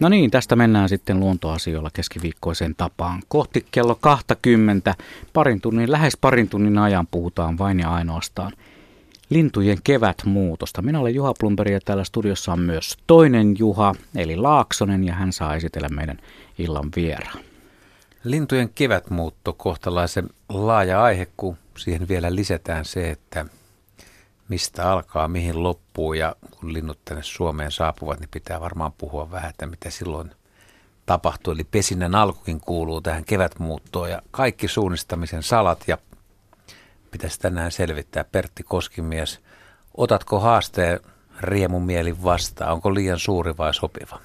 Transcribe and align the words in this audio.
No 0.00 0.08
niin, 0.08 0.30
tästä 0.30 0.56
mennään 0.56 0.88
sitten 0.88 1.20
luontoasioilla 1.20 1.90
keskiviikkoiseen 1.92 2.74
tapaan. 2.76 3.22
Kohti 3.28 3.66
kello 3.70 3.94
20, 3.94 4.94
parin 5.32 5.60
tunnin, 5.60 5.92
lähes 5.92 6.16
parin 6.16 6.48
tunnin 6.48 6.78
ajan 6.78 7.06
puhutaan 7.06 7.58
vain 7.58 7.80
ja 7.80 7.94
ainoastaan 7.94 8.52
lintujen 9.30 9.78
kevätmuutosta. 9.84 10.82
Minä 10.82 11.00
olen 11.00 11.14
Juha 11.14 11.34
Plumperi 11.40 11.72
ja 11.72 11.80
täällä 11.84 12.04
studiossa 12.04 12.52
on 12.52 12.60
myös 12.60 12.96
toinen 13.06 13.54
Juha, 13.58 13.94
eli 14.16 14.36
Laaksonen, 14.36 15.04
ja 15.04 15.14
hän 15.14 15.32
saa 15.32 15.54
esitellä 15.54 15.88
meidän 15.88 16.18
illan 16.58 16.88
vieraan. 16.96 17.38
Lintujen 18.24 18.70
kevätmuutto 18.74 19.52
kohtalaisen 19.52 20.28
laaja 20.48 21.02
aihe, 21.02 21.28
kun 21.36 21.56
siihen 21.78 22.08
vielä 22.08 22.34
lisätään 22.34 22.84
se, 22.84 23.10
että 23.10 23.46
mistä 24.48 24.90
alkaa, 24.90 25.28
mihin 25.28 25.62
loppuu 25.62 26.12
ja 26.12 26.36
kun 26.50 26.72
linnut 26.72 26.98
tänne 27.04 27.22
Suomeen 27.22 27.72
saapuvat, 27.72 28.20
niin 28.20 28.28
pitää 28.32 28.60
varmaan 28.60 28.92
puhua 28.98 29.30
vähän, 29.30 29.50
että 29.50 29.66
mitä 29.66 29.90
silloin 29.90 30.30
tapahtuu. 31.06 31.52
Eli 31.52 31.64
pesinnän 31.64 32.14
alkukin 32.14 32.60
kuuluu 32.60 33.00
tähän 33.00 33.24
kevätmuuttoon 33.24 34.10
ja 34.10 34.22
kaikki 34.30 34.68
suunnistamisen 34.68 35.42
salat 35.42 35.84
ja 35.86 35.98
pitäisi 37.10 37.40
tänään 37.40 37.72
selvittää. 37.72 38.24
Pertti 38.24 38.62
Koskimies, 38.62 39.40
otatko 39.96 40.40
haasteen 40.40 41.00
riemun 41.40 41.82
mielin 41.82 42.22
vastaan? 42.24 42.72
Onko 42.72 42.94
liian 42.94 43.18
suuri 43.18 43.56
vai 43.58 43.74
sopiva? 43.74 44.20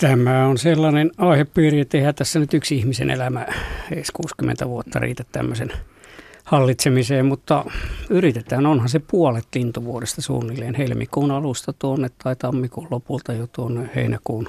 Tämä 0.00 0.46
on 0.46 0.58
sellainen 0.58 1.10
aihepiiri, 1.18 1.80
että 1.80 2.12
tässä 2.12 2.38
nyt 2.38 2.54
yksi 2.54 2.76
ihmisen 2.76 3.10
elämä 3.10 3.46
edes 3.90 4.10
60 4.10 4.68
vuotta 4.68 4.98
riitä 4.98 5.24
tämmöisen 5.32 5.72
hallitsemiseen, 6.46 7.26
mutta 7.26 7.64
yritetään. 8.10 8.66
Onhan 8.66 8.88
se 8.88 8.98
puolet 8.98 9.46
lintuvuodesta 9.54 10.22
suunnilleen 10.22 10.74
helmikuun 10.74 11.30
alusta 11.30 11.72
tuonne 11.72 12.08
tai 12.24 12.36
tammikuun 12.36 12.88
lopulta 12.90 13.32
jo 13.32 13.46
tuonne 13.46 13.90
heinäkuun 13.94 14.48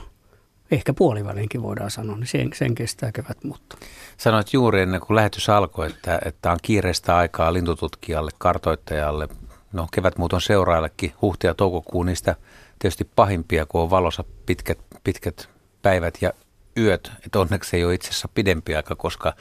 ehkä 0.71 0.93
puolivälinkin 0.93 1.63
voidaan 1.63 1.91
sanoa, 1.91 2.15
niin 2.15 2.27
sen, 2.27 2.49
sen 2.53 2.75
kestää 2.75 3.11
kevät 3.11 3.43
muutto. 3.43 3.75
Sanoit 4.17 4.53
juuri 4.53 4.81
ennen 4.81 5.01
kuin 5.01 5.15
lähetys 5.15 5.49
alkoi, 5.49 5.87
että, 5.87 6.19
että 6.25 6.51
on 6.51 6.57
kiireistä 6.61 7.17
aikaa 7.17 7.53
lintututkijalle, 7.53 8.31
kartoittajalle, 8.37 9.27
no 9.73 9.87
kevätmuuton 9.91 10.41
seuraajallekin, 10.41 11.13
huhti 11.21 11.47
ja 11.47 11.53
toukokuun 11.53 12.05
niistä 12.05 12.35
tietysti 12.79 13.09
pahimpia, 13.15 13.65
kun 13.65 13.81
on 13.81 13.89
valossa 13.89 14.23
pitkät, 14.45 14.79
pitkät 15.03 15.49
päivät 15.81 16.17
ja 16.21 16.33
yöt. 16.77 17.11
Että 17.25 17.39
onneksi 17.39 17.77
ei 17.77 17.85
ole 17.85 17.93
itse 17.93 18.09
asiassa 18.09 18.29
pidempi 18.33 18.75
aika, 18.75 18.95
koska 18.95 19.33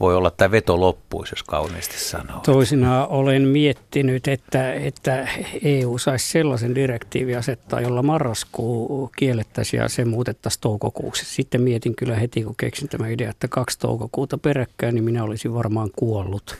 voi 0.00 0.16
olla, 0.16 0.28
että 0.28 0.50
veto 0.50 0.80
loppuisi, 0.80 1.32
jos 1.32 1.42
kauniisti 1.42 1.98
sanoo. 1.98 2.40
Toisinaan 2.40 3.08
olen 3.08 3.42
miettinyt, 3.42 4.28
että, 4.28 4.72
että 4.72 5.28
EU 5.62 5.98
saisi 5.98 6.30
sellaisen 6.30 6.74
direktiivi 6.74 7.36
asettaa, 7.36 7.80
jolla 7.80 8.02
marraskuu 8.02 9.10
kiellettäisiin 9.16 9.80
ja 9.80 9.88
se 9.88 10.04
muutettaisiin 10.04 10.60
toukokuuksi. 10.60 11.24
Sitten 11.24 11.62
mietin 11.62 11.96
kyllä 11.96 12.14
heti, 12.14 12.42
kun 12.42 12.54
keksin 12.56 12.88
tämä 12.88 13.08
idea, 13.08 13.30
että 13.30 13.48
kaksi 13.48 13.78
toukokuuta 13.78 14.38
peräkkäin, 14.38 14.94
niin 14.94 15.04
minä 15.04 15.24
olisin 15.24 15.54
varmaan 15.54 15.90
kuollut. 15.96 16.56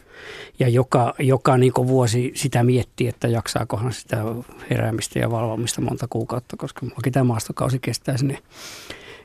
Ja 0.59 0.69
joka, 0.69 1.14
joka 1.19 1.56
niin 1.56 1.72
vuosi 1.77 2.33
sitä 2.34 2.64
miettii, 2.64 3.09
että 3.09 3.28
jaksaakohan 3.28 3.92
sitä 3.92 4.25
heräämistä 4.70 5.19
ja 5.19 5.31
valvomista 5.31 5.81
monta 5.81 6.06
kuukautta, 6.11 6.56
koska 6.56 6.81
minullakin 6.83 7.12
tämä 7.12 7.25
maastokausi 7.25 7.78
kestää 7.78 8.16
sinne 8.16 8.39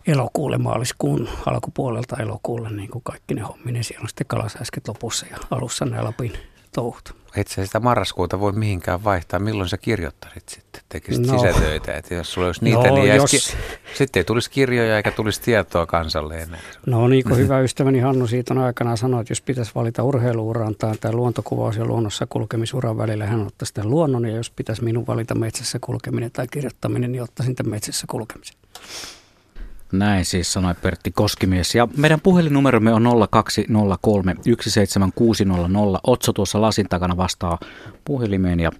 elokuulle, 0.08 0.58
maaliskuun 0.58 1.30
alkupuolelta 1.46 2.18
elokuulle, 2.18 2.70
niin 2.70 2.90
kuin 2.90 3.04
kaikki 3.04 3.34
ne 3.34 3.42
homminen. 3.42 3.84
Siellä 3.84 4.04
on 4.04 4.10
sitten 4.10 4.28
kalasääsket 4.28 4.88
lopussa 4.88 5.26
ja 5.32 5.38
alussa 5.52 5.86
ne 5.86 6.02
Lapin 6.02 6.34
touhut. 6.74 7.16
Et 7.36 7.48
sä 7.48 7.66
sitä 7.66 7.80
marraskuuta 7.80 8.40
voi 8.40 8.52
mihinkään 8.52 9.04
vaihtaa. 9.04 9.40
Milloin 9.40 9.70
sä 9.70 9.78
kirjoittasit 9.78 10.50
sitten? 10.50 10.82
Tekisit 10.90 11.28
no. 11.28 11.40
sisätöitä? 11.40 11.98
Että 11.98 12.14
jos 12.14 12.34
sulla 12.34 12.48
olisi 12.48 12.64
niitä, 12.64 12.88
no, 12.88 12.96
niin 12.96 13.16
jos... 13.16 13.32
Ki- 13.32 13.58
sitten 13.94 14.20
ei 14.20 14.24
tulisi 14.24 14.52
kirjoja 14.52 14.98
eikä 14.98 15.12
tulisi 15.12 15.42
tietoa 15.42 15.86
kansalle 15.86 16.42
enää. 16.42 16.60
No 16.86 17.08
niin 17.08 17.24
kuin 17.24 17.38
hyvä 17.38 17.60
ystäväni 17.60 18.00
Hannu 18.00 18.28
siitä 18.28 18.54
on 18.54 18.58
aikanaan 18.58 18.98
sanoi, 18.98 19.22
että 19.22 19.32
jos 19.32 19.42
pitäisi 19.42 19.72
valita 19.76 20.04
urheiluuraan 20.04 20.76
tai, 20.76 20.98
tai 20.98 21.14
luontokuvaus 21.14 21.78
ja 21.78 21.86
luonnossa 21.86 22.26
kulkemisuran 22.30 22.98
välillä, 22.98 23.26
hän 23.26 23.48
ottaisi 23.48 23.70
sitten 23.70 23.90
luonnon. 23.90 24.26
Ja 24.26 24.36
jos 24.36 24.50
pitäisi 24.50 24.84
minun 24.84 25.08
valita 25.08 25.36
metsässä 25.36 25.80
kulkeminen 25.82 26.32
tai 26.32 26.48
kirjoittaminen, 26.48 27.12
niin 27.12 27.24
ottaisin 27.24 27.56
tämän 27.56 27.72
metsässä 27.72 28.08
kulkemisen. 28.10 28.58
Näin 29.94 30.26
siis 30.26 30.54
sanoi 30.54 30.74
Pertti 30.82 31.12
Koskimies. 31.12 31.76
Ja 31.76 31.88
meidän 31.98 32.22
puhelinnumeromme 32.22 32.94
on 32.94 33.04
0203 33.30 34.36
17600. 34.62 36.00
Otso 36.04 36.34
tuossa 36.34 36.62
lasin 36.62 36.90
takana 36.90 37.18
vastaa 37.18 37.60
puhelimeen 38.06 38.60
ja 38.60 38.72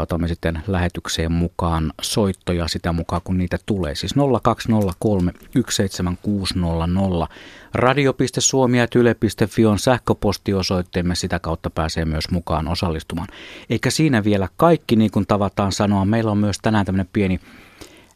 otamme 0.00 0.28
sitten 0.28 0.62
lähetykseen 0.66 1.32
mukaan 1.32 1.92
soittoja 2.02 2.68
sitä 2.68 2.92
mukaan, 2.92 3.22
kun 3.24 3.38
niitä 3.38 3.58
tulee. 3.66 3.94
Siis 3.94 4.14
0203 4.42 5.32
17600. 5.70 7.28
Radio.suomi.yle.fi 7.74 9.66
on 9.66 9.78
sähköpostiosoitteemme, 9.78 11.14
sitä 11.14 11.38
kautta 11.38 11.70
pääsee 11.70 12.04
myös 12.04 12.30
mukaan 12.30 12.68
osallistumaan. 12.68 13.28
Eikä 13.70 13.90
siinä 13.90 14.24
vielä 14.24 14.48
kaikki, 14.56 14.96
niin 14.96 15.10
kuin 15.10 15.26
tavataan 15.26 15.72
sanoa. 15.72 16.04
Meillä 16.04 16.30
on 16.30 16.38
myös 16.38 16.58
tänään 16.62 16.86
tämmöinen 16.86 17.08
pieni 17.12 17.40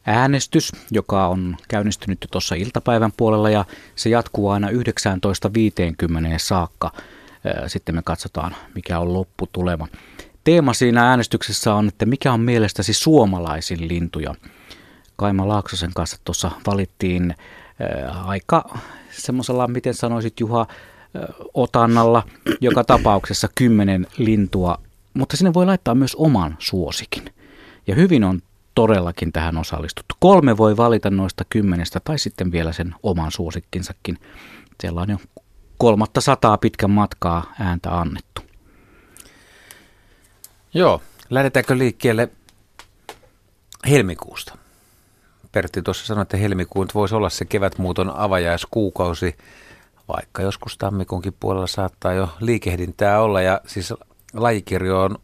äänestys, 0.09 0.73
joka 0.91 1.27
on 1.27 1.57
käynnistynyt 1.69 2.19
jo 2.23 2.29
tuossa 2.31 2.55
iltapäivän 2.55 3.13
puolella 3.17 3.51
ja 3.51 3.65
se 3.97 4.09
jatkuu 4.11 4.49
aina 4.49 4.69
19.50 4.69 4.75
saakka. 6.37 6.93
Sitten 7.67 7.95
me 7.95 8.03
katsotaan, 8.05 8.57
mikä 8.75 8.99
on 8.99 9.13
lopputulema. 9.13 9.89
Teema 10.45 10.73
siinä 10.73 11.11
äänestyksessä 11.11 11.75
on, 11.75 11.89
että 11.89 12.07
mikä 12.07 12.33
on 12.33 12.41
mielestäsi 12.41 12.93
suomalaisin 12.93 13.89
lintuja. 13.89 14.35
Kaima 15.17 15.49
Laaksosen 15.49 15.91
kanssa 15.95 16.17
tuossa 16.25 16.51
valittiin 16.67 17.35
aika 18.25 18.79
semmoisella, 19.11 19.69
miten 19.69 19.95
sanoisit 19.95 20.41
Juha, 20.41 20.67
otannalla 21.55 22.23
joka 22.61 22.85
tapauksessa 22.85 23.49
kymmenen 23.55 24.07
lintua, 24.19 24.79
mutta 25.15 25.37
sinne 25.37 25.55
voi 25.55 25.67
laittaa 25.67 25.95
myös 25.95 26.15
oman 26.15 26.57
suosikin. 26.59 27.25
Ja 27.87 27.95
hyvin 27.95 28.25
on 28.25 28.43
todellakin 28.79 29.33
tähän 29.33 29.57
osallistuttu. 29.57 30.15
Kolme 30.21 30.57
voi 30.57 30.77
valita 30.77 31.11
noista 31.11 31.45
kymmenestä 31.51 32.01
tai 32.05 32.19
sitten 32.19 32.53
vielä 32.53 32.73
sen 32.73 32.95
oman 33.03 33.33
suosikkinsakin. 33.33 34.19
Siellä 34.81 35.01
on 35.01 35.11
jo 35.11 35.19
kolmatta 35.79 36.21
sataa 36.21 36.59
pitkän 36.59 36.91
matkaa 36.91 37.53
ääntä 37.61 37.99
annettu. 38.01 38.43
Joo, 40.75 41.03
lähdetäänkö 41.31 41.79
liikkeelle 41.79 42.29
helmikuusta? 43.91 44.59
Pertti 45.53 45.83
tuossa 45.83 46.07
sanoi, 46.07 46.23
että 46.23 46.37
helmikuun 46.37 46.89
voisi 46.95 47.15
olla 47.15 47.31
se 47.31 47.45
kevätmuuton 47.45 48.17
avajaiskuukausi, 48.17 49.37
vaikka 50.09 50.43
joskus 50.43 50.79
tammikuunkin 50.79 51.37
puolella 51.41 51.67
saattaa 51.67 52.13
jo 52.13 52.29
liikehdintää 52.41 53.21
olla. 53.21 53.43
Ja 53.43 53.61
siis 53.67 53.95
lajikirjo, 54.35 55.03
on, 55.03 55.19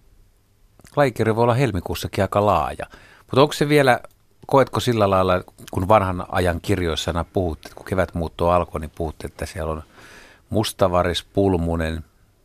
lajikirjo 0.97 1.37
voi 1.37 1.43
olla 1.43 1.55
helmikuussakin 1.55 2.25
aika 2.25 2.47
laaja. 2.47 2.87
Mutta 3.35 3.43
onko 3.43 3.53
se 3.53 3.69
vielä, 3.69 4.01
koetko 4.47 4.81
sillä 4.81 5.11
lailla, 5.11 5.45
kun 5.71 5.89
vanhan 5.89 6.27
ajan 6.29 6.61
kirjoissa 6.61 7.11
aina 7.11 7.25
puhutte, 7.33 7.69
kun 7.75 7.87
kevätmuutto 7.87 8.51
alkoi, 8.51 8.81
niin 8.81 8.91
puhutte, 8.95 9.27
että 9.27 9.47
siellä 9.47 9.73
on 9.73 9.83
mustavaris, 10.51 11.25
pulmunen, 11.25 12.05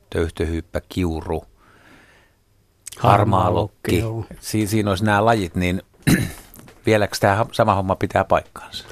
töyhtöhyyppä, 0.10 0.82
kiuru, 0.90 1.44
harmaalokki. 2.98 4.04
Si- 4.40 4.68
siinä 4.68 4.90
olisi 4.90 5.06
nämä 5.06 5.26
lajit, 5.26 5.56
niin 5.56 5.82
vieläkö 6.86 7.18
tämä 7.20 7.46
sama 7.52 7.76
homma 7.76 7.96
pitää 7.96 8.24
paikkaansa? 8.24 8.86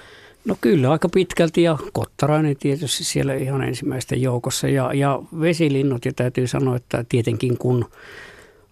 No 0.45 0.55
kyllä, 0.61 0.91
aika 0.91 1.09
pitkälti 1.09 1.63
ja 1.63 1.77
kottarainen 1.93 2.57
tietysti 2.57 3.03
siellä 3.03 3.33
ihan 3.33 3.63
ensimmäisten 3.63 4.21
joukossa 4.21 4.67
ja, 4.67 4.93
ja 4.93 5.19
vesilinnut 5.39 6.05
ja 6.05 6.13
täytyy 6.13 6.47
sanoa, 6.47 6.75
että 6.75 7.05
tietenkin 7.09 7.57
kun 7.57 7.85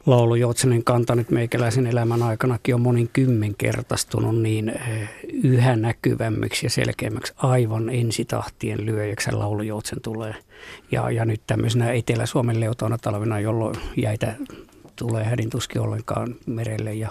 laulujoutsenen 0.05 0.83
kanta 0.83 1.15
nyt 1.15 1.31
meikäläisen 1.31 1.87
elämän 1.87 2.23
aikanakin 2.23 2.75
on 2.75 2.81
monin 2.81 3.09
kymmenkertaistunut 3.13 4.41
niin 4.41 4.69
eh, 4.69 5.09
yhä 5.43 5.75
näkyvämmiksi 5.75 6.65
ja 6.65 6.69
selkeämmäksi 6.69 7.33
aivan 7.37 7.89
ensitahtien 7.89 8.85
lyöjäksi 8.85 9.31
laulujoutsen 9.31 10.01
tulee. 10.01 10.35
Ja, 10.91 11.11
ja 11.11 11.25
nyt 11.25 11.41
tämmöisenä 11.47 11.91
Etelä-Suomen 11.91 12.59
leutona 12.59 12.97
talvena, 12.97 13.39
jolloin 13.39 13.75
jäitä 13.97 14.35
tulee 14.95 15.23
hädintuskin 15.23 15.81
ollenkaan 15.81 16.35
merelle 16.45 16.93
ja 16.93 17.09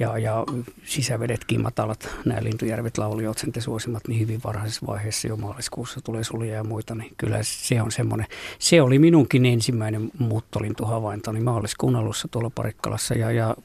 ja, 0.00 0.18
ja 0.18 0.44
sisävedetkin 0.84 1.62
matalat, 1.62 2.08
nämä 2.24 2.42
lintujärvet, 2.42 2.98
laulijoutsen 2.98 3.52
suosimat, 3.58 4.08
niin 4.08 4.20
hyvin 4.20 4.40
varhaisessa 4.44 4.86
vaiheessa 4.86 5.28
jo 5.28 5.36
maaliskuussa 5.36 6.00
tulee 6.00 6.24
sulia 6.24 6.54
ja 6.54 6.64
muita, 6.64 6.94
niin 6.94 7.12
kyllä 7.16 7.38
se 7.42 7.82
on 7.82 7.92
semmoinen. 7.92 8.26
Se 8.58 8.82
oli 8.82 8.98
minunkin 8.98 9.46
ensimmäinen 9.46 10.10
muuttolintuhavaintoni 10.18 11.40
maaliskuun 11.40 11.96
alussa 11.96 12.28
tuolla 12.28 12.50
Parikkalassa 12.50 13.14
ja, 13.14 13.30
ja 13.30 13.56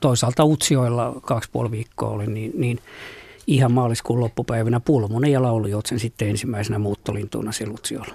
toisaalta 0.00 0.44
Utsioilla 0.44 1.20
kaksi 1.22 1.50
puoli 1.52 1.70
viikkoa 1.70 2.10
oli, 2.10 2.26
niin, 2.26 2.52
niin 2.54 2.78
ihan 3.46 3.72
maaliskuun 3.72 4.20
loppupäivänä 4.20 4.80
pulmonen 4.80 5.32
ja 5.32 5.42
laulijoutsen 5.42 5.98
sitten 5.98 6.28
ensimmäisenä 6.28 6.78
muuttolintuna 6.78 7.50
Utsioilla. 7.70 8.14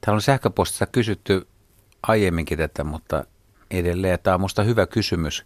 Täällä 0.00 0.16
on 0.16 0.22
sähköpostissa 0.22 0.86
kysytty 0.86 1.46
aiemminkin 2.02 2.58
tätä, 2.58 2.84
mutta 2.84 3.24
edelleen 3.70 4.18
tämä 4.22 4.34
on 4.34 4.40
minusta 4.40 4.62
hyvä 4.62 4.86
kysymys 4.86 5.44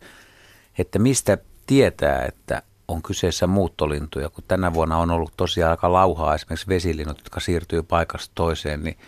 että 0.78 0.98
mistä 0.98 1.38
tietää, 1.66 2.24
että 2.28 2.62
on 2.88 3.02
kyseessä 3.02 3.46
muuttolintuja, 3.46 4.30
kun 4.30 4.44
tänä 4.48 4.74
vuonna 4.74 4.98
on 4.98 5.10
ollut 5.10 5.32
tosiaan 5.36 5.70
aika 5.70 5.92
lauhaa 5.92 6.34
esimerkiksi 6.34 6.68
vesilinnut, 6.68 7.18
jotka 7.18 7.40
siirtyy 7.40 7.82
paikasta 7.82 8.32
toiseen, 8.34 8.84
niin 8.84 8.98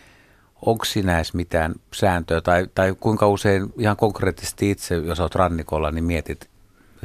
onko 0.66 0.84
sinä 0.84 1.16
edes 1.16 1.34
mitään 1.34 1.74
sääntöä 1.94 2.40
tai, 2.40 2.66
tai 2.74 2.94
kuinka 3.00 3.28
usein 3.28 3.72
ihan 3.78 3.96
konkreettisesti 3.96 4.70
itse, 4.70 4.94
jos 4.94 5.20
olet 5.20 5.34
rannikolla, 5.34 5.90
niin 5.90 6.04
mietit 6.04 6.50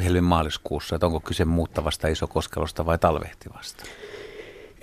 helmin 0.03 0.23
maaliskuussa, 0.23 0.95
että 0.95 1.06
onko 1.06 1.19
kyse 1.19 1.45
muuttavasta 1.45 2.07
isokoskelosta 2.07 2.85
vai 2.85 2.97
talvehtivasta? 2.97 3.83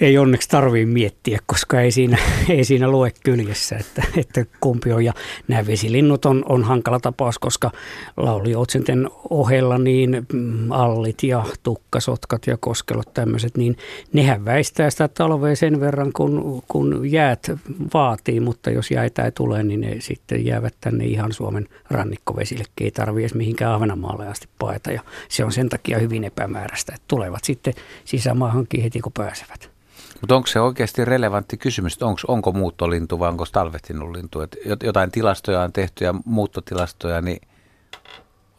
Ei 0.00 0.18
onneksi 0.18 0.48
tarvii 0.48 0.86
miettiä, 0.86 1.38
koska 1.46 1.80
ei 1.80 1.90
siinä, 1.90 2.18
ei 2.48 2.64
siinä 2.64 2.88
lue 2.88 3.12
kyljessä, 3.24 3.76
että, 3.76 4.02
että 4.16 4.44
kumpi 4.60 4.92
on. 4.92 5.04
Ja 5.04 5.12
nämä 5.48 5.66
vesilinnut 5.66 6.24
on, 6.24 6.44
on 6.48 6.64
hankala 6.64 7.00
tapaus, 7.00 7.38
koska 7.38 7.70
laulujoutsenten 8.16 9.10
ohella 9.30 9.78
niin 9.78 10.26
mm, 10.32 10.72
allit 10.72 11.22
ja 11.22 11.44
tukkasotkat 11.62 12.46
ja 12.46 12.56
koskelot 12.56 13.14
tämmöiset, 13.14 13.56
niin 13.56 13.76
nehän 14.12 14.44
väistää 14.44 14.90
sitä 14.90 15.08
talvea 15.08 15.56
sen 15.56 15.80
verran, 15.80 16.12
kun, 16.12 16.62
kun 16.68 17.10
jäät 17.10 17.50
vaatii, 17.94 18.40
mutta 18.40 18.70
jos 18.70 18.90
jäitä 18.90 19.24
ei 19.24 19.32
tule, 19.32 19.62
niin 19.62 19.80
ne 19.80 19.96
sitten 19.98 20.46
jäävät 20.46 20.74
tänne 20.80 21.04
ihan 21.04 21.32
Suomen 21.32 21.68
rannikkovesille. 21.90 22.64
Ei 22.80 22.90
tarvitse 22.90 23.22
edes 23.22 23.34
mihinkään 23.34 23.72
Ahvenanmaalle 23.72 24.28
asti 24.28 24.48
paeta 24.58 24.92
ja 24.92 25.00
se 25.28 25.44
on 25.44 25.52
sen 25.52 25.68
takia 25.68 25.98
hyvin 25.98 26.24
epämääräistä, 26.24 26.92
että 26.94 27.04
tulevat 27.08 27.44
sitten 27.44 27.74
sisämaahankin 28.04 28.82
heti 28.82 29.00
kun 29.00 29.12
pääsevät. 29.12 29.75
Mutta 30.20 30.36
onko 30.36 30.46
se 30.46 30.60
oikeasti 30.60 31.04
relevantti 31.04 31.56
kysymys, 31.56 31.92
että 31.92 32.06
onko, 32.06 32.20
onko 32.28 32.52
muuttolintu 32.52 33.18
vai 33.18 33.28
onko 33.28 33.44
talvehtinut 33.52 34.16
lintu? 34.16 34.40
Et 34.40 34.56
jotain 34.82 35.10
tilastoja 35.10 35.60
on 35.60 35.72
tehty 35.72 36.04
ja 36.04 36.14
muuttotilastoja, 36.24 37.20
niin 37.20 37.40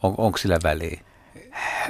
on, 0.02 0.14
onko 0.18 0.38
sillä 0.38 0.58
väliä? 0.62 1.00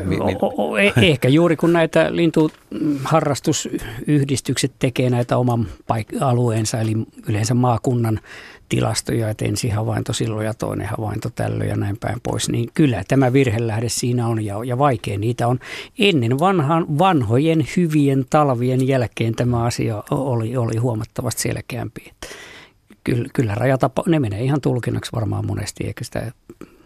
Mi, 0.05 0.17
mi... 0.17 0.37
O, 0.43 0.55
o, 0.57 0.77
e, 0.77 0.93
ehkä 0.97 1.29
juuri 1.29 1.57
kun 1.57 1.73
näitä 1.73 2.17
lintuharrastusyhdistykset 2.17 4.73
tekee 4.79 5.11
näitä 5.11 5.37
oman 5.37 5.67
paik- 5.93 6.19
alueensa, 6.21 6.81
eli 6.81 6.95
yleensä 7.29 7.55
maakunnan 7.55 8.21
tilastoja, 8.69 9.31
että 9.31 9.45
ensi 9.45 9.69
havainto 9.69 10.13
silloin 10.13 10.47
ja 10.47 10.55
toinen 10.55 10.87
havainto 10.87 11.31
tällöin 11.35 11.71
ja 11.71 11.77
näin 11.77 11.97
päin 11.97 12.21
pois, 12.23 12.49
niin 12.49 12.69
kyllä 12.75 13.03
tämä 13.09 13.33
virhelähde 13.33 13.89
siinä 13.89 14.27
on 14.29 14.45
ja, 14.45 14.65
ja 14.65 14.79
vaikea 14.79 15.19
niitä 15.19 15.47
on. 15.47 15.59
Ennen 15.99 16.39
vanhan, 16.39 16.99
vanhojen 16.99 17.67
hyvien 17.77 18.25
talvien 18.31 18.89
jälkeen 18.89 19.35
tämä 19.35 19.65
asia 19.65 20.03
oli, 20.11 20.57
oli 20.57 20.77
huomattavasti 20.77 21.43
selkeämpi. 21.43 22.13
Kyllä, 23.05 23.29
kyllä 23.35 23.55
rajatapa, 23.55 24.03
ne 24.07 24.21
menee 24.21 24.43
ihan 24.43 24.61
tulkinnaksi 24.61 25.13
varmaan 25.13 25.47
monesti, 25.47 25.85
eikä 25.87 26.05
sitä 26.05 26.33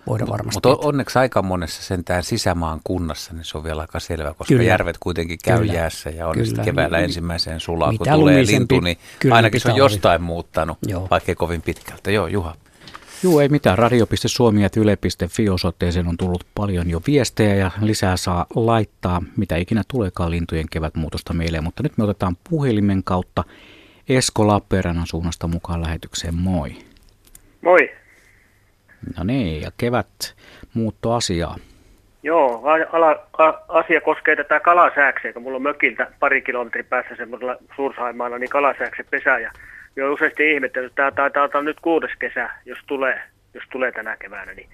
voida 0.06 0.26
varmasti. 0.26 0.56
Mutta 0.56 0.86
onneksi 0.86 1.18
aika 1.18 1.42
monessa 1.42 1.82
sentään 1.82 2.22
sisämaan 2.22 2.80
kunnassa, 2.84 3.34
niin 3.34 3.44
se 3.44 3.58
on 3.58 3.64
vielä 3.64 3.80
aika 3.80 4.00
selvä, 4.00 4.34
koska 4.34 4.44
kyllä. 4.44 4.62
järvet 4.62 4.96
kuitenkin 5.00 5.38
käy 5.44 5.58
kyllä. 5.58 5.72
jäässä 5.72 6.10
ja 6.10 6.28
on 6.28 6.34
kyllä. 6.34 6.64
keväällä 6.64 6.98
ensimmäiseen 6.98 7.60
sulaa, 7.60 7.92
kun 7.98 8.06
tulee 8.12 8.46
lintu, 8.46 8.80
niin 8.80 8.98
kyllä, 9.18 9.34
ainakin 9.34 9.60
se 9.60 9.70
on 9.70 9.76
jostain 9.76 10.22
muuttanut, 10.22 10.78
Joo. 10.86 11.06
vaikkei 11.10 11.34
kovin 11.34 11.62
pitkältä. 11.62 12.10
Joo, 12.10 12.26
Juha. 12.26 12.54
Joo, 13.22 13.40
ei 13.40 13.48
mitään. 13.48 13.78
Radio.suomi 13.78 14.62
ja 14.62 14.68
yle.fi 14.76 15.48
osoitteeseen 15.48 16.08
on 16.08 16.16
tullut 16.16 16.46
paljon 16.54 16.90
jo 16.90 17.00
viestejä 17.06 17.54
ja 17.54 17.70
lisää 17.80 18.16
saa 18.16 18.46
laittaa, 18.54 19.22
mitä 19.36 19.56
ikinä 19.56 19.82
tuleekaan 19.88 20.30
lintujen 20.30 20.66
kevätmuutosta 20.70 21.34
meille. 21.34 21.60
Mutta 21.60 21.82
nyt 21.82 21.98
me 21.98 22.04
otetaan 22.04 22.36
puhelimen 22.50 23.04
kautta 23.04 23.44
Esko 24.08 24.46
Lappeenrannan 24.46 25.06
suunnasta 25.06 25.46
mukaan 25.46 25.82
lähetykseen. 25.82 26.34
Moi. 26.34 26.76
Moi. 27.60 28.01
No 29.18 29.24
niin, 29.24 29.62
ja 29.62 29.70
kevät 29.76 30.34
muuttoasiaa. 30.74 31.56
Joo, 32.22 32.62
ala, 32.92 33.26
a, 33.38 33.52
asia 33.68 34.00
koskee 34.00 34.36
tätä 34.36 34.60
kalasääksiä, 34.60 35.32
kun 35.32 35.42
mulla 35.42 35.56
on 35.56 35.62
mökiltä 35.62 36.06
pari 36.20 36.42
kilometrin 36.42 36.84
päässä 36.84 37.16
semmoisella 37.16 37.56
Suursaimaalla, 37.76 38.38
niin 38.38 38.50
kalasääksen 38.50 39.06
pesä. 39.10 39.38
Ja 39.38 39.52
jo 39.96 40.12
useasti 40.12 40.52
ihmetellyt, 40.52 40.90
että 40.90 40.96
tämä 40.96 41.10
taitaa 41.10 41.48
olla 41.54 41.62
nyt 41.62 41.80
kuudes 41.80 42.10
kesä, 42.18 42.50
jos 42.66 42.78
tulee, 42.86 43.22
jos 43.54 43.64
tulee 43.72 43.92
tänä 43.92 44.16
keväänä. 44.16 44.54
Niin, 44.54 44.68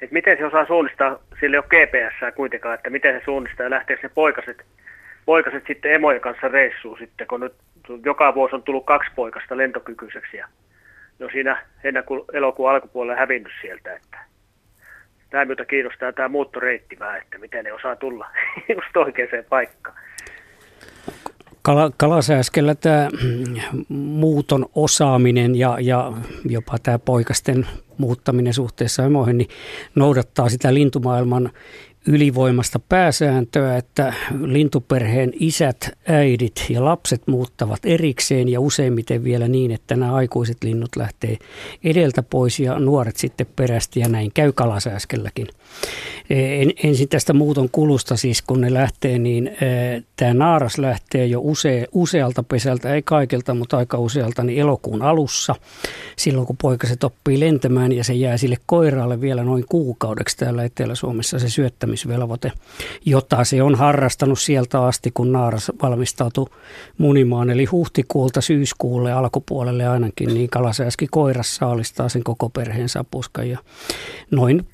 että 0.00 0.12
miten 0.14 0.38
se 0.38 0.46
osaa 0.46 0.66
suunnistaa, 0.66 1.18
sillä 1.40 1.56
ei 1.56 1.58
ole 1.58 1.86
GPS 1.86 2.34
kuitenkaan, 2.36 2.74
että 2.74 2.90
miten 2.90 3.18
se 3.18 3.24
suunnistaa 3.24 3.64
ja 3.64 3.70
lähtee 3.70 3.98
se 4.00 4.08
poikaset, 4.08 4.64
poikaset 5.26 5.64
sitten 5.66 5.92
emojen 5.92 6.20
kanssa 6.20 6.48
reissuun 6.48 6.98
sitten, 6.98 7.26
kun 7.26 7.40
nyt 7.40 7.54
joka 8.04 8.34
vuosi 8.34 8.54
on 8.54 8.62
tullut 8.62 8.86
kaksi 8.86 9.10
poikasta 9.16 9.56
lentokykyiseksi 9.56 10.36
ja 10.36 10.48
no 11.18 11.28
siinä 11.32 11.66
heinäkuun 11.84 12.24
elokuun 12.32 12.70
alkupuolella 12.70 13.20
hävinnyt 13.20 13.52
sieltä, 13.60 13.96
että 13.96 14.18
tämä 15.30 15.44
myötä 15.44 15.64
kiinnostaa 15.64 16.12
tämä 16.12 16.28
muuttoreitti 16.28 16.98
vähän, 16.98 17.20
että 17.22 17.38
miten 17.38 17.64
ne 17.64 17.72
osaa 17.72 17.96
tulla 17.96 18.26
just 18.74 18.96
oikeaan 18.96 19.44
paikkaan. 19.48 19.96
Kala, 21.62 21.90
kalasääskellä 21.96 22.74
tämä 22.74 23.08
muuton 23.88 24.66
osaaminen 24.74 25.54
ja, 25.54 25.76
ja 25.80 26.12
jopa 26.44 26.76
tämä 26.82 26.98
poikasten 26.98 27.66
muuttaminen 27.98 28.54
suhteessa 28.54 29.04
emoihin, 29.04 29.38
niin 29.38 29.48
noudattaa 29.94 30.48
sitä 30.48 30.74
lintumaailman 30.74 31.50
ylivoimasta 32.06 32.78
pääsääntöä, 32.78 33.76
että 33.76 34.14
lintuperheen 34.40 35.32
isät, 35.40 35.90
äidit 36.08 36.66
ja 36.68 36.84
lapset 36.84 37.22
muuttavat 37.26 37.80
erikseen 37.84 38.48
ja 38.48 38.60
useimmiten 38.60 39.24
vielä 39.24 39.48
niin, 39.48 39.70
että 39.70 39.96
nämä 39.96 40.14
aikuiset 40.14 40.64
linnut 40.64 40.96
lähtee 40.96 41.36
edeltä 41.84 42.22
pois 42.22 42.60
ja 42.60 42.78
nuoret 42.78 43.16
sitten 43.16 43.46
perästi 43.56 44.00
ja 44.00 44.08
näin 44.08 44.30
käy 44.34 44.52
kalasääskelläkin. 44.52 45.48
En, 46.30 46.72
ensin 46.82 47.08
tästä 47.08 47.32
muuton 47.32 47.68
kulusta 47.72 48.16
siis, 48.16 48.42
kun 48.42 48.60
ne 48.60 48.74
lähtee, 48.74 49.18
niin 49.18 49.50
tämä 50.16 50.34
naaras 50.34 50.78
lähtee 50.78 51.26
jo 51.26 51.40
use, 51.42 51.86
usealta 51.92 52.42
pesältä, 52.42 52.94
ei 52.94 53.02
kaikilta, 53.02 53.54
mutta 53.54 53.76
aika 53.76 53.98
usealta, 53.98 54.44
niin 54.44 54.60
elokuun 54.60 55.02
alussa, 55.02 55.54
silloin 56.16 56.46
kun 56.46 56.56
poikaset 56.62 57.04
oppii 57.04 57.40
lentämään 57.40 57.92
ja 57.92 58.04
se 58.04 58.14
jää 58.14 58.36
sille 58.36 58.56
koiraalle 58.66 59.20
vielä 59.20 59.44
noin 59.44 59.64
kuukaudeksi 59.68 60.36
täällä 60.36 60.64
Etelä-Suomessa 60.64 61.38
se 61.38 61.48
syöttämisvelvoite, 61.48 62.52
jota 63.04 63.44
se 63.44 63.62
on 63.62 63.74
harrastanut 63.74 64.38
sieltä 64.38 64.84
asti, 64.84 65.10
kun 65.14 65.32
naaras 65.32 65.72
valmistautui 65.82 66.46
munimaan, 66.98 67.50
eli 67.50 67.64
huhtikuulta 67.64 68.40
syyskuulle 68.40 69.12
alkupuolelle 69.12 69.88
ainakin, 69.88 70.34
niin 70.34 70.50
kalasääski 70.50 71.06
koirassa 71.10 71.56
saalistaa 71.56 72.08
sen 72.08 72.24
koko 72.24 72.48
perheen 72.48 72.88
sapuskan 72.88 73.50
ja 73.50 73.58
noin 74.30 74.66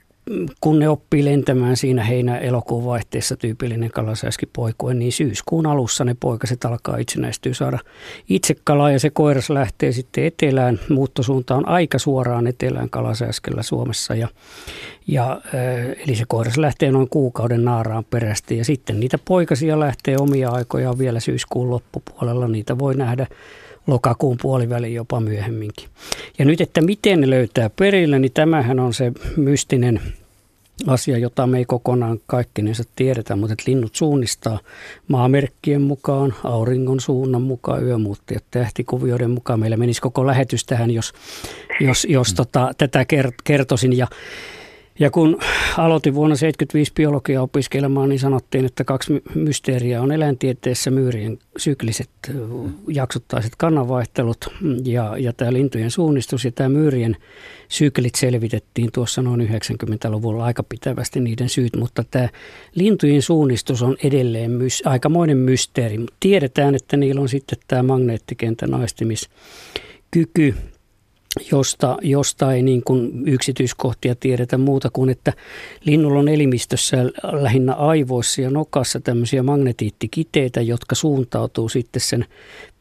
kun 0.60 0.78
ne 0.78 0.88
oppii 0.88 1.24
lentämään 1.24 1.76
siinä 1.76 2.04
heinä-elokuun 2.04 2.84
vaihteessa 2.84 3.36
tyypillinen 3.36 3.90
kalasääskipoikue, 3.90 4.94
niin 4.94 5.12
syyskuun 5.12 5.66
alussa 5.66 6.04
ne 6.04 6.16
poikaset 6.20 6.64
alkaa 6.64 6.96
itsenäistyä 6.96 7.54
saada 7.54 7.78
itse 8.28 8.54
kalaa 8.64 8.90
ja 8.90 9.00
se 9.00 9.10
koiras 9.10 9.50
lähtee 9.50 9.92
sitten 9.92 10.24
etelään. 10.24 10.80
Muuttosuunta 10.88 11.54
on 11.54 11.68
aika 11.68 11.98
suoraan 11.98 12.46
etelään 12.46 12.90
kalasääskellä 12.90 13.62
Suomessa 13.62 14.14
ja, 14.14 14.28
ja 15.06 15.32
äh, 15.32 15.60
eli 16.06 16.16
se 16.16 16.24
koiras 16.28 16.58
lähtee 16.58 16.92
noin 16.92 17.08
kuukauden 17.08 17.64
naaraan 17.64 18.04
perästi 18.04 18.58
ja 18.58 18.64
sitten 18.64 19.00
niitä 19.00 19.18
poikasia 19.24 19.80
lähtee 19.80 20.16
omia 20.18 20.50
aikojaan 20.50 20.98
vielä 20.98 21.20
syyskuun 21.20 21.70
loppupuolella. 21.70 22.48
Niitä 22.48 22.78
voi 22.78 22.94
nähdä 22.94 23.26
lokakuun 23.86 24.36
puoliväliin 24.42 24.94
jopa 24.94 25.20
myöhemminkin. 25.20 25.88
Ja 26.38 26.44
nyt, 26.44 26.60
että 26.60 26.80
miten 26.80 27.20
ne 27.20 27.30
löytää 27.30 27.70
perille, 27.70 28.18
niin 28.18 28.32
tämähän 28.32 28.80
on 28.80 28.94
se 28.94 29.12
mystinen 29.36 30.00
asia, 30.86 31.18
jota 31.18 31.46
me 31.46 31.58
ei 31.58 31.64
kokonaan 31.64 32.18
kaikkinensa 32.26 32.84
tiedetä, 32.96 33.36
mutta 33.36 33.52
että 33.52 33.64
linnut 33.66 33.94
suunnistaa 33.94 34.58
maamerkkien 35.08 35.82
mukaan, 35.82 36.34
auringon 36.44 37.00
suunnan 37.00 37.42
mukaan, 37.42 37.84
yömuuttajat 37.84 38.44
tähtikuvioiden 38.50 39.30
mukaan. 39.30 39.60
Meillä 39.60 39.76
menisi 39.76 40.00
koko 40.00 40.26
lähetys 40.26 40.64
tähän, 40.64 40.90
jos, 40.90 41.12
jos, 41.80 42.06
jos 42.10 42.34
tota, 42.34 42.70
tätä 42.78 43.06
kertoisin. 43.44 43.96
Ja 43.96 44.06
ja 45.00 45.10
kun 45.10 45.38
aloitin 45.76 46.14
vuonna 46.14 46.34
1975 46.34 46.92
biologia 46.92 47.42
opiskelemaan, 47.42 48.08
niin 48.08 48.18
sanottiin, 48.18 48.64
että 48.64 48.84
kaksi 48.84 49.22
mysteeriä 49.34 50.02
on 50.02 50.12
eläintieteessä 50.12 50.90
myyrien 50.90 51.38
sykliset 51.56 52.10
jaksottaiset 52.88 53.52
kannanvaihtelut 53.58 54.48
ja, 54.84 55.16
ja 55.18 55.32
tämä 55.32 55.52
lintujen 55.52 55.90
suunnistus 55.90 56.44
ja 56.44 56.52
tämä 56.52 56.68
myyrien 56.68 57.16
syklit 57.68 58.14
selvitettiin 58.14 58.92
tuossa 58.92 59.22
noin 59.22 59.48
90-luvulla 59.48 60.44
aika 60.44 60.62
pitävästi 60.62 61.20
niiden 61.20 61.48
syyt, 61.48 61.76
mutta 61.76 62.04
tämä 62.10 62.28
lintujen 62.74 63.22
suunnistus 63.22 63.82
on 63.82 63.96
edelleen 64.04 64.50
mys, 64.50 64.82
aikamoinen 64.86 65.38
mysteeri. 65.38 65.98
Tiedetään, 66.20 66.74
että 66.74 66.96
niillä 66.96 67.20
on 67.20 67.28
sitten 67.28 67.58
tämä 67.68 67.82
magneettikentän 67.82 68.74
aistimiskyky 68.74 70.54
josta, 71.52 71.98
josta 72.02 72.52
ei 72.52 72.62
niin 72.62 72.82
kuin 72.82 73.28
yksityiskohtia 73.28 74.14
tiedetä 74.14 74.58
muuta 74.58 74.90
kuin, 74.92 75.10
että 75.10 75.32
linnulla 75.84 76.18
on 76.18 76.28
elimistössä 76.28 76.96
lähinnä 77.32 77.74
aivoissa 77.74 78.42
ja 78.42 78.50
nokassa 78.50 79.00
tämmöisiä 79.00 79.42
magnetiittikiteitä, 79.42 80.60
jotka 80.60 80.94
suuntautuu 80.94 81.68
sitten 81.68 82.00
sen 82.00 82.26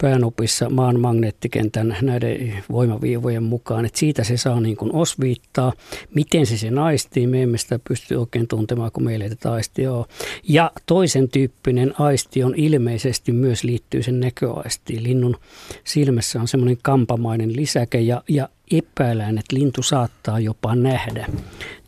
päänopissa 0.02 0.70
maan 0.70 1.00
magneettikentän 1.00 1.98
näiden 2.02 2.64
voimaviivojen 2.72 3.44
mukaan. 3.44 3.86
Että 3.86 4.00
siitä 4.00 4.24
se 4.24 4.38
saa 4.38 4.60
niin 4.60 4.78
kuin 4.78 4.96
osviittaa. 4.96 5.74
Miten 6.16 6.46
se 6.46 6.58
se 6.58 6.70
aistii, 6.82 7.28
me 7.28 7.44
emme 7.44 7.58
sitä 7.58 7.80
pysty 7.88 8.16
oikein 8.16 8.48
tuntemaan, 8.48 8.92
kun 8.92 9.04
meillä 9.04 9.26
ei 9.26 9.30
tätä 9.30 9.52
aistia 9.52 9.94
ole. 9.94 10.06
Ja 10.44 10.72
toisen 10.86 11.30
tyyppinen 11.30 11.94
aisti 12.00 12.44
on 12.44 12.54
ilmeisesti 12.58 13.32
myös 13.32 13.64
liittyy 13.64 14.04
sen 14.04 14.20
näköaistiin. 14.20 15.04
Linnun 15.04 15.38
silmässä 15.84 16.42
on 16.42 16.48
semmoinen 16.48 16.78
kampamainen 16.82 17.56
lisäke 17.56 18.00
ja, 18.00 18.24
ja 18.28 18.39
epäillään, 18.72 19.38
että 19.38 19.56
lintu 19.56 19.84
saattaa 19.84 20.40
jopa 20.40 20.76
nähdä 20.76 21.28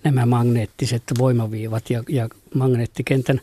nämä 0.04 0.26
magneettiset 0.26 1.04
voimaviivat 1.20 1.90
ja, 1.90 2.04
ja 2.10 2.30
magneettikentän 2.56 3.42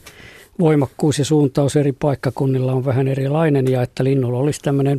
voimakkuus 0.59 1.19
ja 1.19 1.25
suuntaus 1.25 1.77
eri 1.77 1.93
paikkakunnilla 1.93 2.73
on 2.73 2.85
vähän 2.85 3.09
erilainen 3.09 3.69
ja 3.69 3.83
että 3.83 4.05
linnulla 4.05 4.39
olisi 4.39 4.61
tämmöinen 4.61 4.99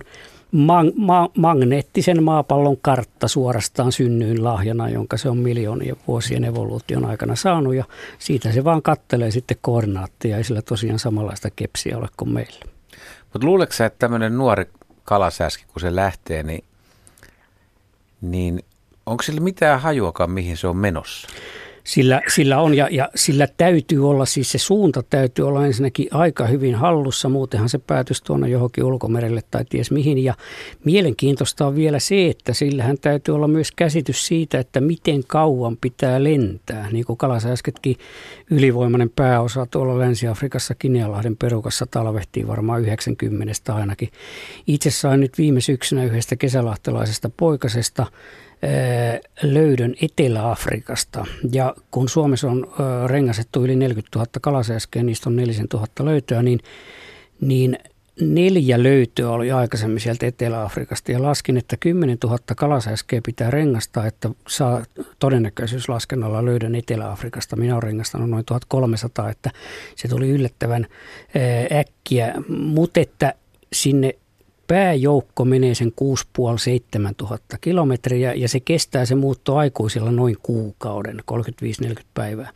ma- 0.52 0.84
ma- 0.96 1.30
magneettisen 1.38 2.24
maapallon 2.24 2.78
kartta 2.82 3.28
suorastaan 3.28 3.92
synnyyn 3.92 4.44
lahjana, 4.44 4.90
jonka 4.90 5.18
se 5.18 5.30
on 5.30 5.38
miljoonien 5.38 5.96
vuosien 6.08 6.44
evoluution 6.44 7.06
aikana 7.06 7.36
saanut 7.36 7.76
ja 7.76 7.86
siitä 8.20 8.52
se 8.52 8.64
vaan 8.64 8.82
kattelee 8.82 9.32
sitten 9.32 9.58
koordinaatteja, 9.62 10.38
ei 10.38 10.44
sillä 10.44 10.62
tosiaan 10.62 11.00
samanlaista 11.00 11.50
kepsiä 11.56 11.98
ole 11.98 12.08
kuin 12.18 12.30
meillä. 12.30 12.60
Mutta 13.34 13.48
luuletko 13.48 13.74
sä, 13.76 13.86
että 13.86 14.00
tämmöinen 14.00 14.38
nuori 14.38 14.66
kalasäski, 15.04 15.66
kun 15.74 15.82
se 15.82 15.96
lähtee, 15.96 16.44
niin, 16.44 16.64
niin 18.22 18.60
onko 19.06 19.24
sillä 19.24 19.42
mitään 19.42 19.82
hajuakaan, 19.82 20.32
mihin 20.32 20.58
se 20.58 20.68
on 20.68 20.78
menossa? 20.78 21.28
Sillä, 21.90 22.22
sillä 22.28 22.60
on 22.60 22.74
ja, 22.74 22.88
ja 22.92 23.10
sillä 23.16 23.48
täytyy 23.58 24.10
olla, 24.10 24.26
siis 24.26 24.52
se 24.52 24.58
suunta 24.58 25.04
täytyy 25.10 25.48
olla 25.48 25.66
ensinnäkin 25.66 26.08
aika 26.12 26.48
hyvin 26.48 26.76
hallussa, 26.76 27.30
muutenhan 27.30 27.70
se 27.70 27.78
päätyisi 27.78 28.24
tuonne 28.24 28.50
johonkin 28.50 28.84
ulkomerelle 28.84 29.42
tai 29.52 29.66
ties 29.70 29.92
mihin. 29.92 30.24
Ja 30.24 30.34
mielenkiintoista 30.86 31.68
on 31.68 31.76
vielä 31.76 32.00
se, 32.00 32.28
että 32.28 32.54
sillähän 32.54 32.98
täytyy 33.02 33.36
olla 33.36 33.48
myös 33.48 33.72
käsitys 33.72 34.28
siitä, 34.28 34.60
että 34.60 34.82
miten 34.82 35.24
kauan 35.28 35.78
pitää 35.78 36.24
lentää. 36.24 36.92
Niin 36.92 37.06
kuin 37.06 37.18
Kalasa 37.18 37.50
äsketkin 37.50 37.96
ylivoimainen 38.52 39.10
pääosa 39.10 39.66
tuolla 39.72 40.00
Länsi-Afrikassa 40.00 40.76
Kinealahden 40.76 41.38
perukassa 41.38 41.86
talvehtii 41.92 42.48
varmaan 42.48 42.82
90 42.82 43.74
ainakin. 43.74 44.10
Itse 44.68 44.92
sain 44.92 45.20
nyt 45.20 45.38
viime 45.38 45.62
syksynä 45.62 46.04
yhdestä 46.04 46.36
kesälahtelaisesta 46.36 47.30
poikasesta 47.38 48.06
löydön 49.44 49.96
Etelä-Afrikasta. 50.02 51.26
Ja 51.52 51.76
kun 51.92 52.10
Suomessa 52.10 52.52
on 52.52 52.68
rengasettu 53.06 53.64
yli 53.64 53.76
40 53.76 54.20
000 54.20 54.28
kalasäskeä, 54.42 55.04
niistä 55.04 55.30
on 55.30 55.36
4 55.36 55.64
000 55.74 55.88
löytöä, 56.00 56.44
niin, 56.44 56.60
niin 57.42 57.78
neljä 58.22 58.84
löytöä 58.84 59.30
oli 59.30 59.52
aikaisemmin 59.52 60.00
sieltä 60.00 60.26
Etelä-Afrikasta 60.26 61.12
ja 61.12 61.24
laskin, 61.24 61.58
että 61.58 61.78
10 61.78 62.18
000 62.24 62.38
kalasäskeä 62.58 63.22
pitää 63.26 63.52
rengastaa, 63.52 64.06
että 64.06 64.30
saa 64.48 64.84
todennäköisyyslaskennalla 65.20 66.46
löydön 66.46 66.76
Etelä-Afrikasta. 66.76 67.56
Minä 67.56 67.74
olen 67.74 67.84
rengastanut 67.84 68.30
noin 68.30 68.46
1300, 68.46 69.30
että 69.30 69.52
se 69.96 70.08
tuli 70.08 70.30
yllättävän 70.30 70.88
äkkiä, 71.80 72.34
mutta 72.48 73.00
että 73.00 73.34
sinne 73.74 74.16
pääjoukko 74.70 75.46
menee 75.46 75.76
sen 75.76 75.94
6,5-7 77.00 77.14
tuhatta 77.18 77.58
kilometriä 77.62 78.34
ja 78.34 78.50
se 78.50 78.60
kestää 78.60 79.06
se 79.06 79.16
muutto 79.16 79.58
aikuisilla 79.58 80.12
noin 80.12 80.38
kuukauden, 80.44 81.20
35-40 81.88 82.02
päivää. 82.14 82.52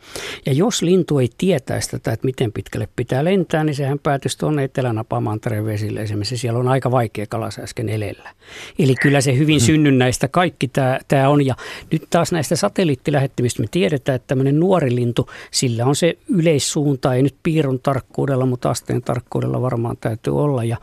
Ja 0.46 0.52
jos 0.52 0.82
lintu 0.82 1.18
ei 1.18 1.28
tietäisi 1.38 1.90
tätä, 1.90 2.12
että 2.12 2.26
miten 2.26 2.52
pitkälle 2.52 2.88
pitää 2.96 3.24
lentää, 3.24 3.64
niin 3.64 3.74
sehän 3.74 3.98
päätyisi 3.98 4.38
tuonne 4.38 4.64
Etelä-Napamantereen 4.64 5.64
vesille 5.64 6.02
esimerkiksi. 6.02 6.36
Siellä 6.36 6.58
on 6.58 6.68
aika 6.68 6.90
vaikea 6.90 7.26
kalasääsken 7.26 7.88
elellä. 7.88 8.30
Eli 8.78 8.94
kyllä 8.94 9.20
se 9.20 9.38
hyvin 9.38 9.60
hmm. 9.60 9.66
synnynnäistä 9.66 10.28
kaikki 10.28 10.68
tämä, 10.68 10.98
tämä 11.08 11.28
on. 11.28 11.46
Ja 11.46 11.54
nyt 11.92 12.02
taas 12.10 12.32
näistä 12.32 12.56
satelliittilähettimistä 12.56 13.62
me 13.62 13.68
tiedetään, 13.70 14.16
että 14.16 14.26
tämmöinen 14.26 14.60
nuori 14.60 14.94
lintu, 14.94 15.30
sillä 15.50 15.86
on 15.86 15.96
se 15.96 16.18
yleissuunta, 16.28 17.14
ei 17.14 17.22
nyt 17.22 17.36
piirun 17.42 17.80
tarkkuudella, 17.80 18.46
mutta 18.46 18.70
asteen 18.70 19.02
tarkkuudella 19.02 19.62
varmaan 19.62 19.96
täytyy 20.00 20.38
olla. 20.38 20.64
Ja, 20.64 20.76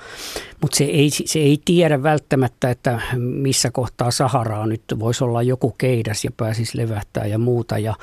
mutta 0.62 0.78
se 0.78 0.84
ei 0.84 1.10
se 1.26 1.40
ei 1.40 1.62
tiedä 1.66 2.04
välttämättä, 2.04 2.70
että 2.70 3.02
missä 3.18 3.72
kohtaa 3.72 4.12
Saharaa 4.12 4.66
nyt 4.66 4.84
voisi 5.00 5.24
olla 5.24 5.44
joku 5.44 5.72
keidas 5.78 6.24
ja 6.26 6.32
pääsisi 6.38 6.78
levähtää 6.78 7.26
ja 7.26 7.38
muuta 7.38 7.78
ja 7.78 7.96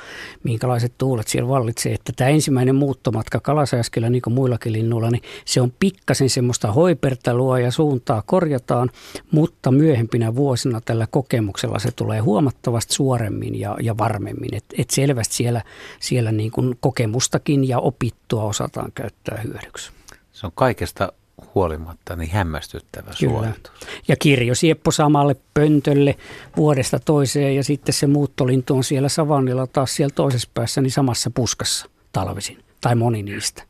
minkälaiset 0.43 0.93
tuulet 0.97 1.27
siellä 1.27 1.49
vallitsee. 1.49 1.93
Että 1.93 2.13
tämä 2.15 2.29
ensimmäinen 2.29 2.75
muuttomatka 2.75 3.39
kalasääskellä 3.39 4.09
niin 4.09 4.21
kuin 4.21 4.33
muillakin 4.33 4.73
linnuilla, 4.73 5.11
niin 5.11 5.23
se 5.45 5.61
on 5.61 5.73
pikkasen 5.79 6.29
semmoista 6.29 6.71
hoipertelua 6.71 7.59
ja 7.59 7.71
suuntaa 7.71 8.23
korjataan, 8.25 8.89
mutta 9.31 9.71
myöhempinä 9.71 10.35
vuosina 10.35 10.81
tällä 10.81 11.07
kokemuksella 11.11 11.79
se 11.79 11.91
tulee 11.91 12.19
huomattavasti 12.19 12.93
suoremmin 12.93 13.59
ja, 13.59 13.77
ja 13.81 13.97
varmemmin. 13.97 14.55
Että 14.55 14.75
et 14.77 14.89
selvästi 14.89 15.35
siellä, 15.35 15.61
siellä 15.99 16.31
niin 16.31 16.51
kuin 16.51 16.75
kokemustakin 16.79 17.67
ja 17.67 17.79
opittua 17.79 18.43
osataan 18.43 18.91
käyttää 18.91 19.41
hyödyksi. 19.43 19.91
Se 20.31 20.45
on 20.45 20.51
kaikesta 20.55 21.13
huolimatta 21.55 22.15
niin 22.15 22.31
hämmästyttävä 22.31 23.11
Kyllä. 23.19 23.33
suoritus. 23.33 23.71
Ja 24.07 24.15
kirjo 24.15 24.55
sieppo 24.55 24.91
samalle 24.91 25.35
pöntölle 25.53 26.15
vuodesta 26.57 26.99
toiseen 26.99 27.55
ja 27.55 27.63
sitten 27.63 27.93
se 27.93 28.07
muuttolintu 28.07 28.75
on 28.75 28.83
siellä 28.83 29.09
savannilla 29.09 29.67
taas 29.67 29.95
siellä 29.95 30.13
toisessa 30.15 30.49
päässä 30.53 30.81
niin 30.81 30.91
samassa 30.91 31.31
puskassa 31.31 31.89
talvisin 32.11 32.63
tai 32.81 32.95
moni 32.95 33.23
niistä. 33.23 33.63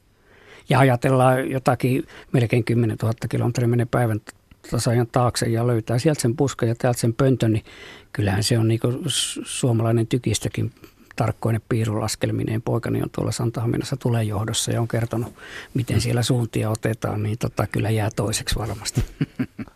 Ja 0.69 0.79
ajatellaan 0.79 1.51
jotakin 1.51 2.07
melkein 2.31 2.63
10 2.63 2.97
000 3.01 3.13
kilometriä 3.29 3.67
menee 3.67 3.88
päivän 3.91 4.21
tasajan 4.71 5.07
taakse 5.07 5.45
ja 5.45 5.67
löytää 5.67 5.99
sieltä 5.99 6.21
sen 6.21 6.35
puskan 6.35 6.69
ja 6.69 6.75
täältä 6.75 6.99
sen 6.99 7.13
pöntön, 7.13 7.53
niin 7.53 7.65
kyllähän 8.13 8.43
se 8.43 8.59
on 8.59 8.67
niin 8.67 8.79
suomalainen 9.43 10.07
tykistäkin 10.07 10.71
tarkkoinen 11.19 11.61
piirulaskelmineen. 11.69 12.61
Poikani 12.61 13.01
on 13.01 13.09
tuolla 13.15 13.31
Santahaminassa 13.31 13.97
tulee 13.97 14.23
johdossa 14.23 14.71
ja 14.71 14.81
on 14.81 14.88
kertonut, 14.88 15.33
miten 15.73 16.01
siellä 16.01 16.21
suuntia 16.21 16.69
otetaan, 16.69 17.23
niin 17.23 17.38
tota, 17.38 17.67
kyllä 17.71 17.89
jää 17.89 18.09
toiseksi 18.15 18.59
varmasti. 18.59 19.03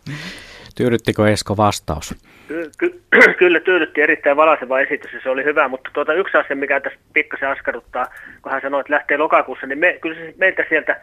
Tyydyttikö 0.76 1.28
Esko 1.32 1.56
vastaus? 1.56 2.14
Ky- 2.48 2.70
ky- 2.78 3.02
kyllä 3.40 3.60
tyydytti 3.60 4.00
erittäin 4.00 4.36
valaiseva 4.36 4.80
esitys 4.80 5.12
ja 5.12 5.20
se 5.22 5.30
oli 5.30 5.44
hyvä, 5.44 5.68
mutta 5.68 5.90
tuota, 5.92 6.14
yksi 6.14 6.36
asia, 6.36 6.56
mikä 6.56 6.80
tässä 6.80 6.98
pikkasen 7.12 7.48
askarruttaa, 7.48 8.06
kun 8.42 8.52
hän 8.52 8.60
sanoi, 8.62 8.80
että 8.80 8.92
lähtee 8.92 9.16
lokakuussa, 9.16 9.66
niin 9.66 9.78
me, 9.78 9.98
kyllä 10.00 10.16
se 10.16 10.34
meiltä 10.38 10.64
sieltä 10.68 11.00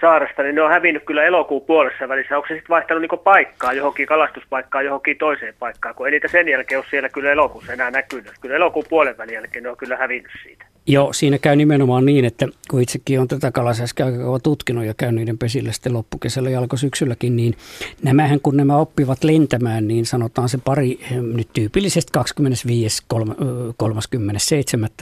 saaresta, 0.00 0.42
niin 0.42 0.54
ne 0.54 0.62
on 0.62 0.70
hävinnyt 0.70 1.04
kyllä 1.04 1.24
elokuun 1.24 1.66
puolessa 1.66 2.08
välissä. 2.08 2.36
Onko 2.36 2.48
se 2.48 2.54
sitten 2.54 2.68
vaihtanut 2.68 3.00
niin 3.00 3.20
paikkaa 3.24 3.72
johonkin 3.72 4.06
kalastuspaikkaan 4.06 4.84
johonkin 4.84 5.18
toiseen 5.18 5.54
paikkaan, 5.58 5.94
kun 5.94 6.06
ei 6.06 6.10
niitä 6.10 6.28
sen 6.28 6.48
jälkeen 6.48 6.78
ole 6.78 6.86
siellä 6.90 7.08
kyllä 7.08 7.32
elokuussa 7.32 7.72
enää 7.72 7.90
näkynyt. 7.90 8.32
Kyllä 8.40 8.56
elokuun 8.56 8.86
puolen 8.88 9.18
välin 9.18 9.34
jälkeen 9.34 9.62
ne 9.62 9.70
on 9.70 9.76
kyllä 9.76 9.96
hävinnyt 9.96 10.32
siitä. 10.42 10.64
Joo, 10.86 11.12
siinä 11.12 11.38
käy 11.38 11.56
nimenomaan 11.56 12.06
niin, 12.06 12.24
että 12.24 12.48
kun 12.70 12.82
itsekin 12.82 13.20
on 13.20 13.28
tätä 13.28 13.50
kalasäskää 13.50 14.06
tutkinut 14.42 14.84
ja 14.84 14.94
käyn 14.96 15.14
niiden 15.14 15.38
pesillä 15.38 15.72
sitten 15.72 15.92
loppukesällä 15.92 16.50
ja 16.50 16.58
alkusyksylläkin, 16.58 17.36
niin 17.36 17.54
nämähän 18.02 18.40
kun 18.40 18.56
nämä 18.56 18.76
oppivat 18.76 19.24
lentämään, 19.24 19.88
niin 19.88 20.06
sanotaan 20.06 20.48
se 20.48 20.58
pari 20.64 20.98
nyt 21.34 21.48
tyypillisesti 21.52 22.18
25.37. 22.18 22.24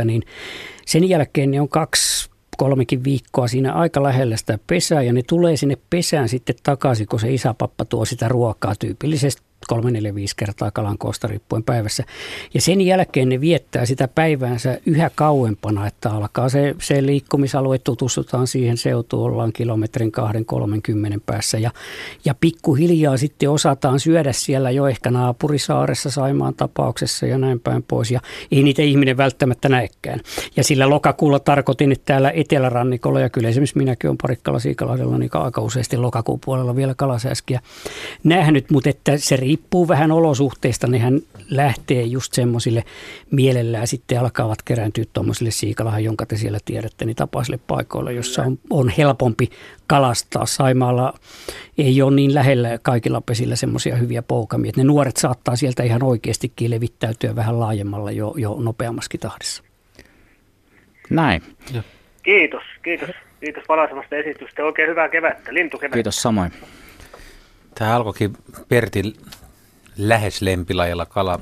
niin 0.05 0.23
sen 0.87 1.09
jälkeen 1.09 1.51
ne 1.51 1.61
on 1.61 1.69
kaksi 1.69 2.31
kolmekin 2.59 3.05
viikkoa 3.05 3.49
siinä 3.49 3.73
aika 3.73 4.03
lähellä 4.03 4.37
sitä 4.37 4.59
pesää 4.67 5.03
ja 5.03 5.13
ne 5.13 5.23
tulee 5.29 5.57
sinne 5.57 5.77
pesään 5.91 6.29
sitten 6.29 6.57
takaisin, 6.63 7.07
kun 7.07 7.21
se 7.21 7.33
isäpappa 7.33 7.85
tuo 7.85 8.05
sitä 8.05 8.29
ruokaa 8.29 8.75
tyypillisesti 8.79 9.43
kolme, 9.67 9.91
neljä, 9.91 10.15
viisi 10.15 10.37
kertaa 10.37 10.71
kalan 10.71 10.99
koosta 10.99 11.29
riippuen 11.29 11.65
päivässä. 11.65 12.05
Ja 12.55 12.61
sen 12.61 12.81
jälkeen 12.81 13.29
ne 13.29 13.41
viettää 13.41 13.87
sitä 13.87 14.09
päiväänsä 14.09 14.79
yhä 14.87 15.11
kauempana, 15.15 15.87
että 15.87 16.11
alkaa 16.11 16.49
se, 16.49 16.75
se 16.81 17.07
liikkumisalue, 17.07 17.79
tutustutaan 17.79 18.47
siihen 18.47 18.77
seutuun, 18.77 19.31
ollaan 19.31 19.53
kilometrin 19.53 20.13
kahden, 20.13 20.45
kolmenkymmenen 20.45 21.21
päässä. 21.27 21.59
Ja, 21.59 21.71
ja 22.25 22.35
pikkuhiljaa 22.41 23.17
sitten 23.17 23.51
osataan 23.51 24.01
syödä 24.01 24.33
siellä 24.33 24.71
jo 24.71 24.87
ehkä 24.87 25.11
naapurisaaressa 25.11 26.11
Saimaan 26.11 26.55
tapauksessa 26.55 27.27
ja 27.27 27.39
näin 27.39 27.61
päin 27.61 27.83
pois. 27.83 28.11
Ja 28.11 28.21
ei 28.53 28.63
niitä 28.63 28.83
ihminen 28.83 29.17
välttämättä 29.17 29.69
näekään. 29.69 30.21
Ja 30.57 30.65
sillä 30.65 30.91
lokakuulla 30.91 31.39
tarkoitin, 31.39 31.93
että 31.93 32.05
täällä 32.05 32.31
etelärannikolla, 32.31 33.21
ja 33.21 33.31
kyllä 33.31 33.49
esimerkiksi 33.49 33.79
minäkin 33.79 34.11
olen 34.11 34.19
Parikkala 34.23 34.59
Siikalahdella, 34.59 35.19
niin 35.19 35.31
aika 35.33 35.61
useasti 35.61 35.97
lokakuun 35.97 36.41
puolella 36.45 36.77
vielä 36.77 36.95
kalasäskiä 36.95 37.61
nähnyt, 38.25 38.71
mutta 38.71 38.91
että 38.91 39.17
se 39.17 39.37
riippuu 39.49 39.89
vähän 39.89 40.13
olosuhteista, 40.13 40.87
nehän 40.87 41.21
lähtee 41.51 42.03
just 42.03 42.33
semmoisille 42.33 42.85
mielellään 43.31 43.87
sitten 43.87 44.21
alkavat 44.21 44.63
kerääntyä 44.63 45.05
tuommoisille 45.13 45.51
siikalahan, 45.51 46.05
jonka 46.05 46.27
te 46.27 46.37
siellä 46.37 46.59
tiedätte, 46.65 47.05
niin 47.05 47.17
tapaisille 47.17 47.59
paikoille, 47.67 48.13
jossa 48.13 48.43
on, 48.43 48.59
on 48.71 48.89
helpompi 48.89 49.51
kalastaa. 49.87 50.47
Saimaalla 50.47 51.15
ei 51.79 52.03
ole 52.03 52.15
niin 52.15 52.35
lähellä 52.35 52.79
kaikilla 52.83 53.21
pesillä 53.21 53.57
semmoisia 53.57 53.97
hyviä 53.97 54.23
poukamia, 54.23 54.69
että 54.69 54.81
ne 54.81 54.85
nuoret 54.85 55.17
saattaa 55.17 55.57
sieltä 55.57 55.83
ihan 55.83 56.03
oikeastikin 56.03 56.71
levittäytyä 56.71 57.37
vähän 57.37 57.61
laajemmalla 57.61 58.11
jo, 58.11 58.35
jo 58.37 58.57
nopeammaskin 58.59 59.21
tahdissa. 59.21 59.63
Näin. 61.11 61.43
Kiitos, 62.23 62.63
kiitos. 62.83 63.11
Kiitos 63.41 63.65
valaisemmasta 63.69 64.17
esitystä. 64.17 64.65
Oikein 64.65 64.91
hyvää 64.91 65.09
kevättä, 65.09 65.55
lintukevättä. 65.55 65.95
Kiitos 65.95 66.23
samoin. 66.23 66.53
Tämä 67.75 67.97
alkoikin 67.97 68.33
Pertin 68.69 69.15
lähes 69.99 70.43
lempilajilla 70.43 71.07
kala 71.07 71.41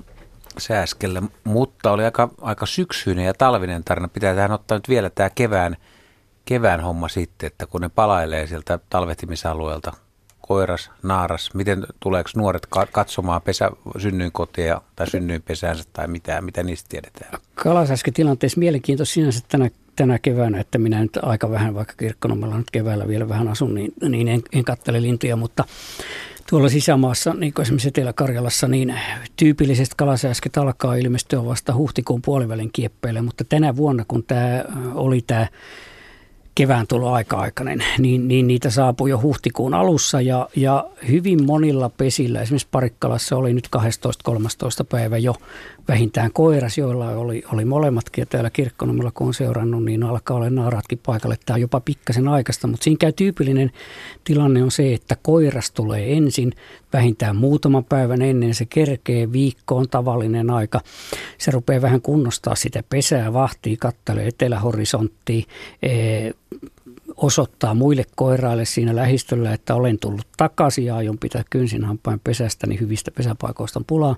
sääskellä, 0.59 1.23
mutta 1.45 1.93
oli 1.93 2.05
aika, 2.05 2.29
aika 2.41 2.67
syksyinen 2.67 3.25
ja 3.25 3.35
talvinen 3.35 3.85
tarina. 3.85 4.09
Pitää 4.09 4.35
tähän 4.35 4.53
ottaa 4.53 4.79
nyt 4.79 4.89
vielä 4.89 5.11
tämä 5.11 5.31
kevään, 5.31 5.77
kevään 6.45 6.81
homma 6.81 7.09
sitten, 7.09 7.47
että 7.47 7.67
kun 7.67 7.81
ne 7.81 7.89
palailee 7.89 8.47
sieltä 8.47 8.79
talvehtimisalueelta, 8.91 9.93
koiras, 10.41 10.91
naaras, 11.03 11.55
miten 11.55 11.87
tuleeko 12.01 12.31
nuoret 12.37 12.67
katsomaan 12.93 13.43
pesä, 13.43 13.71
synnyinkotia 13.99 14.81
tai 14.97 15.11
synnyinpesäänsä 15.11 15.85
tai 15.93 16.09
mitä, 16.09 16.41
mitä 16.41 16.63
niistä 16.63 16.89
tiedetään? 16.89 17.41
Kalasäsketilanteessa 17.55 18.59
mielenkiintoista 18.59 19.13
sinänsä 19.15 19.41
tänä 19.49 19.71
tänä 19.97 20.19
keväänä, 20.19 20.61
että 20.61 20.79
minä 20.79 21.03
nyt 21.03 21.19
aika 21.23 21.51
vähän, 21.51 21.75
vaikka 21.75 21.95
kirkkonomalla 21.97 22.59
nyt 22.59 22.71
keväällä 22.71 23.09
vielä 23.09 23.29
vähän 23.29 23.49
asun, 23.49 23.75
niin, 23.75 23.93
niin 24.09 24.29
en, 24.29 24.43
en 24.53 24.65
kattele 24.65 25.03
lintuja, 25.03 25.37
mutta 25.37 25.65
tuolla 26.51 26.69
sisämaassa, 26.69 27.35
niin 27.35 27.53
kuin 27.55 27.63
esimerkiksi 27.63 27.89
Etelä-Karjalassa, 27.89 28.69
niin 28.69 28.95
tyypillisesti 29.37 29.95
kalasääsket 29.99 30.57
alkaa 30.57 30.95
ilmestyä 30.95 31.45
vasta 31.45 31.75
huhtikuun 31.75 32.23
puolivälin 32.23 32.71
kieppeille, 32.73 33.23
mutta 33.23 33.45
tänä 33.45 33.77
vuonna, 33.77 34.05
kun 34.09 34.25
tämä 34.25 34.65
oli 34.95 35.21
tämä 35.27 35.47
kevään 36.55 36.87
tulo 36.87 37.13
aika-aikainen, 37.13 37.85
niin, 37.99 38.29
niin 38.29 38.47
niitä 38.47 38.71
saapui 38.71 39.11
jo 39.11 39.21
huhtikuun 39.23 39.75
alussa 39.75 40.21
ja, 40.21 40.49
ja 40.57 40.91
hyvin 41.09 41.45
monilla 41.45 41.89
pesillä, 41.89 42.43
esimerkiksi 42.43 42.69
Parikkalassa 42.71 43.37
oli 43.37 43.53
nyt 43.53 43.69
12-13 44.31 44.31
päivä 44.89 45.19
jo 45.19 45.35
vähintään 45.89 46.33
koiras, 46.33 46.79
joilla 46.79 47.09
oli, 47.09 47.43
oli 47.53 47.65
molemmatkin 47.65 48.23
ja 48.23 48.27
täällä 48.27 48.51
kirkkonomilla 48.51 49.11
kun 49.15 49.27
on 49.27 49.35
seurannut, 49.35 49.85
niin 49.85 50.03
alkaa 50.03 50.37
olla 50.37 50.51
naaratkin 50.51 51.01
paikalle. 51.07 51.37
Tämä 51.47 51.55
on 51.55 51.61
jopa 51.61 51.81
pikkasen 51.81 52.29
aikaista, 52.29 52.67
mutta 52.67 52.85
siinä 52.85 52.99
käy 53.01 53.13
tyypillinen 53.13 53.71
tilanne 54.25 54.63
on 54.63 54.71
se, 54.71 54.95
että 54.95 55.17
koiras 55.23 55.71
tulee 55.71 56.13
ensin 56.13 56.53
vähintään 56.93 57.37
muutaman 57.37 57.85
päivän 57.85 58.23
ennen 58.23 58.55
se 58.55 58.65
kerkee, 58.65 59.33
viikko 59.33 59.77
on 59.77 59.89
tavallinen 59.89 60.51
aika. 60.51 60.81
Se 61.39 61.51
rupeaa 61.51 61.83
vähän 61.83 62.03
kunnostaa 62.03 62.55
sitä 62.55 62.83
pesää, 62.89 63.33
vahtii, 63.33 63.77
kattelee 63.77 64.27
etelähorisonttia, 64.27 65.45
osoittaa 67.17 67.75
muille 67.75 68.05
koiraille 68.17 68.65
siinä 68.65 68.97
lähistöllä, 68.97 69.53
että 69.53 69.75
olen 69.75 69.99
tullut 69.99 70.27
takaisin 70.37 70.85
ja 70.85 70.97
aion 70.97 71.19
pitää 71.19 71.45
kynsin 71.51 71.85
hampain 71.85 72.21
pesästä, 72.25 72.67
niin 72.67 72.81
hyvistä 72.81 73.11
pesäpaikoista 73.11 73.81
pulaa, 73.87 74.17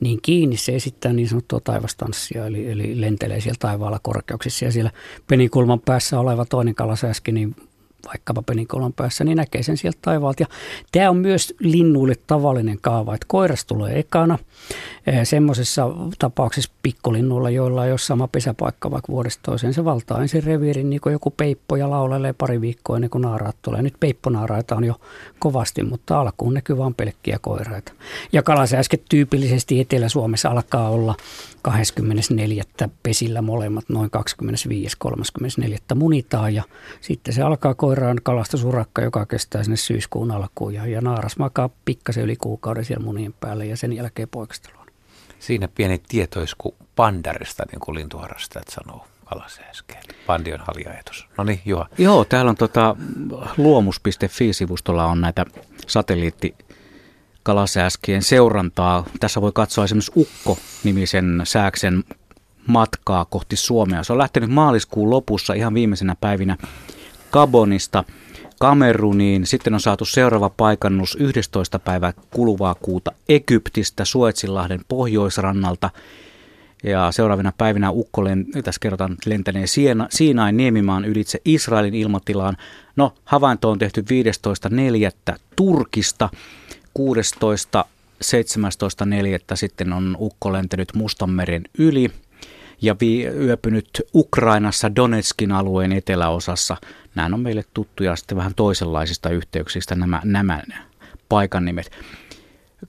niin 0.00 0.18
kiinni 0.22 0.56
se 0.56 0.76
esittää 0.76 1.12
niin 1.12 1.28
sanottua 1.28 1.60
taivastanssia, 1.60 2.46
eli, 2.46 2.70
eli 2.70 3.00
lentelee 3.00 3.40
siellä 3.40 3.58
taivaalla 3.60 3.98
korkeuksissa 4.02 4.64
ja 4.64 4.72
siellä 4.72 4.90
penikulman 5.26 5.80
päässä 5.80 6.20
oleva 6.20 6.44
toinen 6.44 6.74
kalasääski, 6.74 7.32
niin 7.32 7.56
vaikkapa 8.06 8.42
peninkolon 8.42 8.92
päässä, 8.92 9.24
niin 9.24 9.36
näkee 9.36 9.62
sen 9.62 9.76
sieltä 9.76 9.98
taivaalta. 10.02 10.42
Ja 10.42 10.46
tämä 10.92 11.10
on 11.10 11.16
myös 11.16 11.54
linnuille 11.60 12.14
tavallinen 12.26 12.78
kaava, 12.80 13.14
että 13.14 13.26
koiras 13.28 13.64
tulee 13.64 13.98
ekana. 13.98 14.38
Semmoisessa 15.24 15.88
tapauksessa 16.18 16.70
pikkulinnuilla, 16.82 17.50
joilla 17.50 17.86
ei 17.86 17.92
ole 17.92 17.98
sama 17.98 18.28
pesäpaikka 18.28 18.90
vaikka 18.90 19.12
vuodesta 19.12 19.42
toiseen, 19.42 19.74
se 19.74 19.84
valtaa 19.84 20.22
ensin 20.22 20.44
reviirin, 20.44 20.90
niin 20.90 21.00
kuin 21.00 21.12
joku 21.12 21.30
peippo 21.30 21.76
ja 21.76 21.90
laulelee 21.90 22.32
pari 22.32 22.60
viikkoa 22.60 22.96
ennen 22.96 23.10
kuin 23.10 23.22
naaraat 23.22 23.56
tulee. 23.62 23.82
Nyt 23.82 23.94
peipponaaraita 24.00 24.76
on 24.76 24.84
jo 24.84 25.00
kovasti, 25.38 25.82
mutta 25.82 26.20
alkuun 26.20 26.54
näkyy 26.54 26.78
vain 26.78 26.94
pelkkiä 26.94 27.38
koiraita. 27.40 27.92
Ja 28.32 28.42
kalasääsket 28.42 29.02
tyypillisesti 29.08 29.80
Etelä-Suomessa 29.80 30.48
alkaa 30.48 30.88
olla 30.88 31.14
24. 31.62 32.64
pesillä 33.02 33.42
molemmat 33.42 33.84
noin 33.88 34.10
25.34. 35.08 35.94
munitaan 35.94 36.54
ja 36.54 36.62
sitten 37.00 37.34
se 37.34 37.42
alkaa 37.42 37.74
koiraan 37.90 38.20
kalastusurakka, 38.22 39.02
joka 39.02 39.26
kestää 39.26 39.62
sinne 39.62 39.76
syyskuun 39.76 40.30
alkuun 40.30 40.74
ja, 40.74 40.86
ja 40.86 41.00
naaras 41.00 41.36
makaa 41.36 41.70
pikkasen 41.84 42.24
yli 42.24 42.36
kuukauden 42.36 42.84
siellä 42.84 43.04
munien 43.04 43.32
päälle 43.32 43.66
ja 43.66 43.76
sen 43.76 43.92
jälkeen 43.92 44.28
poikastelua. 44.28 44.86
Siinä 45.38 45.68
pieni 45.68 46.02
tietoisku 46.08 46.74
pandarista, 46.96 47.64
niin 47.72 47.80
kuin 47.80 47.94
lintuharrastajat 47.94 48.68
sanoo 48.68 49.06
kalasääskeen. 49.24 50.02
Pandi 50.26 50.52
on 50.52 50.60
haljaetus. 50.60 51.28
No 51.38 51.44
niin, 51.44 51.60
Juha. 51.64 51.86
Joo, 51.98 52.24
täällä 52.24 52.48
on 52.48 52.56
tota, 52.56 52.96
luomus.fi-sivustolla 53.56 55.06
on 55.06 55.20
näitä 55.20 55.44
satelliitti 55.86 56.54
kalasääskien 57.42 58.22
seurantaa. 58.22 59.04
Tässä 59.20 59.40
voi 59.40 59.52
katsoa 59.54 59.84
esimerkiksi 59.84 60.12
Ukko-nimisen 60.16 61.40
sääksen 61.44 62.04
matkaa 62.66 63.24
kohti 63.24 63.56
Suomea. 63.56 64.02
Se 64.02 64.12
on 64.12 64.18
lähtenyt 64.18 64.50
maaliskuun 64.50 65.10
lopussa 65.10 65.54
ihan 65.54 65.74
viimeisenä 65.74 66.16
päivinä 66.20 66.56
Gabonista 67.32 68.04
Kameruniin. 68.60 69.46
Sitten 69.46 69.74
on 69.74 69.80
saatu 69.80 70.04
seuraava 70.04 70.50
paikannus 70.50 71.16
11. 71.20 71.78
päivä 71.78 72.12
kuluvaa 72.34 72.74
kuuta 72.74 73.12
Egyptistä 73.28 74.04
Suetsinlahden 74.04 74.80
pohjoisrannalta. 74.88 75.90
Ja 76.84 77.12
seuraavina 77.12 77.52
päivinä 77.58 77.90
Ukko, 77.90 78.22
tässä 78.64 78.78
kerrotaan, 78.80 79.16
lentäneen 79.26 79.68
Siinain 80.10 80.56
niemimaan 80.56 81.04
ylitse 81.04 81.40
Israelin 81.44 81.94
ilmatilaan. 81.94 82.56
No, 82.96 83.14
havainto 83.24 83.70
on 83.70 83.78
tehty 83.78 84.04
15.4. 85.30 85.36
Turkista. 85.56 86.28
16. 86.94 87.84
17.4. 88.24 89.56
sitten 89.56 89.92
on 89.92 90.16
Ukko 90.20 90.52
lentänyt 90.52 90.94
Mustanmeren 90.94 91.62
yli 91.78 92.10
ja 92.82 92.96
vi- 93.00 93.26
yöpynyt 93.26 94.02
Ukrainassa 94.14 94.96
Donetskin 94.96 95.52
alueen 95.52 95.92
eteläosassa. 95.92 96.76
Nämä 97.14 97.34
on 97.34 97.40
meille 97.40 97.64
tuttuja 97.74 98.16
sitten 98.16 98.36
vähän 98.36 98.54
toisenlaisista 98.54 99.30
yhteyksistä 99.30 99.94
nämä, 99.94 100.20
nämä 100.24 100.62
paikan 101.28 101.64
nimet. 101.64 101.90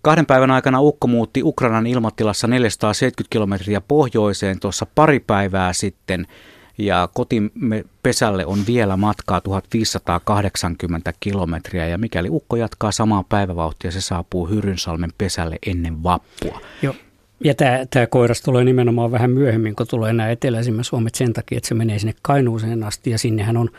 Kahden 0.01 0.25
päivän 0.25 0.51
aikana 0.51 0.81
Ukko 0.81 1.07
muutti 1.07 1.43
Ukrainan 1.43 1.87
ilmatilassa 1.87 2.47
470 2.47 3.31
kilometriä 3.31 3.81
pohjoiseen 3.81 4.59
tuossa 4.59 4.85
pari 4.95 5.19
päivää 5.19 5.73
sitten– 5.73 6.27
ja 6.77 7.09
kotipesälle 7.13 8.45
on 8.45 8.59
vielä 8.67 8.97
matkaa 8.97 9.41
1580 9.41 11.13
kilometriä 11.19 11.87
ja 11.87 11.97
mikäli 11.97 12.27
ukko 12.31 12.55
jatkaa 12.55 12.91
samaa 12.91 13.23
päivävauhtia, 13.29 13.91
se 13.91 14.01
saapuu 14.01 14.47
Hyrynsalmen 14.47 15.11
pesälle 15.17 15.59
ennen 15.65 16.03
vappua. 16.03 16.61
Joo. 16.81 16.95
Ja 17.43 17.55
tämä, 17.55 17.85
tämä 17.89 18.07
koiras 18.07 18.41
tulee 18.41 18.63
nimenomaan 18.63 19.11
vähän 19.11 19.31
myöhemmin, 19.31 19.75
kun 19.75 19.87
tulee 19.87 20.13
nämä 20.13 20.29
eteläisimmät 20.29 20.85
Suomet 20.85 21.15
sen 21.15 21.33
takia, 21.33 21.57
että 21.57 21.67
se 21.67 21.75
menee 21.75 21.99
sinne 21.99 22.13
Kainuuseen 22.21 22.83
asti 22.83 23.09
ja 23.09 23.17
sinnehän 23.17 23.57
on 23.57 23.69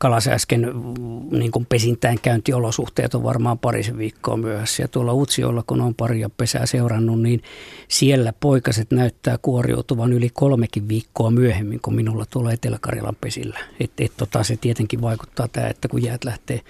kalasääsken 0.00 0.60
mm, 0.60 1.38
niin 1.38 1.50
kuin 1.50 1.66
pesintään 1.66 2.18
käyntiolosuhteet 2.22 3.14
on 3.14 3.22
varmaan 3.22 3.58
parisen 3.58 3.98
viikkoa 3.98 4.36
myöhässä. 4.36 4.82
Ja 4.82 4.88
tuolla 4.88 5.12
Utsiolla, 5.12 5.64
kun 5.66 5.80
on 5.80 5.94
paria 5.94 6.30
pesää 6.36 6.66
seurannut, 6.66 7.22
niin 7.22 7.42
siellä 7.88 8.32
poikaset 8.40 8.90
näyttää 8.90 9.38
kuoriutuvan 9.42 10.12
yli 10.12 10.30
kolmekin 10.32 10.88
viikkoa 10.88 11.30
myöhemmin 11.30 11.80
kuin 11.82 11.94
minulla 11.94 12.24
tuolla 12.30 12.52
Etelä-Karjalan 12.52 13.16
pesillä. 13.20 13.58
Et, 13.80 13.90
et, 13.98 14.12
tota, 14.16 14.42
se 14.42 14.56
tietenkin 14.56 15.02
vaikuttaa 15.02 15.48
tämä, 15.48 15.66
että 15.66 15.88
kun 15.88 16.02
jäät 16.02 16.24
lähtee 16.24 16.60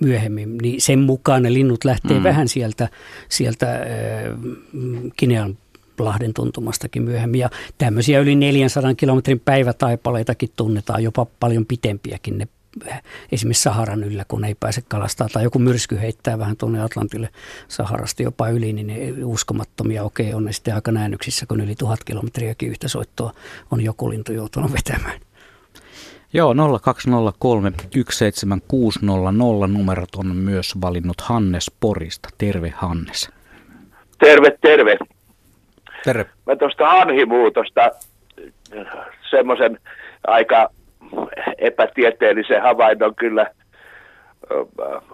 myöhemmin, 0.00 0.58
niin 0.58 0.80
sen 0.80 0.98
mukaan 0.98 1.42
ne 1.42 1.52
linnut 1.52 1.84
lähtee 1.84 2.18
mm. 2.18 2.22
vähän 2.22 2.48
sieltä, 2.48 2.88
sieltä 3.28 3.72
äh, 3.72 3.80
Kinean 5.16 5.56
Lahden 6.04 6.34
tuntumastakin 6.34 7.02
myöhemmin. 7.02 7.40
Ja 7.40 7.50
tämmöisiä 7.78 8.20
yli 8.20 8.34
400 8.34 8.94
kilometrin 8.94 9.40
päivätaipaleitakin 9.40 10.48
tunnetaan, 10.56 11.02
jopa 11.02 11.26
paljon 11.40 11.66
pitempiäkin 11.66 12.38
ne 12.38 12.48
esimerkiksi 13.32 13.62
Saharan 13.62 14.04
yllä, 14.04 14.24
kun 14.28 14.44
ei 14.44 14.54
pääse 14.60 14.82
kalastaa, 14.88 15.28
tai 15.32 15.42
joku 15.42 15.58
myrsky 15.58 16.00
heittää 16.00 16.38
vähän 16.38 16.56
tuonne 16.56 16.82
Atlantille 16.82 17.28
Saharasta 17.68 18.22
jopa 18.22 18.48
yli, 18.48 18.72
niin 18.72 18.86
ne 18.86 19.24
uskomattomia, 19.24 20.04
okei, 20.04 20.34
on 20.34 20.44
ne 20.44 20.52
sitten 20.52 20.74
aika 20.74 20.92
näännyksissä, 20.92 21.46
kun 21.46 21.60
yli 21.60 21.74
tuhat 21.74 22.04
kilometriäkin 22.04 22.70
yhtä 22.70 22.88
soittoa 22.88 23.32
on 23.70 23.84
joku 23.84 24.10
lintu 24.10 24.32
joutunut 24.32 24.72
vetämään. 24.72 25.20
Joo, 26.32 26.54
020317600 26.54 26.58
numerot 29.68 30.14
on 30.14 30.36
myös 30.36 30.74
valinnut 30.80 31.20
Hannes 31.20 31.72
Porista. 31.80 32.28
Terve 32.38 32.72
Hannes. 32.76 33.30
Terve, 34.18 34.58
terve. 34.60 34.98
Terve. 36.04 36.26
Mä 36.46 36.56
tuosta 36.56 36.86
hanhimuutosta 36.88 37.90
semmoisen 39.30 39.78
aika 40.26 40.70
epätieteellisen 41.58 42.62
havainnon 42.62 43.14
kyllä 43.14 43.46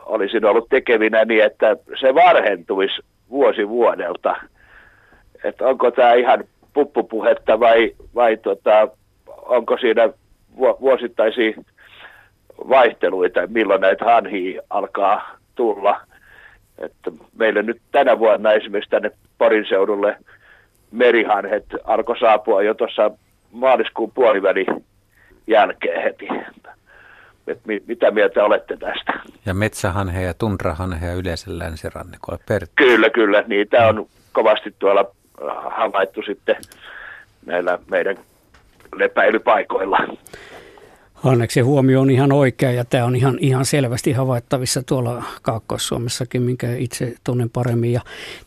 olisin 0.06 0.44
ollut 0.44 0.68
tekevinä 0.68 1.24
niin, 1.24 1.44
että 1.44 1.76
se 2.00 2.14
varhentuisi 2.14 3.02
vuosi 3.30 3.68
vuodelta. 3.68 4.36
Että 5.44 5.66
onko 5.66 5.90
tämä 5.90 6.14
ihan 6.14 6.44
puppupuhetta 6.72 7.60
vai, 7.60 7.94
vai 8.14 8.36
tota, 8.36 8.88
onko 9.26 9.78
siinä 9.78 10.08
vuosittaisia 10.80 11.52
vaihteluita, 12.68 13.46
milloin 13.46 13.80
näitä 13.80 14.04
hanhia 14.04 14.62
alkaa 14.70 15.36
tulla. 15.54 16.00
Että 16.78 17.10
meille 17.38 17.62
nyt 17.62 17.80
tänä 17.92 18.18
vuonna 18.18 18.52
esimerkiksi 18.52 18.90
tänne 18.90 19.10
Porin 19.38 19.66
seudulle 19.68 20.16
merihanhet 20.94 21.64
alkoi 21.84 22.18
saapua 22.18 22.62
jo 22.62 22.74
tuossa 22.74 23.10
maaliskuun 23.52 24.12
puoliväli 24.12 24.66
jälkeen 25.46 26.02
heti. 26.02 26.28
Et 27.46 27.60
mitä 27.86 28.10
mieltä 28.10 28.44
olette 28.44 28.76
tästä? 28.76 29.12
Ja 29.46 29.54
metsähanheja 29.54 30.26
ja 30.26 30.34
tundrahanheja 30.34 31.14
yleensä 31.14 31.58
länsirannikolla. 31.58 32.38
Per... 32.48 32.66
Kyllä, 32.76 33.10
kyllä. 33.10 33.44
Niitä 33.46 33.86
on 33.86 34.06
kovasti 34.32 34.74
tuolla 34.78 35.10
havaittu 35.70 36.22
sitten 36.22 36.56
näillä 37.46 37.78
meidän 37.90 38.16
lepäilypaikoilla. 38.96 39.98
Hanneksen 41.24 41.64
huomio 41.64 42.00
on 42.00 42.10
ihan 42.10 42.32
oikea 42.32 42.72
ja 42.72 42.84
tämä 42.84 43.04
on 43.04 43.16
ihan, 43.16 43.38
ihan 43.40 43.64
selvästi 43.66 44.12
havaittavissa 44.12 44.82
tuolla 44.82 45.24
Kaakkois-Suomessakin, 45.42 46.42
minkä 46.42 46.76
itse 46.76 47.14
tunnen 47.24 47.50
paremmin. 47.50 47.92
Ja 47.92 48.00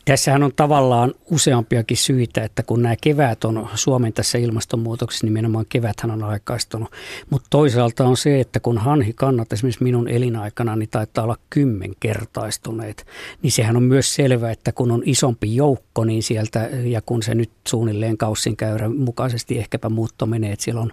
tässähän 0.04 0.42
on 0.42 0.52
tavallaan 0.56 1.14
useampiakin 1.30 1.96
syitä, 1.96 2.44
että 2.44 2.62
kun 2.62 2.82
nämä 2.82 2.94
kevät 3.00 3.44
on 3.44 3.68
Suomen 3.74 4.12
tässä 4.12 4.38
ilmastonmuutoksessa, 4.38 5.26
nimenomaan 5.26 5.66
keväthän 5.68 6.10
on 6.10 6.22
aikaistunut. 6.22 6.92
Mutta 7.30 7.46
toisaalta 7.50 8.04
on 8.04 8.16
se, 8.16 8.40
että 8.40 8.60
kun 8.60 8.78
hanhi 8.78 9.12
kannat 9.12 9.52
esimerkiksi 9.52 9.84
minun 9.84 10.08
elinaikana, 10.08 10.76
niin 10.76 10.90
taitaa 10.90 11.24
olla 11.24 11.36
kymmenkertaistuneet. 11.50 13.06
Niin 13.42 13.52
sehän 13.52 13.76
on 13.76 13.82
myös 13.82 14.14
selvää, 14.14 14.50
että 14.50 14.72
kun 14.72 14.90
on 14.90 15.02
isompi 15.06 15.56
joukko, 15.56 15.87
niin 16.04 16.22
sieltä, 16.22 16.68
ja 16.84 17.02
kun 17.02 17.22
se 17.22 17.34
nyt 17.34 17.50
suunnilleen 17.68 18.18
kaussin 18.18 18.56
käyrän 18.56 18.96
mukaisesti 18.96 19.58
ehkäpä 19.58 19.88
muutto 19.88 20.26
menee, 20.26 20.52
että 20.52 20.64
siellä 20.64 20.80
on 20.80 20.92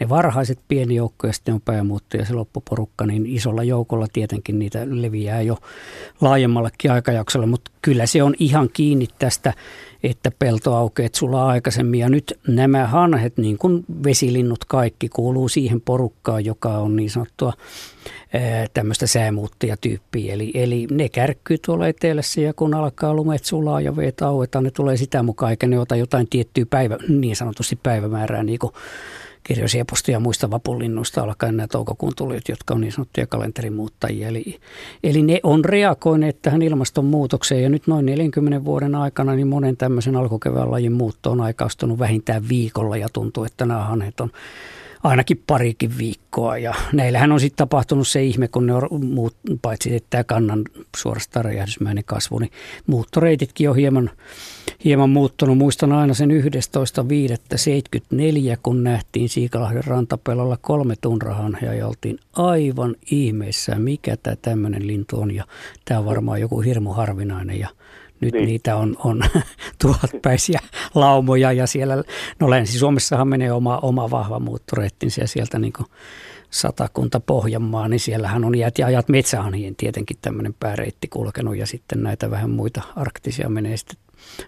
ne 0.00 0.08
varhaiset 0.08 0.58
pieni 0.68 0.94
joukko, 0.94 1.26
ja 1.26 1.32
sitten 1.32 1.54
on 1.54 1.60
päämuutto 1.60 2.16
ja 2.16 2.24
se 2.24 2.34
loppuporukka, 2.34 3.06
niin 3.06 3.26
isolla 3.26 3.62
joukolla 3.62 4.06
tietenkin 4.12 4.58
niitä 4.58 4.86
leviää 4.90 5.42
jo 5.42 5.58
laajemmallekin 6.20 6.90
aikajaksolle, 6.90 7.46
mutta 7.46 7.70
kyllä 7.82 8.06
se 8.06 8.22
on 8.22 8.34
ihan 8.38 8.68
kiinni 8.72 9.08
tästä, 9.18 9.54
että 10.02 10.30
peltoaukeet 10.38 11.14
sulaa 11.14 11.48
aikaisemmin. 11.48 12.00
Ja 12.00 12.08
nyt 12.08 12.38
nämä 12.48 12.86
hanhet, 12.86 13.38
niin 13.38 13.58
kuin 13.58 13.84
vesilinnut 14.04 14.64
kaikki, 14.64 15.08
kuuluu 15.08 15.48
siihen 15.48 15.80
porukkaan, 15.80 16.44
joka 16.44 16.78
on 16.78 16.96
niin 16.96 17.10
sanottua 17.10 17.52
tämmöistä 18.74 19.06
säämuuttajatyyppiä. 19.06 20.34
Eli, 20.34 20.50
eli 20.54 20.86
ne 20.90 21.08
kärkkyy 21.08 21.58
tuolla 21.66 21.88
etelässä 21.88 22.40
ja 22.40 22.54
kun 22.54 22.74
alkaa 22.74 23.14
lumet 23.14 23.44
sulaa 23.44 23.80
ja 23.80 23.96
veet 23.96 24.22
auetaan, 24.22 24.64
ne 24.64 24.70
tulee 24.70 24.96
sitä 24.96 25.22
mukaan, 25.22 25.50
eikä 25.50 25.66
ne 25.66 25.78
ota 25.78 25.96
jotain 25.96 26.26
tiettyä 26.30 26.66
päivä, 26.70 26.96
niin 27.08 27.36
sanotusti 27.36 27.78
päivämäärää, 27.82 28.42
niin 28.42 28.58
kuin 28.58 28.72
kirjosieposta 29.46 30.10
ja 30.10 30.20
muista 30.20 30.50
vapunlinnuista 30.50 31.22
alkaen 31.22 31.56
nämä 31.56 31.66
toukokuun 31.66 32.12
tulijat, 32.16 32.48
jotka 32.48 32.74
on 32.74 32.80
niin 32.80 32.92
sanottuja 32.92 33.26
kalenterimuuttajia. 33.26 34.28
Eli, 34.28 34.58
eli 35.04 35.22
ne 35.22 35.40
on 35.42 35.64
reagoineet 35.64 36.42
tähän 36.42 36.62
ilmastonmuutokseen 36.62 37.62
ja 37.62 37.68
nyt 37.68 37.86
noin 37.86 38.06
40 38.06 38.64
vuoden 38.64 38.94
aikana 38.94 39.34
niin 39.34 39.48
monen 39.48 39.76
tämmöisen 39.76 40.16
alkukevään 40.16 40.70
lajin 40.70 40.92
muutto 40.92 41.30
on 41.30 41.40
aikaistunut 41.40 41.98
vähintään 41.98 42.48
viikolla 42.48 42.96
ja 42.96 43.08
tuntuu, 43.12 43.44
että 43.44 43.66
nämä 43.66 43.84
hanhet 43.84 44.20
on 44.20 44.30
ainakin 45.02 45.42
parikin 45.46 45.98
viikkoa. 45.98 46.58
Ja 46.58 46.74
näillähän 46.92 47.32
on 47.32 47.40
sitten 47.40 47.56
tapahtunut 47.56 48.08
se 48.08 48.22
ihme, 48.22 48.48
kun 48.48 48.66
ne 48.66 48.74
on 48.74 49.04
muut, 49.06 49.36
paitsi 49.62 49.94
että 49.94 50.06
tämä 50.10 50.24
kannan 50.24 50.64
suorastaan 50.96 51.44
räjähdysmäinen 51.44 52.04
kasvu, 52.04 52.38
niin 52.38 52.52
muuttoreititkin 52.86 53.70
on 53.70 53.76
hieman, 53.76 54.10
hieman 54.84 55.10
muuttunut. 55.10 55.58
Muistan 55.58 55.92
aina 55.92 56.14
sen 56.14 56.30
11.5.74, 56.30 56.36
kun 58.62 58.84
nähtiin 58.84 59.28
Siikalahden 59.28 59.84
rantapellolla 59.84 60.58
kolme 60.60 60.94
tunrahan 61.00 61.58
ja 61.76 61.86
oltiin 61.86 62.18
aivan 62.32 62.94
ihmeissään, 63.10 63.82
mikä 63.82 64.16
tämä 64.16 64.36
tämmöinen 64.36 64.86
lintu 64.86 65.20
on. 65.20 65.34
Ja 65.34 65.44
tämä 65.84 66.00
on 66.00 66.06
varmaan 66.06 66.40
joku 66.40 66.60
hirmu 66.60 66.90
harvinainen 66.92 67.60
ja 67.60 67.68
nyt 68.20 68.34
niin. 68.34 68.46
niitä 68.46 68.76
on, 68.76 68.96
on 69.04 69.22
tuhatpäisiä 69.82 70.60
laumoja 70.94 71.52
ja 71.52 71.66
siellä, 71.66 72.02
no 72.40 72.50
Länsi-Suomessahan 72.50 73.28
menee 73.28 73.52
oma, 73.52 73.78
oma 73.78 74.10
vahva 74.10 74.38
muuttoreittinsä 74.38 75.20
ja 75.20 75.28
sieltä 75.28 75.58
niin 75.58 75.72
satakunta 76.50 77.20
Pohjanmaa, 77.20 77.88
niin 77.88 78.00
siellähän 78.00 78.44
on 78.44 78.54
iät 78.54 78.78
ja 78.78 78.86
ajat 78.86 79.08
metsähanhien 79.08 79.76
tietenkin 79.76 80.16
tämmöinen 80.22 80.54
pääreitti 80.60 81.08
kulkenut 81.08 81.56
ja 81.56 81.66
sitten 81.66 82.02
näitä 82.02 82.30
vähän 82.30 82.50
muita 82.50 82.82
arktisia 82.96 83.48
menee 83.48 83.76
sitten 83.76 83.98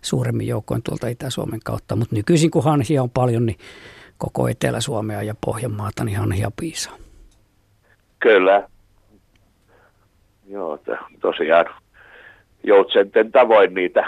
suuremmin 0.03 0.47
joukkoin 0.47 0.83
tuolta 0.83 1.09
Itä-Suomen 1.09 1.61
kautta. 1.65 1.97
Mutta 1.97 2.15
nykyisin 2.17 2.51
kun 2.51 2.65
hanhia 2.65 3.03
on 3.03 3.11
paljon, 3.11 3.47
niin 3.47 3.59
koko 4.19 4.49
Etelä-Suomea 4.49 5.23
ja 5.23 5.35
Pohjanmaata, 5.47 6.05
niin 6.05 6.19
hanhia 6.19 6.51
piisaa. 6.61 6.97
Kyllä. 8.19 8.69
Joo, 10.47 10.79
tosiaan 11.21 11.67
joutsenten 12.65 13.33
tavoin 13.33 13.75
niitä, 13.75 14.07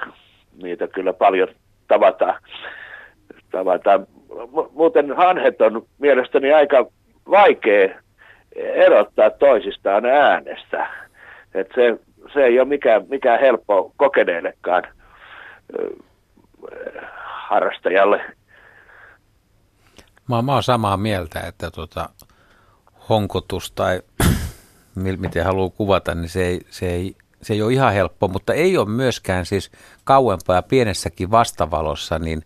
niitä 0.62 0.88
kyllä 0.88 1.12
paljon 1.12 1.48
tavataan. 1.88 2.42
tavataan. 3.50 4.06
Muuten 4.72 5.16
hanhet 5.16 5.60
on 5.60 5.86
mielestäni 5.98 6.52
aika 6.52 6.86
vaikea 7.30 7.88
erottaa 8.56 9.30
toisistaan 9.30 10.06
äänestä. 10.06 10.90
Et 11.54 11.68
se, 11.74 11.98
se 12.32 12.44
ei 12.44 12.60
ole 12.60 12.68
mikään, 12.68 13.06
mikään 13.08 13.40
helppo 13.40 13.92
kokeneellekaan 13.96 14.82
harrastajalle. 17.24 18.20
Mä, 20.28 20.42
mä 20.42 20.52
oon 20.52 20.62
samaa 20.62 20.96
mieltä, 20.96 21.40
että 21.40 21.70
tuota, 21.70 22.08
honkotus 23.08 23.72
tai 23.72 24.00
miten 24.94 25.44
haluaa 25.44 25.70
kuvata, 25.70 26.14
niin 26.14 26.28
se 26.28 26.46
ei, 26.46 26.60
se 26.70 26.86
ei 26.86 27.14
se 27.42 27.54
ei 27.54 27.62
ole 27.62 27.72
ihan 27.72 27.92
helppo, 27.92 28.28
mutta 28.28 28.54
ei 28.54 28.78
ole 28.78 28.88
myöskään 28.88 29.46
siis 29.46 29.70
kauempaa 30.04 30.56
ja 30.56 30.62
pienessäkin 30.62 31.30
vastavalossa, 31.30 32.18
niin 32.18 32.42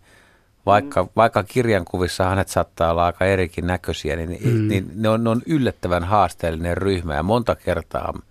vaikka, 0.65 1.03
mm. 1.03 1.09
vaikka 1.15 1.43
kirjankuvissa 1.43 2.23
hänet 2.23 2.47
saattaa 2.47 2.91
olla 2.91 3.05
aika 3.05 3.25
erikin 3.25 3.67
näköisiä, 3.67 4.15
niin, 4.15 4.39
mm. 4.43 4.67
niin 4.67 4.91
ne, 4.95 5.09
on, 5.09 5.23
ne 5.23 5.29
on 5.29 5.41
yllättävän 5.45 6.03
haasteellinen 6.03 6.77
ryhmä 6.77 7.15
ja 7.15 7.23
monta 7.23 7.55
kertaa 7.55 8.11
on 8.13 8.21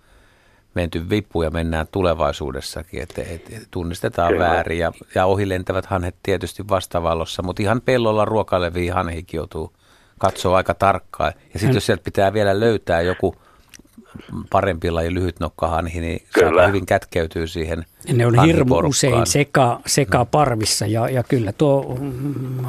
menty 0.73 1.09
vipu 1.09 1.43
ja 1.43 1.51
mennään 1.51 1.87
tulevaisuudessakin, 1.91 3.01
että 3.01 3.21
et, 3.21 3.53
et 3.53 3.67
tunnistetaan 3.71 4.33
Kyllä. 4.33 4.45
väärin 4.45 4.79
ja, 4.79 4.91
ja 5.15 5.25
ohilentävät 5.25 5.85
hanhet 5.85 6.15
tietysti 6.23 6.67
vastavalossa, 6.69 7.43
mutta 7.43 7.61
ihan 7.61 7.81
pellolla 7.81 8.25
ruokaileviin 8.25 8.93
hanhikin 8.93 9.37
joutuu 9.37 9.73
katsoa 10.19 10.57
aika 10.57 10.73
tarkkaan. 10.73 11.33
Ja 11.53 11.59
sitten 11.59 11.75
jos 11.75 11.85
sieltä 11.85 12.03
pitää 12.03 12.33
vielä 12.33 12.59
löytää 12.59 13.01
joku 13.01 13.35
parempi 14.51 14.91
laji 14.91 15.13
lyhytnokkahanhi, 15.13 15.99
niin 15.99 16.21
kyllä. 16.33 16.67
hyvin 16.67 16.85
kätkeytyy 16.85 17.47
siihen 17.47 17.85
Ne 18.13 18.25
on 18.25 18.45
hirmu 18.45 18.75
usein 18.75 19.27
seka, 19.27 19.81
seka 19.85 20.23
mm. 20.23 20.27
parvissa 20.31 20.87
ja, 20.87 21.09
ja 21.09 21.23
kyllä 21.23 21.51
tuo 21.51 21.97
mm, 21.99 22.65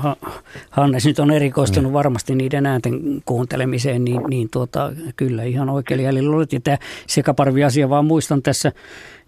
Hannes 0.71 1.07
nyt 1.07 1.19
on 1.19 1.31
erikoistunut 1.31 1.93
mm. 1.93 1.95
varmasti 1.95 2.35
niiden 2.35 2.67
äänten 2.67 3.01
kuuntelemiseen, 3.25 4.05
niin, 4.05 4.21
niin 4.29 4.49
tuota, 4.51 4.93
kyllä 5.17 5.43
ihan 5.43 5.69
oikein. 5.69 6.01
Eli 6.01 6.27
olet, 6.27 6.53
ja 6.53 6.61
tämä 6.61 6.79
sekaparvi-asia 7.07 7.89
vaan 7.89 8.05
muistan 8.05 8.43
tässä 8.43 8.73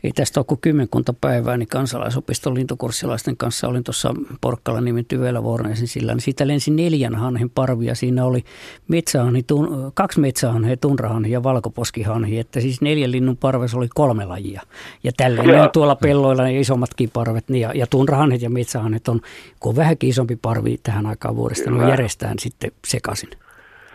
ei 0.04 0.12
tästä 0.12 0.40
ole 0.40 0.44
kuin 0.48 0.61
kymmenkunta 0.61 1.14
päivää, 1.20 1.56
niin 1.56 1.68
kansalaisopiston 1.68 2.54
lintukurssilaisten 2.54 3.37
kanssa 3.37 3.68
olin 3.68 3.84
tuossa 3.84 4.14
Porkkala 4.40 4.80
nimen 4.80 5.04
Tyvelä 5.04 5.42
Vorneisen 5.42 5.87
sillä, 5.87 6.12
niin 6.12 6.20
siitä 6.20 6.46
lensi 6.46 6.70
neljän 6.70 7.14
hanhen 7.14 7.50
parvia. 7.50 7.94
Siinä 7.94 8.24
oli 8.24 8.44
metsähanhi, 8.88 9.42
tun, 9.42 9.92
kaksi 9.94 10.20
metsähanhia, 10.20 10.76
tunrahanhi 10.76 11.32
ja 11.32 11.42
valkoposkihanhi, 11.42 12.38
että 12.38 12.61
siis 12.61 12.80
neljän 12.80 13.12
linnun 13.12 13.37
parvessa 13.37 13.78
oli 13.78 13.88
kolme 13.94 14.24
lajia. 14.24 14.62
Ja 15.04 15.12
tälleen 15.16 15.48
ne 15.48 15.62
on 15.62 15.70
tuolla 15.72 15.96
pelloilla 15.96 16.42
ne 16.42 16.61
isommatkin 16.61 17.11
parvet, 17.12 17.48
niin 17.48 17.61
ja, 17.61 17.72
ja 17.74 17.87
tunrahanhet 17.87 18.42
ja 18.42 18.50
metsähanhet 18.50 19.08
on, 19.08 19.20
kun 19.61 19.70
on 19.70 19.76
vähänkin 19.76 20.11
isompi 20.11 20.37
parvi 20.42 20.80
tähän 20.82 21.06
aikaan 21.06 21.37
vuodesta, 21.37 21.70
niin 21.70 21.88
järjestään 21.88 22.38
sitten 22.38 22.70
sekaisin. 22.87 23.30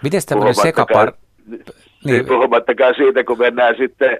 Miten 0.03 0.21
tämmöinen 0.25 0.55
sekapar... 0.55 1.13
Niin. 2.05 2.25
Puhumattakaan 2.25 2.95
siitä, 2.95 3.23
kun 3.23 3.37
mennään 3.37 3.75
sitten 3.77 4.17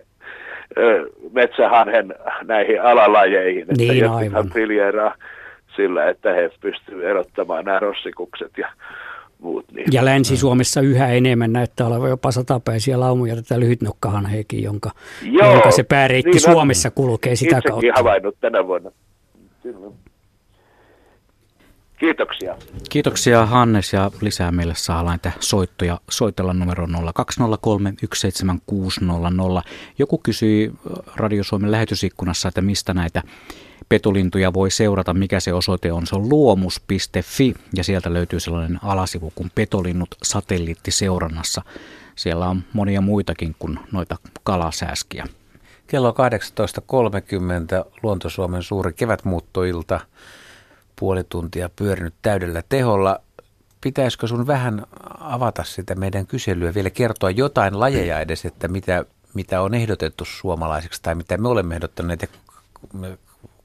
metsähanhen 1.31 2.15
näihin 2.43 2.81
alalajeihin. 2.81 3.67
Niin, 3.77 4.03
että 4.03 4.15
aivan. 4.15 4.51
sillä, 5.75 6.09
että 6.09 6.33
he 6.33 6.49
pystyvät 6.61 7.03
erottamaan 7.03 7.65
nämä 7.65 7.79
rossitukset 7.79 8.51
ja 8.57 8.67
muut. 9.39 9.65
Niin. 9.71 9.87
Ja 9.91 10.05
Länsi-Suomessa 10.05 10.81
yhä 10.81 11.07
enemmän 11.07 11.53
näyttää 11.53 11.87
olevan 11.87 12.09
jopa 12.09 12.31
satapäisiä 12.31 12.99
laumoja 12.99 13.35
tätä 13.35 13.59
lyhytnokkahanheekin, 13.59 14.63
jonka, 14.63 14.91
Joo, 15.21 15.51
jonka 15.51 15.71
se 15.71 15.83
pääreitti 15.83 16.31
niin 16.31 16.41
Suomessa 16.41 16.91
kulkee 16.91 17.35
sitä 17.35 17.61
kautta. 17.67 17.93
havainnut 17.95 18.35
tänä 18.41 18.67
vuonna. 18.67 18.91
Kyllä. 19.63 20.02
Kiitoksia. 22.03 22.55
Kiitoksia 22.89 23.45
Hannes 23.45 23.93
ja 23.93 24.11
lisää 24.21 24.51
meille 24.51 24.75
saa 24.75 25.03
näitä 25.03 25.31
soittoja. 25.39 25.99
Soitella 26.09 26.53
numero 26.53 26.87
0203 27.13 27.93
17600. 28.13 29.63
Joku 29.99 30.17
kysyi 30.17 30.71
Radio 31.15 31.43
Suomen 31.43 31.71
lähetysikkunassa, 31.71 32.47
että 32.47 32.61
mistä 32.61 32.93
näitä 32.93 33.21
Petolintuja 33.89 34.53
voi 34.53 34.71
seurata, 34.71 35.13
mikä 35.13 35.39
se 35.39 35.53
osoite 35.53 35.91
on. 35.91 36.07
Se 36.07 36.15
on 36.15 36.29
luomus.fi 36.29 37.53
ja 37.75 37.83
sieltä 37.83 38.13
löytyy 38.13 38.39
sellainen 38.39 38.79
alasivu 38.83 39.31
kuin 39.35 39.51
Petolinnut 39.55 40.15
satelliittiseurannassa. 40.23 41.61
Siellä 42.15 42.47
on 42.47 42.63
monia 42.73 43.01
muitakin 43.01 43.55
kuin 43.59 43.79
noita 43.91 44.17
kalasääskiä. 44.43 45.25
Kello 45.87 46.11
18.30 46.11 47.91
Luontosuomen 48.03 48.63
suuri 48.63 48.93
kevätmuuttoilta. 48.93 49.99
Puoli 51.03 51.23
tuntia 51.23 51.69
pyörinyt 51.75 52.13
täydellä 52.21 52.63
teholla. 52.69 53.19
Pitäisikö 53.81 54.27
sun 54.27 54.47
vähän 54.47 54.85
avata 55.19 55.63
sitä 55.63 55.95
meidän 55.95 56.27
kyselyä, 56.27 56.73
vielä 56.73 56.89
kertoa 56.89 57.31
jotain 57.31 57.79
lajeja 57.79 58.19
edes, 58.19 58.45
että 58.45 58.67
mitä, 58.67 59.05
mitä 59.33 59.61
on 59.61 59.73
ehdotettu 59.73 60.25
suomalaiseksi 60.25 61.01
tai 61.01 61.15
mitä 61.15 61.37
me 61.37 61.47
olemme 61.47 61.75
ehdottaneet 61.75 62.21
ja 62.21 62.27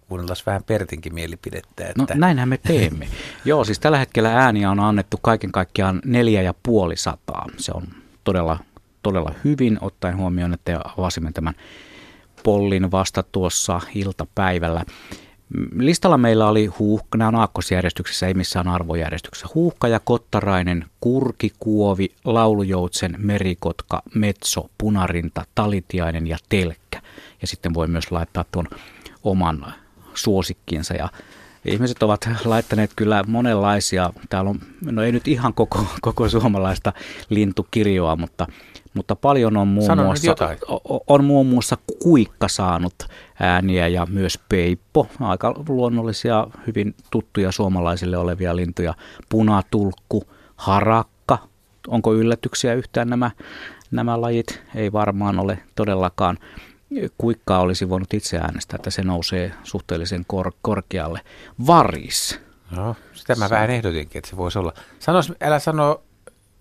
kuunnellaan 0.09 0.37
vähän 0.47 0.65
Pertinkin 0.65 1.15
mielipidettä. 1.15 1.85
No, 1.85 2.05
että... 2.05 2.15
No 2.15 2.21
näinhän 2.21 2.49
me 2.49 2.59
teemme. 2.59 3.09
Joo, 3.45 3.65
siis 3.65 3.79
tällä 3.79 3.99
hetkellä 3.99 4.35
ääniä 4.35 4.71
on 4.71 4.81
annettu 4.81 5.19
kaiken 5.23 5.53
kaikkiaan 5.53 6.01
neljä 6.05 6.43
ja 6.43 6.55
puoli 6.63 6.97
sataa. 6.97 7.47
Se 7.57 7.73
on 7.75 7.85
todella, 8.25 8.59
todella 9.03 9.35
hyvin, 9.45 9.79
ottaen 9.81 10.17
huomioon, 10.17 10.55
että 10.55 10.81
avasimme 10.99 11.33
tämän 11.33 11.55
pollin 12.43 12.91
vasta 12.91 13.23
tuossa 13.23 13.81
iltapäivällä. 13.95 14.85
Listalla 15.79 16.19
meillä 16.19 16.49
oli 16.49 16.67
huuhka, 16.67 17.19
nämä 17.19 17.29
on 17.29 17.35
aakkosjärjestyksessä, 17.35 18.27
ei 18.27 18.35
missään 18.35 18.69
arvojärjestyksessä. 18.69 19.49
Huuhka 19.55 19.89
ja 19.89 20.01
kottarainen, 20.01 20.85
kurki, 21.01 21.53
kuovi, 21.59 22.09
laulujoutsen, 22.25 23.15
merikotka, 23.19 24.03
metso, 24.15 24.71
punarinta, 24.79 25.45
talitiainen 25.55 26.27
ja 26.27 26.39
telkkä. 26.49 27.03
Ja 27.41 27.47
sitten 27.47 27.75
voi 27.75 27.89
myös 27.89 28.11
laittaa 28.11 28.45
tuon 28.53 28.69
oman 29.25 29.75
suosikkiinsa 30.15 30.95
ja 30.95 31.09
Ihmiset 31.65 32.03
ovat 32.03 32.29
laittaneet 32.45 32.91
kyllä 32.97 33.25
monenlaisia, 33.27 34.13
täällä 34.29 34.51
on, 34.51 34.61
no 34.85 35.03
ei 35.03 35.13
nyt 35.13 35.29
ihan 35.29 35.55
koko, 35.55 35.87
koko 36.01 36.29
suomalaista 36.29 36.93
lintukirjoa, 37.29 38.17
mutta, 38.17 38.47
mutta 38.95 39.17
paljon 39.17 39.57
on 39.57 39.69
muun, 39.69 39.87
Sano 39.87 40.05
muassa, 40.05 40.37
on 41.07 41.25
muun 41.25 41.47
muassa 41.47 41.77
kuikka 42.03 42.49
saanut 42.49 42.95
ääniä 43.41 43.89
ja 43.89 44.07
myös 44.11 44.39
peippo, 44.49 45.07
aika 45.21 45.55
luonnollisia, 45.69 46.47
hyvin 46.67 46.95
tuttuja 47.11 47.53
suomalaisille 47.53 48.17
olevia 48.17 48.57
lintuja, 48.57 48.95
punatulkku, 49.29 50.25
harakka, 50.57 51.39
onko 51.89 52.15
yllätyksiä 52.15 52.75
yhtään 52.75 53.09
nämä, 53.09 53.31
nämä 53.91 54.21
lajit? 54.21 54.63
Ei 54.75 54.93
varmaan 54.93 55.39
ole 55.39 55.59
todellakaan 55.75 56.39
kuikkaa 57.19 57.61
olisi 57.61 57.89
voinut 57.89 58.15
itse 58.15 58.39
äänestää, 58.39 58.77
että 58.77 58.91
se 58.91 59.03
nousee 59.03 59.53
suhteellisen 59.65 60.25
kor- 60.27 60.53
korkealle. 60.63 61.21
Varis. 61.67 62.41
No, 62.71 62.97
sitä 63.13 63.35
mä 63.35 63.51
vähän 63.51 63.71
ehdotinkin, 63.71 64.19
että 64.19 64.31
se 64.31 64.37
voisi 64.37 64.59
olla. 64.59 64.73
Sanos, 64.99 65.33
älä 65.41 65.59
sano 65.59 66.03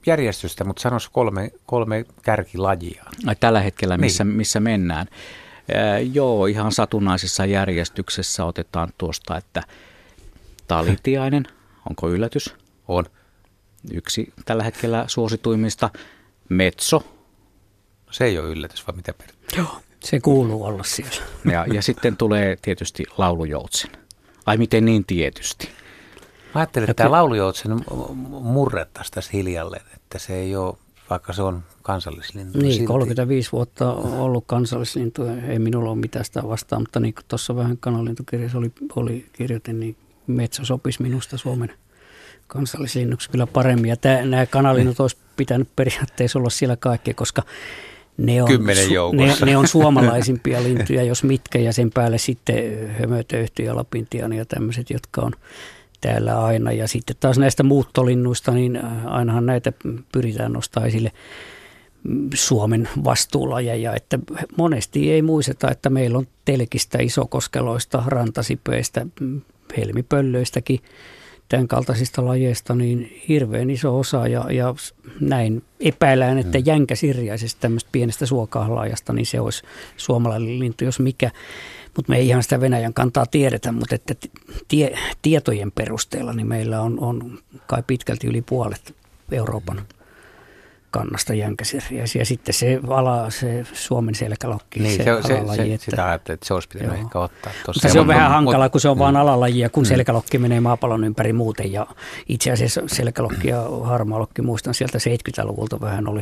järjestystä, 0.06 0.64
mutta 0.64 0.82
sanos 0.82 1.10
kolme, 1.10 1.52
kolme 1.66 2.06
kärkilajia. 2.22 3.06
Tällä 3.40 3.62
hetkellä, 3.62 3.98
missä, 3.98 4.24
niin. 4.24 4.36
missä 4.36 4.60
mennään. 4.60 5.08
Ää, 5.74 6.00
joo, 6.00 6.46
ihan 6.46 6.72
satunnaisessa 6.72 7.46
järjestyksessä 7.46 8.46
otetaan 8.46 8.90
tuosta, 8.98 9.38
että 9.38 9.64
talitiainen, 10.68 11.48
onko 11.90 12.10
yllätys? 12.10 12.56
On. 12.88 13.06
Yksi 13.92 14.34
tällä 14.46 14.64
hetkellä 14.64 15.06
suosituimmista. 15.08 15.90
Metso. 16.50 17.04
Se 18.12 18.26
ei 18.26 18.40
ole 18.40 18.50
yllätys, 18.50 18.88
vai 18.88 18.96
mitä 18.96 19.14
per? 19.14 19.28
Joo. 19.58 19.82
Se 20.00 20.20
kuuluu 20.20 20.64
olla 20.64 20.84
siellä. 20.84 21.26
Ja, 21.52 21.66
ja 21.74 21.82
sitten 21.82 22.18
tulee 22.18 22.58
tietysti 22.62 23.04
laulujoutsen. 23.18 23.92
Ai 24.46 24.58
miten 24.58 24.86
niin 24.86 25.06
tietysti? 25.06 25.70
Mä 26.56 26.62
ajattelin, 26.62 26.90
että 26.90 27.04
tämä 27.04 27.12
laulujoutsen 27.12 27.80
murrettaisiin 28.30 29.14
tässä 29.14 29.32
hiljalleen, 29.34 29.86
että 29.96 30.20
se 30.20 30.36
ei 30.36 30.56
ole, 30.56 30.78
vaikka 31.10 31.34
se 31.34 31.42
on 31.42 31.64
kansallislintu. 31.82 32.58
Niin, 32.60 32.74
silti. 32.74 32.88
35 32.88 33.52
vuotta 33.52 33.94
on 33.94 34.14
ollut 34.14 34.44
kansallislintu, 34.48 35.24
ei 35.48 35.60
minulla 35.60 35.90
ole 35.90 36.00
mitään 36.00 36.26
sitä 36.26 36.48
vastaan, 36.48 36.82
mutta 36.82 37.00
niin 37.00 37.14
kuin 37.14 37.26
tuossa 37.28 37.56
vähän 37.56 37.78
kanalintukirjassa 37.78 38.58
oli, 38.58 38.72
oli 38.96 39.26
kirjoitin, 39.34 39.80
niin 39.80 39.96
metsä 40.28 40.66
sopisi 40.66 41.02
minusta 41.02 41.38
Suomen 41.38 41.74
kansallislinnuksi 42.48 43.30
kyllä 43.30 43.48
paremmin. 43.48 43.90
Ja 43.90 43.98
tämä, 43.98 44.26
nämä 44.26 44.46
kanalinnut 44.46 45.00
olisi 45.00 45.18
pitänyt 45.38 45.70
periaatteessa 45.76 46.40
olla 46.40 46.50
siellä 46.50 46.76
kaikki, 46.76 47.14
koska 47.14 47.44
ne 48.18 48.42
on, 48.42 48.48
Kymmenen 48.48 48.88
ne, 49.14 49.46
ne 49.46 49.58
on 49.58 49.68
suomalaisimpia 49.68 50.64
lintuja, 50.68 51.04
jos 51.04 51.24
mitkä, 51.24 51.60
ja 51.60 51.74
sen 51.74 51.92
päälle 51.92 52.18
sitten 52.18 52.90
hömötöyhty 53.00 53.64
ja 53.64 53.76
lapintiani 53.76 54.38
ja 54.38 54.46
tämmöiset, 54.46 54.90
jotka 54.90 55.22
on 55.22 55.32
täällä 56.02 56.46
aina. 56.46 56.72
Ja 56.72 56.88
sitten 56.88 57.16
taas 57.20 57.38
näistä 57.38 57.64
muuttolinnuista, 57.64 58.52
niin 58.52 58.80
ainahan 59.06 59.46
näitä 59.46 59.74
pyritään 60.12 60.54
nostaa 60.54 60.86
esille 60.86 61.12
Suomen 62.34 62.90
vastuulajeja, 63.04 63.96
että 63.96 64.20
monesti 64.58 65.12
ei 65.12 65.22
muisteta, 65.22 65.72
että 65.72 65.90
meillä 65.90 66.18
on 66.18 66.28
telkistä, 66.46 66.98
isokoskeloista, 67.02 68.04
rantasipeistä, 68.06 69.06
helmipöllöistäkin 69.78 70.80
tämän 71.50 71.68
kaltaisista 71.68 72.26
lajeista 72.26 72.76
niin 72.76 73.22
hirveän 73.30 73.70
iso 73.70 74.00
osa 74.00 74.28
ja, 74.28 74.46
ja 74.52 74.76
näin 75.20 75.64
epäillään, 75.80 76.38
että 76.38 76.58
mm. 76.58 76.64
jänkä 76.66 76.96
sirjaisesta 76.96 77.62
tämmöistä 77.62 77.90
pienestä 77.92 78.26
suokahlaajasta, 78.26 79.14
niin 79.14 79.26
se 79.26 79.40
olisi 79.40 79.64
suomalainen 79.98 80.60
lintu, 80.60 80.84
jos 80.84 81.00
mikä. 81.00 81.32
Mutta 81.98 82.12
me 82.12 82.18
ei 82.18 82.28
ihan 82.28 82.44
sitä 82.44 82.62
Venäjän 82.62 82.94
kantaa 82.94 83.26
tiedetä, 83.26 83.72
mutta 83.72 83.96
että 83.96 84.16
tie, 84.68 84.98
tietojen 85.22 85.72
perusteella 85.72 86.34
niin 86.34 86.48
meillä 86.48 86.82
on, 86.82 87.00
on 87.00 87.40
kai 87.68 87.84
pitkälti 87.88 88.28
yli 88.28 88.42
puolet 88.42 88.96
Euroopan 89.32 89.82
kannasta 90.98 91.34
jänkäsirjäisiä. 91.34 92.22
Ja 92.22 92.26
sitten 92.26 92.54
se 92.54 92.80
ala, 92.88 93.30
se 93.30 93.66
Suomen 93.74 94.16
selkälokki, 94.16 94.80
niin, 94.80 94.98
se, 94.98 95.04
se, 95.04 95.22
se, 95.22 95.56
se, 95.56 95.74
että, 95.74 95.86
sitä 95.86 96.06
ajattelin, 96.06 96.34
että 96.34 96.48
se 96.48 96.54
olisi 96.54 96.68
pitänyt 96.68 96.94
joo. 96.94 97.02
ehkä 97.02 97.20
ottaa. 97.20 97.52
Mutta 97.68 97.90
se 97.90 98.00
on 98.00 98.08
vähän 98.08 98.32
hankala, 98.32 98.70
kun 98.70 98.82
se 98.82 98.90
on 98.90 98.98
mm. 98.98 99.00
vain 99.00 99.16
alalajia, 99.16 99.70
kun 99.70 99.84
mm. 99.84 99.88
selkälokki 99.88 100.38
menee 100.38 100.60
maapallon 100.60 101.04
ympäri 101.04 101.34
muuten. 101.34 101.72
Ja 101.72 101.88
itse 102.30 102.52
asiassa 102.52 102.82
selkälokki 102.88 103.48
ja 103.48 103.64
harmaalokki, 103.84 104.42
muistan 104.42 104.74
sieltä 104.74 104.98
70-luvulta 104.98 105.82
vähän 105.82 106.08
oli 106.08 106.22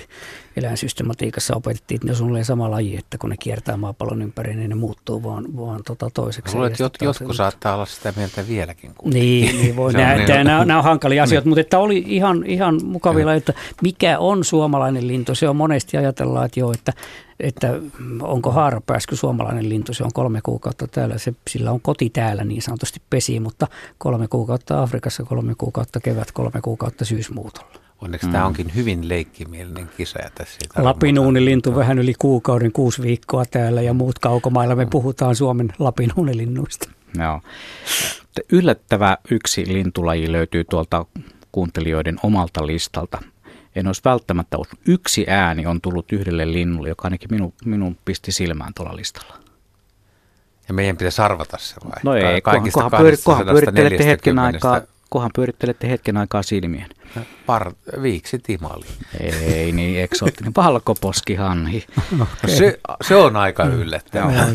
eläinsystematiikassa 0.58 1.56
opetettiin, 1.56 1.96
että 1.96 2.08
ne 2.08 2.12
on 2.12 2.16
suunnilleen 2.16 2.46
sama 2.46 2.72
laji, 2.72 2.98
että 2.98 3.18
kun 3.18 3.30
ne 3.30 3.36
kiertää 3.40 3.78
maapallon 3.78 4.22
ympäri, 4.22 4.56
niin 4.56 4.70
ne 4.70 4.76
muuttuu 4.76 5.24
vaan, 5.24 5.58
vaan 5.58 5.84
tota 5.84 6.10
toiseksi. 6.14 6.56
Luulen, 6.56 6.72
että 6.72 6.84
jot, 6.84 6.98
jotkut 7.02 7.36
saattaa 7.36 7.76
olla 7.76 7.86
sitä 7.86 8.14
mieltä 8.18 8.48
vieläkin. 8.48 8.92
Niin, 9.04 9.58
niin 9.62 9.76
voi 9.76 9.94
nähdä. 9.94 10.44
Nämä, 10.44 10.66
nämä 10.66 10.80
on 10.80 10.84
hankalia 10.84 11.24
asioita, 11.24 11.46
niin. 11.46 11.50
mutta 11.50 11.62
että 11.62 11.80
oli 11.80 12.04
ihan, 12.08 12.44
ihan 12.46 12.80
mukavilla, 12.86 13.34
että 13.34 13.54
mikä 13.82 14.20
on 14.20 14.44
suomalainen 14.66 15.08
lintu. 15.08 15.36
Se 15.36 15.50
on 15.50 15.56
monesti 15.56 15.98
ajatellaan, 15.98 16.46
että 16.46 16.60
joo, 16.60 16.74
että, 16.74 16.94
että 17.40 17.80
onko 18.22 18.52
haarapääsky 18.52 19.16
suomalainen 19.16 19.70
lintu. 19.70 19.94
Se 19.94 20.04
on 20.04 20.14
kolme 20.14 20.40
kuukautta 20.44 20.88
täällä, 20.88 21.18
se, 21.18 21.34
sillä 21.50 21.72
on 21.72 21.82
koti 21.82 22.10
täällä 22.10 22.44
niin 22.44 22.62
sanotusti 22.62 23.02
pesi, 23.10 23.40
mutta 23.40 23.68
kolme 23.98 24.28
kuukautta 24.28 24.82
Afrikassa, 24.82 25.24
kolme 25.24 25.56
kuukautta 25.58 26.00
kevät, 26.00 26.32
kolme 26.32 26.62
kuukautta 26.62 27.06
syysmuutolla. 27.06 27.72
Onneksi 28.02 28.28
mm. 28.28 28.34
tämä 28.34 28.46
onkin 28.46 28.76
hyvin 28.76 29.10
leikkimielinen 29.10 29.90
kisa. 29.98 30.20
Ja 30.24 30.30
tässä 30.36 30.60
Lapinuunilintu 30.78 31.76
vähän 31.76 32.00
yli 32.00 32.14
kuukauden, 32.20 32.72
kuusi 32.72 33.02
viikkoa 33.02 33.46
täällä 33.46 33.82
ja 33.82 33.94
muut 33.94 34.20
kaukomailla. 34.20 34.76
Me 34.76 34.86
puhutaan 34.86 35.36
Suomen 35.36 35.74
lapinuunilinnuista. 35.80 36.90
Joo. 37.20 37.42
Yllättävä 38.52 39.18
yksi 39.32 39.74
lintulaji 39.74 40.32
löytyy 40.32 40.64
tuolta 40.64 41.06
kuuntelijoiden 41.52 42.16
omalta 42.24 42.68
listalta 42.68 43.18
en 43.76 43.88
olisi 43.88 44.02
välttämättä 44.06 44.58
ollut. 44.58 44.70
Yksi 44.88 45.26
ääni 45.30 45.66
on 45.66 45.82
tullut 45.82 46.12
yhdelle 46.12 46.52
linnulle, 46.52 46.90
joka 46.90 47.04
ainakin 47.04 47.30
minun, 47.32 47.54
minun 47.66 47.98
pisti 48.06 48.32
silmään 48.32 48.74
tuolla 48.74 48.96
listalla. 48.96 49.40
Ja 50.68 50.74
meidän 50.74 50.98
pitäisi 50.98 51.22
arvata 51.22 51.58
se 51.60 51.76
vai? 51.86 52.00
No 52.04 52.16
ei, 52.16 52.42
kohan, 52.42 52.72
kohan, 52.72 52.92
pyöri, 52.98 53.18
kohan 53.24 53.46
pyörittelette 53.46 54.06
hetken 54.06 54.40
aikaa, 54.40 54.82
kohan 55.10 55.32
pyörittelette 55.36 55.90
hetken 55.90 56.18
aikaa. 56.18 56.42
Par, 57.46 57.72
viiksi 58.02 58.40
timali. 58.40 58.86
Ei 59.20 59.72
niin 59.72 60.04
eksoottinen. 60.04 60.54
Valkoposkihanhi. 60.56 61.86
se, 62.48 62.80
se 63.08 63.16
on 63.16 63.36
aika 63.36 63.66
yllättävää. 63.66 64.48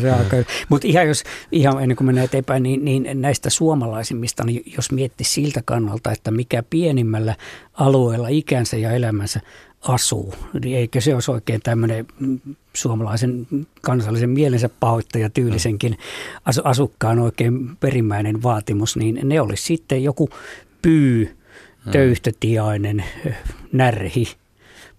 Mutta 0.69 0.87
ihan, 0.87 1.07
jos, 1.07 1.23
ihan 1.51 1.83
ennen 1.83 1.97
kuin 1.97 2.05
mennään 2.05 2.25
eteenpäin, 2.25 2.63
niin, 2.63 2.85
niin 2.85 3.21
näistä 3.21 3.49
suomalaisimmista, 3.49 4.43
niin 4.43 4.63
jos 4.75 4.91
mietti 4.91 5.23
siltä 5.23 5.61
kannalta, 5.65 6.11
että 6.11 6.31
mikä 6.31 6.63
pienimmällä 6.69 7.35
alueella 7.73 8.27
ikänsä 8.27 8.77
ja 8.77 8.91
elämänsä 8.91 9.39
asuu, 9.81 10.33
niin 10.63 10.77
eikö 10.77 11.01
se 11.01 11.13
olisi 11.13 11.31
oikein 11.31 11.61
tämmöinen 11.63 12.05
suomalaisen 12.73 13.47
kansallisen 13.81 14.29
mielensä 14.29 14.69
pahoittaja 14.79 15.29
tyylisenkin 15.29 15.97
asukkaan 16.63 17.19
oikein 17.19 17.77
perimmäinen 17.77 18.43
vaatimus, 18.43 18.97
niin 18.97 19.19
ne 19.23 19.41
olisi 19.41 19.63
sitten 19.63 20.03
joku 20.03 20.29
pyy, 20.81 21.37
töyhtötiainen, 21.91 23.03
närhi, 23.71 24.27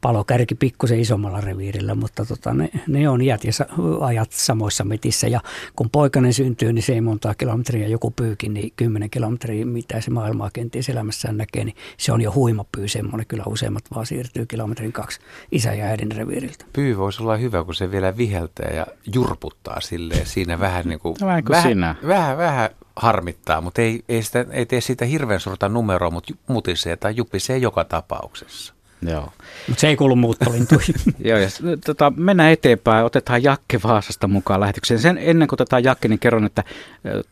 palokärki 0.03 0.55
pikkusen 0.55 1.01
isommalla 1.01 1.40
reviirillä, 1.40 1.95
mutta 1.95 2.25
tota, 2.25 2.55
ne, 2.55 2.71
ne 2.87 3.09
on 3.09 3.21
iät 3.21 3.45
ja 3.45 3.53
ajat 4.01 4.33
samoissa 4.33 4.85
metissä. 4.85 5.29
Ja 5.29 5.40
kun 5.77 5.90
poikainen 5.90 6.33
syntyy, 6.33 6.73
niin 6.73 6.83
se 6.83 6.92
ei 6.92 7.01
montaa 7.01 7.35
kilometriä 7.35 7.88
joku 7.88 8.11
pyykin, 8.11 8.55
niin 8.55 8.73
10 8.77 9.11
kilometriä, 9.11 9.66
mitä 9.66 10.01
se 10.01 10.11
maailmaa 10.11 10.51
kenties 10.53 10.88
elämässään 10.88 11.37
näkee, 11.37 11.64
niin 11.64 11.77
se 11.97 12.12
on 12.12 12.21
jo 12.21 12.33
huima 12.35 12.64
pyy 12.73 12.88
semmoinen. 12.88 13.27
Kyllä 13.27 13.45
useimmat 13.47 13.85
vaan 13.95 14.07
siirtyy 14.07 14.47
kilometrin 14.47 14.92
kaksi 14.92 15.21
isä 15.53 15.75
ja 15.75 15.85
äidin 15.85 16.12
reviiriltä. 16.12 16.64
Pyy 16.73 16.99
voisi 16.99 17.23
olla 17.23 17.37
hyvä, 17.37 17.64
kun 17.64 17.75
se 17.75 17.90
vielä 17.90 18.16
viheltää 18.16 18.71
ja 18.71 18.87
jurputtaa 19.14 19.81
silleen. 19.81 20.27
Siinä 20.27 20.61
vähän 20.61 20.87
niin 20.87 21.01
kuin, 21.01 21.16
no, 21.21 21.27
vähän, 21.27 21.45
kuin 21.45 21.57
vähän, 21.57 21.71
sinä. 21.71 21.95
vähän, 22.07 22.38
vähän 22.38 22.71
harmittaa, 22.96 23.61
mutta 23.61 23.83
ei, 23.83 24.05
ei, 24.09 24.22
sitä, 24.22 24.46
ei 24.50 24.66
tee 24.66 24.81
siitä 24.81 25.05
hirveän 25.05 25.40
suurta 25.40 25.68
numeroa, 25.68 26.11
mutta 26.11 26.35
mutisee 26.46 26.96
tai 26.96 27.16
jupisee 27.16 27.59
joka 27.59 27.85
tapauksessa. 27.85 28.74
Joo. 29.11 29.28
Mutta 29.68 29.81
se 29.81 29.88
ei 29.88 29.96
kuulu 29.96 30.16
muuttolintuihin. 30.16 30.94
Joo, 31.24 31.38
ja 31.38 31.48
tota, 31.87 32.12
mennään 32.16 32.52
eteenpäin. 32.52 33.05
Otetaan 33.05 33.42
Jakke 33.42 33.81
Vaasasta 33.85 34.28
mukaan 34.28 34.61
lähetykseen. 34.61 35.00
Sen 35.00 35.18
ennen 35.18 35.48
kuin 35.48 35.57
otetaan 35.57 35.85
Jakke, 35.85 36.09
niin 36.09 36.18
kerron, 36.18 36.44
että 36.44 36.64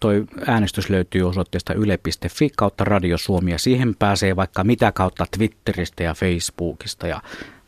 toi 0.00 0.24
äänestys 0.46 0.90
löytyy 0.90 1.28
osoitteesta 1.28 1.74
yle.fi 1.74 2.50
kautta 2.56 2.84
Radio 2.84 3.18
Suomi. 3.18 3.50
Ja 3.50 3.58
siihen 3.58 3.94
pääsee 3.98 4.36
vaikka 4.36 4.64
mitä 4.64 4.92
kautta 4.92 5.26
Twitteristä 5.36 6.02
ja 6.02 6.14
Facebookista 6.14 7.06
ja 7.06 7.20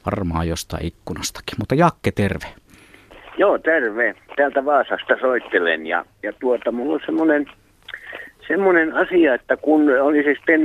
varmaan 0.06 0.48
jostain 0.48 0.86
ikkunastakin. 0.86 1.54
Mutta 1.58 1.74
Jakke, 1.74 2.12
terve. 2.12 2.46
Joo, 3.38 3.58
terve. 3.58 4.14
Täältä 4.36 4.64
Vaasasta 4.64 5.14
soittelen 5.20 5.86
ja, 5.86 6.04
ja 6.22 6.32
tuota, 6.32 6.72
mulla 6.72 6.94
on 6.94 7.00
semmoinen 7.06 7.46
semmoinen 8.52 8.94
asia, 8.94 9.34
että 9.34 9.56
kun 9.56 10.00
oli 10.00 10.22
se 10.22 10.34
sitten 10.34 10.60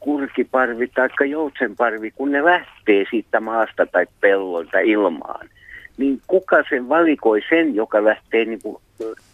kurkiparvi 0.00 0.88
tai 0.88 1.30
joutsenparvi, 1.30 2.10
kun 2.10 2.32
ne 2.32 2.44
lähtee 2.44 3.04
siitä 3.10 3.40
maasta 3.40 3.86
tai 3.86 4.06
pellolta 4.20 4.78
ilmaan, 4.78 5.48
niin 5.96 6.20
kuka 6.26 6.56
sen 6.68 6.88
valikoi 6.88 7.40
sen, 7.48 7.74
joka 7.74 8.04
lähtee 8.04 8.44
niin 8.44 8.62
kuin 8.62 8.76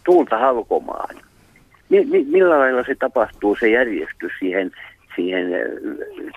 tuulta 0.05 0.37
halkomaan? 0.37 1.15
Mi- 1.89 2.05
mi- 2.05 2.25
millä 2.29 2.59
lailla 2.59 2.83
se 2.83 2.95
tapahtuu, 2.95 3.57
se 3.59 3.69
järjestys 3.69 4.31
siihen, 4.39 4.71
siihen 5.15 5.47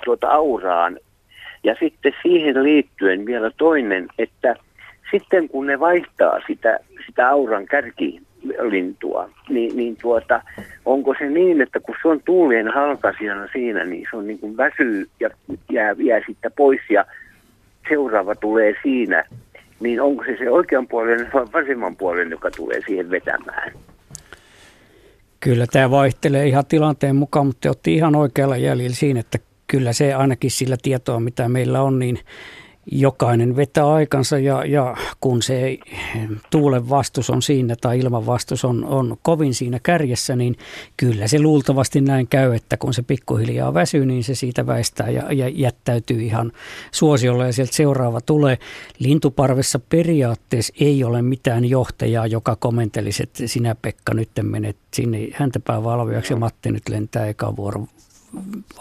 tuota 0.04 0.28
auraan? 0.28 0.98
Ja 1.64 1.76
sitten 1.80 2.12
siihen 2.22 2.62
liittyen 2.62 3.26
vielä 3.26 3.50
toinen, 3.56 4.08
että 4.18 4.56
sitten 5.10 5.48
kun 5.48 5.66
ne 5.66 5.80
vaihtaa 5.80 6.40
sitä, 6.46 6.78
sitä 7.06 7.28
auran 7.28 7.66
kärkiin, 7.66 8.23
lintua, 8.44 9.30
niin, 9.48 9.76
niin 9.76 9.96
tuota, 9.96 10.42
onko 10.84 11.14
se 11.18 11.30
niin, 11.30 11.60
että 11.60 11.80
kun 11.80 11.94
se 12.02 12.08
on 12.08 12.20
tuulien 12.24 12.68
halkasijana 12.68 13.48
siinä, 13.52 13.84
niin 13.84 14.06
se 14.10 14.16
on 14.16 14.26
niin 14.26 14.38
kuin 14.38 14.56
väsyy 14.56 15.06
ja 15.20 15.30
jää, 15.72 15.94
jää 15.98 16.20
sitten 16.26 16.52
pois 16.56 16.80
ja 16.90 17.04
seuraava 17.88 18.34
tulee 18.34 18.74
siinä, 18.82 19.24
niin 19.80 20.00
onko 20.00 20.24
se 20.24 20.36
se 20.38 20.50
oikean 20.50 20.88
puolen 20.88 21.28
vai 21.34 21.46
vasemman 21.52 21.96
puolen, 21.96 22.30
joka 22.30 22.50
tulee 22.50 22.80
siihen 22.86 23.10
vetämään? 23.10 23.72
Kyllä 25.40 25.66
tämä 25.72 25.90
vaihtelee 25.90 26.46
ihan 26.46 26.66
tilanteen 26.68 27.16
mukaan, 27.16 27.46
mutta 27.46 27.60
te 27.60 27.70
otti 27.70 27.94
ihan 27.94 28.16
oikealla 28.16 28.56
jäljellä 28.56 28.96
siinä, 28.96 29.20
että 29.20 29.38
kyllä 29.66 29.92
se 29.92 30.14
ainakin 30.14 30.50
sillä 30.50 30.76
tietoa, 30.82 31.20
mitä 31.20 31.48
meillä 31.48 31.82
on, 31.82 31.98
niin 31.98 32.18
jokainen 32.86 33.56
vetää 33.56 33.92
aikansa 33.92 34.38
ja, 34.38 34.64
ja 34.64 34.96
kun 35.20 35.42
se 35.42 35.78
tuulen 36.50 36.88
vastus 36.88 37.30
on 37.30 37.42
siinä 37.42 37.76
tai 37.80 37.98
ilman 37.98 38.26
vastus 38.26 38.64
on, 38.64 38.84
on 38.84 39.16
kovin 39.22 39.54
siinä 39.54 39.80
kärjessä, 39.82 40.36
niin 40.36 40.56
kyllä 40.96 41.26
se 41.26 41.42
luultavasti 41.42 42.00
näin 42.00 42.28
käy, 42.28 42.54
että 42.54 42.76
kun 42.76 42.94
se 42.94 43.02
pikkuhiljaa 43.02 43.74
väsyy, 43.74 44.06
niin 44.06 44.24
se 44.24 44.34
siitä 44.34 44.66
väistää 44.66 45.10
ja, 45.10 45.32
ja 45.32 45.48
jättäytyy 45.48 46.22
ihan 46.22 46.52
suosiolle 46.92 47.46
ja 47.46 47.52
sieltä 47.52 47.74
seuraava 47.74 48.20
tulee. 48.20 48.58
Lintuparvessa 48.98 49.78
periaatteessa 49.78 50.74
ei 50.80 51.04
ole 51.04 51.22
mitään 51.22 51.64
johtajaa, 51.64 52.26
joka 52.26 52.56
komentelisi, 52.56 53.22
että 53.22 53.46
sinä 53.46 53.74
Pekka 53.74 54.14
nyt 54.14 54.30
menet 54.42 54.76
sinne 54.94 55.18
häntäpää 55.32 55.84
valvojaksi 55.84 56.32
ja 56.32 56.36
Matti 56.36 56.70
nyt 56.70 56.88
lentää 56.88 57.26
eka 57.26 57.56
vuoro 57.56 57.86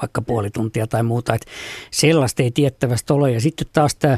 vaikka 0.01 0.21
puoli 0.21 0.49
tuntia 0.49 0.87
tai 0.87 1.03
muuta. 1.03 1.33
Että 1.33 1.47
sellaista 1.91 2.43
ei 2.43 2.51
tiettävästi 2.51 3.13
ole. 3.13 3.31
Ja 3.31 3.41
sitten 3.41 3.67
taas 3.73 3.95
tämä 3.95 4.17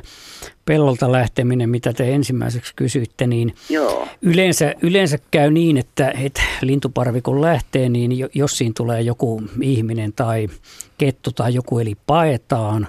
pellolta 0.65 1.11
lähteminen, 1.11 1.69
mitä 1.69 1.93
te 1.93 2.13
ensimmäiseksi 2.13 2.73
kysyitte, 2.75 3.27
niin 3.27 3.55
Joo. 3.69 4.07
Yleensä, 4.21 4.73
yleensä 4.81 5.17
käy 5.31 5.51
niin, 5.51 5.77
että, 5.77 6.11
että 6.11 6.41
lintuparvi 6.61 7.21
kun 7.21 7.41
lähtee, 7.41 7.89
niin 7.89 8.11
jos 8.33 8.57
siinä 8.57 8.73
tulee 8.77 9.01
joku 9.01 9.43
ihminen 9.61 10.13
tai 10.13 10.47
kettu 10.97 11.31
tai 11.31 11.53
joku 11.53 11.79
eli 11.79 11.95
paetaan, 12.07 12.87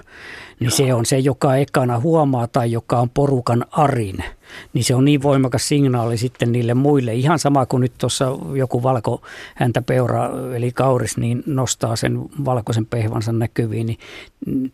niin 0.59 0.67
Joo. 0.67 0.77
se 0.77 0.93
on 0.93 1.05
se, 1.05 1.19
joka 1.19 1.55
ekana 1.55 1.99
huomaa 1.99 2.47
tai 2.47 2.71
joka 2.71 2.99
on 2.99 3.09
porukan 3.09 3.65
arin– 3.71 4.23
niin 4.73 4.83
se 4.83 4.95
on 4.95 5.05
niin 5.05 5.23
voimakas 5.23 5.67
signaali 5.67 6.17
sitten 6.17 6.51
niille 6.51 6.73
muille. 6.73 7.13
Ihan 7.13 7.39
sama 7.39 7.65
kuin 7.65 7.81
nyt 7.81 7.93
tuossa 7.97 8.37
joku 8.55 8.83
valko 8.83 9.21
häntä 9.55 9.81
peura, 9.81 10.29
eli 10.55 10.71
kauris, 10.71 11.17
niin 11.17 11.43
nostaa 11.45 11.95
sen 11.95 12.21
valkoisen 12.45 12.85
pehvansa 12.85 13.31
näkyviin, 13.31 13.87
niin 13.87 13.99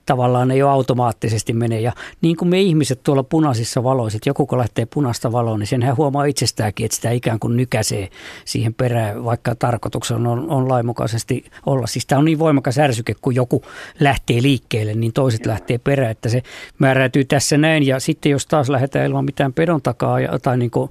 tavallaan 0.06 0.48
ne 0.48 0.58
jo 0.58 0.70
automaattisesti 0.70 1.54
menee. 1.54 1.82
Ja 1.82 1.92
niin 2.22 2.38
kuin 2.38 2.50
me 2.50 2.62
ihmiset 2.62 3.04
tuolla 3.04 3.24
punaisissa 3.24 3.84
valoissa, 3.84 4.18
että 4.18 4.30
joku 4.30 4.46
kun 4.46 4.58
lähtee 4.58 4.86
punaista 4.86 5.32
valoa, 5.32 5.58
niin 5.58 5.68
senhän 5.68 5.98
huomaa 5.98 6.26
itsestäänkin, 6.26 6.86
että 6.86 6.96
sitä 6.96 7.12
ikään 7.12 7.40
kuin 7.40 7.58
nykäsee 7.58 8.10
siihen 8.46 8.74
perään, 8.74 9.26
vaikka 9.26 9.56
tarkoituksena 9.56 10.32
on, 10.32 10.50
on 10.50 10.70
lainmukaisesti 10.70 11.46
olla. 11.66 11.88
Siis 11.88 12.06
tämä 12.06 12.20
on 12.20 12.26
niin 12.26 12.40
voimakas 12.40 12.80
ärsyke, 12.80 13.16
kun 13.22 13.36
joku 13.36 13.62
lähtee 14.00 14.42
liikkeelle, 14.42 14.94
niin 14.94 15.14
toiset 15.14 15.46
lähtee 15.46 15.78
perään, 15.78 16.12
että 16.12 16.30
se 16.30 16.44
määräytyy 16.80 17.26
tässä 17.26 17.58
näin. 17.58 17.88
Ja 17.88 18.00
sitten 18.00 18.32
jos 18.32 18.46
taas 18.46 18.70
lähdetään 18.70 19.06
ilman 19.06 19.26
mitään 19.26 19.54
pedon 19.64 19.82
takaa 19.82 20.18
tai 20.42 20.58
niin 20.58 20.72
kuin 20.72 20.90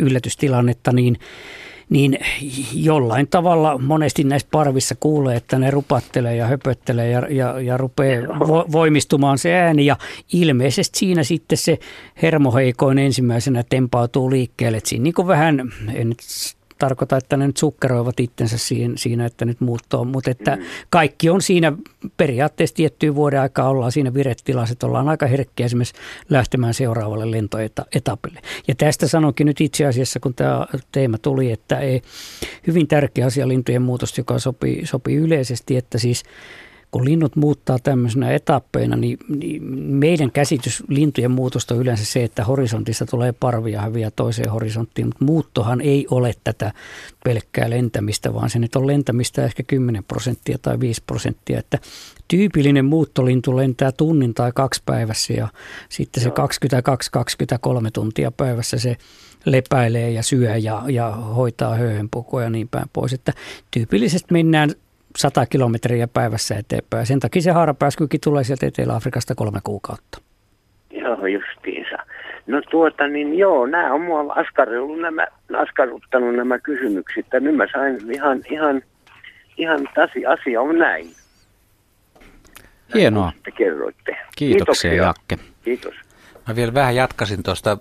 yllätystilannetta, 0.00 0.92
niin 0.92 1.18
niin 1.88 2.18
jollain 2.74 3.28
tavalla 3.28 3.78
monesti 3.78 4.24
näissä 4.24 4.48
parvissa 4.50 4.94
kuulee, 5.00 5.36
että 5.36 5.58
ne 5.58 5.70
rupattelee 5.70 6.36
ja 6.36 6.46
höpöttelee 6.46 7.10
ja, 7.10 7.26
ja, 7.30 7.60
ja 7.60 7.76
rupeaa 7.76 8.38
vo, 8.38 8.64
voimistumaan 8.72 9.38
se 9.38 9.54
ääni 9.54 9.86
ja 9.86 9.96
ilmeisesti 10.32 10.98
siinä 10.98 11.24
sitten 11.24 11.58
se 11.58 11.78
hermoheikoin 12.22 12.98
ensimmäisenä 12.98 13.64
tempautuu 13.68 14.30
liikkeelle. 14.30 14.76
Että 14.76 14.88
siinä 14.90 15.02
niin 15.02 15.14
kuin 15.14 15.28
vähän, 15.28 15.72
en 15.94 16.08
nyt 16.08 16.20
tarkoita, 16.80 17.16
että 17.16 17.36
ne 17.36 17.46
nyt 17.46 17.56
sukkeroivat 17.56 18.20
itsensä 18.20 18.56
siinä, 18.96 19.26
että 19.26 19.44
nyt 19.44 19.60
muuttuu, 19.60 20.04
mutta 20.04 20.30
että 20.30 20.56
mm. 20.56 20.62
kaikki 20.90 21.30
on 21.30 21.42
siinä 21.42 21.72
periaatteessa 22.16 22.76
tiettyyn 22.76 23.14
vuoden 23.14 23.40
aikaa 23.40 23.68
ollaan 23.68 23.92
siinä 23.92 24.14
virettilassa, 24.14 24.72
että 24.72 24.86
ollaan 24.86 25.08
aika 25.08 25.26
herkkiä 25.26 25.66
esimerkiksi 25.66 25.94
lähtemään 26.30 26.74
seuraavalle 26.74 27.30
lentoetapille. 27.30 28.40
Ja 28.68 28.74
tästä 28.74 29.08
sanonkin 29.08 29.46
nyt 29.46 29.60
itse 29.60 29.86
asiassa, 29.86 30.20
kun 30.20 30.34
tämä 30.34 30.66
teema 30.92 31.18
tuli, 31.18 31.52
että 31.52 31.78
ei, 31.78 32.02
hyvin 32.66 32.88
tärkeä 32.88 33.26
asia 33.26 33.48
lintujen 33.48 33.82
muutosta, 33.82 34.20
joka 34.20 34.38
sopii, 34.38 34.86
sopii 34.86 35.16
yleisesti, 35.16 35.76
että 35.76 35.98
siis– 35.98 36.22
kun 36.90 37.04
linnut 37.04 37.36
muuttaa 37.36 37.78
tämmöisenä 37.78 38.30
etappeina, 38.30 38.96
niin, 38.96 39.18
niin 39.28 39.62
meidän 39.78 40.30
käsitys 40.32 40.84
lintujen 40.88 41.30
muutosta 41.30 41.74
on 41.74 41.80
yleensä 41.80 42.04
se, 42.04 42.24
että 42.24 42.44
horisontista 42.44 43.06
tulee 43.06 43.32
parvia 43.32 43.80
häviää 43.80 44.10
toiseen 44.16 44.50
horisonttiin, 44.50 45.06
mutta 45.06 45.24
muuttohan 45.24 45.80
ei 45.80 46.06
ole 46.10 46.32
tätä 46.44 46.72
pelkkää 47.24 47.70
lentämistä, 47.70 48.34
vaan 48.34 48.50
se 48.50 48.58
nyt 48.58 48.76
on 48.76 48.86
lentämistä 48.86 49.44
ehkä 49.44 49.62
10 49.62 50.04
prosenttia 50.04 50.58
tai 50.62 50.80
5 50.80 51.02
prosenttia, 51.06 51.58
että 51.58 51.78
tyypillinen 52.28 52.84
muuttolintu 52.84 53.56
lentää 53.56 53.92
tunnin 53.92 54.34
tai 54.34 54.52
kaksi 54.54 54.82
päivässä 54.86 55.32
ja 55.32 55.48
sitten 55.88 56.22
se 56.22 56.28
22-23 56.28 56.32
tuntia 57.92 58.30
päivässä 58.30 58.78
se 58.78 58.96
lepäilee 59.44 60.10
ja 60.10 60.22
syö 60.22 60.56
ja, 60.56 60.82
ja 60.88 61.10
hoitaa 61.10 61.74
höyhenpukua 61.74 62.42
ja 62.42 62.50
niin 62.50 62.68
päin 62.68 62.86
pois. 62.92 63.12
Että 63.12 63.32
tyypillisesti 63.70 64.32
mennään 64.32 64.70
100 65.16 65.46
kilometriä 65.46 66.08
päivässä 66.08 66.54
eteenpäin. 66.54 67.06
Sen 67.06 67.20
takia 67.20 67.42
se 67.42 67.50
haarapääskykin 67.50 68.20
tulee 68.24 68.44
sieltä 68.44 68.66
Etelä-Afrikasta 68.66 69.34
kolme 69.34 69.58
kuukautta. 69.64 70.20
Joo, 70.90 71.26
justiinsa. 71.26 71.96
No 72.46 72.62
tuota, 72.70 73.06
niin 73.06 73.38
joo, 73.38 73.66
nämä 73.66 73.94
on 73.94 74.00
mua 74.00 74.22
nämä, 75.00 75.26
askarruttanut 75.56 76.36
nämä 76.36 76.58
kysymykset. 76.58 77.26
Ja 77.32 77.40
nyt 77.40 77.56
mä 77.56 77.66
sain 77.72 78.12
ihan, 78.14 78.40
ihan, 78.50 78.82
ihan 79.56 79.88
tasi, 79.94 80.26
asia 80.26 80.60
on 80.60 80.78
näin. 80.78 81.06
Hienoa. 82.94 83.32
Te 83.44 83.50
kerroitte. 83.50 84.16
Kiitoksia, 84.36 84.90
Kiitoksia, 84.90 84.94
Jakke. 84.94 85.38
Kiitos. 85.64 85.94
Mä 86.48 86.56
vielä 86.56 86.74
vähän 86.74 86.96
jatkasin 86.96 87.42
tuosta 87.42 87.78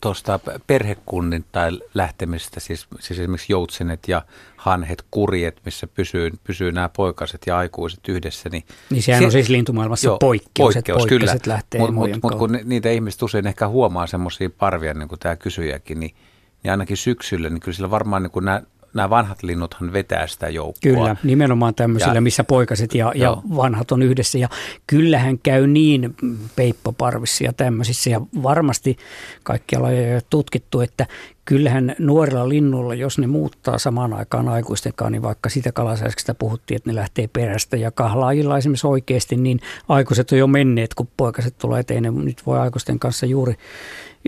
tuosta 0.00 0.40
perhekunnin 0.66 1.44
tai 1.52 1.70
lähtemisestä, 1.94 2.60
siis, 2.60 2.86
siis 3.00 3.18
esimerkiksi 3.18 3.52
joutsenet 3.52 4.08
ja 4.08 4.22
hanhet, 4.56 5.04
kurjet, 5.10 5.60
missä 5.64 5.86
pysyy, 5.86 6.30
pysyy 6.44 6.72
nämä 6.72 6.88
poikaset 6.88 7.42
ja 7.46 7.58
aikuiset 7.58 8.08
yhdessä. 8.08 8.48
Niin, 8.48 8.64
niin 8.90 9.02
sehän 9.02 9.22
se, 9.22 9.24
on 9.26 9.32
siis 9.32 9.48
lintumaailmassa 9.48 10.08
joo, 10.08 10.18
poikkeus, 10.18 10.74
poikkeus 10.74 11.02
että 11.02 11.08
kyllä. 11.08 11.38
lähtee 11.46 11.80
Mutta 11.80 11.92
mut, 11.92 12.10
mut, 12.22 12.34
kun 12.34 12.58
niitä 12.64 12.90
ihmiset 12.90 13.22
usein 13.22 13.46
ehkä 13.46 13.68
huomaa 13.68 14.06
semmoisia 14.06 14.50
parvia, 14.50 14.94
niin 14.94 15.08
kuin 15.08 15.18
tämä 15.18 15.36
kysyjäkin, 15.36 16.00
niin, 16.00 16.14
niin 16.62 16.70
ainakin 16.70 16.96
syksyllä, 16.96 17.50
niin 17.50 17.60
kyllä 17.60 17.76
sillä 17.76 17.90
varmaan 17.90 18.22
niin 18.22 18.30
kuin 18.30 18.44
nämä 18.44 18.62
nämä 18.94 19.10
vanhat 19.10 19.42
linnuthan 19.42 19.92
vetää 19.92 20.26
sitä 20.26 20.48
joukkoa. 20.48 20.80
Kyllä, 20.82 21.16
nimenomaan 21.22 21.74
tämmöisillä, 21.74 22.14
ja, 22.14 22.20
missä 22.20 22.44
poikaset 22.44 22.94
ja, 22.94 23.12
ja 23.14 23.36
vanhat 23.56 23.92
on 23.92 24.02
yhdessä. 24.02 24.38
Ja 24.38 24.48
kyllähän 24.86 25.38
käy 25.38 25.66
niin 25.66 26.16
peippoparvissa 26.56 27.44
ja 27.44 27.52
tämmöisissä. 27.52 28.10
Ja 28.10 28.20
varmasti 28.42 28.96
kaikkialla 29.42 29.88
on 29.88 30.20
tutkittu, 30.30 30.80
että 30.80 31.06
kyllähän 31.48 31.94
nuorilla 31.98 32.48
linnuilla, 32.48 32.94
jos 32.94 33.18
ne 33.18 33.26
muuttaa 33.26 33.78
samaan 33.78 34.12
aikaan 34.12 34.48
aikuisten 34.48 34.92
kanssa, 34.96 35.10
niin 35.10 35.22
vaikka 35.22 35.48
sitä 35.48 35.72
kalasääskestä 35.72 36.34
puhuttiin, 36.34 36.76
että 36.76 36.90
ne 36.90 36.94
lähtee 36.94 37.28
perästä 37.28 37.76
ja 37.76 37.90
kahlaajilla 37.90 38.58
esimerkiksi 38.58 38.86
oikeasti, 38.86 39.36
niin 39.36 39.60
aikuiset 39.88 40.32
on 40.32 40.38
jo 40.38 40.46
menneet, 40.46 40.94
kun 40.94 41.08
poikaset 41.16 41.58
tulee 41.58 41.80
eteen, 41.80 42.02
ne 42.02 42.10
nyt 42.10 42.46
voi 42.46 42.58
aikuisten 42.58 42.98
kanssa 42.98 43.26
juuri 43.26 43.54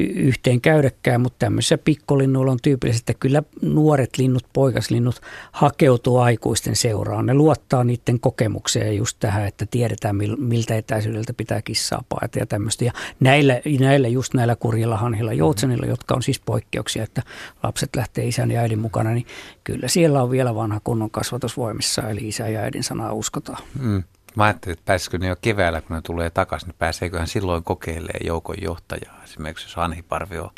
yhteen 0.05 0.61
käydäkään, 0.61 1.21
mutta 1.21 1.39
tämmöisissä 1.39 1.79
pikkulinnuilla 1.79 2.53
on 2.53 2.59
tyypillisesti, 2.63 3.13
että 3.13 3.21
kyllä 3.21 3.43
nuoret 3.63 4.19
linnut, 4.19 4.47
poikaslinnut 4.53 5.21
hakeutuu 5.53 6.19
aikuisten 6.19 6.77
seuraan. 6.77 7.27
Ne 7.27 7.35
luottaa 7.35 7.85
niiden 7.85 8.21
kokemukseen 8.21 8.97
just 8.97 9.17
tähän, 9.21 9.47
että 9.47 9.67
tiedetään 9.67 10.17
miltä 10.39 10.77
etäisyydeltä 10.77 11.33
pitää 11.33 11.63
kissaa 11.63 12.05
paeta 12.09 12.39
ja 12.39 12.47
tämmöistä. 12.47 12.85
Ja 12.85 12.93
näillä, 13.21 13.61
näillä 13.81 14.09
just 14.09 14.35
näillä 14.35 14.57
kurjilla 14.57 14.97
hanhilla, 14.97 15.33
joutsenilla, 15.33 15.87
jotka 15.87 16.15
on 16.15 16.23
siis 16.23 16.41
poikkeuksia, 16.41 17.03
että 17.03 17.23
lapset 17.63 17.97
lähtee 17.97 18.27
isän 18.27 18.51
ja 18.51 18.61
äidin 18.61 18.79
mukana, 18.79 19.11
niin 19.11 19.27
kyllä 19.65 19.89
siellä 19.89 20.23
on 20.23 20.31
vielä 20.31 20.55
vanha 20.55 20.81
kunnon 20.85 21.11
kasvatusvoimissa, 21.11 22.09
eli 22.09 22.29
isä 22.29 22.49
ja 22.49 22.61
äidin 22.61 22.85
sanaa 22.85 23.13
uskotaan. 23.13 23.63
Mm. 23.81 24.03
Mä 24.37 24.45
ajattelin, 24.45 24.73
että 24.73 24.87
pääsisikö 24.87 25.19
ne 25.19 25.27
jo 25.27 25.37
keväällä, 25.41 25.81
kun 25.81 25.97
ne 25.97 26.03
tulee 26.03 26.31
takaisin, 26.31 26.67
niin 26.67 26.77
pääseeköhän 26.79 27.29
silloin 27.29 27.65
kokeilemaan 27.65 28.27
joukon 28.27 28.57
johtajaa. 28.63 29.25
Esimerkiksi 29.25 29.67
jos 29.67 29.79
Anhiparvi 29.79 30.39
on 30.39 30.51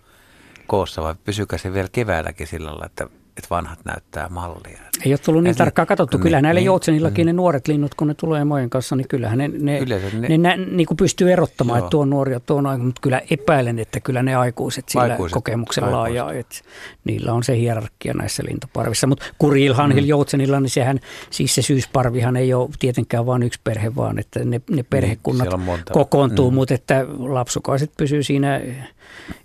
koossa, 0.67 1.03
vai 1.03 1.15
pysykää 1.25 1.59
se 1.59 1.73
vielä 1.73 1.89
keväälläkin 1.93 2.47
sillä 2.47 2.71
lailla, 2.71 2.87
että 2.87 3.07
että 3.37 3.47
vanhat 3.51 3.79
näyttää 3.85 4.29
mallia. 4.29 4.79
Ei 5.07 5.13
ole 5.13 5.19
tullut 5.19 5.43
niin 5.43 5.57
tarkkaan 5.57 5.87
katsottu. 5.87 6.17
Niin, 6.17 6.23
kyllä 6.23 6.43
näille 6.43 6.61
niin, 6.61 6.67
joutsenillakin 6.67 7.27
niin. 7.27 7.27
ne 7.27 7.33
nuoret 7.33 7.69
linnut, 7.69 7.95
kun 7.95 8.09
ne 8.09 8.15
tulee 8.15 8.45
mojen 8.45 8.71
kanssa, 8.71 8.97
niin 8.97 9.09
kyllähän 9.09 9.39
ne, 9.39 9.49
ne, 9.49 9.81
ne, 10.19 10.29
ne, 10.29 10.39
ne 10.39 10.57
niin 10.57 10.87
kuin 10.87 10.97
pystyy 10.97 11.33
erottamaan, 11.33 11.79
joo. 11.79 11.87
että 11.87 11.91
tuo 11.91 12.03
on 12.03 12.11
nuori 12.11 12.33
ja 12.33 12.41
tuo 12.41 12.57
on 12.57 12.67
aikuinen. 12.67 12.87
Mutta 12.87 13.01
kyllä 13.01 13.21
epäilen, 13.31 13.79
että 13.79 14.01
kyllä 14.01 14.23
ne 14.23 14.35
aikuiset 14.35 14.89
sillä 14.89 15.03
aikuiset, 15.03 15.35
kokemuksella 15.35 16.09
ja 16.09 16.33
että 16.33 16.57
niillä 17.05 17.33
on 17.33 17.43
se 17.43 17.57
hierarkia 17.59 18.15
näissä 18.15 18.43
lintuparvissa. 18.47 19.07
Mutta 19.07 19.25
kurilhanhil 19.39 20.05
mm. 20.05 20.09
joutsenilla, 20.09 20.61
niin 20.61 20.71
sehän, 20.71 21.01
siis 21.31 21.55
se 21.55 21.63
syysparvihan 21.63 22.37
ei 22.37 22.55
ole 22.55 22.69
tietenkään 22.79 23.27
vain 23.27 23.43
yksi 23.43 23.61
perhe, 23.65 23.97
vaan 23.97 24.19
että 24.19 24.39
ne, 24.39 24.45
ne 24.45 24.61
niin, 24.71 24.87
perhekunnat 24.91 25.49
niin, 25.49 25.79
kokoontuu, 25.93 26.51
mm. 26.51 26.55
mutta 26.55 26.75
että 26.75 27.07
lapsukaiset 27.19 27.91
pysyy 27.97 28.23
siinä 28.23 28.61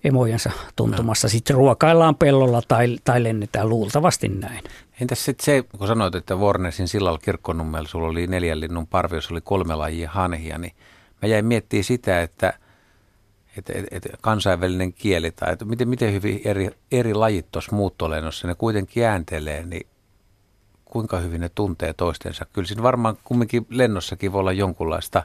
emojensa 0.03 0.51
tuntumassa. 0.75 1.27
No. 1.27 1.29
Sitten 1.29 1.55
ruokaillaan 1.55 2.15
pellolla 2.15 2.61
tai, 2.67 2.97
tai 3.03 3.23
lennetään 3.23 3.69
luultavasti 3.69 4.27
näin. 4.27 4.63
Entäs 5.01 5.25
sitten 5.25 5.45
se, 5.45 5.63
kun 5.77 5.87
sanoit, 5.87 6.15
että 6.15 6.39
Vornesin 6.39 6.87
sillalla 6.87 7.17
kirkkonummella 7.17 7.87
sulla 7.87 8.07
oli 8.07 8.27
neljän 8.27 8.59
linnun 8.59 8.87
parvi, 8.87 9.15
jos 9.15 9.31
oli 9.31 9.41
kolme 9.41 9.75
lajia 9.75 10.09
hanhia, 10.09 10.57
niin 10.57 10.73
mä 11.21 11.29
jäin 11.29 11.45
miettimään 11.45 11.83
sitä, 11.83 12.21
että, 12.21 12.53
että, 13.57 13.73
että, 13.73 13.87
että 13.91 14.09
kansainvälinen 14.21 14.93
kieli 14.93 15.31
tai 15.31 15.53
että 15.53 15.65
miten, 15.65 15.89
miten 15.89 16.13
hyvin 16.13 16.41
eri, 16.45 16.69
eri 16.91 17.13
lajit 17.13 17.51
tuossa 17.51 17.75
muuttolennossa, 17.75 18.47
ne 18.47 18.55
kuitenkin 18.55 19.05
ääntelee, 19.05 19.65
niin 19.65 19.87
kuinka 20.85 21.17
hyvin 21.17 21.41
ne 21.41 21.49
tuntee 21.49 21.93
toistensa. 21.93 22.45
Kyllä 22.53 22.67
siinä 22.67 22.83
varmaan 22.83 23.17
kumminkin 23.23 23.65
lennossakin 23.69 24.31
voi 24.31 24.39
olla 24.39 24.51
jonkunlaista 24.51 25.23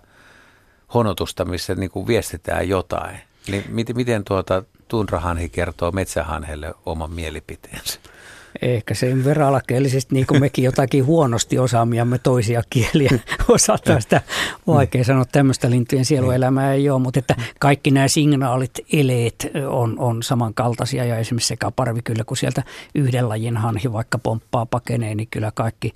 honotusta, 0.95 1.45
missä 1.45 1.75
niin 1.75 1.91
kuin 1.91 2.07
viestitään 2.07 2.69
jotain. 2.69 3.21
Niin 3.49 3.65
miten, 3.69 3.97
miten 3.97 4.25
tuota 4.25 4.63
tunrahanhi 4.89 5.49
kertoo 5.49 5.93
metsähanhelle 5.93 6.75
oman 6.87 7.11
mielipiteensä? 7.11 8.01
Ehkä 8.63 8.95
sen 8.95 9.25
verran 9.25 9.49
alakeellisesti, 9.49 10.15
niin 10.15 10.27
kuin 10.27 10.41
mekin 10.41 10.65
jotakin 10.65 11.07
huonosti 11.07 11.59
osaamiamme 11.59 12.19
toisia 12.19 12.63
kieliä 12.71 13.11
osataan 13.49 14.03
sitä 14.03 14.21
vaikea 14.67 15.05
sanoa. 15.05 15.25
Tämmöistä 15.25 15.71
lintujen 15.71 16.05
sieluelämää 16.05 16.73
ei 16.73 16.91
ole, 16.91 17.03
mutta 17.03 17.19
että 17.19 17.35
kaikki 17.61 17.91
nämä 17.91 18.09
signaalit, 18.09 18.71
eleet 18.93 19.51
on, 19.69 19.99
on 19.99 20.23
samankaltaisia 20.23 21.05
ja 21.05 21.19
esimerkiksi 21.19 21.49
sekaparvi 21.49 22.01
kyllä, 22.03 22.25
kun 22.25 22.37
sieltä 22.37 22.63
yhden 22.95 23.29
lajin 23.29 23.57
hanhi 23.57 23.93
vaikka 23.93 24.19
pomppaa 24.19 24.67
pakenee, 24.67 25.15
niin 25.15 25.29
kyllä 25.31 25.53
kaikki 25.55 25.93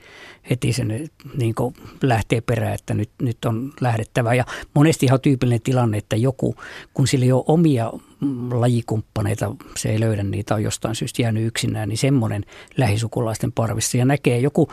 heti 0.50 0.72
sen 0.72 1.10
niin 1.36 1.54
lähtee 2.02 2.40
perään, 2.40 2.74
että 2.74 2.94
nyt, 2.94 3.10
nyt 3.22 3.44
on 3.44 3.72
lähdettävä. 3.80 4.34
Ja 4.34 4.44
monesti 4.74 5.06
ihan 5.06 5.20
tyypillinen 5.20 5.62
tilanne, 5.62 5.98
että 5.98 6.16
joku, 6.16 6.56
kun 6.94 7.06
sillä 7.06 7.24
ei 7.24 7.32
ole 7.32 7.44
omia 7.46 7.92
lajikumppaneita, 8.50 9.54
se 9.76 9.88
ei 9.88 10.00
löydä 10.00 10.22
niitä, 10.22 10.54
on 10.54 10.62
jostain 10.62 10.94
syystä 10.94 11.22
jäänyt 11.22 11.46
yksinään, 11.46 11.88
niin 11.88 11.98
semmoinen 11.98 12.44
lähisukulaisten 12.76 13.52
parvissa 13.52 13.96
ja 13.96 14.04
näkee 14.04 14.38
joku 14.38 14.68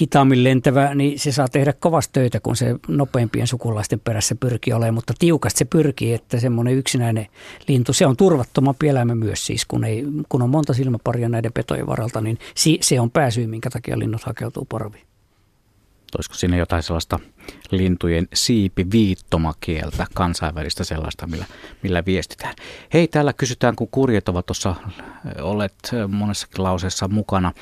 hitaammin 0.00 0.44
lentävä, 0.44 0.94
niin 0.94 1.18
se 1.18 1.32
saa 1.32 1.48
tehdä 1.48 1.72
kovasti 1.72 2.12
töitä, 2.12 2.40
kun 2.40 2.56
se 2.56 2.76
nopeimpien 2.88 3.46
sukulaisten 3.46 4.00
perässä 4.00 4.34
pyrkii 4.34 4.72
olemaan, 4.72 4.94
mutta 4.94 5.14
tiukasti 5.18 5.58
se 5.58 5.64
pyrkii, 5.64 6.14
että 6.14 6.40
semmoinen 6.40 6.74
yksinäinen 6.74 7.26
lintu, 7.68 7.92
se 7.92 8.06
on 8.06 8.16
turvattomampi 8.16 8.88
elämä 8.88 9.14
myös 9.14 9.46
siis, 9.46 9.66
kun, 9.66 9.84
ei, 9.84 10.04
kun 10.28 10.42
on 10.42 10.50
monta 10.50 10.74
silmäparia 10.74 11.28
näiden 11.28 11.52
petojen 11.52 11.86
varalta, 11.86 12.20
niin 12.20 12.38
se 12.80 13.00
on 13.00 13.10
pääsyy, 13.10 13.46
minkä 13.46 13.70
takia 13.70 13.98
linnut 13.98 14.22
hakeutuu 14.22 14.64
parviin. 14.64 15.11
Olisiko 16.18 16.34
siinä 16.34 16.56
jotain 16.56 16.82
sellaista 16.82 17.18
lintujen 17.70 18.28
siipiviittomakieltä, 18.34 20.06
kansainvälistä 20.14 20.84
sellaista, 20.84 21.26
millä, 21.26 21.46
millä 21.82 22.04
viestitään. 22.06 22.54
Hei, 22.94 23.08
täällä 23.08 23.32
kysytään, 23.32 23.76
kun 23.76 23.88
kurjet 23.90 24.28
ovat 24.28 24.46
tuossa 24.46 24.74
olet 25.40 25.74
monessakin 26.08 26.62
lauseessa 26.62 27.08
mukana. 27.08 27.52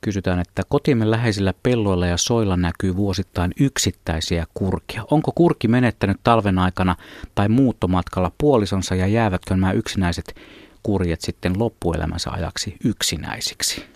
Kysytään, 0.00 0.40
että 0.40 0.62
kotimme 0.68 1.10
läheisillä 1.10 1.54
pelloilla 1.62 2.06
ja 2.06 2.16
soilla 2.16 2.56
näkyy 2.56 2.96
vuosittain 2.96 3.52
yksittäisiä 3.60 4.46
kurkia. 4.54 5.04
Onko 5.10 5.32
kurki 5.34 5.68
menettänyt 5.68 6.16
talven 6.24 6.58
aikana 6.58 6.96
tai 7.34 7.48
muuttomatkalla 7.48 8.32
puolisonsa 8.38 8.94
ja 8.94 9.06
jäävätkö 9.06 9.54
nämä 9.54 9.72
yksinäiset 9.72 10.36
kurjet 10.82 11.20
sitten 11.20 11.58
loppuelämänsä 11.58 12.30
ajaksi 12.30 12.76
yksinäisiksi? 12.84 13.93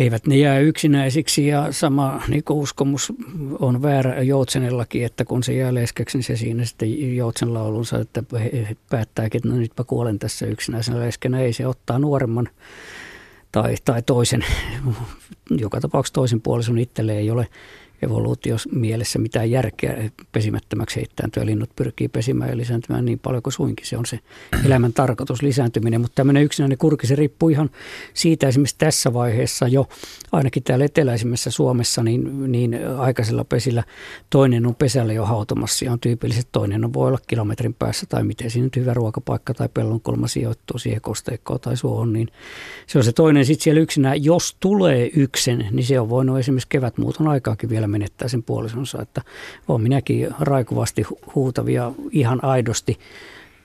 Eivät 0.00 0.26
ne 0.26 0.36
jää 0.36 0.58
yksinäisiksi 0.58 1.46
ja 1.46 1.72
sama 1.72 2.22
niin 2.28 2.42
uskomus 2.50 3.12
on 3.58 3.82
väärä 3.82 4.22
Joutsenillakin, 4.22 5.04
että 5.04 5.24
kun 5.24 5.42
se 5.42 5.52
jää 5.52 5.74
leskeksi, 5.74 6.18
niin 6.18 6.24
se 6.24 6.36
siinä 6.36 6.64
sitten 6.64 7.16
Joutsen 7.16 7.54
laulunsa, 7.54 7.98
että 7.98 8.22
päättääkin, 8.90 9.38
että 9.38 9.48
no 9.48 9.56
nyt 9.56 9.72
mä 9.78 9.84
kuolen 9.84 10.18
tässä 10.18 10.46
yksinäisenä 10.46 11.00
leskenä. 11.00 11.40
Ei 11.40 11.52
se 11.52 11.66
ottaa 11.66 11.98
nuoremman 11.98 12.48
tai, 13.52 13.74
tai 13.84 14.02
toisen, 14.02 14.44
joka 15.50 15.80
tapauksessa 15.80 16.14
toisen 16.14 16.40
puolison 16.40 16.78
itselleen 16.78 17.18
ei 17.18 17.30
ole 17.30 17.46
evoluutios 18.02 18.68
mielessä 18.72 19.18
mitään 19.18 19.50
järkeä 19.50 20.10
pesimättömäksi 20.32 20.96
heittääntyä. 20.96 21.46
Linnut 21.46 21.70
pyrkii 21.76 22.08
pesimään 22.08 22.50
ja 22.50 22.56
lisääntymään 22.56 23.04
niin 23.04 23.18
paljon 23.18 23.42
kuin 23.42 23.52
suinkin. 23.52 23.86
Se 23.86 23.96
on 23.96 24.06
se 24.06 24.18
elämän 24.64 24.92
tarkoitus, 24.92 25.42
lisääntyminen. 25.42 26.00
Mutta 26.00 26.14
tämmöinen 26.14 26.42
yksinäinen 26.42 26.78
kurki, 26.78 27.06
se 27.06 27.16
riippuu 27.16 27.48
ihan 27.48 27.70
siitä 28.14 28.48
esimerkiksi 28.48 28.76
tässä 28.78 29.12
vaiheessa 29.12 29.68
jo, 29.68 29.88
ainakin 30.32 30.62
täällä 30.62 30.84
eteläisimmässä 30.84 31.50
Suomessa, 31.50 32.02
niin, 32.02 32.52
niin 32.52 32.78
aikaisella 32.98 33.44
pesillä 33.44 33.84
toinen 34.30 34.66
on 34.66 34.74
pesällä 34.74 35.12
jo 35.12 35.24
hautomassa 35.24 35.84
ja 35.84 35.92
on 35.92 36.00
tyypillisesti 36.00 36.48
toinen 36.52 36.84
on 36.84 36.92
voi 36.92 37.08
olla 37.08 37.18
kilometrin 37.26 37.74
päässä 37.74 38.06
tai 38.06 38.24
miten 38.24 38.50
siinä 38.50 38.64
nyt 38.64 38.76
hyvä 38.76 38.94
ruokapaikka 38.94 39.54
tai 39.54 39.68
pellonkulma 39.74 40.28
sijoittuu 40.28 40.78
siihen 40.78 41.00
kosteikkoon 41.00 41.60
tai 41.60 41.76
suohon, 41.76 42.12
niin 42.12 42.28
se 42.86 42.98
on 42.98 43.04
se 43.04 43.12
toinen 43.12 43.46
sitten 43.46 43.64
siellä 43.64 43.80
yksinään. 43.80 44.24
Jos 44.24 44.56
tulee 44.60 45.10
yksen, 45.16 45.68
niin 45.70 45.86
se 45.86 46.00
on 46.00 46.08
voinut 46.08 46.38
esimerkiksi 46.38 46.68
kevätmuuton 46.68 47.28
aikaakin 47.28 47.68
vielä 47.68 47.86
menettää 47.90 48.28
sen 48.28 48.42
puolisonsa. 48.42 49.02
Että 49.02 49.22
olen 49.68 49.82
minäkin 49.82 50.28
raikuvasti 50.40 51.04
huutavia 51.34 51.92
ihan 52.10 52.44
aidosti 52.44 52.98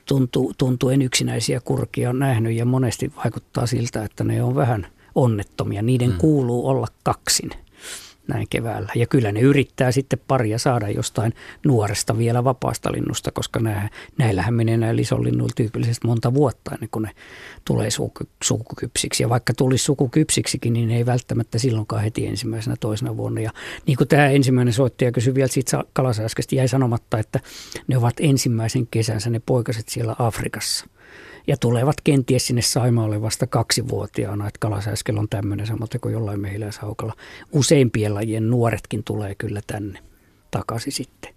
tuntuu, 0.06 0.52
tuntuen 0.58 1.02
yksinäisiä 1.02 1.60
kurkia 1.60 2.12
nähnyt 2.12 2.52
ja 2.52 2.64
monesti 2.64 3.12
vaikuttaa 3.24 3.66
siltä, 3.66 4.04
että 4.04 4.24
ne 4.24 4.42
on 4.42 4.54
vähän 4.54 4.86
onnettomia. 5.14 5.82
Niiden 5.82 6.10
mm. 6.10 6.18
kuuluu 6.18 6.68
olla 6.68 6.86
kaksin 7.02 7.50
näin 8.28 8.46
keväällä. 8.50 8.92
Ja 8.94 9.06
kyllä 9.06 9.32
ne 9.32 9.40
yrittää 9.40 9.92
sitten 9.92 10.18
paria 10.28 10.58
saada 10.58 10.88
jostain 10.88 11.32
nuoresta 11.64 12.18
vielä 12.18 12.44
vapaasta 12.44 12.92
linnusta, 12.92 13.32
koska 13.32 13.60
nää, 13.60 13.88
näillähän 14.18 14.54
menee 14.54 14.76
näillä 14.76 15.02
isonlinnuilla 15.02 15.52
tyypillisesti 15.56 16.06
monta 16.06 16.34
vuotta 16.34 16.70
ennen 16.74 16.88
kuin 16.90 17.02
ne 17.02 17.10
tulee 17.64 17.88
sukukypsiksi. 18.44 19.22
Ja 19.22 19.28
vaikka 19.28 19.54
tulisi 19.54 19.84
sukukypsiksikin, 19.84 20.72
niin 20.72 20.88
ne 20.88 20.96
ei 20.96 21.06
välttämättä 21.06 21.58
silloinkaan 21.58 22.02
heti 22.02 22.26
ensimmäisenä 22.26 22.76
toisena 22.80 23.16
vuonna. 23.16 23.40
Ja 23.40 23.50
niin 23.86 23.96
kuin 23.96 24.08
tämä 24.08 24.28
ensimmäinen 24.28 24.74
soittaja 24.74 25.12
kysyi 25.12 25.34
vielä 25.34 25.48
siitä 25.48 25.84
kalasääskestä, 25.92 26.54
jäi 26.54 26.68
sanomatta, 26.68 27.18
että 27.18 27.40
ne 27.88 27.98
ovat 27.98 28.14
ensimmäisen 28.20 28.86
kesänsä 28.86 29.30
ne 29.30 29.40
poikaset 29.46 29.88
siellä 29.88 30.16
Afrikassa 30.18 30.86
ja 31.46 31.56
tulevat 31.56 32.00
kenties 32.04 32.46
sinne 32.46 32.62
Saimaalle 32.62 33.22
vasta 33.22 33.46
kaksivuotiaana, 33.46 34.48
että 34.48 34.58
kalasääskel 34.58 35.16
on 35.16 35.28
tämmöinen 35.28 35.66
samoin 35.66 35.88
kuin 36.00 36.12
jollain 36.12 36.40
mehiläishaukalla. 36.40 37.14
Useimpien 37.52 38.14
lajien 38.14 38.50
nuoretkin 38.50 39.04
tulee 39.04 39.34
kyllä 39.34 39.60
tänne 39.66 39.98
takaisin 40.50 40.92
sitten 40.92 41.34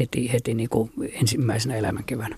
heti, 0.00 0.32
heti 0.32 0.54
niin 0.54 0.68
kuin 0.68 0.90
ensimmäisenä 1.12 1.76
elämänkeväänä. 1.76 2.36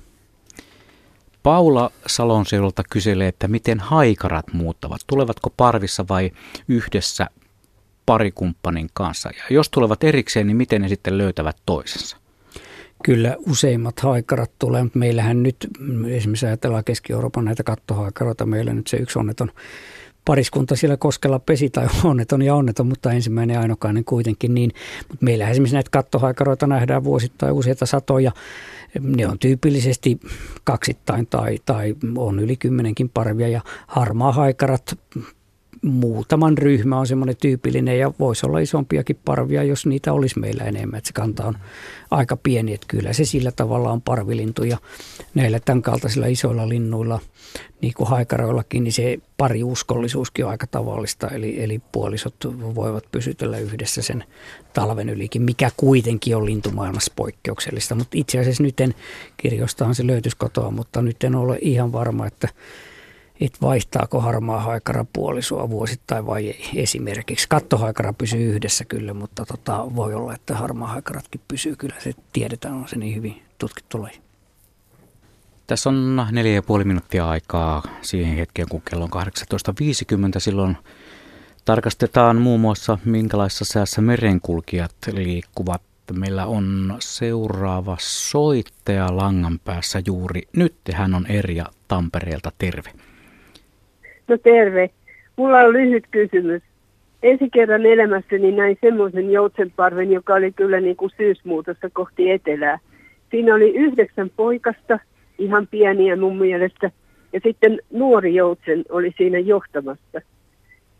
Paula 1.42 1.90
Salonseudulta 2.07 2.82
kyselee, 2.90 3.28
että 3.28 3.49
miten 3.49 3.80
haikarat 3.80 4.53
muuttavat. 4.53 5.01
Tulevatko 5.07 5.51
parvissa 5.57 6.05
vai 6.09 6.30
yhdessä 6.68 7.26
parikumppanin 8.07 8.88
kanssa? 8.92 9.28
Ja 9.28 9.55
jos 9.55 9.68
tulevat 9.68 10.05
erikseen, 10.05 10.47
niin 10.47 10.57
miten 10.57 10.82
ne 10.82 10.88
sitten 10.88 11.18
löytävät 11.18 11.57
toisensa? 11.66 12.16
Kyllä 13.07 13.36
useimmat 13.50 14.00
haikarat 14.00 14.50
tulee, 14.59 14.82
mutta 14.82 14.98
meillähän 14.98 15.42
nyt, 15.42 15.57
esimerkiksi 16.09 16.46
ajatellaan 16.46 16.84
Keski-Euroopan 16.84 17.44
näitä 17.44 17.62
kattohaikaroita, 17.62 18.46
meillä 18.46 18.74
nyt 18.74 18.86
se 18.86 18.96
yksi 18.96 19.18
onneton 19.18 19.50
pariskunta 20.24 20.76
siellä 20.76 20.96
koskella 20.96 21.38
pesi 21.38 21.70
tai 21.70 21.86
onneton 22.04 22.42
ja 22.42 22.54
onneton, 22.54 22.86
mutta 22.86 23.12
ensimmäinen 23.12 23.59
ainokainen 23.59 24.04
kuitenkin. 24.04 24.54
Niin, 24.54 24.70
mutta 25.09 25.24
meillä 25.24 25.48
esimerkiksi 25.48 25.74
näitä 25.74 25.90
kattohaikaroita 25.90 26.66
nähdään 26.66 27.04
vuosittain 27.04 27.52
useita 27.52 27.86
satoja. 27.86 28.32
Ne 29.00 29.28
on 29.28 29.38
tyypillisesti 29.38 30.20
kaksittain 30.64 31.26
tai, 31.26 31.59
tai 31.66 31.94
on 32.16 32.40
yli 32.40 32.57
kymmenenkin 32.57 33.09
parvia 33.09 33.48
ja 33.48 33.61
harmaa 33.86 34.32
haikarat 34.32 34.98
muutaman 35.82 36.58
ryhmä 36.58 36.98
on 36.98 37.06
semmoinen 37.06 37.36
tyypillinen 37.36 37.98
ja 37.98 38.12
voisi 38.18 38.46
olla 38.46 38.58
isompiakin 38.58 39.18
parvia, 39.24 39.62
jos 39.62 39.86
niitä 39.86 40.12
olisi 40.12 40.38
meillä 40.38 40.64
enemmän. 40.64 40.98
Että 40.98 41.08
se 41.08 41.12
kanta 41.12 41.44
on 41.44 41.58
aika 42.10 42.36
pieni, 42.36 42.74
että 42.74 42.86
kyllä 42.88 43.12
se 43.12 43.24
sillä 43.24 43.52
tavalla 43.52 43.92
on 43.92 44.02
parvilintu 44.02 44.64
ja 44.64 44.78
näillä 45.34 45.60
tämän 45.60 45.82
kaltaisilla 45.82 46.26
isoilla 46.26 46.68
linnuilla, 46.68 47.20
niin 47.80 47.94
kuin 47.94 48.08
haikaroillakin, 48.08 48.84
niin 48.84 48.92
se 48.92 49.18
pariuskollisuuskin 49.36 50.44
on 50.44 50.50
aika 50.50 50.66
tavallista. 50.66 51.28
Eli, 51.28 51.62
eli 51.62 51.80
puolisot 51.92 52.34
voivat 52.74 53.04
pysytellä 53.12 53.58
yhdessä 53.58 54.02
sen 54.02 54.24
talven 54.72 55.08
ylikin, 55.08 55.42
mikä 55.42 55.70
kuitenkin 55.76 56.36
on 56.36 56.46
lintumaailmassa 56.46 57.12
poikkeuksellista. 57.16 57.94
Mutta 57.94 58.18
itse 58.18 58.38
asiassa 58.38 58.62
nyt 58.62 58.80
en, 58.80 58.94
kirjoistahan 59.36 59.94
se 59.94 60.06
löytyisi 60.06 60.36
kotoa, 60.36 60.70
mutta 60.70 61.02
nyt 61.02 61.24
en 61.24 61.34
ole 61.34 61.58
ihan 61.60 61.92
varma, 61.92 62.26
että 62.26 62.48
että 63.41 63.59
vaihtaako 63.62 64.20
harmaa 64.20 64.61
haikara 64.61 65.05
puolisoa 65.12 65.70
vuosittain 65.70 66.26
vai 66.26 66.47
ei 66.47 66.70
esimerkiksi. 66.74 67.47
Kattohaikara 67.49 68.12
pysyy 68.12 68.55
yhdessä 68.55 68.84
kyllä, 68.84 69.14
mutta 69.14 69.45
tota, 69.45 69.87
voi 69.97 70.14
olla, 70.14 70.34
että 70.34 70.55
harmaa 70.55 70.89
haikaratkin 70.89 71.41
pysyy 71.49 71.76
kyllä. 71.76 71.95
Se 71.99 72.12
tiedetään, 72.32 72.74
on 72.74 72.89
se 72.89 72.97
niin 72.97 73.16
hyvin 73.16 73.43
tutkittu 73.59 74.03
laji. 74.03 74.20
Tässä 75.66 75.89
on 75.89 76.26
neljä 76.30 76.55
ja 76.55 76.62
puoli 76.62 76.84
minuuttia 76.84 77.28
aikaa 77.28 77.82
siihen 78.03 78.37
hetkeen, 78.37 78.68
kun 78.68 78.82
kello 78.91 79.05
on 79.05 79.22
18.50. 80.34 80.41
Silloin 80.41 80.76
tarkastetaan 81.64 82.37
muun 82.37 82.61
muassa, 82.61 82.99
minkälaisessa 83.05 83.64
säässä 83.64 84.01
merenkulkijat 84.01 84.95
liikkuvat. 85.12 85.82
Meillä 86.12 86.47
on 86.47 86.97
seuraava 87.01 87.97
soittaja 88.01 89.16
langan 89.16 89.61
päässä 89.64 90.03
juuri 90.07 90.43
nyt. 90.53 90.74
Hän 90.93 91.14
on 91.14 91.26
Erja 91.26 91.66
Tampereelta. 91.89 92.53
Terve. 92.59 92.93
No 94.28 94.38
terve. 94.38 94.90
Mulla 95.36 95.58
on 95.58 95.72
lyhyt 95.72 96.04
kysymys. 96.10 96.62
Ensi 97.22 97.50
kerran 97.50 97.86
elämässäni 97.86 98.52
näin 98.52 98.78
semmoisen 98.80 99.30
joutsenparven, 99.30 100.12
joka 100.12 100.34
oli 100.34 100.52
kyllä 100.52 100.80
niin 100.80 100.96
kuin 100.96 101.12
syysmuutossa 101.16 101.90
kohti 101.92 102.30
etelää. 102.30 102.78
Siinä 103.30 103.54
oli 103.54 103.74
yhdeksän 103.74 104.30
poikasta, 104.36 104.98
ihan 105.38 105.66
pieniä 105.66 106.16
mun 106.16 106.38
mielestä, 106.38 106.90
ja 107.32 107.40
sitten 107.42 107.78
nuori 107.92 108.34
joutsen 108.34 108.84
oli 108.88 109.14
siinä 109.16 109.38
johtamassa. 109.38 110.20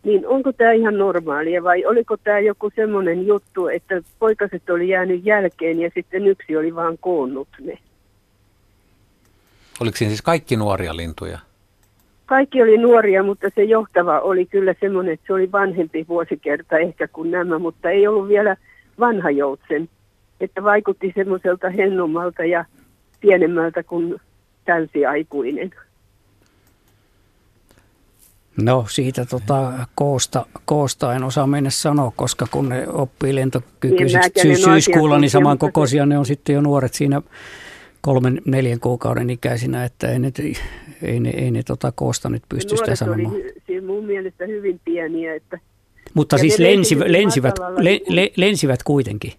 Niin 0.05 0.27
onko 0.27 0.53
tämä 0.53 0.73
ihan 0.73 0.99
normaalia 0.99 1.63
vai 1.63 1.85
oliko 1.85 2.17
tämä 2.17 2.39
joku 2.39 2.71
semmoinen 2.77 3.27
juttu, 3.27 3.69
että 3.69 4.03
poikaset 4.19 4.71
oli 4.71 4.89
jäänyt 4.89 5.25
jälkeen 5.25 5.81
ja 5.81 5.91
sitten 5.95 6.27
yksi 6.27 6.57
oli 6.57 6.75
vaan 6.75 6.99
koonnut 7.01 7.49
ne? 7.61 7.79
Oliko 9.81 9.97
siinä 9.97 10.11
siis 10.11 10.23
kaikki 10.23 10.57
nuoria 10.57 10.97
lintuja? 10.97 11.39
Kaikki 12.27 12.63
oli 12.63 12.79
nuoria, 12.79 13.23
mutta 13.23 13.49
se 13.55 13.65
johtava 13.65 14.21
oli 14.21 14.47
kyllä 14.47 14.75
semmoinen, 14.81 15.15
että 15.15 15.27
se 15.27 15.33
oli 15.33 15.53
vanhempi 15.53 16.07
vuosikerta 16.09 16.79
ehkä 16.79 17.09
kuin 17.09 17.31
nämä, 17.31 17.59
mutta 17.59 17.91
ei 17.91 18.07
ollut 18.07 18.29
vielä 18.29 18.57
vanha 18.99 19.31
joutsen. 19.31 19.89
Että 20.41 20.63
vaikutti 20.63 21.13
semmoiselta 21.15 21.71
hennommalta 21.71 22.45
ja 22.45 22.65
pienemmältä 23.21 23.83
kuin 23.83 24.21
täysiaikuinen. 24.65 25.71
No 28.63 28.87
siitä 28.89 29.25
tota, 29.25 29.73
koosta, 29.95 30.47
koosta 30.65 31.15
en 31.15 31.25
osaa 31.25 31.47
mennä 31.47 31.71
sanoa, 31.71 32.13
koska 32.17 32.47
kun 32.51 32.69
ne 32.69 32.89
oppii 32.89 33.35
lentokykyisiksi 33.35 34.49
niin, 34.49 34.65
syyskuulla, 34.65 35.19
niin 35.19 35.31
samankokoisia 35.31 36.07
ne 36.07 36.19
on 36.19 36.27
sitten 36.27 36.55
jo 36.55 36.61
nuoret 36.61 36.95
siinä 36.95 37.23
kolmen, 38.01 38.43
neljän 38.45 38.81
kuukauden 38.81 39.31
ikäisinä, 39.31 39.85
että 39.85 40.09
ei 40.09 40.19
ne, 40.19 40.33
ei 41.03 41.21
ne, 41.21 41.31
ei 41.31 41.51
ne 41.51 41.63
tota 41.63 41.93
koosta 41.95 42.29
nyt 42.29 42.43
pysty 42.49 42.77
sitä 42.77 42.97
sanomaan. 42.97 43.35
Oli 43.35 43.55
siis 43.67 43.85
mun 43.85 44.05
mielestä 44.05 44.47
hyvin 44.47 44.81
pieniä. 44.85 45.35
Että 45.35 45.59
Mutta 46.15 46.39
siis 46.39 46.59
lensi, 46.59 46.97
lensivät, 47.07 47.55
le, 47.79 48.01
le, 48.09 48.33
lensivät 48.37 48.83
kuitenkin? 48.83 49.33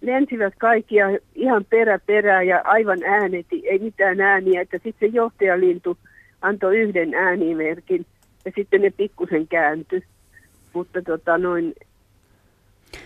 Lensivät 0.00 0.54
kaikki 0.58 0.94
ja 0.94 1.06
ihan 1.34 1.64
perä 1.70 1.98
perää 2.06 2.42
ja 2.42 2.60
aivan 2.64 3.02
ääneti, 3.02 3.62
ei 3.68 3.78
mitään 3.78 4.20
ääniä. 4.20 4.60
Että 4.60 4.78
sitten 4.84 5.10
se 5.10 5.16
johtajalintu 5.16 5.98
antoi 6.40 6.78
yhden 6.78 7.14
äänimerkin 7.14 8.06
ja 8.44 8.52
sitten 8.54 8.82
ne 8.82 8.90
pikkusen 8.90 9.48
kääntyi. 9.48 10.02
Mutta 10.72 11.02
tota 11.02 11.38
noin, 11.38 11.74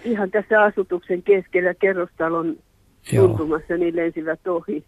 ihan 0.05 0.31
tässä 0.31 0.63
asutuksen 0.63 1.23
keskellä 1.23 1.75
kerrostalon 1.75 2.57
tuntumassa, 3.11 3.77
niin 3.77 3.97
lensivät 3.97 4.47
ohi. 4.47 4.85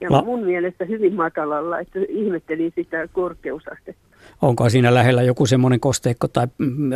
Ja 0.00 0.12
La- 0.12 0.22
mun 0.22 0.44
mielestä 0.44 0.84
hyvin 0.84 1.14
matalalla, 1.14 1.78
että 1.78 1.98
ihmettelin 2.08 2.72
sitä 2.74 3.08
korkeusastetta. 3.12 4.06
Onko 4.42 4.68
siinä 4.68 4.94
lähellä 4.94 5.22
joku 5.22 5.46
semmoinen 5.46 5.80
kosteikko 5.80 6.28
tai 6.28 6.46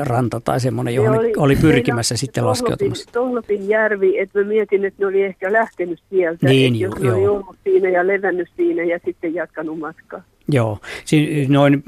ranta 0.03 0.41
tai 0.41 0.61
semmoinen, 0.61 0.95
johon 0.95 1.19
oli, 1.19 1.33
oli 1.37 1.57
pyrkimässä 1.57 2.17
sitten 2.17 2.47
laskeutumassa? 2.47 3.11
Tohlopin 3.13 3.69
järvi, 3.69 4.19
että 4.19 4.39
mä 4.39 4.45
mietin, 4.45 4.85
että 4.85 5.03
ne 5.03 5.07
oli 5.07 5.23
ehkä 5.23 5.53
lähtenyt 5.53 6.01
sieltä. 6.11 6.47
Niin, 6.47 6.75
että 6.75 6.85
jo, 6.85 6.89
jos 6.91 7.01
ne 7.03 7.13
oli 7.13 7.29
ollut 7.29 7.57
siinä 7.65 7.89
ja 7.89 8.07
levännyt 8.07 8.49
siinä 8.57 8.83
ja 8.83 9.01
sitten 9.05 9.35
jatkanut 9.35 9.79
matkaa. 9.79 10.23
Joo, 10.53 10.79
noin 11.49 11.83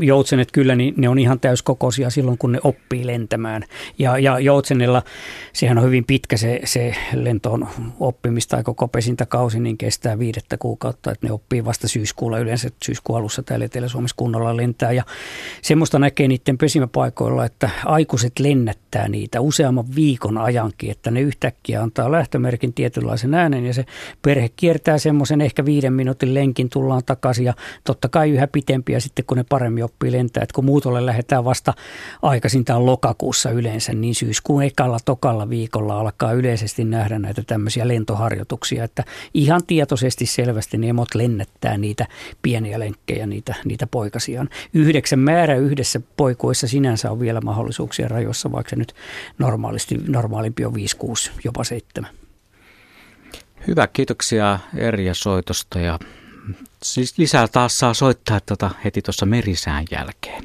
joutsenet 0.00 0.52
kyllä, 0.52 0.74
niin 0.74 0.94
ne 0.96 1.08
on 1.08 1.18
ihan 1.18 1.40
täyskokoisia 1.40 2.10
silloin, 2.10 2.38
kun 2.38 2.52
ne 2.52 2.58
oppii 2.64 3.06
lentämään. 3.06 3.64
Ja, 3.98 4.18
ja 4.18 4.38
joutsenella, 4.38 5.02
sehän 5.52 5.78
on 5.78 5.84
hyvin 5.84 6.04
pitkä 6.04 6.36
se, 6.36 6.60
se 6.64 6.94
lentoon 7.14 7.68
oppimista, 8.00 8.56
tai 8.56 8.64
koko 8.64 8.88
pesintäkausi, 8.88 9.60
niin 9.60 9.78
kestää 9.78 10.18
viidettä 10.18 10.56
kuukautta, 10.56 11.12
että 11.12 11.26
ne 11.26 11.32
oppii 11.32 11.64
vasta 11.64 11.88
syyskuulla, 11.88 12.38
yleensä 12.38 12.70
syyskuun 12.84 13.18
alussa 13.18 13.42
täällä 13.42 13.64
Etelä-Suomessa 13.64 14.16
kunnolla 14.16 14.56
lentää. 14.56 14.92
Ja 14.92 15.04
semmoista 15.62 15.98
näkee 15.98 16.28
niiden 16.28 16.58
pesimäpaikoilla, 16.58 17.44
että 17.44 17.70
aikuiset 17.84 18.38
lennättää 18.38 19.08
niitä 19.08 19.40
useamman 19.40 19.84
viikon 19.94 20.38
ajankin, 20.38 20.90
että 20.90 21.10
ne 21.10 21.20
yhtäkkiä 21.20 21.82
antaa 21.82 22.12
lähtömerkin 22.12 22.74
tietynlaisen 22.74 23.34
äänen, 23.34 23.66
ja 23.66 23.74
se 23.74 23.84
perhe 24.22 24.48
kiertää 24.56 24.98
semmoisen 24.98 25.40
ehkä 25.40 25.64
viiden 25.64 25.92
minuutin 25.92 26.34
lenkin, 26.34 26.68
tullaan 26.70 27.02
takaisin, 27.06 27.44
ja 27.44 27.54
totta 27.84 28.08
kai 28.08 28.30
yhä 28.30 28.46
pitempiä 28.46 29.00
sitten, 29.00 29.24
kun 29.24 29.36
ne 29.36 29.44
paremmin 29.48 29.84
oppii 29.84 30.12
lentää. 30.12 30.42
Et 30.42 30.52
kun 30.52 30.64
muutolle 30.64 31.06
lähdetään 31.06 31.44
vasta 31.44 31.74
aikaisintaan 32.22 32.86
lokakuussa 32.86 33.50
yleensä, 33.50 33.92
niin 33.92 34.14
syyskuun 34.14 34.62
ekalla 34.62 34.98
tokalla 35.04 35.48
viikolla 35.48 36.00
alkaa 36.00 36.32
yleisesti 36.32 36.84
nähdä 36.84 37.18
näitä 37.18 37.42
tämmöisiä 37.46 37.88
lentoharjoituksia, 37.88 38.84
että 38.84 39.04
ihan 39.34 39.60
tietoisesti 39.66 40.26
selvästi 40.26 40.78
ne 40.78 40.88
emot 40.88 41.14
lennättää 41.14 41.76
niitä 41.76 42.06
pieniä 42.42 42.78
lenkkejä, 42.78 43.26
niitä, 43.26 43.54
niitä 43.64 43.86
poikasiaan. 43.86 44.48
Yhdeksän 44.74 45.18
määrä 45.18 45.56
yhdessä 45.56 46.00
poikuissa 46.16 46.68
sinänsä 46.68 47.10
on 47.10 47.20
vielä 47.20 47.40
mahdollisuuksia 47.40 48.08
rajoissa, 48.08 48.52
vaikka 48.52 48.70
se 48.70 48.76
nyt 48.76 48.94
normaalisti, 49.38 49.96
normaalimpi 50.08 50.64
on 50.64 50.74
5, 50.74 50.96
6, 50.96 51.30
jopa 51.44 51.64
7. 51.64 52.10
Hyvä, 53.66 53.86
kiitoksia 53.86 54.58
Erja 54.76 55.14
soitosta 55.14 55.80
ja 55.80 55.98
Siis 56.84 57.18
lisää 57.18 57.48
taas 57.48 57.78
saa 57.78 57.94
soittaa 57.94 58.40
tota 58.40 58.70
heti 58.84 59.02
tuossa 59.02 59.26
merisään 59.26 59.84
jälkeen. 59.90 60.44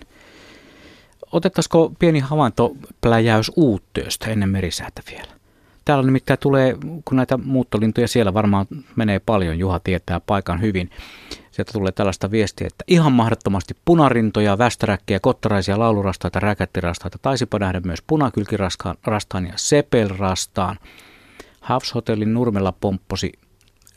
Otettaisiko 1.32 1.92
pieni 2.00 2.20
havaintopläjäys 2.20 3.52
uuttööstä 3.56 4.28
ennen 4.28 4.50
merisäätä 4.50 5.02
vielä? 5.12 5.32
Täällä 5.86 6.06
nimittäin 6.06 6.40
tulee, 6.40 6.78
kun 7.06 7.18
näitä 7.18 7.38
muuttolintuja 7.38 8.08
siellä 8.08 8.34
varmaan 8.34 8.66
menee 8.96 9.20
paljon, 9.20 9.60
Juha 9.60 9.80
tietää 9.80 10.20
paikan 10.20 10.62
hyvin. 10.62 10.90
Sieltä 11.52 11.72
tulee 11.74 11.92
tällaista 11.92 12.32
viestiä, 12.32 12.68
että 12.68 12.84
ihan 12.88 13.12
mahdottomasti 13.12 13.76
punarintoja, 13.86 14.58
västäräkkiä, 14.58 15.20
kottaraisia, 15.20 15.80
laulurastaita, 15.80 16.40
räkättirastaita, 16.40 17.18
taisipa 17.22 17.60
nähdä 17.60 17.80
myös 17.80 18.02
punakylkirastaan 18.08 19.46
ja 19.48 19.54
sepelrastaan. 19.56 20.80
Hotellin 21.96 22.34
nurmella 22.34 22.72
pompposi 22.72 23.32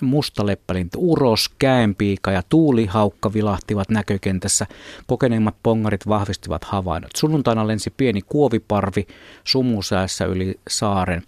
mustaleppälintu 0.03 0.99
uros, 1.01 1.51
käenpiika 1.59 2.31
ja 2.31 2.43
tuulihaukka 2.49 3.33
vilahtivat 3.33 3.89
näkökentässä. 3.89 4.67
Kokeneimmat 5.07 5.55
pongarit 5.63 6.09
vahvistivat 6.09 6.65
havainnot. 6.65 7.11
Sunnuntaina 7.17 7.67
lensi 7.67 7.93
pieni 7.97 8.23
kuoviparvi 8.23 9.07
sumusäässä 9.45 10.25
yli 10.25 10.61
saaren. 10.69 11.23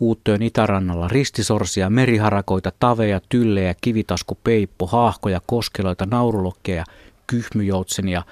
Uuttöön 0.00 0.42
itärannalla 0.42 1.08
ristisorsia, 1.08 1.90
meriharakoita, 1.90 2.72
taveja, 2.80 3.20
tyllejä, 3.28 3.74
kivitaskupeippo, 3.80 4.86
haahkoja, 4.86 5.40
koskeloita, 5.46 6.06
naurulokkeja, 6.06 6.84
kyhmyjoutsenia, 7.26 8.22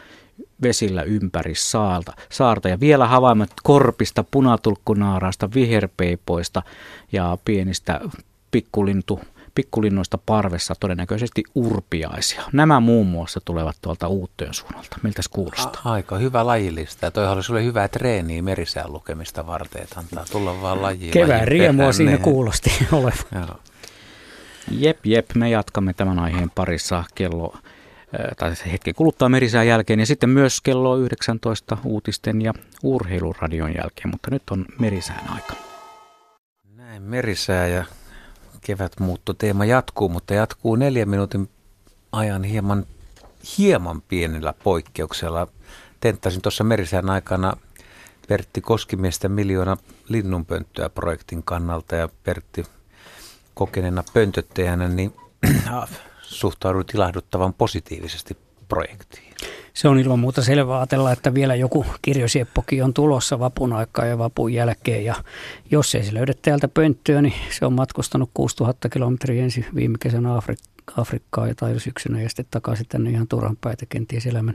vesillä 0.62 1.02
ympäri 1.02 1.54
saalta, 1.54 2.12
saarta. 2.28 2.68
Ja 2.68 2.80
vielä 2.80 3.06
havaimet 3.06 3.50
korpista, 3.62 4.24
punatulkkunaaraista, 4.30 5.48
viherpeipoista 5.54 6.62
ja 7.12 7.38
pienistä 7.44 8.00
pikkulintu, 8.50 9.20
pikkulinnoista 9.56 10.18
parvessa 10.26 10.74
todennäköisesti 10.80 11.42
urpiaisia. 11.54 12.42
Nämä 12.52 12.80
muun 12.80 13.06
muassa 13.06 13.40
tulevat 13.44 13.76
tuolta 13.82 14.08
Uuttöön 14.08 14.54
suunnalta. 14.54 14.98
Miltä 15.02 15.22
se 15.22 15.28
kuulostaa? 15.32 15.82
A- 15.84 15.92
aika 15.92 16.18
hyvä 16.18 16.46
lajillista. 16.46 17.06
Ja 17.06 17.10
toi 17.10 17.28
oli 17.28 17.42
sulle 17.42 17.64
hyvää 17.64 17.88
treeniä 17.88 18.42
merisään 18.42 18.92
lukemista 18.92 19.46
varten, 19.46 19.82
että 19.82 20.00
antaa 20.00 20.24
tulla 20.32 20.62
vaan 20.62 20.82
lajiin. 20.82 21.10
Kevään 21.10 21.48
riemua 21.48 21.92
siinä 21.92 22.12
niin. 22.12 22.22
kuulosti 22.22 22.70
olevan. 22.92 23.12
Joo. 23.34 23.58
Jep, 24.70 25.06
jep, 25.06 25.26
me 25.34 25.50
jatkamme 25.50 25.92
tämän 25.92 26.18
aiheen 26.18 26.50
parissa 26.54 27.04
kello 27.14 27.56
tai 28.36 28.52
hetken 28.72 28.94
kuluttaa 28.94 29.28
merisään 29.28 29.66
jälkeen 29.66 30.00
ja 30.00 30.06
sitten 30.06 30.30
myös 30.30 30.60
kello 30.60 30.96
19 30.96 31.76
uutisten 31.84 32.42
ja 32.42 32.54
urheiluradion 32.82 33.74
jälkeen, 33.74 34.10
mutta 34.10 34.30
nyt 34.30 34.42
on 34.50 34.64
merisään 34.78 35.30
aika. 35.30 35.54
Näin 36.76 37.02
merisää 37.02 37.66
ja 37.66 37.84
kevätmuuttoteema 38.66 39.64
jatkuu, 39.64 40.08
mutta 40.08 40.34
jatkuu 40.34 40.76
neljän 40.76 41.08
minuutin 41.08 41.48
ajan 42.12 42.44
hieman, 42.44 42.86
hieman 43.58 44.02
pienellä 44.02 44.54
poikkeuksella. 44.64 45.46
Tenttasin 46.00 46.42
tuossa 46.42 46.64
merisään 46.64 47.10
aikana 47.10 47.56
Pertti 48.28 48.60
Koskimiestä 48.60 49.28
miljoona 49.28 49.76
linnunpönttöä 50.08 50.88
projektin 50.88 51.42
kannalta 51.42 51.96
ja 51.96 52.08
Pertti 52.24 52.64
kokeneena 53.54 54.04
pöntöttäjänä, 54.12 54.88
niin 54.88 55.14
suhtaudun 56.22 56.84
ilahduttavan 56.94 57.54
positiivisesti 57.54 58.36
projektiin. 58.68 59.25
Se 59.76 59.88
on 59.88 59.98
ilman 59.98 60.18
muuta 60.18 60.42
selvää 60.42 60.78
ajatella, 60.78 61.12
että 61.12 61.34
vielä 61.34 61.54
joku 61.54 61.86
kirjosieppokin 62.02 62.84
on 62.84 62.94
tulossa 62.94 63.38
vapun 63.38 63.72
aikaa 63.72 64.04
ja 64.04 64.18
vapun 64.18 64.52
jälkeen. 64.52 65.04
Ja 65.04 65.14
jos 65.70 65.94
ei 65.94 66.04
se 66.04 66.14
löydä 66.14 66.34
täältä 66.42 66.68
pönttöä, 66.68 67.22
niin 67.22 67.34
se 67.50 67.66
on 67.66 67.72
matkustanut 67.72 68.30
6000 68.34 68.88
kilometriä 68.88 69.44
ensin 69.44 69.66
viime 69.74 69.98
kesänä 70.00 70.28
Afrik- 70.38 70.94
Afrikkaan 70.96 71.48
ja 71.48 71.54
tai 71.54 71.80
syksynä 71.80 72.22
ja 72.22 72.28
sitten 72.28 72.46
takaisin 72.50 72.86
tänne 72.88 73.10
ihan 73.10 73.28
turhan 73.28 73.56
päitä 73.60 73.86
kenties 73.88 74.26
elämän 74.26 74.54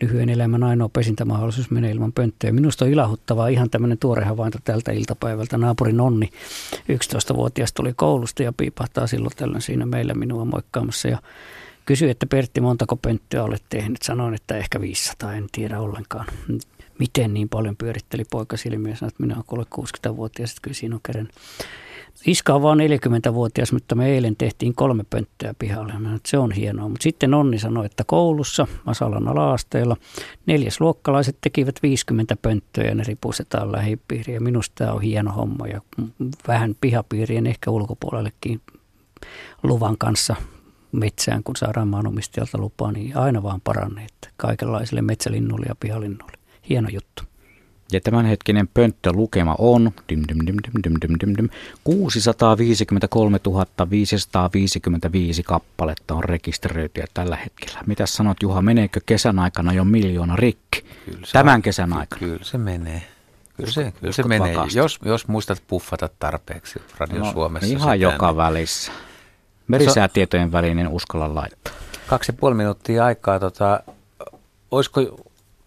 lyhyen 0.00 0.28
elämän 0.28 0.62
ainoa 0.62 0.88
pesintämahdollisuus 0.88 1.70
menee 1.70 1.90
ilman 1.90 2.12
pönttöä. 2.12 2.52
Minusta 2.52 2.84
on 2.84 2.90
ilahuttavaa 2.90 3.48
ihan 3.48 3.70
tämmöinen 3.70 3.98
tuore 3.98 4.24
havainto 4.24 4.58
tältä 4.64 4.92
iltapäivältä. 4.92 5.58
Naapurin 5.58 5.96
Nonni, 5.96 6.30
11-vuotias, 6.92 7.72
tuli 7.72 7.92
koulusta 7.96 8.42
ja 8.42 8.52
piipahtaa 8.52 9.06
silloin 9.06 9.36
tällöin 9.36 9.62
siinä 9.62 9.86
meillä 9.86 10.14
minua 10.14 10.44
moikkaamassa. 10.44 11.08
Ja 11.08 11.18
kysyi, 11.86 12.10
että 12.10 12.26
Pertti, 12.26 12.60
montako 12.60 12.96
pönttöä 12.96 13.44
olet 13.44 13.62
tehnyt? 13.68 14.02
Sanoin, 14.02 14.34
että 14.34 14.56
ehkä 14.56 14.80
500, 14.80 15.34
en 15.34 15.46
tiedä 15.52 15.80
ollenkaan. 15.80 16.26
Miten 16.98 17.34
niin 17.34 17.48
paljon 17.48 17.76
pyöritteli 17.76 18.24
poika 18.30 18.56
silmiä 18.56 18.96
sanoi, 18.96 19.08
että 19.08 19.22
minä 19.22 19.36
olen 19.48 19.66
60-vuotias, 19.74 20.50
että 20.50 20.62
kyllä 20.62 20.74
siinä 20.74 20.94
on 20.94 21.00
kerran 21.06 21.28
Iska 22.26 22.54
on 22.54 22.62
vain 22.62 22.78
40-vuotias, 22.78 23.72
mutta 23.72 23.94
me 23.94 24.08
eilen 24.08 24.36
tehtiin 24.36 24.74
kolme 24.74 25.04
pönttöä 25.10 25.54
pihalle. 25.58 25.92
Se 26.26 26.38
on 26.38 26.52
hienoa. 26.52 26.88
Mutta 26.88 27.02
sitten 27.02 27.34
Onni 27.34 27.58
sanoi, 27.58 27.86
että 27.86 28.04
koulussa, 28.06 28.66
Masalan 28.84 29.28
ala-asteella, 29.28 29.96
neljäsluokkalaiset 30.46 31.36
tekivät 31.40 31.82
50 31.82 32.36
pönttöä 32.42 32.84
ja 32.84 32.94
ne 32.94 33.04
ripustetaan 33.06 33.72
lähipiiriin. 33.72 34.34
Ja 34.34 34.40
minusta 34.40 34.74
tämä 34.74 34.92
on 34.92 35.02
hieno 35.02 35.32
homma 35.32 35.66
ja 35.66 35.80
vähän 36.48 36.76
pihapiirien 36.80 37.46
ehkä 37.46 37.70
ulkopuolellekin 37.70 38.60
luvan 39.62 39.98
kanssa 39.98 40.36
metsään, 40.98 41.42
kun 41.42 41.56
saadaan 41.56 41.88
maanomistajalta 41.88 42.58
lupaa, 42.58 42.92
niin 42.92 43.16
aina 43.16 43.42
vaan 43.42 43.60
paranee. 43.60 44.06
Kaikenlaisille 44.36 45.02
metsälinnuille 45.02 45.66
ja 45.68 45.74
pihalinnuille. 45.80 46.38
Hieno 46.68 46.88
juttu. 46.88 47.22
Ja 47.92 48.00
tämänhetkinen 48.00 48.68
pönttölukema 48.68 49.54
on 49.58 49.90
dim, 50.08 50.22
dim, 50.28 50.38
dim, 50.46 50.56
dim, 50.64 50.82
dim, 50.82 50.94
dim, 51.00 51.16
dim, 51.20 51.34
dim, 51.36 51.48
653 51.84 53.38
555 53.90 55.42
kappaletta 55.42 56.14
on 56.14 56.24
rekisteröityä 56.24 57.04
tällä 57.14 57.36
hetkellä. 57.36 57.80
Mitä 57.86 58.06
sanot 58.06 58.42
Juha, 58.42 58.62
meneekö 58.62 59.00
kesän 59.06 59.38
aikana 59.38 59.72
jo 59.72 59.84
miljoona 59.84 60.36
rikki? 60.36 60.84
Kyllä 61.04 61.26
Tämän 61.32 61.62
kesän 61.62 61.92
aikana? 61.92 62.18
Kyllä 62.18 62.44
se 62.44 62.58
menee. 62.58 63.02
Kyllä 63.56 63.70
se, 63.70 63.92
kyllä 64.00 64.12
se 64.12 64.22
menee, 64.22 64.56
jos, 64.74 64.98
jos 65.04 65.28
muistat 65.28 65.62
puffata 65.66 66.08
tarpeeksi 66.18 66.82
Radio 66.98 67.18
no, 67.18 67.32
Suomessa. 67.32 67.66
Ihan 67.66 67.80
sitä, 67.80 67.94
joka 67.94 68.26
niin. 68.26 68.36
välissä. 68.36 68.92
Merisäätietojen 69.68 70.52
välinen 70.52 70.88
uskalla 70.88 71.34
laittaa. 71.34 71.74
Kaksi 72.06 72.32
ja 72.32 72.36
puoli 72.40 72.54
minuuttia 72.54 73.04
aikaa. 73.04 73.38
Tota, 73.40 73.80
olisiko 74.70 75.00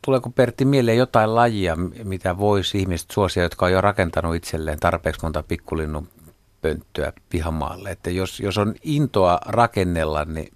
Tuleeko 0.06 0.30
Pertti 0.30 0.66
mieleen 0.66 0.98
jotain 0.98 1.36
lajia, 1.36 1.76
mitä 2.04 2.38
voisi 2.38 2.80
ihmiset 2.80 3.12
suosia, 3.12 3.44
jotka 3.44 3.66
on 3.66 3.72
jo 3.72 3.82
rakentanut 3.82 4.36
itselleen 4.36 4.80
tarpeeksi 4.80 5.22
monta 5.24 5.44
pikkulinnun 5.44 6.08
pönttöä 6.62 7.14
pihamaalle? 7.30 7.92
Että 7.92 8.10
jos, 8.10 8.40
jos 8.40 8.58
on 8.58 8.76
intoa 8.84 9.40
rakennella, 9.46 10.26
niin, 10.26 10.54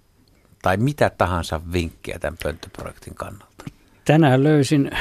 tai 0.62 0.78
mitä 0.78 1.10
tahansa 1.10 1.62
vinkkiä 1.74 2.20
tämän 2.20 2.38
pönttöprojektin 2.44 3.16
kannalta? 3.16 3.64
Tänään 4.06 4.44
löysin 4.44 4.92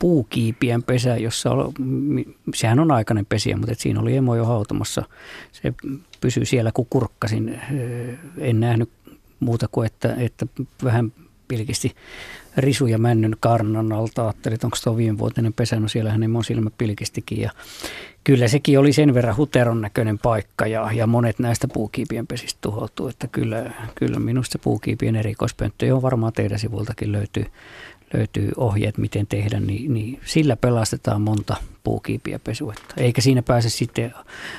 puukiipien 0.00 0.82
pesä, 0.82 1.16
jossa 1.16 1.50
oli, 1.50 1.72
sehän 2.54 2.80
on 2.80 2.90
aikainen 2.90 3.26
pesiä, 3.26 3.56
mutta 3.56 3.74
siinä 3.78 4.00
oli 4.00 4.16
emo 4.16 4.34
jo 4.34 4.44
hautomassa. 4.44 5.02
Se 5.52 5.74
pysyy 6.20 6.44
siellä, 6.44 6.72
kun 6.74 6.86
kurkkasin. 6.90 7.48
Äh, 7.48 7.70
en 8.38 8.60
nähnyt 8.60 8.90
muuta 9.40 9.68
kuin, 9.68 9.86
että, 9.86 10.14
että 10.18 10.46
vähän 10.84 11.12
pilkisti 11.48 11.94
risu 12.56 12.86
ja 12.86 12.98
männyn 12.98 13.36
karnan 13.40 13.92
alta. 13.92 14.22
Ajattelin, 14.22 14.54
että 14.54 14.66
onko 14.66 14.76
tuo 14.84 14.96
viimevuotinen 14.96 15.52
pesä, 15.52 15.80
no 15.80 15.88
siellähän 15.88 16.20
ne 16.20 16.26
silmä 16.46 16.70
pilkistikin. 16.78 17.40
Ja 17.40 17.50
kyllä 18.24 18.48
sekin 18.48 18.78
oli 18.78 18.92
sen 18.92 19.14
verran 19.14 19.36
huteron 19.36 19.80
näköinen 19.80 20.18
paikka 20.18 20.66
ja, 20.66 20.92
ja 20.92 21.06
monet 21.06 21.38
näistä 21.38 21.68
puukiipien 21.68 22.26
pesistä 22.26 22.58
tuhoutuu. 22.60 23.08
Että 23.08 23.28
kyllä, 23.28 23.72
kyllä 23.94 24.18
minusta 24.18 24.52
se 24.52 24.58
puukiipien 24.58 25.16
erikoispönttö, 25.16 25.86
johon 25.86 26.02
varmaan 26.02 26.32
teidän 26.32 26.58
sivultakin 26.58 27.12
löytyy, 27.12 27.46
löytyy 28.14 28.50
ohjeet, 28.56 28.98
miten 28.98 29.26
tehdä, 29.26 29.60
niin, 29.60 29.94
niin 29.94 30.20
sillä 30.24 30.56
pelastetaan 30.56 31.22
monta 31.22 31.56
puukiipiä 31.84 32.38
pesuetta. 32.38 32.94
Eikä 32.96 33.20
siinä 33.20 33.42
pääse 33.42 33.70
sitten 33.70 34.14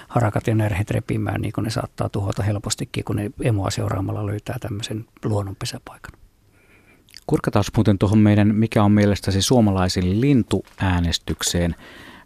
harakat 0.08 0.48
ja 0.48 0.56
närhet 0.56 0.92
repimään, 0.92 1.42
niin 1.42 1.54
kuin 1.54 1.64
ne 1.64 1.70
saattaa 1.70 2.10
tuhota 2.10 2.44
helpostikin, 2.44 3.04
kun 3.04 3.16
ne 3.16 3.32
emoa 3.42 3.70
seuraamalla 3.70 4.26
löytää 4.26 4.58
tämmöisen 4.60 5.06
luonnonpesäpaikan. 5.26 6.12
Kurkataan 7.28 7.66
muuten 7.76 7.98
tuohon 7.98 8.20
meidän, 8.20 8.56
mikä 8.56 8.84
on 8.84 8.92
mielestäsi 8.92 9.42
suomalaisin 9.42 10.22
lintuäänestykseen. 10.22 11.76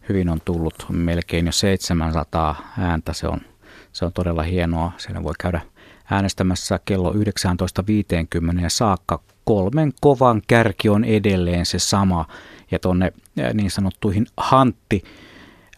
Hyvin 0.10 0.30
on 0.30 0.42
tullut 0.46 0.86
melkein 0.90 1.46
jo 1.46 1.52
700 1.52 2.72
ääntä. 2.80 3.14
Se 3.14 3.28
on, 3.28 3.42
se 3.92 4.06
on 4.06 4.14
todella 4.14 4.44
hienoa. 4.44 4.92
Siellä 4.98 5.24
voi 5.24 5.34
käydä 5.40 5.62
äänestämässä 6.12 6.80
kello 6.86 7.14
19.50 7.14 7.20
saakka. 8.68 9.20
Kolmen 9.46 9.94
kovan 10.02 10.42
kärki 10.48 10.90
on 10.90 11.04
edelleen 11.04 11.66
se 11.66 11.80
sama. 11.80 12.26
Ja 12.72 12.80
tuonne 12.80 13.14
niin 13.54 13.72
sanottuihin 13.72 14.28
hantti 14.38 15.04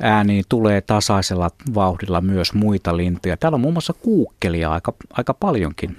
ääniin 0.01 0.43
tulee 0.49 0.82
tasaisella 0.82 1.49
vauhdilla 1.73 2.21
myös 2.21 2.53
muita 2.53 2.97
lintuja. 2.97 3.38
Täällä 3.38 3.55
on 3.55 3.61
muun 3.61 3.73
muassa 3.73 3.93
kuukkelia 3.93 4.71
aika, 4.71 4.93
aika 5.11 5.34
paljonkin 5.34 5.97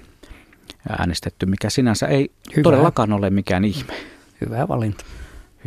äänestetty, 0.88 1.46
mikä 1.46 1.70
sinänsä 1.70 2.06
ei 2.06 2.30
Hyvä. 2.56 2.62
todellakaan 2.62 3.12
ole 3.12 3.30
mikään 3.30 3.64
ihme. 3.64 3.92
Hyvä 4.40 4.68
valinta. 4.68 5.04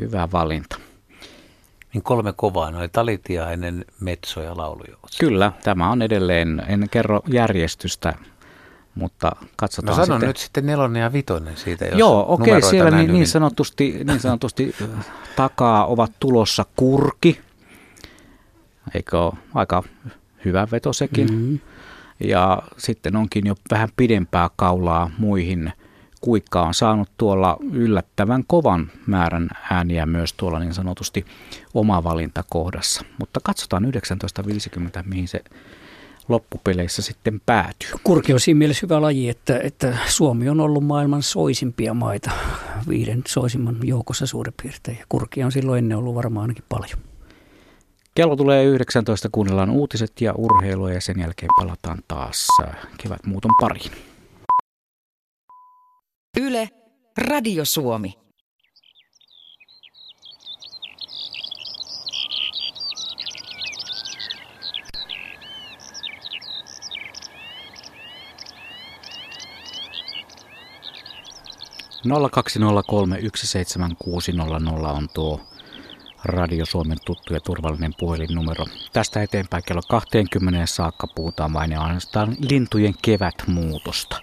Hyvä 0.01 0.28
valinta. 0.32 0.78
Niin 1.93 2.03
kolme 2.03 2.34
kovaa, 2.34 2.72
noin 2.72 2.89
talitiainen, 2.91 3.86
metso 3.99 4.41
ja 4.41 4.57
laulujoutsi. 4.57 5.20
Kyllä, 5.20 5.51
tämä 5.64 5.91
on 5.91 6.01
edelleen, 6.01 6.64
en 6.68 6.88
kerro 6.91 7.22
järjestystä, 7.28 8.14
mutta 8.96 9.32
katsotaan 9.56 9.98
No 9.98 10.06
sano 10.06 10.16
sitten. 10.16 10.28
nyt 10.28 10.38
sitten 10.38 10.66
nelonen 10.66 11.02
ja 11.02 11.14
vitonen 11.14 11.58
siitä, 11.58 11.86
jos 11.86 12.00
Joo, 12.00 12.26
okei, 12.28 12.58
okay, 12.58 12.70
siellä 12.70 12.92
niin, 12.92 13.14
niin, 13.14 13.28
sanotusti, 13.28 14.02
niin 14.04 14.20
sanotusti 14.20 14.76
takaa 15.36 15.86
ovat 15.86 16.12
tulossa 16.20 16.66
kurki, 16.76 17.42
eikö 18.94 19.20
ole 19.20 19.34
aika 19.54 19.84
hyvä 20.46 20.68
veto 20.72 20.94
sekin. 20.94 21.32
Mm-hmm. 21.32 21.60
Ja 22.20 22.64
sitten 22.78 23.16
onkin 23.16 23.48
jo 23.48 23.56
vähän 23.72 23.89
pidempää 23.98 24.50
kaulaa 24.56 25.12
muihin. 25.18 25.74
Kuikka 26.22 26.62
on 26.62 26.74
saanut 26.74 27.10
tuolla 27.18 27.58
yllättävän 27.72 28.44
kovan 28.48 28.92
määrän 29.08 29.50
ääniä 29.72 30.06
myös 30.06 30.34
tuolla 30.34 30.60
niin 30.60 30.74
sanotusti 30.74 31.26
omavalintakohdassa. 31.74 33.06
Mutta 33.20 33.39
katsotaan 33.44 33.84
1950, 33.84 35.04
mihin 35.08 35.28
se 35.28 35.44
loppupeleissä 36.32 37.02
sitten 37.02 37.42
päätyy. 37.46 37.90
Kurki 38.04 38.34
on 38.34 38.40
siinä 38.40 38.58
mielessä 38.58 38.86
hyvä 38.86 39.02
laji, 39.02 39.30
että, 39.30 39.60
että 39.64 39.98
Suomi 40.08 40.50
on 40.50 40.60
ollut 40.60 40.84
maailman 40.84 41.24
soisimpia 41.24 41.94
maita, 41.94 42.32
viiden 42.90 43.24
soisimman 43.28 43.78
joukossa 43.84 44.26
suurin 44.26 44.54
piirtein. 44.62 44.98
Ja 44.98 45.06
kurki 45.10 45.44
on 45.44 45.52
silloin 45.52 45.78
ennen 45.78 45.98
ollut 45.98 46.16
varmaan 46.16 46.44
ainakin 46.44 46.64
paljon. 46.70 47.00
Kello 48.16 48.36
tulee 48.36 48.64
19, 48.64 49.30
kuunnellaan 49.32 49.70
uutiset 49.70 50.22
ja 50.22 50.34
urheilua 50.38 50.92
ja 50.92 51.02
sen 51.02 51.20
jälkeen 51.20 51.50
palataan 51.58 52.00
taas 52.08 52.48
kevätmuuton 52.98 53.52
pariin. 53.62 53.92
Yle, 56.40 56.70
Radio 57.18 57.66
Suomi. 57.66 58.18
Nolla 72.06 72.30
on 74.91 75.10
tuo 75.14 75.41
Radio 76.26 76.66
Suomen 76.66 76.97
tuttu 77.06 77.34
ja 77.34 77.39
turvallinen 77.39 77.93
puhelinnumero. 77.99 78.66
Tästä 78.93 79.24
eteenpäin 79.24 79.64
kello 79.68 79.82
20 79.89 80.66
saakka 80.66 81.08
puhutaan 81.16 81.54
vain 81.54 81.72
ja 81.72 81.82
ainoastaan 81.82 82.36
lintujen 82.49 82.93
kevätmuutosta. 83.02 84.22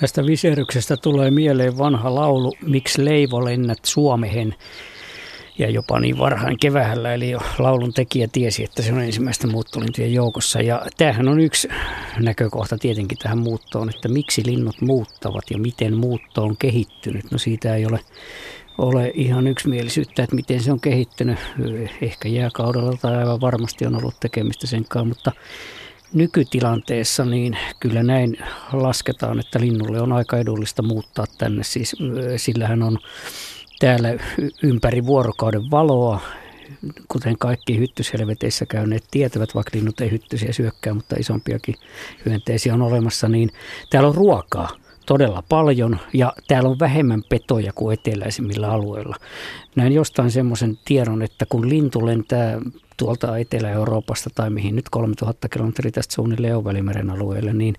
Tästä 0.00 0.26
viseryksestä 0.26 0.96
tulee 0.96 1.30
mieleen 1.30 1.78
vanha 1.78 2.14
laulu 2.14 2.52
Miksi 2.62 3.04
leivo 3.04 3.44
lennät 3.44 3.84
Suomehen 3.84 4.54
ja 5.58 5.70
jopa 5.70 6.00
niin 6.00 6.18
varhain 6.18 6.58
kevähällä, 6.58 7.14
eli 7.14 7.30
jo 7.30 7.38
laulun 7.58 7.92
tekijä 7.92 8.28
tiesi, 8.32 8.64
että 8.64 8.82
se 8.82 8.92
on 8.92 9.00
ensimmäistä 9.00 9.46
muuttolintujen 9.46 10.14
joukossa. 10.14 10.60
Ja 10.60 10.86
tämähän 10.96 11.28
on 11.28 11.40
yksi 11.40 11.68
näkökohta 12.18 12.78
tietenkin 12.78 13.18
tähän 13.18 13.38
muuttoon, 13.38 13.90
että 13.90 14.08
miksi 14.08 14.42
linnut 14.46 14.80
muuttavat 14.80 15.44
ja 15.50 15.58
miten 15.58 15.96
muutto 15.96 16.42
on 16.42 16.56
kehittynyt. 16.56 17.30
No 17.30 17.38
siitä 17.38 17.74
ei 17.74 17.86
ole 17.86 18.00
ole 18.78 19.12
ihan 19.14 19.46
yksimielisyyttä, 19.46 20.22
että 20.22 20.36
miten 20.36 20.62
se 20.62 20.72
on 20.72 20.80
kehittynyt. 20.80 21.38
Ehkä 22.02 22.28
jääkaudella 22.28 22.96
tai 23.02 23.16
aivan 23.16 23.40
varmasti 23.40 23.86
on 23.86 23.96
ollut 23.96 24.20
tekemistä 24.20 24.66
sen 24.66 24.84
kanssa, 24.88 25.08
mutta 25.08 25.32
nykytilanteessa 26.12 27.24
niin 27.24 27.58
kyllä 27.80 28.02
näin 28.02 28.38
lasketaan, 28.72 29.40
että 29.40 29.60
linnulle 29.60 30.00
on 30.00 30.12
aika 30.12 30.38
edullista 30.38 30.82
muuttaa 30.82 31.26
tänne. 31.38 31.64
Siis 31.64 31.96
sillähän 32.36 32.82
on 32.82 32.98
täällä 33.84 34.08
ympäri 34.62 35.06
vuorokauden 35.06 35.70
valoa, 35.70 36.20
kuten 37.08 37.38
kaikki 37.38 37.78
hyttyshelveteissä 37.78 38.66
käyneet 38.66 39.04
tietävät, 39.10 39.54
vaikka 39.54 39.70
linnut 39.74 40.00
ei 40.00 40.10
hyttysiä 40.10 40.52
syökkää, 40.52 40.94
mutta 40.94 41.16
isompiakin 41.18 41.74
hyönteisiä 42.26 42.74
on 42.74 42.82
olemassa, 42.82 43.28
niin 43.28 43.50
täällä 43.90 44.08
on 44.08 44.14
ruokaa 44.14 44.68
todella 45.06 45.42
paljon 45.48 45.98
ja 46.12 46.32
täällä 46.48 46.68
on 46.68 46.78
vähemmän 46.78 47.22
petoja 47.28 47.72
kuin 47.74 47.94
eteläisimmillä 47.94 48.70
alueilla. 48.70 49.16
Näin 49.76 49.92
jostain 49.92 50.30
semmoisen 50.30 50.78
tiedon, 50.84 51.22
että 51.22 51.46
kun 51.48 51.68
lintu 51.68 52.06
lentää 52.06 52.60
tuolta 52.96 53.38
Etelä-Euroopasta 53.38 54.30
tai 54.34 54.50
mihin 54.50 54.76
nyt 54.76 54.88
3000 54.90 55.48
kilometriä 55.48 55.90
tästä 55.90 56.14
suunnilleen 56.14 56.56
on 56.56 56.64
Välimeren 56.64 57.10
alueelle, 57.10 57.52
niin 57.52 57.74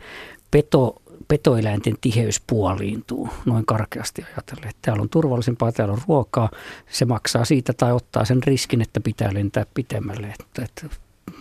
peto, 0.51 1.01
petoeläinten 1.27 1.95
tiheys 2.01 2.41
puoliintuu 2.47 3.29
noin 3.45 3.65
karkeasti 3.65 4.23
ajatellen. 4.23 4.69
Että 4.69 4.81
täällä 4.81 5.01
on 5.01 5.09
turvallisempaa, 5.09 5.71
täällä 5.71 5.93
on 5.93 6.01
ruokaa, 6.07 6.49
se 6.89 7.05
maksaa 7.05 7.45
siitä 7.45 7.73
tai 7.73 7.93
ottaa 7.93 8.25
sen 8.25 8.43
riskin, 8.43 8.81
että 8.81 8.99
pitää 8.99 9.33
lentää 9.33 9.65
pitemmälle. 9.73 10.27
Että, 10.39 10.63
että 10.63 10.95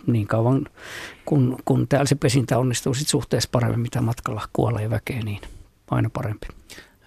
niin 0.06 0.26
kauan 0.26 0.66
kun, 1.24 1.58
kun 1.64 1.88
täällä 1.88 2.06
se 2.06 2.14
pesintä 2.14 2.58
onnistuu 2.58 2.94
sit 2.94 3.08
suhteessa 3.08 3.48
paremmin, 3.52 3.80
mitä 3.80 4.00
matkalla 4.00 4.48
kuolee 4.52 4.90
väkeä, 4.90 5.20
niin 5.20 5.40
aina 5.90 6.10
parempi. 6.10 6.46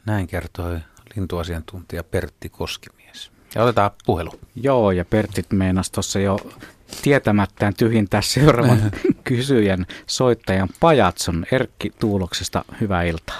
Näin 0.05 0.27
kertoi 0.27 0.79
lintuasiantuntija 1.15 2.03
Pertti 2.03 2.49
Koskimies. 2.49 3.31
Ja 3.55 3.63
otetaan 3.63 3.91
puhelu. 4.05 4.31
Joo, 4.55 4.91
ja 4.91 5.05
Pertti 5.05 5.45
meinasi 5.53 5.91
tuossa 5.91 6.19
jo 6.19 6.37
tietämättään 7.03 7.73
tyhjintää 7.79 8.21
seuraavan 8.21 8.77
kysyjän 9.23 9.85
soittajan 10.07 10.69
Pajatson 10.79 11.45
Erkki 11.51 11.91
Tuuloksesta. 11.99 12.65
Hyvää 12.81 13.03
iltaa. 13.03 13.39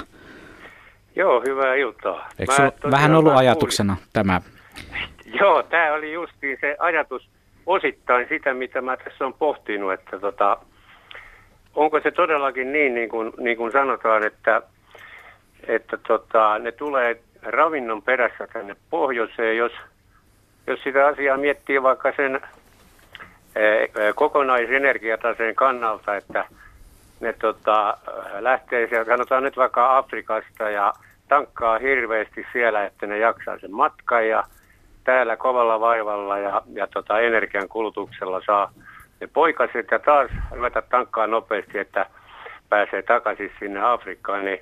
Joo, 1.16 1.42
hyvää 1.48 1.76
iltaa. 1.76 2.30
Eikö 2.40 2.54
vähän 2.92 3.16
ollut 3.16 3.34
ajatuksena 3.36 3.96
kuulin. 3.96 4.10
tämä? 4.14 4.42
Joo, 5.42 5.64
tämä 5.64 5.94
oli 5.94 6.14
justiin 6.14 6.58
se 6.62 6.76
ajatus 6.80 7.30
osittain 7.66 8.26
sitä, 8.30 8.54
mitä 8.54 8.82
mä 8.82 8.98
tässä 8.98 9.26
on 9.26 9.34
pohtinut, 9.34 9.94
että 9.94 10.20
tota, 10.20 10.58
onko 11.76 12.00
se 12.00 12.12
todellakin 12.12 12.72
niin, 12.72 12.96
niin 12.96 13.10
kuin, 13.10 13.34
niin 13.38 13.58
kuin 13.58 13.72
sanotaan, 13.72 14.24
että 14.24 14.62
että 15.68 15.98
tota, 16.08 16.60
ne 16.60 16.72
tulee 16.72 17.22
ravinnon 17.42 18.02
perässä 18.02 18.48
tänne 18.54 18.76
pohjoiseen, 18.90 19.58
jos, 19.58 19.72
jos 20.68 20.84
sitä 20.84 21.08
asiaa 21.08 21.38
miettii 21.38 21.84
vaikka 21.84 22.14
sen 22.16 22.42
kokonaisenergiataseen 24.16 25.56
kannalta, 25.56 26.16
että 26.16 26.46
ne 27.20 27.34
tota, 27.34 27.98
lähtee 28.40 28.88
sieltä, 28.88 29.12
sanotaan 29.12 29.44
nyt 29.44 29.58
vaikka 29.58 29.98
Afrikasta 29.98 30.70
ja 30.70 30.94
tankkaa 31.28 31.80
hirveästi 31.80 32.46
siellä, 32.54 32.86
että 32.86 33.08
ne 33.08 33.18
jaksaa 33.18 33.60
sen 33.60 33.72
matkan 33.72 34.28
ja 34.28 34.44
täällä 35.04 35.38
kovalla 35.38 35.80
vaivalla 35.80 36.38
ja, 36.38 36.62
ja 36.74 36.88
tota, 36.88 37.20
energian 37.20 37.70
kulutuksella 37.70 38.42
saa 38.46 38.72
ne 39.22 39.28
poikaset 39.34 39.88
ja 39.92 40.00
taas 40.00 40.32
ruveta 40.52 40.82
tankkaa 40.82 41.28
nopeasti, 41.28 41.78
että 41.78 42.06
pääsee 42.70 43.02
takaisin 43.02 43.52
sinne 43.60 43.80
Afrikkaan, 43.84 44.46
niin 44.46 44.60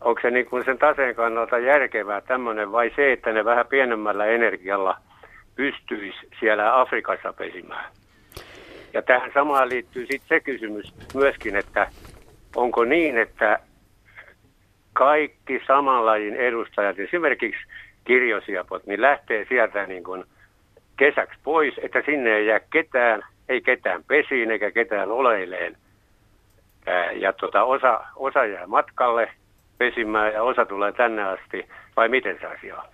onko 0.00 0.20
se 0.20 0.30
niin 0.30 0.46
kuin 0.46 0.64
sen 0.64 0.78
taseen 0.78 1.14
kannalta 1.14 1.58
järkevää 1.58 2.20
tämmöinen 2.20 2.72
vai 2.72 2.92
se, 2.96 3.12
että 3.12 3.32
ne 3.32 3.44
vähän 3.44 3.66
pienemmällä 3.66 4.26
energialla 4.26 4.96
pystyisi 5.56 6.18
siellä 6.40 6.80
Afrikassa 6.80 7.32
pesimään? 7.32 7.84
Ja 8.94 9.02
tähän 9.02 9.30
samaan 9.34 9.68
liittyy 9.68 10.06
sitten 10.06 10.28
se 10.28 10.40
kysymys 10.40 10.94
myöskin, 11.14 11.56
että 11.56 11.90
onko 12.56 12.84
niin, 12.84 13.18
että 13.18 13.58
kaikki 14.92 15.60
saman 15.66 16.06
lajin 16.06 16.34
edustajat, 16.34 16.98
esimerkiksi 16.98 17.60
kirjosiapot, 18.04 18.86
niin 18.86 19.02
lähtee 19.02 19.46
sieltä 19.48 19.86
niin 19.86 20.04
kuin 20.04 20.24
kesäksi 20.96 21.38
pois, 21.44 21.74
että 21.82 22.02
sinne 22.06 22.36
ei 22.36 22.46
jää 22.46 22.60
ketään, 22.60 23.22
ei 23.48 23.60
ketään 23.60 24.04
pesiin 24.04 24.50
eikä 24.50 24.70
ketään 24.70 25.10
oleileen. 25.10 25.76
Ja 27.14 27.32
tota, 27.32 27.64
osa, 27.64 28.00
osa 28.16 28.44
jää 28.44 28.66
matkalle– 28.66 29.30
pesimään 29.78 30.32
ja 30.32 30.42
osa 30.42 30.64
tulee 30.66 30.92
tänne 30.92 31.22
asti, 31.22 31.68
vai 31.96 32.08
miten 32.08 32.38
se 32.40 32.46
asia 32.46 32.76
on? 32.76 32.93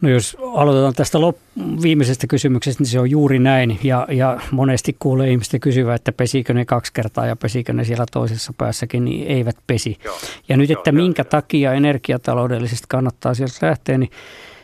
No 0.00 0.08
jos 0.08 0.36
aloitetaan 0.54 0.94
tästä 0.94 1.18
lop- 1.18 1.62
viimeisestä 1.82 2.26
kysymyksestä, 2.26 2.82
niin 2.82 2.90
se 2.90 3.00
on 3.00 3.10
juuri 3.10 3.38
näin. 3.38 3.78
Ja, 3.82 4.06
ja 4.10 4.40
monesti 4.50 4.96
kuulee 4.98 5.30
ihmistä 5.30 5.58
kysyvää, 5.58 5.94
että 5.94 6.12
pesikö 6.12 6.54
ne 6.54 6.64
kaksi 6.64 6.92
kertaa 6.92 7.26
ja 7.26 7.36
pesikö 7.36 7.72
ne 7.72 7.84
siellä 7.84 8.04
toisessa 8.12 8.52
päässäkin, 8.58 9.04
niin 9.04 9.26
eivät 9.26 9.56
pesi. 9.66 9.98
Joo. 10.04 10.18
Ja 10.48 10.56
nyt, 10.56 10.70
että 10.70 10.90
Joo, 10.90 10.96
minkä 11.02 11.20
jo. 11.20 11.24
takia 11.24 11.72
energiataloudellisesti 11.72 12.84
kannattaa 12.88 13.34
sieltä 13.34 13.66
lähteä, 13.66 13.98
niin 13.98 14.10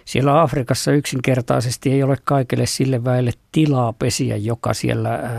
siellä 0.05 0.43
Afrikassa 0.43 0.93
yksinkertaisesti 0.93 1.93
ei 1.93 2.03
ole 2.03 2.17
kaikille 2.25 2.67
sille 2.67 3.05
väelle 3.05 3.31
tilaa 3.53 3.93
pesiä, 3.93 4.37
joka 4.37 4.75
siellä 4.75 5.11
ää, 5.11 5.31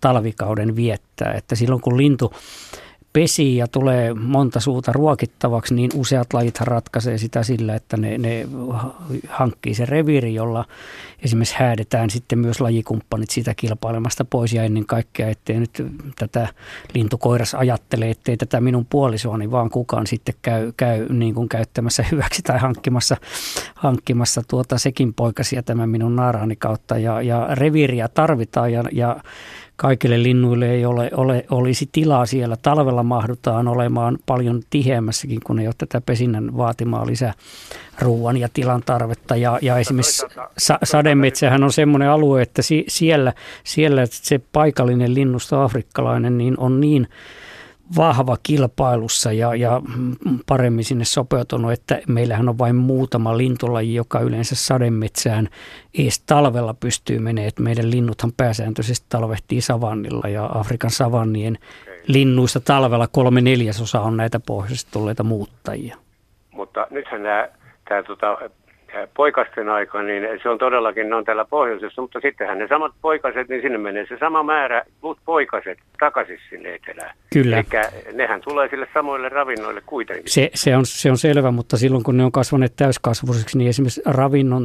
talvikauden 0.00 0.76
viettää. 0.76 1.32
Että 1.32 1.54
silloin 1.54 1.80
kun 1.80 1.96
lintu 1.96 2.32
pesii 3.12 3.56
ja 3.56 3.68
tulee 3.68 4.14
monta 4.14 4.60
suuta 4.60 4.92
ruokittavaksi, 4.92 5.74
niin 5.74 5.90
useat 5.94 6.32
lajit 6.32 6.60
ratkaisee 6.60 7.18
sitä 7.18 7.42
sillä, 7.42 7.74
että 7.74 7.96
ne, 7.96 8.18
ne 8.18 8.48
hankkii 9.28 9.74
se 9.74 9.86
reviiri, 9.86 10.34
jolla 10.34 10.64
esimerkiksi 11.22 11.54
häädetään 11.58 12.10
sitten 12.10 12.38
myös 12.38 12.60
lajikumppanit 12.60 13.30
sitä 13.30 13.54
kilpailemasta 13.54 14.24
pois. 14.24 14.52
Ja 14.52 14.62
ennen 14.62 14.86
kaikkea, 14.86 15.28
ettei 15.28 15.60
nyt 15.60 15.86
tätä 16.18 16.48
lintukoiras 16.94 17.54
ajattele, 17.54 18.10
ettei 18.10 18.36
tätä 18.36 18.60
minun 18.60 18.86
puolisoani 18.90 19.50
vaan 19.50 19.70
kukaan 19.70 20.06
sitten 20.06 20.34
käy, 20.42 20.72
käy 20.76 21.08
niin 21.08 21.34
kuin 21.34 21.48
käyttämässä 21.48 22.04
hyväksi 22.12 22.42
tai 22.42 22.58
hankkimassa, 22.58 23.16
hankkimassa 23.74 24.42
tuota 24.48 24.78
sekin 24.78 25.14
poikasia 25.14 25.62
tämän 25.62 25.90
minun 25.90 26.16
naaraani 26.16 26.56
kautta. 26.56 26.98
Ja, 26.98 27.22
ja 27.22 27.48
reviiriä 27.50 28.08
tarvitaan 28.08 28.72
ja, 28.72 28.84
ja 28.92 29.16
kaikille 29.76 30.22
linnuille 30.22 30.70
ei 30.70 30.84
ole, 30.86 31.10
ole, 31.14 31.44
olisi 31.50 31.88
tilaa 31.92 32.26
siellä. 32.26 32.56
Talvella 32.62 33.02
mahdutaan 33.02 33.68
olemaan 33.68 34.18
paljon 34.26 34.60
tiheämmässäkin, 34.70 35.40
kun 35.44 35.58
ei 35.58 35.66
ole 35.66 35.74
tätä 35.78 36.00
pesinnän 36.00 36.56
vaatimaa 36.56 37.06
lisää 37.06 37.34
ruoan 38.00 38.36
ja 38.36 38.48
tilan 38.54 38.82
tarvetta. 38.86 39.36
Ja, 39.36 39.58
ja 39.62 39.78
esimerkiksi 39.78 40.26
sa- 40.58 40.78
sademetsähän 40.84 41.64
on 41.64 41.72
semmoinen 41.72 42.10
alue, 42.10 42.42
että 42.42 42.62
si- 42.62 42.84
siellä, 42.88 43.32
siellä 43.64 44.06
se 44.10 44.40
paikallinen 44.52 45.14
linnusto 45.14 45.60
afrikkalainen 45.60 46.38
niin 46.38 46.58
on 46.58 46.80
niin 46.80 47.08
vahva 47.96 48.36
kilpailussa 48.42 49.32
ja, 49.32 49.54
ja 49.54 49.82
paremmin 50.46 50.84
sinne 50.84 51.04
sopeutunut, 51.04 51.72
että 51.72 52.00
meillähän 52.08 52.48
on 52.48 52.58
vain 52.58 52.76
muutama 52.76 53.36
lintulaji, 53.38 53.94
joka 53.94 54.20
yleensä 54.20 54.54
sademetsään 54.54 55.48
edes 55.98 56.20
talvella 56.20 56.74
pystyy 56.74 57.18
menemään. 57.18 57.48
Että 57.48 57.62
meidän 57.62 57.90
linnuthan 57.90 58.32
pääsääntöisesti 58.36 59.06
talvehtii 59.08 59.60
savannilla 59.60 60.28
ja 60.28 60.50
Afrikan 60.54 60.90
savannien 60.90 61.58
linnuista 62.06 62.60
talvella 62.60 63.08
kolme 63.08 63.40
neljäsosa 63.40 64.00
on 64.00 64.16
näitä 64.16 64.40
pohjoisesta 64.46 64.90
tulleita 64.92 65.22
muuttajia. 65.22 65.96
Mutta 66.50 66.86
nythän 66.90 67.22
nämä, 67.22 67.48
tämä 67.88 68.02
tota, 68.02 68.38
poikasten 69.16 69.68
aika, 69.68 70.02
niin 70.02 70.22
se 70.42 70.48
on 70.48 70.58
todellakin, 70.58 71.10
ne 71.10 71.16
on 71.16 71.24
täällä 71.24 71.44
pohjoisessa, 71.44 72.02
mutta 72.02 72.20
sittenhän 72.20 72.58
ne 72.58 72.68
samat 72.68 72.92
poikaset, 73.02 73.48
niin 73.48 73.62
sinne 73.62 73.78
menee 73.78 74.06
se 74.06 74.16
sama 74.20 74.42
määrä 74.42 74.82
plus 75.00 75.18
poikaset 75.24 75.78
takaisin 75.98 76.38
sinne 76.50 76.74
etelään. 76.74 77.16
Kyllä. 77.32 77.56
Eli 77.56 77.66
nehän 78.12 78.40
tulee 78.40 78.68
sille 78.68 78.88
samoille 78.94 79.28
ravinnoille 79.28 79.82
kuitenkin. 79.86 80.30
Se, 80.30 80.50
se, 80.54 80.76
on, 80.76 80.86
se 80.86 81.10
on 81.10 81.18
selvä, 81.18 81.50
mutta 81.50 81.76
silloin 81.76 82.04
kun 82.04 82.16
ne 82.16 82.24
on 82.24 82.32
kasvaneet 82.32 82.72
täyskasvuisiksi, 82.76 83.58
niin 83.58 83.68
esimerkiksi 83.68 84.02
ravinnon 84.06 84.62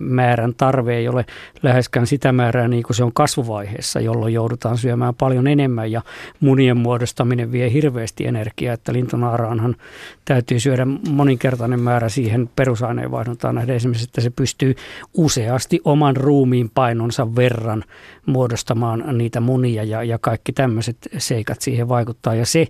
määrän 0.00 0.54
tarve 0.56 0.96
ei 0.96 1.08
ole 1.08 1.24
läheskään 1.62 2.06
sitä 2.06 2.32
määrää 2.32 2.68
niin 2.68 2.82
kuin 2.82 2.96
se 2.96 3.04
on 3.04 3.12
kasvuvaiheessa, 3.12 4.00
jolloin 4.00 4.34
joudutaan 4.34 4.78
syömään 4.78 5.14
paljon 5.14 5.46
enemmän 5.46 5.92
ja 5.92 6.00
munien 6.40 6.76
muodostaminen 6.76 7.52
vie 7.52 7.72
hirveästi 7.72 8.26
energiaa, 8.26 8.74
että 8.74 8.92
lintunaaraanhan 8.92 9.76
täytyy 10.24 10.60
syödä 10.60 10.86
moninkertainen 11.10 11.80
määrä 11.80 12.08
siihen 12.08 12.50
perusaineenvaihduntaan 12.56 13.49
nähdä 13.52 13.74
esimerkiksi, 13.74 14.04
että 14.04 14.20
se 14.20 14.30
pystyy 14.30 14.74
useasti 15.14 15.80
oman 15.84 16.16
ruumiin 16.16 16.70
painonsa 16.70 17.36
verran 17.36 17.84
muodostamaan 18.26 19.18
niitä 19.18 19.40
munia 19.40 19.84
ja, 19.84 20.02
ja 20.02 20.18
kaikki 20.18 20.52
tämmöiset 20.52 20.96
seikat 21.18 21.60
siihen 21.60 21.88
vaikuttaa. 21.88 22.34
Ja 22.34 22.46
se, 22.46 22.66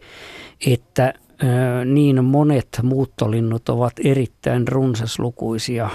että 0.67 1.15
niin 1.85 2.25
monet 2.25 2.69
muuttolinnut 2.83 3.69
ovat 3.69 3.93
erittäin 4.05 4.69
runsaslukuisia 4.69 5.91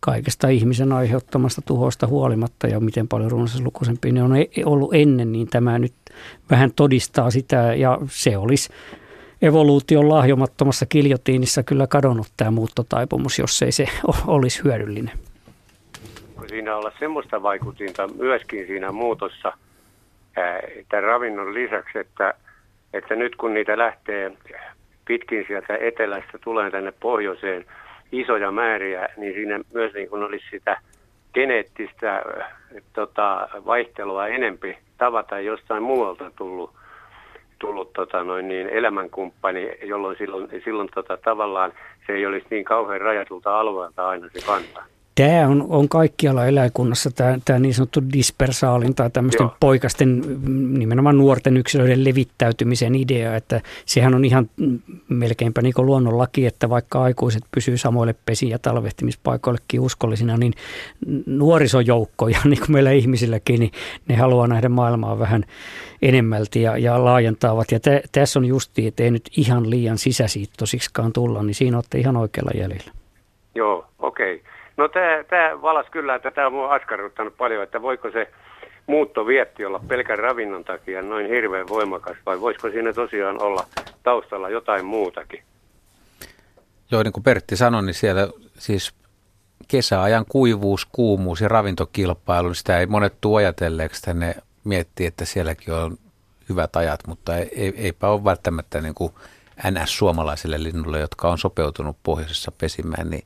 kaikesta 0.00 0.48
ihmisen 0.48 0.92
aiheuttamasta 0.92 1.62
tuhosta 1.62 2.06
huolimatta 2.06 2.66
ja 2.66 2.80
miten 2.80 3.08
paljon 3.08 3.30
runsaslukuisempia 3.30 4.12
ne 4.12 4.22
on 4.22 4.36
e-, 4.36 4.46
ollut 4.64 4.94
ennen, 4.94 5.32
niin 5.32 5.48
tämä 5.48 5.78
nyt 5.78 5.94
vähän 6.50 6.72
todistaa 6.76 7.30
sitä 7.30 7.74
ja 7.74 7.98
se 8.10 8.36
olisi 8.36 8.68
evoluution 9.42 10.08
lahjomattomassa 10.08 10.86
kiljotiinissa 10.86 11.62
kyllä 11.62 11.86
kadonnut 11.86 12.26
tämä 12.36 12.50
muuttotaipumus, 12.50 13.38
jos 13.38 13.62
ei 13.62 13.72
se 13.72 13.86
olisi 14.26 14.64
hyödyllinen. 14.64 15.18
Siinä 16.48 16.76
olla 16.76 16.92
semmoista 16.98 17.42
vaikutinta 17.42 18.08
myöskin 18.08 18.66
siinä 18.66 18.92
muutossa 18.92 19.52
tämän 20.88 21.04
ravinnon 21.04 21.54
lisäksi, 21.54 21.98
että, 21.98 22.34
että 22.92 23.16
nyt 23.16 23.36
kun 23.36 23.54
niitä 23.54 23.78
lähtee 23.78 24.32
pitkin 25.04 25.44
sieltä 25.46 25.76
etelästä 25.80 26.38
tulee 26.44 26.70
tänne 26.70 26.92
pohjoiseen 27.00 27.64
isoja 28.12 28.50
määriä, 28.50 29.08
niin 29.16 29.34
siinä 29.34 29.60
myös 29.74 29.94
niin 29.94 30.08
kuin 30.08 30.22
olisi 30.22 30.44
sitä 30.50 30.80
geneettistä 31.34 32.22
tota, 32.92 33.48
vaihtelua 33.66 34.26
enempi 34.26 34.78
tavata 34.98 35.40
jostain 35.40 35.82
muualta 35.82 36.30
tullut 36.36 36.77
tullut 37.58 37.92
tota, 37.92 38.24
noin 38.24 38.48
niin, 38.48 38.68
elämänkumppani, 38.68 39.78
jolloin 39.82 40.16
silloin, 40.18 40.48
silloin 40.64 40.88
tota, 40.94 41.16
tavallaan 41.16 41.72
se 42.06 42.12
ei 42.12 42.26
olisi 42.26 42.46
niin 42.50 42.64
kauhean 42.64 43.00
rajatulta 43.00 43.60
alueelta 43.60 44.08
aina 44.08 44.28
se 44.32 44.46
kanta. 44.46 44.97
Tämä 45.18 45.48
on, 45.48 45.66
on 45.68 45.88
kaikkialla 45.88 46.46
eläinkunnassa 46.46 47.10
tämä, 47.10 47.38
tämä 47.44 47.58
niin 47.58 47.74
sanottu 47.74 48.00
dispersaalin 48.12 48.94
tai 48.94 49.10
tämmöisten 49.10 49.44
Joo. 49.44 49.56
poikasten, 49.60 50.22
nimenomaan 50.78 51.18
nuorten 51.18 51.56
yksilöiden 51.56 52.04
levittäytymisen 52.04 52.94
idea, 52.94 53.36
että 53.36 53.60
sehän 53.86 54.14
on 54.14 54.24
ihan 54.24 54.50
melkeinpä 55.08 55.62
niin 55.62 55.74
luonnonlaki, 55.76 56.46
että 56.46 56.70
vaikka 56.70 57.02
aikuiset 57.02 57.42
pysyy 57.50 57.76
samoille 57.76 58.14
pesi- 58.26 58.50
ja 58.50 58.58
talvehtimispaikoillekin 58.58 59.80
uskollisina, 59.80 60.36
niin 60.36 60.52
nuorisojoukkoja, 61.26 62.38
niin 62.44 62.58
kuin 62.58 62.72
meillä 62.72 62.90
ihmisilläkin, 62.90 63.60
niin 63.60 63.72
ne 64.08 64.16
haluaa 64.16 64.46
nähdä 64.46 64.68
maailmaa 64.68 65.18
vähän 65.18 65.44
enemmälti 66.02 66.62
ja, 66.62 66.78
ja 66.78 67.04
laajentaavat. 67.04 67.72
Ja 67.72 67.80
tä, 67.80 68.00
tässä 68.12 68.38
on 68.38 68.44
justi, 68.44 68.86
että 68.86 69.02
ei 69.02 69.10
nyt 69.10 69.30
ihan 69.36 69.70
liian 69.70 69.98
sisäsiittosiksikaan 69.98 71.12
tulla, 71.12 71.42
niin 71.42 71.54
siinä 71.54 71.76
olette 71.76 71.98
ihan 71.98 72.16
oikealla 72.16 72.50
jäljellä. 72.54 72.92
Joo, 73.54 73.86
okei. 73.98 74.34
Okay. 74.34 74.57
No 74.78 74.88
tämä 74.88 75.62
valas 75.62 75.86
kyllä, 75.90 76.14
että 76.14 76.30
tämä 76.30 76.46
on 76.46 76.52
mua 76.52 76.74
askarruttanut 76.74 77.36
paljon, 77.36 77.62
että 77.62 77.82
voiko 77.82 78.10
se 78.10 78.30
muuttovietti 78.86 79.64
olla 79.64 79.80
pelkän 79.88 80.18
ravinnon 80.18 80.64
takia 80.64 81.02
noin 81.02 81.26
hirveän 81.26 81.68
voimakas 81.68 82.16
vai 82.26 82.40
voisiko 82.40 82.70
siinä 82.70 82.92
tosiaan 82.92 83.42
olla 83.42 83.66
taustalla 84.02 84.48
jotain 84.48 84.84
muutakin? 84.84 85.42
Joo, 86.90 87.02
niin 87.02 87.12
kuin 87.12 87.24
Pertti 87.24 87.56
sanoi, 87.56 87.82
niin 87.82 87.94
siellä 87.94 88.28
siis 88.58 88.94
kesäajan 89.68 90.24
kuivuus, 90.28 90.86
kuumuus 90.92 91.40
ja 91.40 91.48
ravintokilpailu, 91.48 92.48
niin 92.48 92.54
sitä 92.54 92.78
ei 92.78 92.86
monet 92.86 93.14
tule 93.20 93.38
ajatelleeksi 93.38 94.02
tänne 94.02 94.34
miettii, 94.64 95.06
että 95.06 95.24
sielläkin 95.24 95.74
on 95.74 95.96
hyvät 96.48 96.76
ajat, 96.76 97.00
mutta 97.06 97.36
ei, 97.36 97.72
eipä 97.76 98.08
ole 98.08 98.24
välttämättä 98.24 98.80
niin 98.80 98.94
kuin 98.94 99.12
NS-suomalaisille 99.70 100.62
linnulle, 100.62 101.00
jotka 101.00 101.28
on 101.28 101.38
sopeutunut 101.38 101.96
pohjoisessa 102.02 102.52
pesimään, 102.52 103.10
niin 103.10 103.24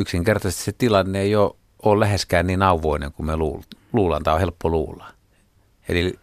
yksinkertaisesti 0.00 0.64
se 0.64 0.72
tilanne 0.72 1.20
ei 1.20 1.36
ole, 1.36 1.54
ole 1.82 2.00
läheskään 2.00 2.46
niin 2.46 2.62
auvoinen 2.62 3.12
kuin 3.12 3.26
me 3.26 3.36
luullaan, 3.92 4.22
tai 4.22 4.34
on 4.34 4.40
helppo 4.40 4.68
luulla. 4.68 5.06
Eli 5.88 6.14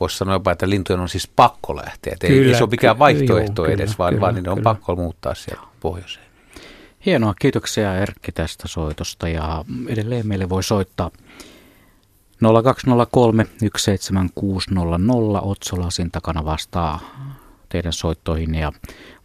voisi 0.00 0.18
sanoa 0.18 0.34
jopa, 0.34 0.52
että 0.52 0.70
lintujen 0.70 1.00
on 1.00 1.08
siis 1.08 1.28
pakko 1.36 1.76
lähteä. 1.76 2.12
Että 2.12 2.26
kyllä, 2.26 2.52
ei, 2.52 2.58
se 2.58 2.64
ole 2.64 2.70
mikään 2.70 2.98
vaihtoehto 2.98 3.62
kyllä, 3.62 3.74
edes, 3.74 3.98
vaan, 3.98 4.12
kyllä, 4.12 4.20
vaan 4.20 4.34
niiden 4.34 4.52
on 4.52 4.62
pakko 4.62 4.96
muuttaa 4.96 5.34
sieltä 5.34 5.62
pohjoiseen. 5.80 6.26
Hienoa, 7.06 7.34
kiitoksia 7.40 7.96
Erkki 7.96 8.32
tästä 8.32 8.68
soitosta 8.68 9.28
ja 9.28 9.64
edelleen 9.88 10.26
meille 10.26 10.48
voi 10.48 10.62
soittaa 10.62 11.10
0203 12.64 13.46
17600 13.76 15.40
Otsolasin 15.42 16.10
takana 16.10 16.44
vastaa 16.44 17.00
teidän 17.68 17.92
soittoihin 17.92 18.54
ja 18.54 18.72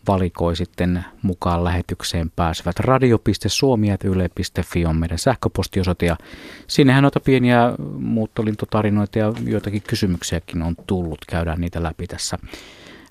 valikoi 0.07 0.55
sitten 0.55 1.05
mukaan 1.21 1.63
lähetykseen 1.63 2.31
pääsevät 2.35 2.79
radio.suomi.yle.fi 2.79 4.85
on 4.85 4.95
meidän 4.95 5.17
sähköpostiosoite 5.17 6.05
ja 6.05 6.17
sinnehän 6.67 7.03
noita 7.03 7.19
pieniä 7.19 7.73
muuttolintotarinoita 7.97 9.19
ja 9.19 9.33
joitakin 9.45 9.81
kysymyksiäkin 9.81 10.61
on 10.61 10.75
tullut. 10.87 11.19
Käydään 11.27 11.61
niitä 11.61 11.83
läpi 11.83 12.07
tässä 12.07 12.37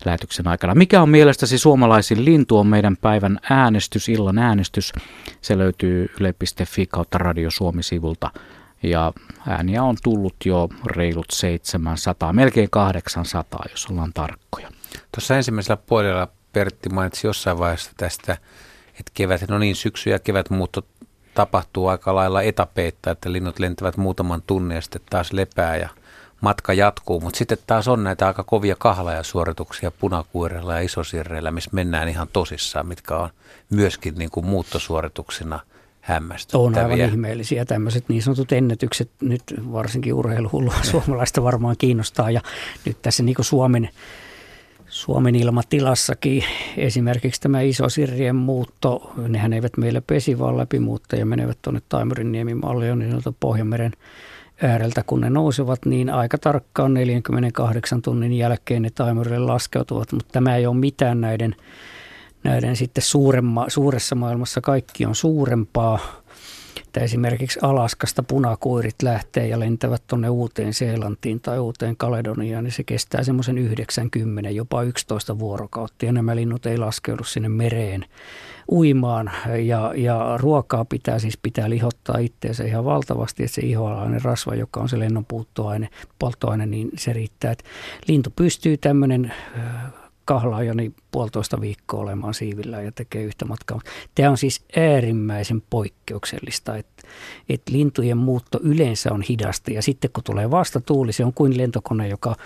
lähetyksen 0.05 0.49
aikana. 0.49 0.75
Mikä 0.75 1.03
on 1.03 1.09
mielestäsi 1.09 1.59
suomalaisin 1.59 2.25
lintu 2.25 2.59
on 2.59 2.67
meidän 2.67 2.97
päivän 2.97 3.39
äänestys, 3.51 4.09
illan 4.09 4.39
äänestys. 4.39 4.93
Se 5.41 5.59
löytyy 5.59 6.11
yle.fi 6.21 6.87
kautta 6.87 7.19
Radio 7.19 7.51
Suomi-sivulta 7.51 8.31
ja 8.83 9.13
ääniä 9.49 9.83
on 9.83 9.97
tullut 10.03 10.37
jo 10.45 10.69
reilut 10.87 11.27
700, 11.31 12.33
melkein 12.33 12.71
800, 12.71 13.65
jos 13.71 13.87
ollaan 13.91 14.13
tarkkoja. 14.13 14.69
Tuossa 15.15 15.37
ensimmäisellä 15.37 15.77
puolella 15.77 16.29
Pertti 16.53 16.89
mainitsi 16.89 17.27
jossain 17.27 17.59
vaiheessa 17.59 17.91
tästä, 17.97 18.33
että 18.89 19.13
kevät, 19.15 19.49
no 19.49 19.59
niin, 19.59 19.77
syksy 19.77 20.11
ja 20.11 20.19
kevätmuutto 20.19 20.87
tapahtuu 21.35 21.87
aika 21.87 22.15
lailla 22.15 22.43
etapeita, 22.43 23.11
että 23.11 23.33
linnut 23.33 23.59
lentävät 23.59 23.97
muutaman 23.97 24.43
tunnin 24.47 24.75
ja 24.75 24.81
sitten 24.81 25.01
taas 25.11 25.33
lepää 25.33 25.77
ja 25.77 25.89
matka 26.41 26.73
jatkuu. 26.73 27.21
Mutta 27.21 27.39
sitten 27.39 27.59
taas 27.67 27.89
on 27.89 28.05
näitä 28.05 28.27
aika 28.27 28.43
kovia 28.43 28.77
kahlajasuorituksia 28.79 29.91
punakuirella 29.91 30.75
ja 30.75 30.81
isosirreillä, 30.81 31.51
missä 31.51 31.71
mennään 31.73 32.09
ihan 32.09 32.29
tosissaan, 32.33 32.87
mitkä 32.87 33.17
on 33.17 33.31
myöskin 33.71 34.15
niin 34.15 34.31
kuin 34.31 34.47
muuttosuorituksina– 34.47 35.61
hämmästyttäviä. 36.03 36.67
On 36.67 36.79
aivan 36.79 37.01
ihmeellisiä 37.01 37.65
tämmöiset 37.65 38.09
niin 38.09 38.23
sanotut 38.23 38.53
ennätykset, 38.53 39.11
nyt 39.21 39.43
varsinkin 39.73 40.15
urheiluhullua 40.15 40.75
suomalaista 40.91 41.43
varmaan 41.43 41.77
kiinnostaa 41.79 42.31
ja 42.31 42.41
nyt 42.85 43.03
tässä 43.03 43.23
niin 43.23 43.37
Suomen, 43.41 43.89
Suomen 44.93 45.35
ilmatilassakin. 45.35 46.45
Esimerkiksi 46.77 47.41
tämä 47.41 47.61
iso 47.61 47.89
sirrien 47.89 48.37
muutto, 48.37 49.13
nehän 49.29 49.53
eivät 49.53 49.77
meillä 49.77 50.01
pesi 50.01 50.39
vaan 50.39 50.57
läpimuutta 50.57 51.17
ja 51.17 51.27
menevät 51.27 51.59
tuonne 51.63 51.83
Taimurinniemin 51.89 52.61
mallion 52.61 52.99
niin 52.99 53.21
Pohjanmeren 53.41 53.93
ääreltä, 54.63 55.03
kun 55.07 55.21
ne 55.21 55.31
nousevat, 55.31 55.85
niin 55.85 56.11
aika 56.11 56.39
tarkkaan 56.39 56.95
48 56.95 58.03
tunnin 58.03 58.33
jälkeen 58.33 58.83
ne 58.83 58.91
Taimurille 58.91 59.39
laskeutuvat, 59.39 60.13
mutta 60.13 60.33
tämä 60.33 60.57
ei 60.57 60.67
ole 60.67 60.77
mitään 60.77 61.21
näiden 61.21 61.57
näiden 62.45 62.77
sitten 62.77 63.03
suuremma, 63.03 63.65
suuressa 63.69 64.15
maailmassa. 64.15 64.61
Kaikki 64.61 65.07
on 65.07 65.15
suurempaa. 65.15 65.99
Että 66.93 67.01
esimerkiksi 67.01 67.59
Alaskasta 67.63 68.23
punakuirit 68.23 69.03
lähtee 69.03 69.49
ja 69.49 69.61
lentävät 69.61 70.03
tuonne 70.07 70.29
Uuteen 70.29 70.75
Seelantiin 70.75 71.41
tai 71.41 71.59
Uuteen 71.59 71.97
Kaledoniaan, 71.97 72.65
niin 72.65 72.73
se 72.73 72.85
kestää 72.85 73.23
semmoisen 73.23 73.59
90, 73.59 74.51
jopa 74.51 74.83
11 74.83 75.39
vuorokautta 75.39 76.07
ja 76.07 76.13
nämä 76.13 76.37
linnut 76.37 76.67
ei 76.67 76.79
laskeudu 76.79 77.25
sinne 77.25 77.49
mereen 77.49 78.05
uimaan 78.71 79.31
ja, 79.65 79.93
ja 79.97 80.39
ruokaa 80.41 80.85
pitää 80.85 81.19
siis 81.19 81.39
pitää 81.43 81.71
lihottaa 81.71 82.19
itteensä 82.19 82.65
ihan 82.65 82.85
valtavasti, 82.85 83.45
että 83.45 83.55
se 83.55 83.63
ihoalainen 83.63 84.23
rasva, 84.23 84.55
joka 84.55 84.81
on 84.81 84.89
se 84.89 84.99
lennon 84.99 85.25
puuttoaine, 85.25 85.89
polttoaine, 86.19 86.67
niin 86.67 86.91
se 86.99 87.13
riittää. 87.13 87.53
Että 87.53 87.65
lintu 88.09 88.31
pystyy 88.37 88.77
tämmöinen 88.77 89.33
kahlaaja 90.33 90.75
niin 90.75 90.95
puolitoista 91.11 91.61
viikkoa 91.61 92.01
olemaan 92.01 92.35
siivillä 92.35 92.83
ja 92.83 92.93
tekee 92.93 93.23
yhtä 93.23 93.45
matkaa. 93.45 93.81
Tämä 94.15 94.31
on 94.31 94.39
siis 94.39 94.65
äärimmäisen 94.77 95.63
poikkeuksellista, 95.71 96.77
että, 96.77 97.03
että 97.49 97.73
lintujen 97.73 98.17
muutto 98.17 98.61
yleensä 98.63 99.13
on 99.13 99.23
hidasta 99.23 99.71
ja 99.71 99.83
sitten 99.83 100.11
kun 100.13 100.25
tulee 100.25 100.51
vastatuuli, 100.51 101.13
se 101.13 101.25
on 101.25 101.33
kuin 101.33 101.59
lentokone, 101.59 102.09
joka 102.09 102.37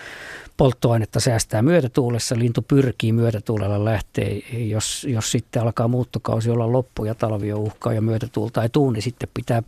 polttoainetta 0.57 1.20
säästää 1.20 1.62
myötätuulessa. 1.62 2.39
Lintu 2.39 2.62
pyrkii 2.62 3.12
myötätuulella 3.12 3.84
lähtee. 3.84 4.43
Jos, 4.53 5.07
jos 5.09 5.32
sitten 5.32 5.62
alkaa 5.62 5.89
muuttokausi 5.89 6.51
olla 6.51 6.72
loppu 6.72 7.05
ja 7.05 7.14
talvi 7.14 7.53
on 7.53 7.61
uhkaa 7.61 7.93
ja 7.93 8.03
myötätuulta 8.03 8.62
ei 8.62 8.68
tuu, 8.68 8.91
niin 8.91 9.03
sitten 9.03 9.28
pitää 9.34 9.62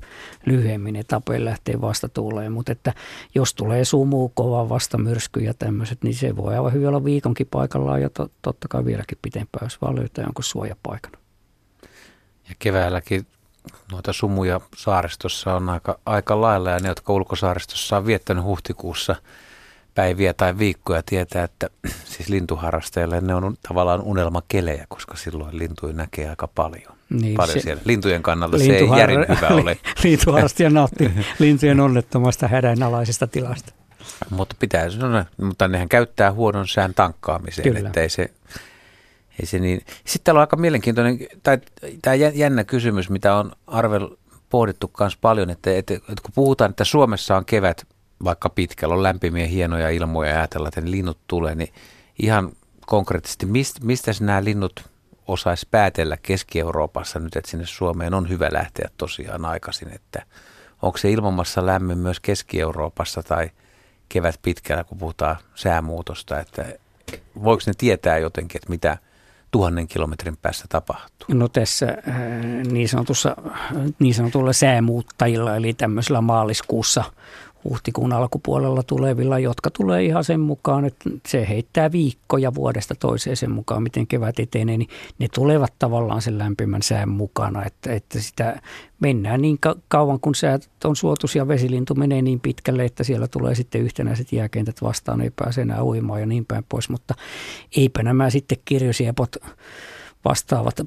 lyhyemmin 0.46 0.96
etapeen 0.96 1.44
lähteä 1.44 1.80
vastatuuleen. 1.80 2.52
Mutta 2.52 2.72
että 2.72 2.94
jos 3.34 3.54
tulee 3.54 3.84
sumu, 3.84 4.28
kova 4.28 4.68
vastamyrsky 4.68 5.40
ja 5.40 5.54
tämmöiset, 5.54 6.02
niin 6.02 6.14
se 6.14 6.36
voi 6.36 6.54
aivan 6.54 6.72
hyvin 6.72 6.88
olla 6.88 7.04
viikonkin 7.04 7.48
paikallaan 7.50 8.02
ja 8.02 8.07
to, 8.10 8.30
totta 8.42 8.68
kai 8.68 8.84
vieläkin 8.84 9.18
pitempään, 9.22 9.66
jos 9.66 9.80
vaan 9.80 9.96
löytää 9.96 10.24
jonkun 10.24 10.44
suojapaikan. 10.44 11.12
Ja 12.48 12.54
keväälläkin 12.58 13.26
noita 13.92 14.12
sumuja 14.12 14.60
saaristossa 14.76 15.54
on 15.54 15.68
aika, 15.68 15.98
aika 16.06 16.40
lailla 16.40 16.70
ja 16.70 16.78
ne, 16.78 16.88
jotka 16.88 17.12
ulkosaaristossa 17.12 17.96
on 17.96 18.06
viettänyt 18.06 18.44
huhtikuussa– 18.44 19.16
päiviä 19.98 20.34
tai 20.34 20.58
viikkoja 20.58 21.02
tietää, 21.06 21.44
että 21.44 21.70
siis 22.12 22.28
lintuharrastajille 22.28 23.20
ne 23.20 23.34
on 23.34 23.56
tavallaan 23.68 24.02
unelmakelejä, 24.02 24.86
koska 24.88 25.16
silloin 25.16 25.58
lintuja 25.58 25.92
näkee 25.92 26.28
aika 26.30 26.48
paljon. 26.48 26.94
Niin, 27.10 27.36
paljon 27.36 27.58
se, 27.58 27.62
siellä. 27.62 27.82
Lintujen 27.84 28.22
kannalta 28.22 28.56
lintuhar- 28.56 28.60
se 28.60 28.76
ei 28.76 28.98
järin 28.98 29.26
hyvä 29.28 29.48
ole. 29.48 29.78
Lintuharrastaja 30.04 30.70
nautti 30.70 31.10
lintujen 31.38 31.80
onnettomasta 31.80 32.48
hädänalaisesta 32.48 33.26
tilasta. 33.26 33.72
Mutta 34.30 34.56
pitää 34.58 34.90
sanoa, 34.90 35.24
mutta 35.36 35.68
nehän 35.68 35.88
käyttää 35.88 36.32
huonon 36.32 36.68
sään 36.68 36.94
tankkaamiseen, 36.94 37.74
Kyllä. 37.74 37.88
että 37.88 38.00
ei 38.00 38.08
se, 38.08 38.30
ei 39.40 39.46
se 39.46 39.58
niin. 39.58 39.80
Sitten 40.04 40.24
täällä 40.24 40.38
on 40.38 40.42
aika 40.42 40.56
mielenkiintoinen, 40.56 41.18
tai 41.42 41.58
tämä 42.02 42.14
jännä 42.14 42.64
kysymys, 42.64 43.10
mitä 43.10 43.34
on 43.34 43.52
Arvel 43.66 44.08
pohdittu 44.50 44.90
myös 45.00 45.16
paljon, 45.16 45.50
että, 45.50 45.76
että, 45.76 45.94
että 45.94 46.22
kun 46.22 46.32
puhutaan, 46.34 46.70
että 46.70 46.84
Suomessa 46.84 47.36
on 47.36 47.44
kevät 47.44 47.86
vaikka 48.24 48.48
pitkällä 48.48 48.94
on 48.94 49.02
lämpimiä 49.02 49.46
hienoja 49.46 49.90
ilmoja 49.90 50.30
ja 50.30 50.38
ajatella, 50.38 50.68
että 50.68 50.80
ne 50.80 50.90
linnut 50.90 51.18
tulee, 51.26 51.54
niin 51.54 51.72
ihan 52.22 52.52
konkreettisesti, 52.86 53.46
mistä, 53.46 53.80
mistä 53.84 54.12
nämä 54.20 54.44
linnut 54.44 54.84
osaisi 55.26 55.68
päätellä 55.70 56.16
Keski-Euroopassa 56.16 57.18
nyt, 57.18 57.36
että 57.36 57.50
sinne 57.50 57.66
Suomeen 57.66 58.14
on 58.14 58.28
hyvä 58.28 58.48
lähteä 58.52 58.90
tosiaan 58.96 59.44
aikaisin, 59.44 59.88
että 59.94 60.22
onko 60.82 60.98
se 60.98 61.10
ilmamassa 61.10 61.66
lämmin 61.66 61.98
myös 61.98 62.20
Keski-Euroopassa 62.20 63.22
tai 63.22 63.50
kevät 64.08 64.38
pitkällä, 64.42 64.84
kun 64.84 64.98
puhutaan 64.98 65.36
säämuutosta, 65.54 66.40
että 66.40 66.64
voiko 67.44 67.62
ne 67.66 67.72
tietää 67.78 68.18
jotenkin, 68.18 68.58
että 68.58 68.70
mitä 68.70 68.98
tuhannen 69.50 69.88
kilometrin 69.88 70.36
päässä 70.36 70.64
tapahtuu? 70.68 71.28
No 71.28 71.48
tässä 71.48 71.86
äh, 72.08 72.20
niin, 72.70 72.88
sanotussa, 72.88 73.36
niin 73.98 74.14
sanotulla 74.14 74.52
säämuuttajilla, 74.52 75.56
eli 75.56 75.74
tämmöisellä 75.74 76.20
maaliskuussa 76.20 77.04
huhtikuun 77.64 78.12
alkupuolella 78.12 78.82
tulevilla, 78.82 79.38
jotka 79.38 79.70
tulee 79.70 80.04
ihan 80.04 80.24
sen 80.24 80.40
mukaan, 80.40 80.84
että 80.84 81.10
se 81.28 81.48
heittää 81.48 81.92
viikkoja 81.92 82.54
vuodesta 82.54 82.94
toiseen 82.94 83.36
sen 83.36 83.50
mukaan, 83.50 83.82
miten 83.82 84.06
kevät 84.06 84.38
etenee, 84.38 84.78
niin 84.78 84.88
ne 85.18 85.28
tulevat 85.34 85.74
tavallaan 85.78 86.22
sen 86.22 86.38
lämpimän 86.38 86.82
sään 86.82 87.08
mukana, 87.08 87.64
että, 87.64 87.92
että 87.92 88.20
sitä 88.20 88.62
mennään 89.00 89.42
niin 89.42 89.58
kauan, 89.88 90.20
kun 90.20 90.34
säät 90.34 90.68
on 90.84 90.96
suotus 90.96 91.36
ja 91.36 91.48
vesilintu 91.48 91.94
menee 91.94 92.22
niin 92.22 92.40
pitkälle, 92.40 92.84
että 92.84 93.04
siellä 93.04 93.28
tulee 93.28 93.54
sitten 93.54 93.80
yhtenäiset 93.80 94.32
jääkentät 94.32 94.82
vastaan, 94.82 95.20
ei 95.20 95.30
pääse 95.30 95.62
enää 95.62 95.84
uimaan 95.84 96.20
ja 96.20 96.26
niin 96.26 96.44
päin 96.46 96.64
pois, 96.68 96.88
mutta 96.88 97.14
eipä 97.76 98.02
nämä 98.02 98.30
sitten 98.30 98.58
kirjosiepot 98.64 99.36
vastaavat 100.24 100.80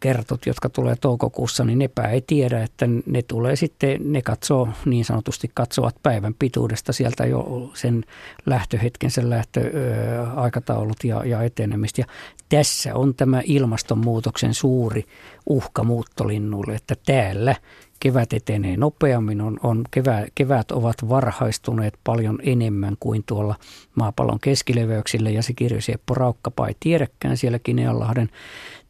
kertot, 0.00 0.46
jotka 0.46 0.68
tulee 0.68 0.96
toukokuussa, 0.96 1.64
niin 1.64 1.78
nepä 1.78 2.02
ei 2.02 2.20
tiedä, 2.20 2.62
että 2.62 2.86
ne 3.06 3.22
tulee 3.22 3.56
sitten, 3.56 4.12
ne 4.12 4.22
katsoo 4.22 4.68
niin 4.84 5.04
sanotusti 5.04 5.50
katsovat 5.54 5.96
päivän 6.02 6.34
pituudesta 6.38 6.92
sieltä 6.92 7.26
jo 7.26 7.70
sen 7.74 8.04
lähtöhetkensä 8.46 9.30
lähtöaikataulut 9.30 11.04
ja, 11.04 11.24
ja 11.24 11.42
etenemistä. 11.42 12.00
Ja 12.00 12.06
tässä 12.48 12.94
on 12.94 13.14
tämä 13.14 13.42
ilmastonmuutoksen 13.44 14.54
suuri 14.54 15.04
uhka 15.46 15.84
muuttolinnulle, 15.84 16.74
että 16.74 16.94
täällä 17.06 17.56
kevät 18.02 18.32
etenee 18.32 18.76
nopeammin, 18.76 19.40
on, 19.40 19.60
on 19.62 19.84
kevät, 19.90 20.28
kevät 20.34 20.70
ovat 20.70 21.08
varhaistuneet 21.08 21.94
paljon 22.04 22.38
enemmän 22.42 22.96
kuin 23.00 23.22
tuolla 23.26 23.54
maapallon 23.94 24.40
keskileveyksillä. 24.40 25.30
Ja 25.30 25.42
se 25.42 25.52
kirjosieppo 25.52 26.14
Raukkapa 26.14 26.68
ei 26.68 26.76
tiedäkään 26.80 27.36
siellä 27.36 27.58
Kineanlahden 27.58 28.30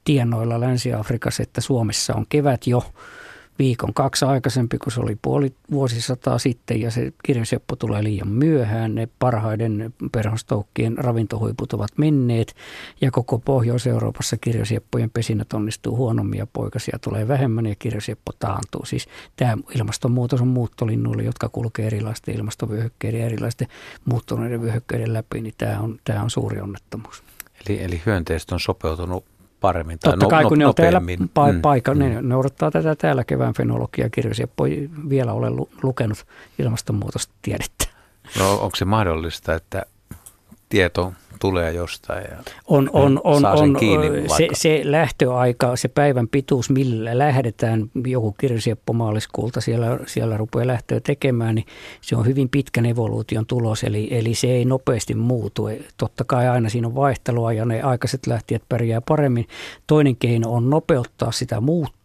tienoilla 0.04 0.60
Länsi-Afrikassa, 0.60 1.42
että 1.42 1.60
Suomessa 1.60 2.14
on 2.14 2.26
kevät 2.28 2.66
jo 2.66 2.84
viikon 3.58 3.94
kaksi 3.94 4.24
aikaisempi 4.24 4.78
kuin 4.78 4.92
se 4.92 5.00
oli 5.00 5.16
puoli 5.22 5.52
vuosisataa 5.70 6.38
sitten 6.38 6.80
ja 6.80 6.90
se 6.90 7.12
kirjoseppo 7.24 7.76
tulee 7.76 8.04
liian 8.04 8.28
myöhään. 8.28 8.94
Ne 8.94 9.08
parhaiden 9.18 9.94
perhostoukkien 10.12 10.98
ravintohuiput 10.98 11.72
ovat 11.72 11.90
menneet 11.96 12.54
ja 13.00 13.10
koko 13.10 13.38
Pohjois-Euroopassa 13.38 14.36
kirjoseppojen 14.36 15.10
pesinät 15.10 15.52
onnistuu 15.52 15.96
huonommin 15.96 16.38
ja 16.38 16.46
poikasia 16.46 16.98
tulee 16.98 17.28
vähemmän 17.28 17.66
ja 17.66 17.74
kirjoseppo 17.78 18.32
taantuu. 18.38 18.84
Siis 18.84 19.08
tämä 19.36 19.56
ilmastonmuutos 19.74 20.40
on 20.40 20.48
muuttolinnuille, 20.48 21.22
jotka 21.22 21.48
kulkee 21.48 21.86
erilaisten 21.86 22.34
ilmastovyöhykkeiden 22.34 23.20
ja 23.20 23.26
erilaisten 23.26 23.68
muuttuneiden 24.04 24.62
vyöhykkeiden 24.62 25.12
läpi, 25.12 25.40
niin 25.40 25.54
tämä 25.58 25.80
on, 25.80 25.98
tämä 26.04 26.22
on 26.22 26.30
suuri 26.30 26.60
onnettomuus. 26.60 27.22
Eli, 27.68 27.82
eli 27.82 28.02
hyönteiset 28.06 28.52
on 28.52 28.60
sopeutunut 28.60 29.24
paremmin 29.62 29.98
tai 29.98 30.12
Totta 30.12 30.24
no, 30.24 30.30
kai, 30.30 30.44
kun 30.44 30.58
no, 30.58 30.64
ne 30.64 30.66
on 30.66 30.74
täällä 30.74 31.00
pa- 31.38 31.52
mm. 31.52 31.62
paikalla, 31.62 32.04
mm. 32.04 32.10
ne, 32.10 32.22
ne 32.22 32.36
odottaa 32.36 32.70
tätä 32.70 32.94
täällä 32.94 33.24
kevään 33.24 33.54
fenologiaa. 33.54 34.08
Kirjosieppo 34.08 34.66
ei 34.66 34.90
vielä 35.08 35.32
ole 35.32 35.50
lu- 35.50 35.70
lukenut 35.82 36.26
ilmastonmuutosta 36.58 37.34
tiedettä. 37.42 37.84
No 38.38 38.52
onko 38.52 38.76
se 38.76 38.84
mahdollista, 38.84 39.54
että 39.54 39.82
tieto 40.68 41.12
tulee 41.42 41.72
jostain 41.72 42.24
ja 42.30 42.36
on, 42.66 42.90
on, 42.92 43.20
on, 43.24 43.40
saa 43.40 43.56
sen 43.56 43.64
on, 43.64 43.76
kiinni 43.76 44.28
se, 44.36 44.48
se 44.52 44.80
lähtöaika, 44.84 45.76
se 45.76 45.88
päivän 45.88 46.28
pituus, 46.28 46.70
millä 46.70 47.18
lähdetään, 47.18 47.90
joku 48.06 48.32
kirjasieppo 48.32 48.92
maaliskuulta 48.92 49.60
siellä, 49.60 49.98
siellä 50.06 50.36
rupeaa 50.36 50.66
lähtöä 50.66 51.00
tekemään, 51.00 51.54
niin 51.54 51.66
se 52.00 52.16
on 52.16 52.26
hyvin 52.26 52.48
pitkän 52.48 52.86
evoluution 52.86 53.46
tulos, 53.46 53.84
eli, 53.84 54.08
eli 54.10 54.34
se 54.34 54.46
ei 54.46 54.64
nopeasti 54.64 55.14
muutu. 55.14 55.68
Totta 55.96 56.24
kai 56.24 56.48
aina 56.48 56.68
siinä 56.68 56.86
on 56.86 56.94
vaihtelua 56.94 57.52
ja 57.52 57.64
ne 57.64 57.82
aikaiset 57.82 58.26
lähtijät 58.26 58.62
pärjää 58.68 59.00
paremmin. 59.00 59.46
Toinen 59.86 60.16
keino 60.16 60.52
on 60.52 60.70
nopeuttaa 60.70 61.32
sitä 61.32 61.60
muuttua 61.60 62.02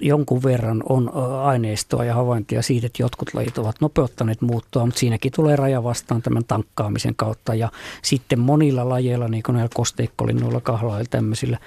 jonkun 0.00 0.42
verran 0.42 0.82
on 0.88 1.10
aineistoa 1.42 2.04
ja 2.04 2.14
havaintoja 2.14 2.62
siitä, 2.62 2.86
että 2.86 3.02
jotkut 3.02 3.34
lajit 3.34 3.58
ovat 3.58 3.76
nopeuttaneet 3.80 4.40
muuttoa, 4.40 4.86
mutta 4.86 4.98
siinäkin 4.98 5.32
tulee 5.32 5.56
raja 5.56 5.82
vastaan 5.84 6.22
tämän 6.22 6.44
tankkaamisen 6.44 7.14
kautta. 7.16 7.54
Ja 7.54 7.68
sitten 8.22 8.40
monilla 8.40 8.88
lajeilla, 8.88 9.28
niin 9.28 9.42
kuin 9.42 9.54
näillä 9.54 9.70
kosteikkolinnuilla, 9.74 10.60
kahlailla 10.60 11.06
tämmöisillä, 11.10 11.58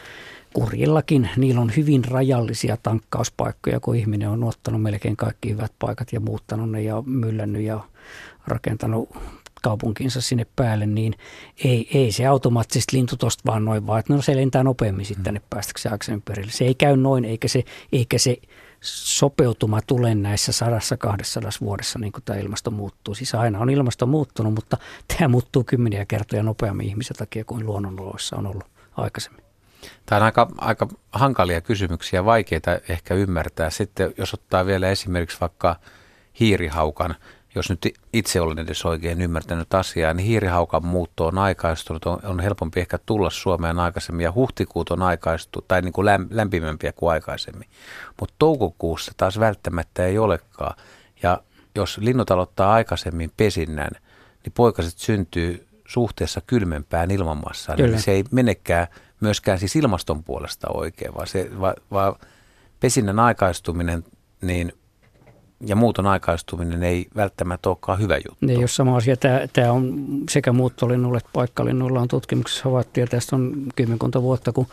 kurjillakin, 0.54 1.30
niillä 1.38 1.62
on 1.62 1.72
hyvin 1.78 2.06
rajallisia 2.06 2.78
tankkauspaikkoja, 2.84 3.80
kun 3.80 3.96
ihminen 3.96 4.30
on 4.30 4.44
ottanut 4.44 4.82
melkein 4.82 5.18
kaikki 5.18 5.50
hyvät 5.50 5.72
paikat 5.80 6.14
ja 6.14 6.20
muuttanut 6.20 6.72
ne 6.72 6.82
ja 6.82 7.04
myllännyt 7.06 7.62
ja 7.62 7.80
rakentanut 8.48 9.10
kaupunkinsa 9.62 10.22
sinne 10.22 10.46
päälle, 10.56 10.86
niin 10.86 11.14
ei, 11.64 11.88
ei 11.94 12.12
se 12.12 12.26
automaattisesti 12.26 12.98
lintu 12.98 13.18
tosta 13.18 13.44
vaan 13.46 13.66
noin 13.66 13.88
vaan, 13.88 14.00
että 14.00 14.14
no 14.14 14.22
se 14.22 14.36
lentää 14.36 14.64
nopeammin 14.64 15.06
sitten 15.06 15.24
tänne 15.24 15.42
päästäkseen 15.50 15.94
aikaisemmin 15.94 16.22
perille. 16.22 16.52
Se 16.52 16.66
ei 16.66 16.76
käy 16.76 16.98
noin, 16.98 17.26
eikä 17.26 17.48
se, 17.48 17.64
eikä 17.92 18.18
se 18.18 18.38
sopeutuma 18.82 19.82
tule 19.82 20.16
näissä 20.16 20.52
sadassa, 20.52 20.98
kahdessa 20.98 21.42
vuodessa, 21.62 22.00
niin 22.00 22.12
kuin 22.12 22.24
tämä 22.24 22.40
ilmasto 22.40 22.72
muuttuu. 22.72 23.16
Siis 23.16 23.36
aina 23.36 23.60
on 23.60 23.70
ilmasto 23.70 24.06
muuttunut, 24.06 24.54
mutta 24.54 24.78
tämä 25.08 25.28
muuttuu 25.28 25.64
kymmeniä 25.64 26.06
kertoja 26.06 26.44
nopeammin 26.44 26.88
ihmisen 26.88 27.18
takia 27.18 27.46
kuin 27.46 27.66
luonnonoloissa 27.66 28.36
on 28.36 28.48
ollut 28.48 28.66
aikaisemmin. 28.98 29.46
Tämä 30.06 30.18
on 30.18 30.26
aika, 30.26 30.48
aika 30.58 30.88
hankalia 31.12 31.62
kysymyksiä, 31.62 32.26
vaikeita 32.26 32.80
ehkä 32.90 33.14
ymmärtää. 33.14 33.70
Sitten 33.70 34.14
jos 34.18 34.34
ottaa 34.34 34.66
vielä 34.66 34.90
esimerkiksi 34.90 35.38
vaikka 35.42 35.76
hiirihaukan 36.40 37.16
jos 37.56 37.70
nyt 37.70 37.94
itse 38.14 38.42
olen 38.42 38.60
edes 38.60 38.86
oikein 38.86 39.22
ymmärtänyt 39.22 39.74
asiaa, 39.74 40.14
niin 40.14 40.28
hiirihaukan 40.28 40.86
muutto 40.86 41.26
on 41.28 41.38
aikaistunut, 41.38 42.06
on, 42.06 42.20
on 42.24 42.40
helpompi 42.40 42.80
ehkä 42.80 42.98
tulla 43.06 43.30
Suomeen 43.30 43.80
aikaisemmin 43.80 44.24
ja 44.24 44.34
huhtikuut 44.34 44.90
on 44.90 45.02
aikaistu 45.02 45.66
tai 45.68 45.82
niin 45.82 45.94
kuin 45.94 46.06
läm, 46.06 46.28
lämpimämpiä 46.30 46.94
kuin 46.94 47.12
aikaisemmin. 47.12 47.70
Mutta 48.20 48.36
toukokuussa 48.40 49.12
taas 49.18 49.40
välttämättä 49.40 50.06
ei 50.06 50.18
olekaan. 50.18 50.78
Ja 51.24 51.42
jos 51.76 51.98
linnut 51.98 52.32
aloittaa 52.32 52.74
aikaisemmin 52.74 53.32
pesinnän, 53.38 53.92
niin 54.44 54.54
poikaset 54.54 54.98
syntyy 54.98 55.68
suhteessa 55.88 56.42
kylmempään 56.48 57.12
ilmanmassaan. 57.12 57.82
Eli 57.82 58.00
se 58.00 58.12
ei 58.12 58.24
menekään 58.32 58.88
myöskään 59.22 59.60
siis 59.60 59.76
ilmaston 59.76 60.24
puolesta 60.24 60.68
oikein, 60.74 61.16
vaan, 61.16 61.28
se, 61.28 61.50
vaan, 61.60 61.76
vaan 61.92 62.16
pesinnän 62.80 63.20
aikaistuminen 63.20 64.04
niin 64.42 64.74
ja 65.60 65.76
muuton 65.76 66.08
aikaistuminen 66.08 66.84
ei 66.84 67.08
välttämättä 67.16 67.70
olekaan 67.70 68.00
hyvä 68.00 68.16
juttu. 68.16 68.48
Ei 68.50 68.58
ole 68.58 68.68
sama 68.68 68.98
asia. 68.98 69.18
Tämä, 69.18 69.40
tämä 69.54 69.72
on 69.72 70.08
sekä 70.30 70.54
muuttolinnulle 70.54 71.18
että 71.18 71.30
paikkalinnulla 71.34 72.02
on 72.02 72.08
tutkimuksessa 72.08 72.64
havaittu, 72.64 73.00
ja 73.00 73.08
tästä 73.08 73.36
on 73.36 73.54
kymmenkunta 73.76 74.22
vuotta, 74.22 74.52
kun 74.52 74.68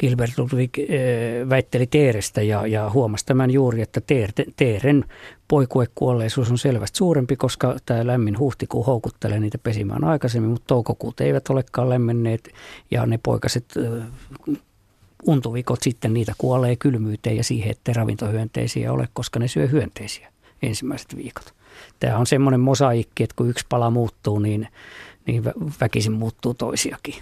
Gilbert 0.00 0.38
Ludwig 0.38 0.78
eh, 0.78 1.48
väitteli 1.48 1.86
teerestä 1.86 2.42
ja, 2.42 2.66
ja 2.66 2.90
huomasi 2.90 3.26
tämän 3.26 3.50
juuri, 3.50 3.82
että 3.82 4.00
teer, 4.00 4.30
teeren 4.56 5.04
poikuekuolleisuus 5.48 6.50
on 6.50 6.58
selvästi 6.58 6.96
suurempi, 6.96 7.36
koska 7.36 7.76
tämä 7.86 8.06
lämmin 8.06 8.38
huhtikuu 8.38 8.84
houkuttelee 8.84 9.40
niitä 9.40 9.58
pesimään 9.58 10.04
aikaisemmin, 10.04 10.50
mutta 10.50 10.66
toukokuut 10.66 11.20
eivät 11.20 11.50
olekaan 11.50 11.88
lämmenneet 11.88 12.50
ja 12.90 13.06
ne 13.06 13.20
poikaset 13.22 13.64
eh, 13.76 14.56
untuvikot 15.22 15.82
sitten 15.82 16.14
niitä 16.14 16.32
kuolee 16.38 16.76
kylmyyteen 16.76 17.36
ja 17.36 17.44
siihen, 17.44 17.70
että 17.70 17.92
ravintohyönteisiä 17.92 18.92
ole, 18.92 19.08
koska 19.12 19.38
ne 19.38 19.48
syö 19.48 19.66
hyönteisiä 19.66 20.32
ensimmäiset 20.62 21.16
viikot. 21.16 21.54
Tämä 22.00 22.18
on 22.18 22.26
semmoinen 22.26 22.60
mosaikki, 22.60 23.22
että 23.22 23.36
kun 23.36 23.50
yksi 23.50 23.66
pala 23.68 23.90
muuttuu, 23.90 24.38
niin, 24.38 24.68
niin 25.26 25.44
väkisin 25.80 26.12
muuttuu 26.12 26.54
toisiakin. 26.54 27.14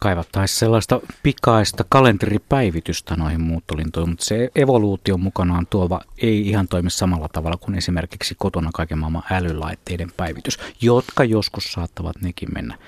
Kaivattaisiin 0.00 0.58
sellaista 0.58 1.00
pikaista 1.22 1.84
kalenteripäivitystä 1.88 3.16
noihin 3.16 3.40
muuttolintoihin, 3.40 4.10
mutta 4.10 4.24
se 4.24 4.50
evoluutio 4.54 5.18
mukanaan 5.18 5.66
tuova 5.66 6.00
ei 6.18 6.48
ihan 6.48 6.68
toimi 6.68 6.90
samalla 6.90 7.28
tavalla 7.32 7.56
kuin 7.56 7.74
esimerkiksi 7.74 8.34
kotona 8.38 8.70
kaiken 8.74 8.98
maailman 8.98 9.22
älylaitteiden 9.30 10.12
päivitys, 10.16 10.58
jotka 10.80 11.24
joskus 11.24 11.72
saattavat 11.72 12.16
nekin 12.22 12.48
mennä 12.54 12.78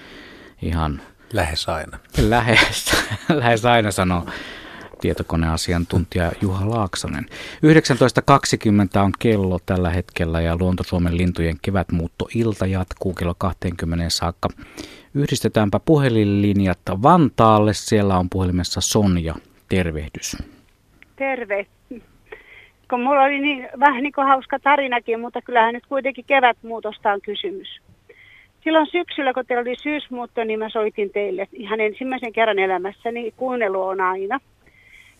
ihan 0.62 1.02
Lähes 1.32 1.68
aina. 1.68 1.98
Lähes, 2.28 2.92
lähes 3.28 3.64
aina 3.64 3.90
sanoo 3.90 4.26
tietokoneasiantuntija 5.00 6.32
Juha 6.42 6.70
Laaksonen. 6.70 7.26
19.20 8.96 9.02
on 9.04 9.12
kello 9.18 9.58
tällä 9.66 9.90
hetkellä 9.90 10.40
ja 10.40 10.56
Luonto-Suomen 10.56 11.16
lintujen 11.16 11.56
kevätmuuttoilta 11.62 12.66
jatkuu 12.66 13.14
kello 13.14 13.34
20 13.38 14.10
saakka. 14.10 14.48
Yhdistetäänpä 15.14 15.80
puhelinlinjat 15.84 16.78
Vantaalle. 17.02 17.74
Siellä 17.74 18.18
on 18.18 18.30
puhelimessa 18.30 18.80
Sonja. 18.80 19.34
Tervehdys. 19.68 20.36
Terve. 21.16 21.66
Kun 22.90 23.00
mulla 23.00 23.22
oli 23.22 23.38
niin, 23.38 23.68
vähän 23.80 24.02
niin 24.02 24.12
kuin 24.12 24.26
hauska 24.26 24.58
tarinakin, 24.58 25.20
mutta 25.20 25.42
kyllähän 25.42 25.74
nyt 25.74 25.86
kuitenkin 25.86 26.24
kevätmuutosta 26.24 27.12
on 27.12 27.20
kysymys. 27.20 27.80
Silloin 28.64 28.86
syksyllä, 28.86 29.32
kun 29.32 29.46
teillä 29.46 29.60
oli 29.60 29.76
syysmuutto, 29.82 30.44
niin 30.44 30.58
mä 30.58 30.68
soitin 30.68 31.10
teille 31.10 31.48
ihan 31.52 31.80
ensimmäisen 31.80 32.32
kerran 32.32 32.58
elämässäni, 32.58 33.34
kuunnelu 33.36 33.82
on 33.82 34.00
aina, 34.00 34.40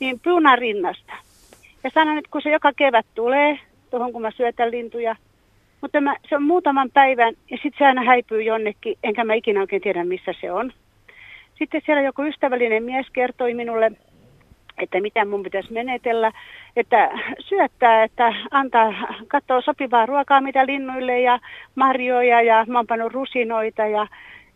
niin 0.00 0.20
rinnasta. 0.58 1.12
Ja 1.84 1.90
sanon, 1.90 2.18
että 2.18 2.30
kun 2.30 2.42
se 2.42 2.50
joka 2.50 2.72
kevät 2.72 3.06
tulee, 3.14 3.58
tuohon 3.90 4.12
kun 4.12 4.22
mä 4.22 4.30
syötän 4.30 4.70
lintuja, 4.70 5.16
mutta 5.80 6.00
mä, 6.00 6.16
se 6.28 6.36
on 6.36 6.42
muutaman 6.42 6.90
päivän 6.90 7.34
ja 7.50 7.56
sitten 7.56 7.78
se 7.78 7.86
aina 7.86 8.04
häipyy 8.04 8.42
jonnekin, 8.42 8.98
enkä 9.02 9.24
mä 9.24 9.34
ikinä 9.34 9.60
oikein 9.60 9.82
tiedä 9.82 10.04
missä 10.04 10.34
se 10.40 10.52
on. 10.52 10.72
Sitten 11.58 11.82
siellä 11.86 12.02
joku 12.02 12.22
ystävällinen 12.22 12.82
mies 12.82 13.06
kertoi 13.12 13.54
minulle, 13.54 13.92
että 14.82 15.00
mitä 15.00 15.24
mun 15.24 15.42
pitäisi 15.42 15.72
menetellä, 15.72 16.32
että 16.76 17.10
syöttää, 17.38 18.04
että 18.04 18.34
antaa, 18.50 18.94
katsoa 19.28 19.60
sopivaa 19.60 20.06
ruokaa 20.06 20.40
mitä 20.40 20.66
linnuille 20.66 21.20
ja 21.20 21.38
marjoja 21.74 22.42
ja 22.42 22.64
mä 22.68 22.78
oon 22.78 22.86
pannut 22.86 23.12
rusinoita 23.12 23.86
ja, 23.86 24.06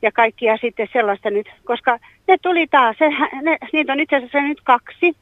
ja 0.02 0.12
kaikkia 0.12 0.56
sitten 0.56 0.88
sellaista 0.92 1.30
nyt, 1.30 1.50
koska 1.64 1.98
ne 2.28 2.36
tuli 2.42 2.66
taas, 2.66 2.96
se, 2.98 3.08
ne, 3.42 3.58
niitä 3.72 3.92
on 3.92 4.00
itse 4.00 4.16
asiassa 4.16 4.40
nyt 4.40 4.60
kaksi. 4.64 5.16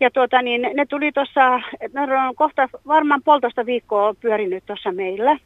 Ja 0.00 0.10
tuota, 0.10 0.42
niin 0.42 0.70
ne 0.74 0.86
tuli 0.86 1.12
tuossa, 1.12 1.60
ne 1.92 2.00
on 2.00 2.34
kohta 2.34 2.68
varmaan 2.86 3.22
puolitoista 3.24 3.66
viikkoa 3.66 4.14
pyörinyt 4.20 4.66
tuossa 4.66 4.92
meillä. 4.92 5.36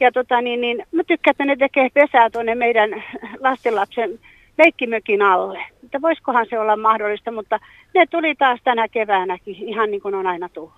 Ja 0.00 0.12
tota, 0.12 0.40
niin, 0.40 0.60
niin, 0.60 0.86
mä 0.92 1.02
tykkään, 1.04 1.32
että 1.32 1.44
ne 1.44 1.56
tekee 1.56 1.88
pesää 1.94 2.30
tuonne 2.30 2.54
meidän 2.54 3.04
lastenlapsen 3.40 4.18
leikkimökin 4.58 5.22
alle. 5.22 5.58
Että 5.84 6.02
voisikohan 6.02 6.46
se 6.50 6.58
olla 6.58 6.76
mahdollista, 6.76 7.30
mutta 7.30 7.58
ne 7.94 8.06
tuli 8.06 8.34
taas 8.34 8.60
tänä 8.64 8.88
keväänäkin, 8.88 9.54
ihan 9.54 9.90
niin 9.90 10.00
kuin 10.00 10.14
on 10.14 10.26
aina 10.26 10.48
tullut. 10.48 10.72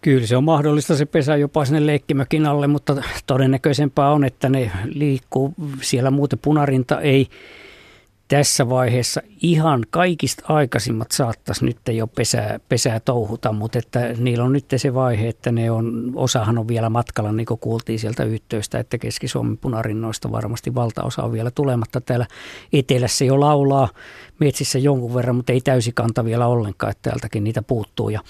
Kyllä 0.00 0.26
se 0.26 0.36
on 0.36 0.44
mahdollista 0.44 0.96
se 0.96 1.06
pesä 1.06 1.36
jopa 1.36 1.64
sinne 1.64 1.86
leikkimökin 1.86 2.46
alle, 2.46 2.66
mutta 2.66 2.96
todennäköisempää 3.26 4.10
on, 4.10 4.24
että 4.24 4.48
ne 4.48 4.70
liikkuu 4.84 5.54
siellä 5.80 6.10
muuten 6.10 6.38
punarinta 6.42 7.00
ei 7.00 7.26
tässä 8.28 8.68
vaiheessa 8.68 9.20
ihan 9.42 9.84
kaikista 9.90 10.44
aikaisimmat 10.48 11.12
saattaisi 11.12 11.64
nyt 11.64 11.78
jo 11.92 12.06
pesää, 12.06 12.60
pesää 12.68 13.00
touhuta, 13.00 13.52
mutta 13.52 13.78
että 13.78 14.14
niillä 14.18 14.44
on 14.44 14.52
nyt 14.52 14.64
se 14.76 14.94
vaihe, 14.94 15.28
että 15.28 15.52
ne 15.52 15.70
on, 15.70 16.12
osahan 16.14 16.58
on 16.58 16.68
vielä 16.68 16.90
matkalla, 16.90 17.32
niin 17.32 17.46
kuin 17.46 17.60
kuultiin 17.60 17.98
sieltä 17.98 18.24
yhteystä, 18.24 18.78
että 18.78 18.98
Keski-Suomen 18.98 19.58
punarinnoista 19.58 20.32
varmasti 20.32 20.74
valtaosa 20.74 21.22
on 21.22 21.32
vielä 21.32 21.50
tulematta. 21.50 22.00
Täällä 22.00 22.26
etelässä 22.72 23.24
jo 23.24 23.40
laulaa 23.40 23.88
metsissä 24.40 24.78
jonkun 24.78 25.14
verran, 25.14 25.36
mutta 25.36 25.52
ei 25.52 25.60
täysikanta 25.60 26.24
vielä 26.24 26.46
ollenkaan, 26.46 26.90
että 26.90 27.10
täältäkin 27.10 27.44
niitä 27.44 27.62
puuttuu. 27.62 28.10
Ja 28.10 28.20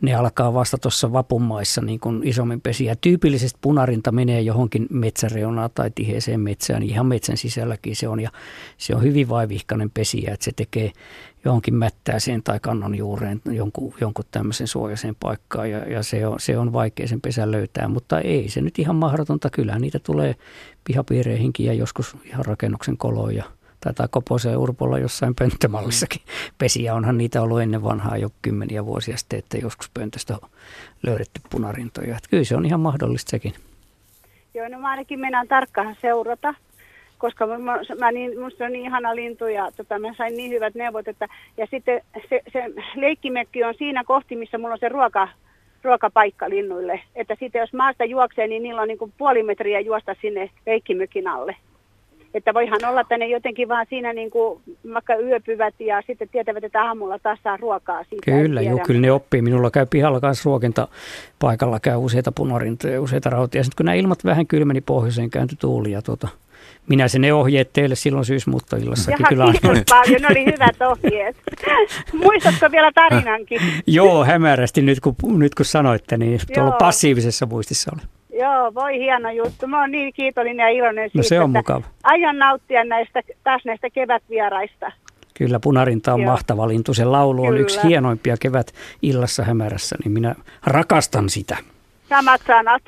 ne 0.00 0.14
alkaa 0.14 0.54
vasta 0.54 0.78
tuossa 0.78 1.12
vapunmaissa 1.12 1.80
niin 1.80 2.00
kuin 2.00 2.20
isommin 2.24 2.60
pesiä. 2.60 2.96
Tyypillisesti 3.00 3.58
punarinta 3.60 4.12
menee 4.12 4.40
johonkin 4.40 4.86
metsäreunaan 4.90 5.70
tai 5.74 5.90
tiheeseen 5.94 6.40
metsään, 6.40 6.82
ihan 6.82 7.06
metsän 7.06 7.36
sisälläkin 7.36 7.96
se 7.96 8.08
on. 8.08 8.20
Ja 8.20 8.30
se 8.78 8.94
on 8.94 9.02
hyvin 9.02 9.28
vaivihkainen 9.46 9.90
pesiä, 9.90 10.32
että 10.32 10.44
se 10.44 10.52
tekee 10.56 10.92
johonkin 11.44 11.74
mättääseen 11.74 12.42
tai 12.42 12.60
kannon 12.60 12.94
juureen 12.94 13.40
jonkun, 13.44 13.94
jonkun 14.00 14.24
tämmöisen 14.30 14.66
suojaiseen 14.66 15.16
paikkaan 15.20 15.70
ja, 15.70 15.78
ja 15.78 16.02
se, 16.02 16.26
on, 16.26 16.40
se 16.40 16.58
on 16.58 16.72
vaikea 16.72 17.08
sen 17.08 17.20
pesän 17.20 17.50
löytää, 17.50 17.88
mutta 17.88 18.20
ei 18.20 18.48
se 18.48 18.60
nyt 18.60 18.78
ihan 18.78 18.96
mahdotonta. 18.96 19.50
Kyllä 19.50 19.78
niitä 19.78 19.98
tulee 19.98 20.34
pihapiireihinkin 20.84 21.66
ja 21.66 21.72
joskus 21.72 22.16
ihan 22.24 22.44
rakennuksen 22.44 22.96
koloon 22.96 23.34
ja 23.34 23.44
taitaa 23.80 24.08
Koposeen 24.08 24.58
Urpolla 24.58 24.98
jossain 24.98 25.34
pönttömallissakin 25.34 26.22
pesiä. 26.58 26.94
Onhan 26.94 27.18
niitä 27.18 27.42
ollut 27.42 27.60
ennen 27.60 27.82
vanhaa 27.82 28.16
jo 28.16 28.30
kymmeniä 28.42 28.86
vuosia 28.86 29.16
sitten, 29.16 29.38
että 29.38 29.58
joskus 29.58 29.90
pöntöstä 29.94 30.34
on 30.42 30.48
löydetty 31.02 31.40
punarintoja. 31.50 32.16
Että 32.16 32.28
kyllä 32.30 32.44
se 32.44 32.56
on 32.56 32.66
ihan 32.66 32.80
mahdollista 32.80 33.30
sekin. 33.30 33.54
Joo, 34.54 34.68
no 34.68 34.78
mä 34.78 34.90
ainakin 34.90 35.20
mennään 35.20 35.48
tarkkaan 35.48 35.96
seurata 36.00 36.54
koska 37.18 37.46
mä, 37.46 37.78
mä 37.98 38.12
niin, 38.12 38.40
musta 38.40 38.64
on 38.64 38.72
niin 38.72 38.84
ihana 38.84 39.14
lintu 39.14 39.46
ja 39.46 39.68
tota, 39.76 39.98
mä 39.98 40.14
sain 40.14 40.36
niin 40.36 40.50
hyvät 40.50 40.74
neuvot. 40.74 41.08
Että, 41.08 41.28
ja 41.56 41.66
sitten 41.70 42.00
se, 42.28 42.40
se 42.52 42.64
leikkimekki 42.94 43.64
on 43.64 43.74
siinä 43.78 44.04
kohti, 44.04 44.36
missä 44.36 44.58
mulla 44.58 44.72
on 44.72 44.78
se 44.78 44.88
ruoka, 44.88 45.28
ruokapaikka 45.82 46.50
linnuille. 46.50 47.00
Että 47.14 47.36
sitten 47.40 47.60
jos 47.60 47.72
maasta 47.72 48.04
juoksee, 48.04 48.46
niin 48.46 48.62
niillä 48.62 48.82
on 48.82 48.88
niin 48.88 48.98
kuin 48.98 49.12
puoli 49.18 49.42
metriä 49.42 49.80
juosta 49.80 50.14
sinne 50.20 50.50
leikkimökin 50.66 51.28
alle. 51.28 51.56
Että 52.34 52.54
voihan 52.54 52.84
olla, 52.88 53.00
että 53.00 53.18
ne 53.18 53.26
jotenkin 53.26 53.68
vaan 53.68 53.86
siinä 53.88 54.12
niin 54.12 54.30
kuin 54.30 54.60
vaikka 54.94 55.16
yöpyvät 55.16 55.74
ja 55.78 56.02
sitten 56.06 56.28
tietävät, 56.28 56.64
että 56.64 56.84
aamulla 56.84 57.18
taas 57.18 57.38
saa 57.44 57.56
ruokaa 57.56 58.04
siitä. 58.04 58.30
Kyllä, 58.30 58.62
joo, 58.62 58.78
kyllä 58.86 59.00
ne 59.00 59.12
oppii. 59.12 59.42
Minulla 59.42 59.70
käy 59.70 59.86
pihalla 59.90 60.20
kanssa 60.20 60.50
ruokinta 60.50 60.88
paikalla, 61.38 61.80
käy 61.80 61.96
useita 61.96 62.32
punarintoja, 62.32 63.02
useita 63.02 63.30
rautia. 63.30 63.64
Sitten 63.64 63.76
kun 63.76 63.86
nämä 63.86 63.94
ilmat 63.94 64.24
vähän 64.24 64.46
kylmeni 64.46 64.80
pohjoiseen, 64.80 65.30
kääntyi 65.30 65.58
tuuli 65.60 65.90
ja 65.90 66.02
tuota, 66.02 66.28
minä 66.88 67.08
sen 67.08 67.20
ne 67.20 67.32
ohjeet 67.32 67.72
teille 67.72 67.94
silloin 67.94 68.24
syysmuuttoillassakin 68.24 69.18
Jaha, 69.20 69.28
kyllä 69.28 69.52
kiitos 69.52 69.84
paljon, 69.90 70.22
ne 70.22 70.28
oli 70.30 70.44
hyvät 70.44 70.76
ohjeet. 70.82 71.36
Muistatko 72.24 72.70
vielä 72.72 72.92
tarinankin? 72.94 73.60
Joo, 73.86 74.24
hämärästi 74.24 74.82
nyt 74.82 75.00
kun, 75.00 75.14
nyt 75.38 75.54
kun 75.54 75.64
sanoitte, 75.64 76.16
niin 76.16 76.32
Joo. 76.32 76.54
tuolla 76.54 76.76
passiivisessa 76.76 77.46
muistissa 77.46 77.90
oli. 77.94 78.02
Joo, 78.40 78.74
voi 78.74 78.98
hieno 78.98 79.30
juttu. 79.30 79.66
Mä 79.66 79.80
oon 79.80 79.90
niin 79.90 80.12
kiitollinen 80.12 80.64
ja 80.64 80.68
iloinen 80.68 81.04
siitä, 81.04 81.18
no 81.18 81.22
se 81.22 81.40
on 81.40 81.50
mukava. 81.50 81.82
aion 82.02 82.38
nauttia 82.38 82.84
näistä, 82.84 83.22
taas 83.44 83.62
näistä 83.64 83.90
kevätvieraista. 83.90 84.92
Kyllä, 85.34 85.60
punarinta 85.60 86.14
on 86.14 86.20
Joo. 86.20 86.30
mahtava 86.30 86.68
lintu. 86.68 86.94
Se 86.94 87.04
laulu 87.04 87.42
Kyllä. 87.42 87.54
on 87.54 87.60
yksi 87.60 87.80
hienoimpia 87.84 88.36
kevät 88.40 88.74
illassa 89.02 89.44
hämärässä, 89.44 89.96
niin 90.04 90.12
minä 90.12 90.34
rakastan 90.66 91.28
sitä. 91.28 91.56
Samat 92.08 92.40
sanat. 92.46 92.82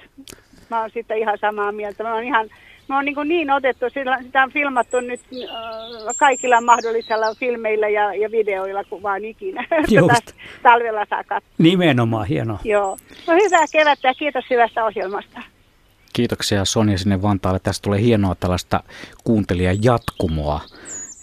Mä 0.70 0.80
oon 0.80 0.90
sitten 0.90 1.18
ihan 1.18 1.38
samaa 1.40 1.72
mieltä. 1.72 2.02
Mä 2.04 2.14
oon 2.14 2.24
ihan 2.24 2.48
me 2.88 2.96
on 2.96 3.04
niin, 3.04 3.16
niin 3.24 3.50
otettu, 3.50 3.86
sitä 4.22 4.42
on 4.42 4.52
filmattu 4.52 5.00
nyt 5.00 5.20
äh, 5.42 6.16
kaikilla 6.16 6.60
mahdollisilla 6.60 7.34
filmeillä 7.34 7.88
ja, 7.88 8.14
ja 8.14 8.30
videoilla 8.30 8.84
kuin 8.84 9.02
vaan 9.02 9.24
ikinä. 9.24 9.66
Just. 9.90 10.32
talvella 10.62 11.06
saa 11.10 11.24
katsoa. 11.24 11.52
Nimenomaan, 11.58 12.26
hienoa. 12.26 12.58
Joo. 12.64 12.96
No 13.26 13.34
hyvää 13.34 13.64
kevättä 13.72 14.08
ja 14.08 14.14
kiitos 14.14 14.44
hyvästä 14.50 14.84
ohjelmasta. 14.84 15.42
Kiitoksia 16.12 16.64
Sonja 16.64 16.98
sinne 16.98 17.22
Vantaalle. 17.22 17.58
Tästä 17.58 17.84
tulee 17.84 18.00
hienoa 18.00 18.34
tällaista 18.34 18.82
kuuntelijan 19.24 19.82
jatkumoa 19.82 20.60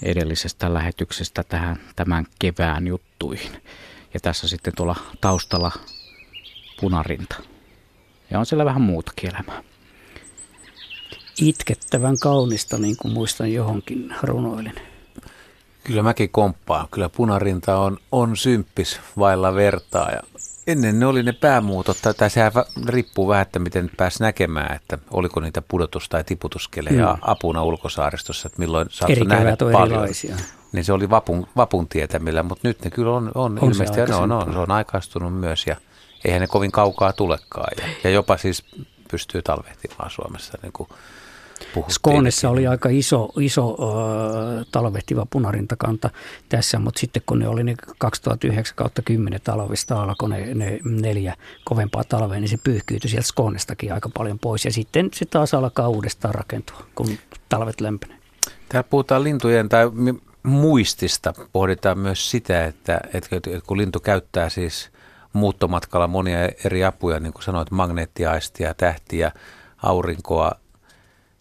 edellisestä 0.03 0.73
lähetyksestä 0.73 1.43
tähän 1.43 1.77
tämän 1.95 2.25
kevään 2.39 2.87
juttuihin. 2.87 3.51
Ja 4.13 4.19
tässä 4.19 4.47
sitten 4.47 4.73
tuolla 4.75 4.95
taustalla 5.21 5.71
punarinta. 6.81 7.35
Ja 8.31 8.39
on 8.39 8.45
siellä 8.45 8.65
vähän 8.65 8.81
muutakin 8.81 9.29
elämää. 9.29 9.63
Itkettävän 11.41 12.19
kaunista, 12.19 12.77
niin 12.77 12.95
kuin 13.01 13.13
muistan 13.13 13.53
johonkin 13.53 14.15
runoilin. 14.23 14.75
Kyllä 15.83 16.03
mäkin 16.03 16.29
komppaan. 16.29 16.87
Kyllä 16.91 17.09
punarinta 17.09 17.77
on, 17.77 17.97
on 18.11 18.37
symppis 18.37 18.99
vailla 19.17 19.55
vertaa 19.55 20.11
ja 20.11 20.19
Ennen 20.67 20.99
ne 20.99 21.05
oli 21.05 21.23
ne 21.23 21.31
päämuutot, 21.31 21.97
tai 22.17 22.29
sehän 22.29 22.51
riippuu 22.87 23.27
vähän, 23.27 23.41
että 23.41 23.59
miten 23.59 23.91
pääsi 23.97 24.23
näkemään, 24.23 24.75
että 24.75 24.97
oliko 25.11 25.39
niitä 25.39 25.61
pudotus- 25.61 26.09
tai 26.09 26.23
tiputuskeleja 26.23 27.13
mm. 27.13 27.19
apuna 27.21 27.63
ulkosaaristossa, 27.63 28.47
että 28.47 28.59
milloin 28.59 28.87
saattoi 28.91 29.27
nähdä 29.27 29.57
paljon. 29.57 29.91
Erilaisia. 29.91 30.35
Niin 30.71 30.85
se 30.85 30.93
oli 30.93 31.09
vapun, 31.09 31.47
vapun 31.55 31.87
tietämillä, 31.87 32.43
mutta 32.43 32.67
nyt 32.67 32.83
ne 32.83 32.89
kyllä 32.91 33.11
on, 33.11 33.31
on, 33.35 33.59
on 33.61 33.71
ilmeisesti, 33.71 34.01
ne 34.01 34.15
on, 34.15 34.31
on, 34.31 34.53
se 34.53 34.59
on 34.59 34.71
aikaistunut 34.71 35.39
myös, 35.39 35.67
ja 35.67 35.75
eihän 36.25 36.41
ne 36.41 36.47
kovin 36.47 36.71
kaukaa 36.71 37.13
tulekaan, 37.13 37.71
ja, 37.77 37.87
ja 38.03 38.09
jopa 38.09 38.37
siis 38.37 38.63
pystyy 39.11 39.41
talvehtimaan 39.41 40.11
Suomessa 40.11 40.57
niin 40.61 40.73
kuin 40.73 40.89
Skoonessa 41.87 42.49
oli 42.49 42.67
aika 42.67 42.89
iso, 42.89 43.29
iso 43.39 43.67
uh, 43.67 43.77
talvehtiva 44.71 45.25
punarintakanta 45.29 46.09
tässä, 46.49 46.79
mutta 46.79 46.99
sitten 46.99 47.21
kun 47.25 47.39
ne 47.39 47.47
oli 47.47 47.63
ne 47.63 47.75
2009 47.97 48.75
10 49.05 49.39
talvista 49.43 50.03
alkoi 50.03 50.29
ne, 50.29 50.53
ne 50.53 50.79
neljä 50.83 51.35
kovempaa 51.63 52.03
talvea, 52.03 52.39
niin 52.39 52.49
se 52.49 52.57
pyyhkyytyi 52.63 53.09
sieltä 53.09 53.27
Skoonestakin 53.27 53.93
aika 53.93 54.09
paljon 54.17 54.39
pois. 54.39 54.65
Ja 54.65 54.71
sitten 54.71 55.09
se 55.13 55.25
taas 55.25 55.53
alkaa 55.53 55.87
uudestaan 55.87 56.35
rakentua, 56.35 56.85
kun 56.95 57.07
talvet 57.49 57.81
lämpenee. 57.81 58.17
Täällä 58.69 58.87
puhutaan 58.89 59.23
lintujen 59.23 59.69
tai 59.69 59.85
muistista. 60.43 61.33
Pohditaan 61.51 61.99
myös 61.99 62.31
sitä, 62.31 62.65
että, 62.65 62.99
että 63.13 63.29
kun 63.67 63.77
lintu 63.77 63.99
käyttää 63.99 64.49
siis 64.49 64.91
muuttomatkalla 65.33 66.07
monia 66.07 66.39
eri 66.65 66.83
apuja, 66.83 67.19
niin 67.19 67.33
kuin 67.33 67.43
sanoit, 67.43 67.71
magneettiaistia, 67.71 68.73
tähtiä, 68.73 69.31
aurinkoa, 69.83 70.51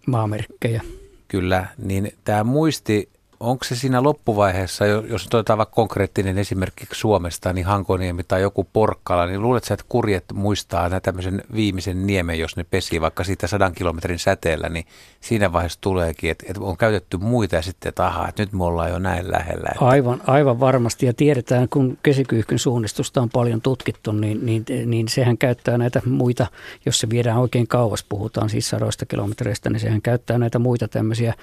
maamerkkejä. 0.06 0.82
Kyllä, 1.28 1.66
niin 1.78 2.12
tämä 2.24 2.44
muisti 2.44 3.08
onko 3.44 3.64
se 3.64 3.76
siinä 3.76 4.02
loppuvaiheessa, 4.02 4.86
jos 4.86 5.26
otetaan 5.26 5.58
vaikka 5.58 5.74
konkreettinen 5.74 6.38
esimerkiksi 6.38 7.00
Suomesta, 7.00 7.52
niin 7.52 7.66
Hankoniemi 7.66 8.24
tai 8.24 8.42
joku 8.42 8.64
Porkkala, 8.72 9.26
niin 9.26 9.42
luuletko 9.42 9.74
että 9.74 9.86
kurjet 9.88 10.24
muistaa 10.34 10.88
nämä 10.88 11.00
tämmöisen 11.00 11.42
viimeisen 11.54 12.06
niemen, 12.06 12.38
jos 12.38 12.56
ne 12.56 12.64
pesii 12.64 13.00
vaikka 13.00 13.24
siitä 13.24 13.46
sadan 13.46 13.72
kilometrin 13.72 14.18
säteellä, 14.18 14.68
niin 14.68 14.86
siinä 15.20 15.52
vaiheessa 15.52 15.80
tuleekin, 15.80 16.30
että, 16.30 16.44
että 16.48 16.62
on 16.62 16.76
käytetty 16.76 17.16
muita 17.16 17.56
ja 17.56 17.62
sitten, 17.62 17.88
että 17.88 18.06
aha, 18.06 18.28
että 18.28 18.42
nyt 18.42 18.52
me 18.52 18.64
ollaan 18.64 18.90
jo 18.90 18.98
näin 18.98 19.32
lähellä. 19.32 19.68
Että. 19.72 19.84
Aivan, 19.84 20.20
aivan 20.26 20.60
varmasti 20.60 21.06
ja 21.06 21.14
tiedetään, 21.14 21.68
kun 21.68 21.98
kesikyyhkyn 22.02 22.58
suunnistusta 22.58 23.22
on 23.22 23.30
paljon 23.30 23.60
tutkittu, 23.60 24.12
niin, 24.12 24.46
niin, 24.46 24.64
niin 24.86 25.08
sehän 25.08 25.38
käyttää 25.38 25.78
näitä 25.78 26.02
muita, 26.06 26.46
jos 26.86 27.00
se 27.00 27.10
viedään 27.10 27.38
oikein 27.38 27.68
kauas, 27.68 28.04
puhutaan 28.08 28.50
siis 28.50 28.68
sadoista 28.68 29.06
kilometreistä, 29.06 29.70
niin 29.70 29.80
sehän 29.80 30.02
käyttää 30.02 30.38
näitä 30.38 30.58
muita 30.58 30.88
tämmöisiä 30.88 31.34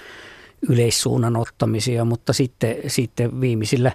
yleissuunnan 0.69 1.35
ottamisia, 1.35 2.05
mutta 2.05 2.33
sitten, 2.33 2.75
sitten 2.87 3.41
viimeisillä 3.41 3.91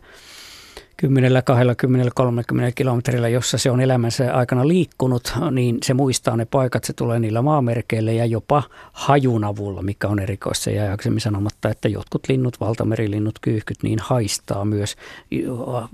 10, 0.96 1.42
20, 1.44 2.10
30 2.14 2.72
kilometrillä, 2.74 3.28
jossa 3.28 3.58
se 3.58 3.70
on 3.70 3.80
elämänsä 3.80 4.34
aikana 4.34 4.68
liikkunut, 4.68 5.32
niin 5.50 5.78
se 5.82 5.94
muistaa 5.94 6.36
ne 6.36 6.44
paikat, 6.44 6.84
se 6.84 6.92
tulee 6.92 7.18
niillä 7.18 7.42
maamerkeillä 7.42 8.12
ja 8.12 8.26
jopa 8.26 8.62
hajun 8.92 9.44
avulla, 9.44 9.82
mikä 9.82 10.08
on 10.08 10.18
erikoista 10.18 10.70
ja 10.70 10.90
aikaisemmin 10.90 11.20
sanomatta, 11.20 11.68
että 11.68 11.88
jotkut 11.88 12.28
linnut, 12.28 12.60
valtamerilinnut, 12.60 13.38
kyyhkyt, 13.40 13.82
niin 13.82 13.98
haistaa 14.02 14.64
myös, 14.64 14.96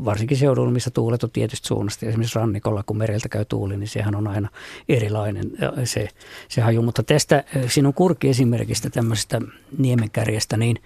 varsinkin 0.04 0.36
seudulla, 0.36 0.70
missä 0.70 0.90
tuulet 0.90 1.24
on 1.24 1.30
tietystä 1.30 1.68
suunnasta. 1.68 2.06
Esimerkiksi 2.06 2.38
rannikolla, 2.38 2.82
kun 2.86 2.98
mereltä 2.98 3.28
käy 3.28 3.44
tuuli, 3.44 3.76
niin 3.76 3.88
sehän 3.88 4.14
on 4.14 4.28
aina 4.28 4.48
erilainen 4.88 5.50
se, 5.84 6.08
se 6.48 6.60
haju. 6.60 6.82
Mutta 6.82 7.02
tästä 7.02 7.44
sinun 7.66 7.94
kurki 7.94 8.28
esimerkistä 8.28 8.90
tämmöisestä 8.90 9.40
niemenkärjestä, 9.78 10.56
niin 10.56 10.76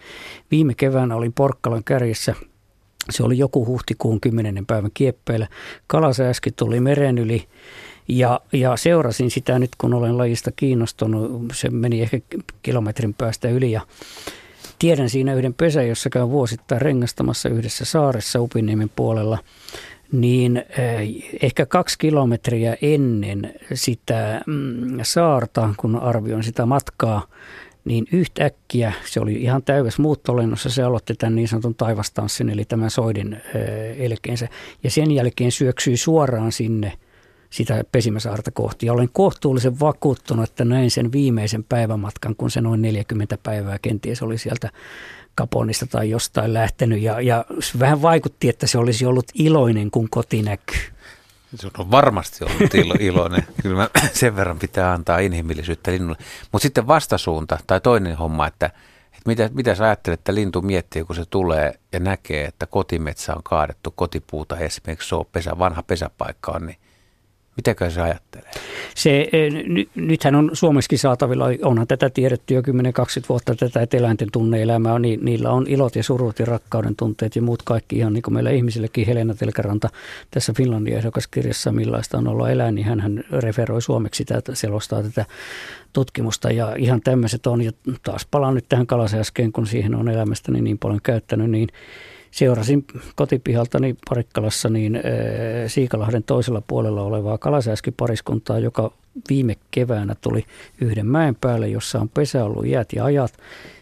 viime 0.50 0.74
keväänä 0.74 1.16
olin 1.16 1.32
Porkkalan 1.32 1.84
kärjessä– 1.84 2.34
se 3.10 3.22
oli 3.22 3.38
joku 3.38 3.66
huhtikuun 3.66 4.20
10. 4.20 4.66
päivän 4.66 4.90
kieppeillä. 4.94 5.48
Kalasääski 5.86 6.50
tuli 6.50 6.80
meren 6.80 7.18
yli 7.18 7.44
ja, 8.08 8.40
ja 8.52 8.76
seurasin 8.76 9.30
sitä 9.30 9.58
nyt, 9.58 9.70
kun 9.78 9.94
olen 9.94 10.18
lajista 10.18 10.50
kiinnostunut. 10.56 11.42
Se 11.52 11.70
meni 11.70 12.02
ehkä 12.02 12.18
kilometrin 12.62 13.14
päästä 13.14 13.48
yli 13.48 13.72
ja 13.72 13.80
tiedän 14.78 15.10
siinä 15.10 15.34
yhden 15.34 15.54
pesän, 15.54 15.88
jossa 15.88 16.10
käyn 16.10 16.30
vuosittain 16.30 16.80
rengastamassa 16.80 17.48
yhdessä 17.48 17.84
saaressa 17.84 18.40
Upiniemen 18.40 18.90
puolella 18.96 19.38
niin 20.12 20.56
eh, 20.56 21.08
ehkä 21.42 21.66
kaksi 21.66 21.98
kilometriä 21.98 22.76
ennen 22.82 23.54
sitä 23.74 24.40
mm, 24.46 24.98
saarta, 25.02 25.74
kun 25.76 25.96
arvioin 25.96 26.44
sitä 26.44 26.66
matkaa, 26.66 27.26
niin 27.86 28.06
yhtäkkiä 28.12 28.92
se 29.04 29.20
oli 29.20 29.34
ihan 29.34 29.62
täydessä 29.62 30.02
muuttolennossa, 30.02 30.70
se 30.70 30.82
aloitti 30.82 31.14
tämän 31.14 31.34
niin 31.34 31.48
sanotun 31.48 31.74
taivastanssin, 31.74 32.48
eli 32.48 32.64
tämän 32.64 32.90
soidin 32.90 33.40
elkeensä, 33.96 34.48
ja 34.84 34.90
sen 34.90 35.10
jälkeen 35.10 35.52
syöksyi 35.52 35.96
suoraan 35.96 36.52
sinne 36.52 36.92
sitä 37.50 37.84
pesimäsaarta 37.92 38.50
kohti. 38.50 38.86
Ja 38.86 38.92
olen 38.92 39.08
kohtuullisen 39.12 39.80
vakuuttunut, 39.80 40.50
että 40.50 40.64
näin 40.64 40.90
sen 40.90 41.12
viimeisen 41.12 41.64
päivämatkan, 41.64 42.36
kun 42.36 42.50
se 42.50 42.60
noin 42.60 42.82
40 42.82 43.38
päivää 43.42 43.78
kenties 43.82 44.22
oli 44.22 44.38
sieltä 44.38 44.70
Kaponista 45.34 45.86
tai 45.86 46.10
jostain 46.10 46.54
lähtenyt. 46.54 47.02
Ja, 47.02 47.20
ja 47.20 47.44
vähän 47.78 48.02
vaikutti, 48.02 48.48
että 48.48 48.66
se 48.66 48.78
olisi 48.78 49.06
ollut 49.06 49.26
iloinen, 49.34 49.90
kun 49.90 50.10
koti 50.10 50.42
näkyy. 50.42 50.95
Se 51.56 51.68
on 51.78 51.90
varmasti 51.90 52.44
ollut 52.44 52.74
ilo, 52.74 52.94
iloinen. 53.12 53.46
Kyllä 53.62 53.76
mä, 53.76 53.88
sen 54.12 54.36
verran 54.36 54.58
pitää 54.58 54.92
antaa 54.92 55.18
inhimillisyyttä 55.18 55.90
linnulle. 55.90 56.18
Mutta 56.52 56.62
sitten 56.62 56.86
vastasuunta 56.86 57.58
tai 57.66 57.80
toinen 57.80 58.16
homma, 58.16 58.46
että, 58.46 58.66
että 59.06 59.22
mitä, 59.26 59.50
mitä 59.52 59.74
sä 59.74 59.84
ajattelet, 59.84 60.20
että 60.20 60.34
lintu 60.34 60.62
miettii, 60.62 61.04
kun 61.04 61.16
se 61.16 61.24
tulee 61.24 61.74
ja 61.92 62.00
näkee, 62.00 62.44
että 62.44 62.66
kotimetsä 62.66 63.34
on 63.34 63.42
kaadettu, 63.42 63.90
kotipuuta 63.90 64.58
esimerkiksi 64.58 65.08
se 65.08 65.14
on 65.14 65.26
pesä, 65.32 65.58
vanha 65.58 65.82
pesäpaikka 65.82 66.52
on, 66.52 66.66
niin 66.66 66.78
Mitäkö 67.56 67.90
se 67.90 68.00
ajattelee? 68.00 68.50
Se, 68.94 69.28
e, 69.32 69.50
ny, 69.50 69.88
nythän 69.94 70.34
on 70.34 70.50
Suomessakin 70.52 70.98
saatavilla, 70.98 71.46
onhan 71.62 71.86
tätä 71.86 72.10
tiedetty 72.10 72.54
jo 72.54 72.60
10-20 72.60 72.64
vuotta, 73.28 73.54
tätä, 73.54 73.80
että 73.80 73.96
eläinten 73.96 74.28
tunneelämää 74.32 74.92
on, 74.92 75.02
niin, 75.02 75.24
niillä 75.24 75.50
on 75.50 75.66
ilot 75.68 75.96
ja 75.96 76.02
surut 76.02 76.38
ja 76.38 76.46
rakkauden 76.46 76.96
tunteet 76.96 77.36
ja 77.36 77.42
muut 77.42 77.62
kaikki 77.62 77.96
ihan 77.96 78.12
niin 78.12 78.22
kuin 78.22 78.34
meillä 78.34 78.50
ihmisillekin. 78.50 79.06
Helena 79.06 79.34
Telkäranta 79.34 79.88
tässä 80.30 80.52
Finlandia 80.52 80.98
ehdokaskirjassa, 80.98 81.72
millaista 81.72 82.18
on 82.18 82.28
olla 82.28 82.50
eläin, 82.50 82.74
niin 82.74 82.86
hän 82.86 83.24
referoi 83.30 83.82
suomeksi 83.82 84.18
sitä, 84.18 84.42
selostaa 84.52 85.02
tätä 85.02 85.24
tutkimusta 85.92 86.50
ja 86.50 86.74
ihan 86.78 87.00
tämmöiset 87.00 87.46
on. 87.46 87.62
Ja 87.62 87.72
taas 88.02 88.26
palaan 88.30 88.54
nyt 88.54 88.64
tähän 88.68 88.86
kalaseen 88.86 89.20
äsken, 89.20 89.52
kun 89.52 89.66
siihen 89.66 89.94
on 89.94 90.08
elämästäni 90.08 90.60
niin 90.60 90.78
paljon 90.78 91.00
käyttänyt, 91.02 91.50
niin 91.50 91.68
seurasin 92.36 92.84
kotipihaltani 93.14 93.96
Parikkalassa 94.08 94.68
niin 94.68 95.00
Siikalahden 95.66 96.22
toisella 96.22 96.62
puolella 96.66 97.02
olevaa 97.02 97.38
kalasääskipariskuntaa, 97.38 98.58
joka 98.58 98.92
viime 99.28 99.56
keväänä 99.70 100.14
tuli 100.20 100.44
yhden 100.80 101.06
mäen 101.06 101.34
päälle, 101.34 101.68
jossa 101.68 102.00
on 102.00 102.08
pesä 102.08 102.44
ollut 102.44 102.66
jäät 102.66 102.92
ja 102.92 103.04
ajat. 103.04 103.32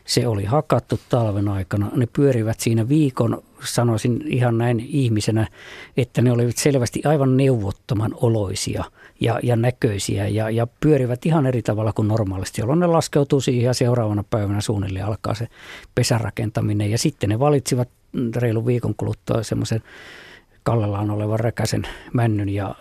Se 0.04 0.26
oli 0.26 0.44
hakattu 0.44 1.00
talven 1.08 1.48
aikana. 1.48 1.90
Ne 1.94 2.08
pyörivät 2.12 2.60
siinä 2.60 2.88
viikon, 2.88 3.42
sanoisin 3.64 4.22
ihan 4.26 4.58
näin 4.58 4.80
ihmisenä, 4.80 5.46
että 5.96 6.22
ne 6.22 6.32
olivat 6.32 6.56
selvästi 6.56 7.02
aivan 7.04 7.36
neuvottoman 7.36 8.14
oloisia 8.14 8.84
ja, 9.20 9.40
ja 9.42 9.56
näköisiä 9.56 10.28
ja, 10.28 10.50
ja 10.50 10.66
pyörivät 10.80 11.26
ihan 11.26 11.46
eri 11.46 11.62
tavalla 11.62 11.92
kuin 11.92 12.08
normaalisti, 12.08 12.60
jolloin 12.60 12.80
ne 12.80 12.86
laskeutuu 12.86 13.40
siihen 13.40 13.64
ja 13.64 13.74
seuraavana 13.74 14.24
päivänä 14.30 14.60
suunnilleen 14.60 15.06
alkaa 15.06 15.34
se 15.34 15.48
pesärakentaminen. 15.94 16.90
Ja 16.90 16.98
sitten 16.98 17.28
ne 17.30 17.38
valitsivat 17.38 17.88
reilun 18.36 18.66
viikon 18.66 18.94
kuluttua 18.96 19.42
semmoisen 19.42 19.82
kallellaan 20.64 21.10
olevan 21.10 21.40
räkäsen 21.40 21.82
männyn 22.12 22.48
ja, 22.48 22.74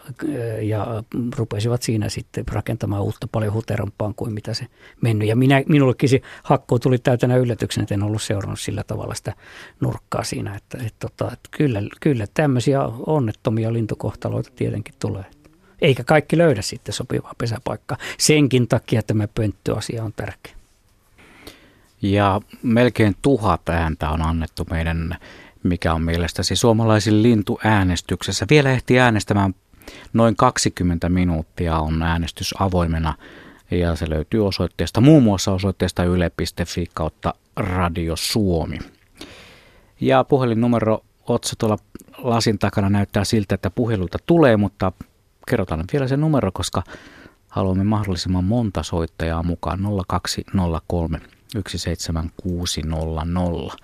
ja 0.61 1.03
rupesivat 1.37 1.81
siinä 1.81 2.09
sitten 2.09 2.43
rakentamaan 2.51 3.03
uutta 3.03 3.27
paljon 3.31 3.53
huterampaan 3.53 4.15
kuin 4.15 4.33
mitä 4.33 4.53
se 4.53 4.67
mennyt. 5.01 5.27
Ja 5.27 5.35
minä, 5.35 5.63
minullekin 5.67 6.09
se 6.09 6.21
hakku 6.43 6.79
tuli 6.79 6.97
täytänä 6.97 7.37
yllätyksen, 7.37 7.81
että 7.81 7.95
en 7.95 8.03
ollut 8.03 8.21
seurannut 8.21 8.59
sillä 8.59 8.83
tavalla 8.83 9.13
sitä 9.15 9.33
nurkkaa 9.79 10.23
siinä. 10.23 10.55
Että, 10.55 10.77
että, 10.77 10.95
tota, 10.99 11.25
että, 11.25 11.33
että 11.33 11.57
kyllä, 11.57 11.81
kyllä 12.01 12.25
tämmöisiä 12.33 12.81
onnettomia 13.05 13.73
lintukohtaloita 13.73 14.49
tietenkin 14.55 14.95
tulee. 14.99 15.25
Eikä 15.81 16.03
kaikki 16.03 16.37
löydä 16.37 16.61
sitten 16.61 16.93
sopivaa 16.93 17.33
pesäpaikkaa. 17.37 17.97
Senkin 18.17 18.67
takia 18.67 19.03
tämä 19.03 19.27
pönttyasia 19.27 20.03
on 20.03 20.13
tärkeä. 20.15 20.62
Ja 22.03 22.41
melkein 22.63 23.15
tuhat 23.21 23.69
ääntä 23.69 24.09
on 24.09 24.21
annettu 24.21 24.67
meidän, 24.69 25.17
mikä 25.63 25.93
on 25.93 26.01
mielestäsi 26.01 26.55
suomalaisin 26.55 27.23
lintu 27.23 27.59
äänestyksessä. 27.63 28.45
Vielä 28.49 28.71
ehti 28.71 28.99
äänestämään 28.99 29.55
noin 30.13 30.35
20 30.35 31.09
minuuttia 31.09 31.77
on 31.77 32.03
äänestys 32.03 32.53
avoimena 32.59 33.13
ja 33.71 33.95
se 33.95 34.09
löytyy 34.09 34.47
osoitteesta, 34.47 35.01
muun 35.01 35.23
muassa 35.23 35.51
osoitteesta 35.51 36.03
yle.fi 36.03 36.85
kautta 36.93 37.33
Radio 37.55 38.15
Suomi. 38.15 38.79
Ja 39.99 40.23
puhelinnumero 40.23 41.03
Otsa 41.27 41.55
tuolla 41.57 41.77
lasin 42.17 42.59
takana 42.59 42.89
näyttää 42.89 43.23
siltä, 43.23 43.55
että 43.55 43.69
puheluita 43.69 44.17
tulee, 44.25 44.57
mutta 44.57 44.91
kerrotaan 45.49 45.85
vielä 45.93 46.07
se 46.07 46.17
numero, 46.17 46.51
koska 46.51 46.83
haluamme 47.47 47.83
mahdollisimman 47.83 48.43
monta 48.43 48.83
soittajaa 48.83 49.43
mukaan 49.43 49.79
0203 50.07 51.19
17600. 51.53 53.77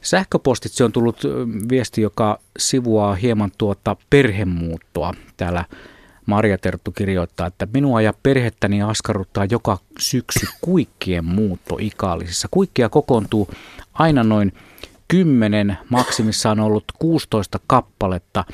Sähköpostitse 0.00 0.84
on 0.84 0.92
tullut 0.92 1.22
viesti, 1.70 2.02
joka 2.02 2.38
sivuaa 2.58 3.14
hieman 3.14 3.50
tuota 3.58 3.96
perhemuuttoa. 4.10 5.14
Täällä 5.36 5.64
Maria 6.26 6.58
Terttu 6.58 6.92
kirjoittaa, 6.92 7.46
että 7.46 7.66
minua 7.72 8.02
ja 8.02 8.14
perhettäni 8.22 8.82
askarruttaa 8.82 9.46
joka 9.50 9.78
syksy 9.98 10.46
kuikkien 10.60 11.24
muutto 11.24 11.76
Ikaalisissa. 11.80 12.48
Kuikkia 12.50 12.88
kokoontuu 12.88 13.48
aina 13.94 14.24
noin 14.24 14.52
10, 15.08 15.78
maksimissaan 15.88 16.60
ollut 16.60 16.84
16 16.98 17.60
kappaletta 17.66 18.44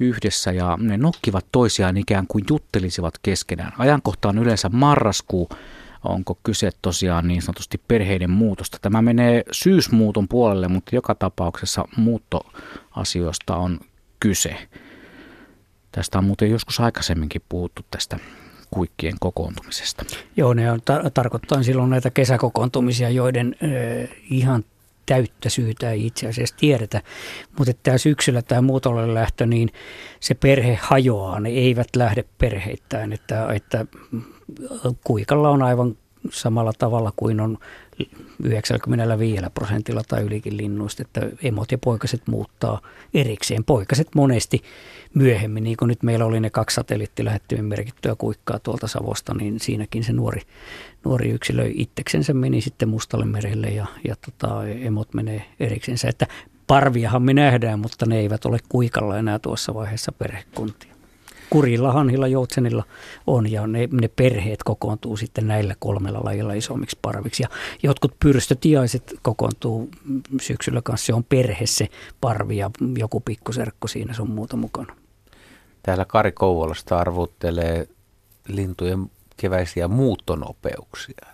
yhdessä 0.00 0.52
ja 0.52 0.78
ne 0.80 0.96
nokkivat 0.96 1.46
toisiaan 1.52 1.96
ikään 1.96 2.26
kuin 2.26 2.44
juttelisivat 2.50 3.14
keskenään. 3.22 3.72
Ajankohta 3.78 4.28
on 4.28 4.38
yleensä 4.38 4.68
marraskuu, 4.68 5.48
onko 6.08 6.38
kyse 6.42 6.70
tosiaan 6.82 7.28
niin 7.28 7.42
sanotusti 7.42 7.80
perheiden 7.88 8.30
muutosta. 8.30 8.78
Tämä 8.82 9.02
menee 9.02 9.42
syysmuuton 9.52 10.28
puolelle, 10.28 10.68
mutta 10.68 10.96
joka 10.96 11.14
tapauksessa 11.14 11.84
muuttoasioista 11.96 13.56
on 13.56 13.80
kyse. 14.20 14.56
Tästä 15.92 16.18
on 16.18 16.24
muuten 16.24 16.50
joskus 16.50 16.80
aikaisemminkin 16.80 17.42
puhuttu 17.48 17.82
tästä 17.90 18.18
kuikkien 18.70 19.14
kokoontumisesta. 19.20 20.04
Joo, 20.36 20.54
ne 20.54 20.72
on 20.72 20.78
tar- 20.78 21.10
tarkoittaa 21.14 21.62
silloin 21.62 21.90
näitä 21.90 22.10
kesäkokoontumisia, 22.10 23.10
joiden 23.10 23.56
ö, 23.62 24.08
ihan 24.30 24.64
täyttä 25.06 25.48
syytä 25.48 25.90
ei 25.90 26.06
itse 26.06 26.28
asiassa 26.28 26.56
tiedetä. 26.56 27.02
Mutta 27.58 27.72
tämä 27.82 27.98
syksyllä 27.98 28.42
tämä 28.42 28.62
muutolle 28.62 29.14
lähtö, 29.14 29.46
niin 29.46 29.68
se 30.20 30.34
perhe 30.34 30.78
hajoaa, 30.82 31.40
ne 31.40 31.48
eivät 31.48 31.96
lähde 31.96 32.24
perheittäin. 32.38 33.12
Että, 33.12 33.52
että 33.52 33.86
kuikalla 35.04 35.50
on 35.50 35.62
aivan 35.62 35.96
samalla 36.30 36.72
tavalla 36.78 37.12
kuin 37.16 37.40
on 37.40 37.58
95 38.44 39.42
prosentilla 39.54 40.02
tai 40.08 40.22
ylikin 40.22 40.56
linnuista, 40.56 41.02
että 41.02 41.20
emot 41.42 41.72
ja 41.72 41.78
poikaset 41.78 42.22
muuttaa 42.26 42.80
erikseen. 43.14 43.64
Poikaset 43.64 44.08
monesti 44.14 44.62
myöhemmin, 45.14 45.64
niin 45.64 45.76
kuin 45.76 45.88
nyt 45.88 46.02
meillä 46.02 46.24
oli 46.24 46.40
ne 46.40 46.50
kaksi 46.50 46.74
satelliittilähettimen 46.74 47.64
merkittyä 47.64 48.14
kuikkaa 48.18 48.58
tuolta 48.58 48.88
Savosta, 48.88 49.34
niin 49.34 49.60
siinäkin 49.60 50.04
se 50.04 50.12
nuori, 50.12 50.40
nuori 51.04 51.30
yksilö 51.30 51.70
itseksensä 51.74 52.34
meni 52.34 52.60
sitten 52.60 52.88
Mustalle 52.88 53.24
merelle 53.24 53.66
ja, 53.66 53.86
ja 54.08 54.14
tota, 54.16 54.68
emot 54.68 55.14
menee 55.14 55.44
eriksensä. 55.60 56.08
Että 56.08 56.26
parviahan 56.66 57.22
me 57.22 57.34
nähdään, 57.34 57.78
mutta 57.78 58.06
ne 58.06 58.18
eivät 58.18 58.44
ole 58.44 58.58
kuikalla 58.68 59.18
enää 59.18 59.38
tuossa 59.38 59.74
vaiheessa 59.74 60.12
perhekuntia 60.12 60.97
kurilla, 61.50 61.92
hanhilla, 61.92 62.28
joutsenilla 62.28 62.84
on 63.26 63.50
ja 63.50 63.66
ne, 63.66 63.88
ne 63.92 64.08
perheet 64.08 64.62
kokoontuu 64.62 65.16
sitten 65.16 65.48
näillä 65.48 65.74
kolmella 65.78 66.20
lajilla 66.24 66.52
isommiksi 66.52 66.98
parviksi. 67.02 67.42
Ja 67.42 67.48
jotkut 67.82 68.12
pyrstötiaiset 68.20 69.14
kokoontuu 69.22 69.88
syksyllä 70.40 70.82
kanssa, 70.82 71.06
se 71.06 71.14
on 71.14 71.24
perhe 71.24 71.66
se 71.66 71.88
parvi 72.20 72.56
ja 72.56 72.70
joku 72.98 73.20
pikkuserkku 73.20 73.88
siinä 73.88 74.14
se 74.14 74.22
on 74.22 74.30
muuta 74.30 74.56
mukana. 74.56 74.96
Täällä 75.82 76.04
Kari 76.04 76.32
Kouvolasta 76.32 76.98
arvuttelee 76.98 77.88
lintujen 78.48 79.10
keväisiä 79.36 79.88
muuttonopeuksia 79.88 81.26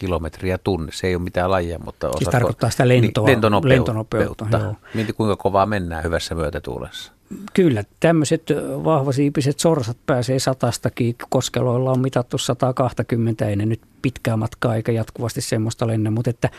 kilometriä 0.00 0.58
tunne. 0.58 0.92
Se 0.92 1.06
ei 1.06 1.14
ole 1.14 1.22
mitään 1.22 1.50
lajia, 1.50 1.78
mutta 1.78 2.10
siis 2.18 2.30
tarkoittaa 2.30 2.70
sitä 2.70 2.88
lentoa, 2.88 3.26
niin, 3.26 3.32
lentonopeutta. 3.32 3.68
lentonopeutta 3.68 4.58
joo. 4.58 4.74
Mieti 4.94 5.12
kuinka 5.12 5.36
kovaa 5.36 5.66
mennään 5.66 6.04
hyvässä 6.04 6.34
myötätuulessa. 6.34 7.12
Kyllä, 7.52 7.84
tämmöiset 8.00 8.42
vahvasiipiset 8.84 9.58
sorsat 9.60 9.96
pääsee 10.06 10.38
satastakin. 10.38 11.16
Koskeloilla 11.28 11.90
on 11.90 12.00
mitattu 12.00 12.38
120, 12.38 13.48
ei 13.48 13.56
ne 13.56 13.66
nyt 13.66 13.80
pitkää 14.02 14.36
matkaa 14.36 14.76
eikä 14.76 14.92
jatkuvasti 14.92 15.40
semmoista 15.40 15.86
lennä, 15.86 16.10
mutta 16.10 16.30
että 16.30 16.50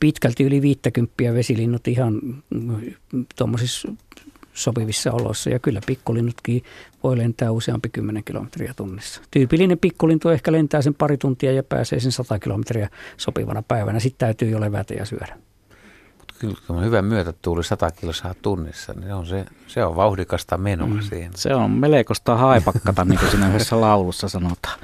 pitkälti 0.00 0.44
yli 0.44 0.62
50 0.62 1.14
vesilinnut 1.34 1.88
ihan 1.88 2.20
tuommoisissa 3.36 3.92
sopivissa 4.52 5.12
oloissa. 5.12 5.50
Ja 5.50 5.58
kyllä 5.58 5.80
pikkulinnutkin 5.86 6.62
voi 7.02 7.18
lentää 7.18 7.50
useampi 7.50 7.88
10 7.88 8.24
kilometriä 8.24 8.74
tunnissa. 8.76 9.20
Tyypillinen 9.30 9.78
pikkulintu 9.78 10.28
ehkä 10.28 10.52
lentää 10.52 10.82
sen 10.82 10.94
pari 10.94 11.16
tuntia 11.16 11.52
ja 11.52 11.62
pääsee 11.62 12.00
sen 12.00 12.12
100 12.12 12.38
kilometriä 12.38 12.88
sopivana 13.16 13.62
päivänä. 13.62 14.00
Sitten 14.00 14.26
täytyy 14.26 14.50
jo 14.50 14.60
levätä 14.60 14.94
ja 14.94 15.04
syödä 15.04 15.38
kyllä 16.44 16.56
kun 16.66 16.76
on 16.76 16.84
hyvä 16.84 17.02
myötätuuli 17.02 17.64
100 17.64 17.90
kilsaa 17.90 18.34
tunnissa, 18.42 18.92
niin 18.92 19.14
on 19.14 19.26
se, 19.26 19.44
se 19.66 19.84
on 19.84 19.96
vauhdikasta 19.96 20.58
menoa 20.58 20.88
mm. 20.88 21.00
siihen. 21.00 21.32
Se 21.34 21.54
on 21.54 21.70
melekosta 21.70 22.36
haipakkata, 22.36 23.04
niin 23.04 23.18
kuin 23.18 23.30
siinä 23.30 23.48
yhdessä 23.48 23.80
laulussa 23.80 24.28
sanotaan. 24.28 24.78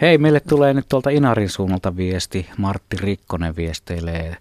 Hei, 0.00 0.18
meille 0.18 0.40
tulee 0.40 0.74
nyt 0.74 0.88
tuolta 0.88 1.10
Inarin 1.10 1.50
suunnalta 1.50 1.96
viesti. 1.96 2.46
Martti 2.58 2.96
Rikkonen 2.96 3.56
viesteilee, 3.56 4.36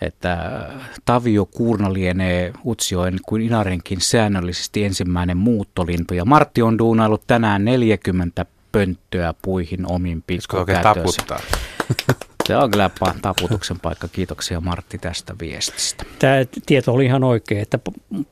että 0.00 0.62
Tavio 1.04 1.46
Kuurna 1.46 1.92
lienee 1.92 2.52
Utsjoen 2.64 3.18
kuin 3.26 3.42
Inarinkin 3.42 4.00
säännöllisesti 4.00 4.84
ensimmäinen 4.84 5.36
muuttolintu. 5.36 6.14
Ja 6.14 6.24
Martti 6.24 6.62
on 6.62 6.78
duunailut 6.78 7.22
tänään 7.26 7.64
40 7.64 8.46
pönttöä 8.72 9.34
puihin 9.42 9.92
omin 9.92 10.24
pikkukätöisin. 10.26 11.24
Se 12.46 12.56
on 12.56 12.70
kyllä 12.70 12.90
taputuksen 13.22 13.80
paikka. 13.80 14.08
Kiitoksia 14.08 14.60
Martti 14.60 14.98
tästä 14.98 15.34
viestistä. 15.40 16.04
Tämä 16.18 16.34
tieto 16.66 16.92
oli 16.92 17.04
ihan 17.04 17.24
oikein, 17.24 17.60
että 17.60 17.78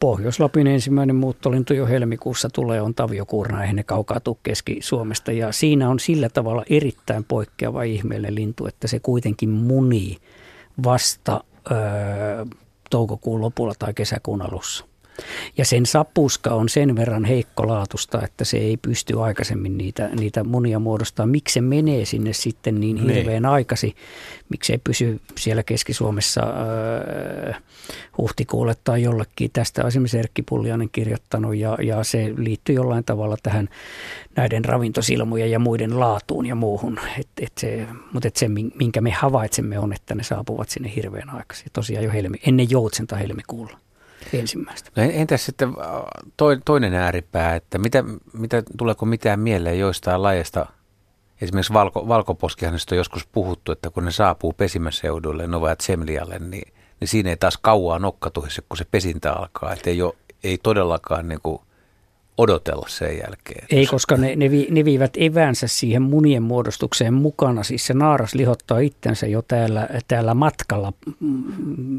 Pohjois-Lapin 0.01 0.67
ensimmäinen 0.67 1.17
muuttolintu 1.17 1.75
jo 1.75 1.87
helmikuussa 1.87 2.49
tulee, 2.51 2.81
on 2.81 2.95
taviokuurna, 2.95 3.63
eihän 3.63 3.77
ne 3.77 3.83
kaukaa 3.83 4.21
tule 4.21 4.37
Keski-Suomesta. 4.43 5.33
Ja 5.33 5.53
siinä 5.53 5.89
on 5.89 6.01
sillä 6.01 6.29
tavalla 6.29 6.65
erittäin 6.71 7.25
poikkeava 7.25 7.83
ihmeellinen 7.83 8.35
lintu, 8.35 8.67
että 8.67 8.89
se 8.89 9.01
kuitenkin 9.01 9.49
munii 9.49 10.17
vasta 10.85 11.45
öö, 11.71 11.77
toukokuun 12.91 13.41
lopulla 13.41 13.75
tai 13.79 13.95
kesäkuun 13.95 14.43
alussa. 14.43 14.85
Ja 15.59 15.65
sen 15.65 15.87
sapuska 15.87 16.51
on 16.51 16.69
sen 16.69 16.97
verran 16.97 17.25
heikkolaatusta, 17.25 18.23
että 18.23 18.45
se 18.45 18.57
ei 18.57 18.77
pysty 18.77 19.21
aikaisemmin 19.21 19.79
niitä, 19.79 20.09
niitä 20.09 20.45
munia 20.45 20.79
muodostaa. 20.79 21.27
Miksi 21.27 21.53
se 21.53 21.61
menee 21.61 22.05
sinne 22.05 22.33
sitten 22.33 22.81
niin, 22.81 22.97
niin. 22.97 23.09
hirveän 23.09 23.47
aikasi? 23.47 23.95
Miksi 24.49 24.73
ei 24.73 24.79
pysy 24.85 25.21
siellä 25.39 25.63
Keski-Suomessa 25.63 26.41
äh, 26.41 27.63
huhtikuulle 28.19 28.75
tai 28.85 29.03
jollekin? 29.03 29.51
Tästä 29.53 29.83
on 29.83 29.89
esimerkiksi 29.89 30.19
Erkki 30.19 30.43
Pullianen 30.43 30.91
kirjoittanut 30.93 31.57
ja, 31.57 31.79
ja 31.83 32.05
se 32.05 32.33
liittyy 32.37 32.75
jollain 32.75 33.05
tavalla 33.05 33.37
tähän 33.43 33.69
näiden 34.37 34.65
ravintosilmujen 34.65 35.51
ja 35.51 35.59
muiden 35.59 36.01
laatuun 36.01 36.47
ja 36.47 36.55
muuhun. 36.55 37.01
Et, 37.19 37.29
et 37.41 37.53
se, 37.59 37.87
mutta 38.13 38.29
et 38.29 38.37
se, 38.37 38.49
minkä 38.49 39.01
me 39.01 39.11
havaitsemme 39.11 39.79
on, 39.79 39.93
että 39.93 40.15
ne 40.15 40.23
saapuvat 40.23 40.69
sinne 40.69 40.93
hirveän 40.97 41.31
aikaisin. 41.31 41.67
Tosiaan 41.73 42.05
jo 42.05 42.13
helmi, 42.13 42.39
ennen 42.47 42.71
joutsenta 42.71 43.17
helmikuulla 43.17 43.84
ensimmäistä. 44.33 44.91
No 44.97 45.03
entäs 45.03 45.47
sitten 45.47 45.69
äh, 45.69 46.63
toinen 46.65 46.95
ääripää, 46.95 47.55
että 47.55 47.79
mitä, 47.79 48.05
mitä, 48.33 48.63
tuleeko 48.79 49.07
mitään 49.07 49.41
mieleen 49.41 49.79
joistain 49.79 50.23
lajeista, 50.23 50.67
esimerkiksi 51.41 51.73
valko, 51.73 52.09
valkoposkihan 52.09 52.75
on 52.93 52.97
joskus 52.97 53.27
puhuttu, 53.27 53.73
että 53.73 53.91
kun 53.91 54.05
ne 54.05 54.11
saapuu 54.11 54.53
pesimäseudulle, 54.53 55.47
Novajat 55.47 55.81
Semlialle, 55.81 56.39
niin, 56.39 56.73
niin 57.01 57.09
siinä 57.09 57.31
ei 57.31 57.37
taas 57.37 57.59
kauaa 57.63 57.99
nokkatuhissa, 57.99 58.63
kun 58.69 58.77
se 58.77 58.85
pesintä 58.91 59.33
alkaa, 59.33 59.73
että 59.73 59.91
ei, 59.91 60.03
ole, 60.03 60.15
ei 60.45 60.59
todellakaan 60.59 61.29
niin 61.29 61.41
kuin– 61.43 61.61
odotella 62.39 62.87
sen 62.89 63.19
jälkeen. 63.19 63.67
Ei, 63.71 63.87
koska 63.87 64.17
ne, 64.17 64.37
ne, 64.37 64.51
vi, 64.51 64.67
ne 64.71 64.85
viivät 64.85 65.13
eväänsä 65.17 65.67
siihen 65.67 66.03
munien 66.03 66.43
muodostukseen 66.43 67.15
mukana. 67.15 67.63
Siis 67.63 67.87
se 67.87 67.95
naaras 67.95 68.35
lihottaa 68.35 68.79
itsensä 68.79 69.27
jo 69.27 69.43
täällä, 69.43 69.89
täällä 70.09 70.35
matkalla. 70.35 70.93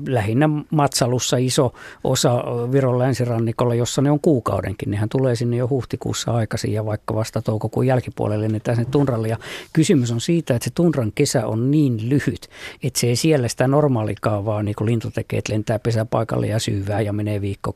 Lähinnä 0.07 0.49
Matsalussa 0.71 1.37
iso 1.37 1.73
osa 2.03 2.43
Viron 2.71 2.99
länsirannikolla, 2.99 3.75
jossa 3.75 4.01
ne 4.01 4.11
on 4.11 4.19
kuukaudenkin. 4.19 4.91
Nehän 4.91 5.09
tulee 5.09 5.35
sinne 5.35 5.57
jo 5.57 5.69
huhtikuussa 5.69 6.31
aikaisin 6.31 6.73
ja 6.73 6.85
vaikka 6.85 7.15
vasta 7.15 7.41
toukokuun 7.41 7.87
jälkipuolelle 7.87 8.47
ne 8.47 8.61
sinne 8.65 8.85
tunralle. 8.85 9.27
Ja 9.27 9.37
kysymys 9.73 10.11
on 10.11 10.21
siitä, 10.21 10.55
että 10.55 10.63
se 10.63 10.71
tunran 10.75 11.11
kesä 11.15 11.47
on 11.47 11.71
niin 11.71 12.09
lyhyt, 12.09 12.49
että 12.83 12.99
se 12.99 13.07
ei 13.07 13.15
siellä 13.15 13.47
sitä 13.47 13.67
normaalikaavaa, 13.67 14.63
niin 14.63 14.75
kuin 14.75 14.85
lintu 14.85 15.11
tekee, 15.11 15.39
että 15.39 15.53
lentää 15.53 15.79
pesäpaikalle 15.79 16.47
ja 16.47 16.59
syyvää 16.59 17.01
ja 17.01 17.13
menee 17.13 17.41
viikko 17.41 17.75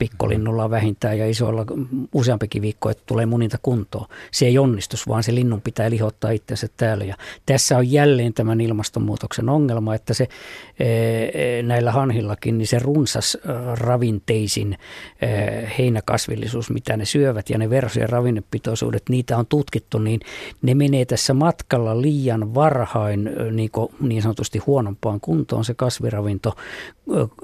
pikkulinnulla 0.00 0.70
vähintään 0.70 1.18
ja 1.18 1.30
isoilla 1.30 1.66
useampikin 2.14 2.62
viikko, 2.62 2.90
että 2.90 3.02
tulee 3.06 3.26
muninta 3.26 3.58
kuntoon. 3.62 4.06
Se 4.30 4.46
ei 4.46 4.58
onnistu, 4.58 4.96
vaan 5.08 5.22
se 5.22 5.34
linnun 5.34 5.60
pitää 5.60 5.90
lihottaa 5.90 6.30
itsensä 6.30 6.68
täällä. 6.76 7.04
Ja 7.04 7.14
tässä 7.46 7.76
on 7.76 7.92
jälleen 7.92 8.34
tämän 8.34 8.60
ilmastonmuutoksen 8.60 9.48
ongelma, 9.48 9.94
että 9.94 10.14
se 10.14 10.28
näillä 11.62 11.92
hanhillakin, 11.92 12.58
niin 12.58 12.66
se 12.66 12.78
runsas 12.78 13.38
ravinteisin 13.74 14.78
heinäkasvillisuus, 15.78 16.70
mitä 16.70 16.96
ne 16.96 17.04
syövät 17.04 17.50
ja 17.50 17.58
ne 17.58 17.70
versojen 17.70 18.08
ravinnepitoisuudet, 18.08 19.02
niitä 19.08 19.38
on 19.38 19.46
tutkittu, 19.46 19.98
niin 19.98 20.20
ne 20.62 20.74
menee 20.74 21.04
tässä 21.04 21.34
matkalla 21.34 22.02
liian 22.02 22.54
varhain 22.54 23.30
niin, 23.50 23.70
niin 24.00 24.22
sanotusti 24.22 24.58
huonompaan 24.58 25.20
kuntoon 25.20 25.64
se 25.64 25.74
kasviravinto 25.74 26.56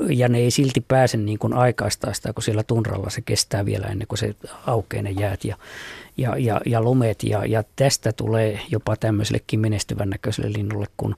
ja 0.09 0.29
ne 0.29 0.39
ei 0.39 0.51
silti 0.51 0.81
pääse 0.89 1.17
niin 1.17 1.39
kuin 1.39 1.53
aikaistaa 1.53 2.13
sitä, 2.13 2.33
kun 2.33 2.43
siellä 2.43 2.63
tunralla 2.63 3.11
se 3.11 3.21
kestää 3.21 3.65
vielä 3.65 3.87
ennen 3.87 4.09
kuin 4.09 4.19
se 4.19 4.35
aukeaa 4.67 5.03
ne 5.03 5.11
jäät 5.11 5.45
ja, 5.45 5.57
ja, 6.17 6.37
ja, 6.39 6.61
ja 6.67 6.83
lumet. 6.83 7.23
Ja, 7.23 7.47
ja 7.47 7.65
tästä 7.77 8.13
tulee 8.13 8.61
jopa 8.71 8.97
tämmöisellekin 8.97 9.61
menestyvän 9.61 10.11
näköiselle 10.11 10.53
linnulle, 10.53 10.87
kun 10.97 11.17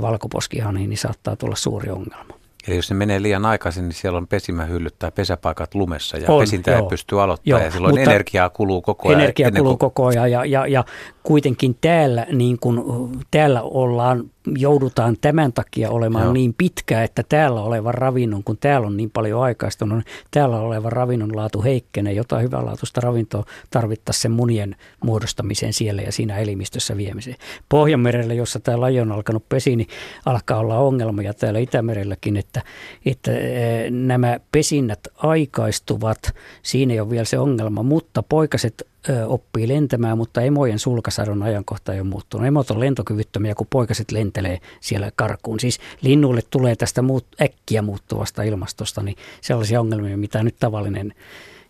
valkoposkihani, 0.00 0.86
niin 0.86 0.98
saattaa 0.98 1.36
tulla 1.36 1.56
suuri 1.56 1.90
ongelma. 1.90 2.34
Eli 2.68 2.76
jos 2.76 2.90
ne 2.90 2.96
menee 2.96 3.22
liian 3.22 3.46
aikaisin, 3.46 3.84
niin 3.84 3.94
siellä 3.94 4.18
on 4.18 4.26
pesimähyllyt 4.26 4.94
tai 4.98 5.12
pesäpaikat 5.12 5.74
lumessa 5.74 6.16
ja 6.16 6.32
on, 6.32 6.40
pesintä 6.40 6.70
joo, 6.70 6.82
ei 6.82 6.88
pysty 6.88 7.20
aloittamaan 7.20 7.60
joo, 7.60 7.66
ja 7.66 7.70
silloin 7.70 7.98
energiaa 7.98 8.50
kuluu 8.50 8.82
koko 8.82 9.08
ajan. 9.08 9.20
Energiaa 9.20 9.50
kuluu 9.50 9.76
koko 9.76 10.06
ajan 10.06 10.30
ja, 10.30 10.44
ja, 10.44 10.66
ja 10.66 10.84
kuitenkin 11.22 11.76
täällä, 11.80 12.26
niin 12.32 12.58
kun, 12.58 13.10
täällä 13.30 13.62
ollaan 13.62 14.30
joudutaan 14.46 15.16
tämän 15.20 15.52
takia 15.52 15.90
olemaan 15.90 16.24
Joo. 16.24 16.32
niin 16.32 16.54
pitkä, 16.58 17.02
että 17.02 17.22
täällä 17.28 17.62
oleva 17.62 17.92
ravinnon, 17.92 18.44
kun 18.44 18.58
täällä 18.58 18.86
on 18.86 18.96
niin 18.96 19.10
paljon 19.10 19.42
aikaistunut, 19.42 19.98
niin 19.98 20.14
täällä 20.30 20.60
oleva 20.60 20.90
ravinnon 20.90 21.36
laatu 21.36 21.62
heikkenee. 21.62 22.12
Jotain 22.12 22.42
hyvänlaatuista 22.42 23.00
ravintoa 23.00 23.44
tarvittaisiin 23.70 24.22
sen 24.22 24.32
munien 24.32 24.76
muodostamiseen 25.04 25.72
siellä 25.72 26.02
ja 26.02 26.12
siinä 26.12 26.38
elimistössä 26.38 26.96
viemiseen. 26.96 27.36
Pohjanmerellä, 27.68 28.34
jossa 28.34 28.60
tämä 28.60 28.80
laji 28.80 29.00
on 29.00 29.12
alkanut 29.12 29.48
pesi, 29.48 29.76
niin 29.76 29.88
alkaa 30.26 30.58
olla 30.58 30.78
ongelma 30.78 31.22
ja 31.22 31.34
täällä 31.34 31.58
Itämerelläkin, 31.58 32.36
että, 32.36 32.62
että 33.06 33.38
eh, 33.38 33.90
nämä 33.90 34.40
pesinnät 34.52 35.08
aikaistuvat. 35.16 36.34
Siinä 36.62 36.92
ei 36.94 37.00
ole 37.00 37.10
vielä 37.10 37.24
se 37.24 37.38
ongelma, 37.38 37.82
mutta 37.82 38.22
poikaset 38.22 38.93
oppii 39.26 39.68
lentämään, 39.68 40.18
mutta 40.18 40.40
emojen 40.40 40.78
sulkasadon 40.78 41.42
ajankohta 41.42 41.92
ei 41.92 42.00
ole 42.00 42.08
muuttunut. 42.08 42.46
Emot 42.46 42.70
on 42.70 42.80
lentokyvyttömiä, 42.80 43.54
kun 43.54 43.66
poikaset 43.70 44.12
lentelee 44.12 44.60
siellä 44.80 45.12
karkuun. 45.16 45.60
Siis 45.60 45.80
linnuille 46.00 46.40
tulee 46.50 46.76
tästä 46.76 47.02
muut, 47.02 47.26
äkkiä 47.42 47.82
muuttuvasta 47.82 48.42
ilmastosta 48.42 49.02
niin 49.02 49.16
sellaisia 49.40 49.80
ongelmia, 49.80 50.16
mitä 50.16 50.42
nyt 50.42 50.56
tavallinen 50.60 51.14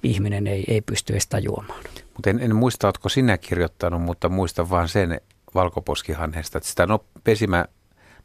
ihminen 0.03 0.47
ei, 0.47 0.65
ei 0.69 0.81
pysty 0.81 1.13
edes 1.13 1.27
tajuamaan. 1.27 1.85
Mutta 2.15 2.31
en, 2.31 2.41
en 2.41 2.57
muista, 2.57 2.87
oletko 2.87 3.09
sinä 3.09 3.39
kirjoittanut, 3.39 4.03
mutta 4.03 4.29
muista 4.29 4.71
vaan 4.71 4.89
sen 4.89 5.21
valkoposkihanhesta, 5.55 6.59
että 6.59 6.71
sitä 6.71 6.87
no, 6.87 7.05
pesimä 7.25 7.65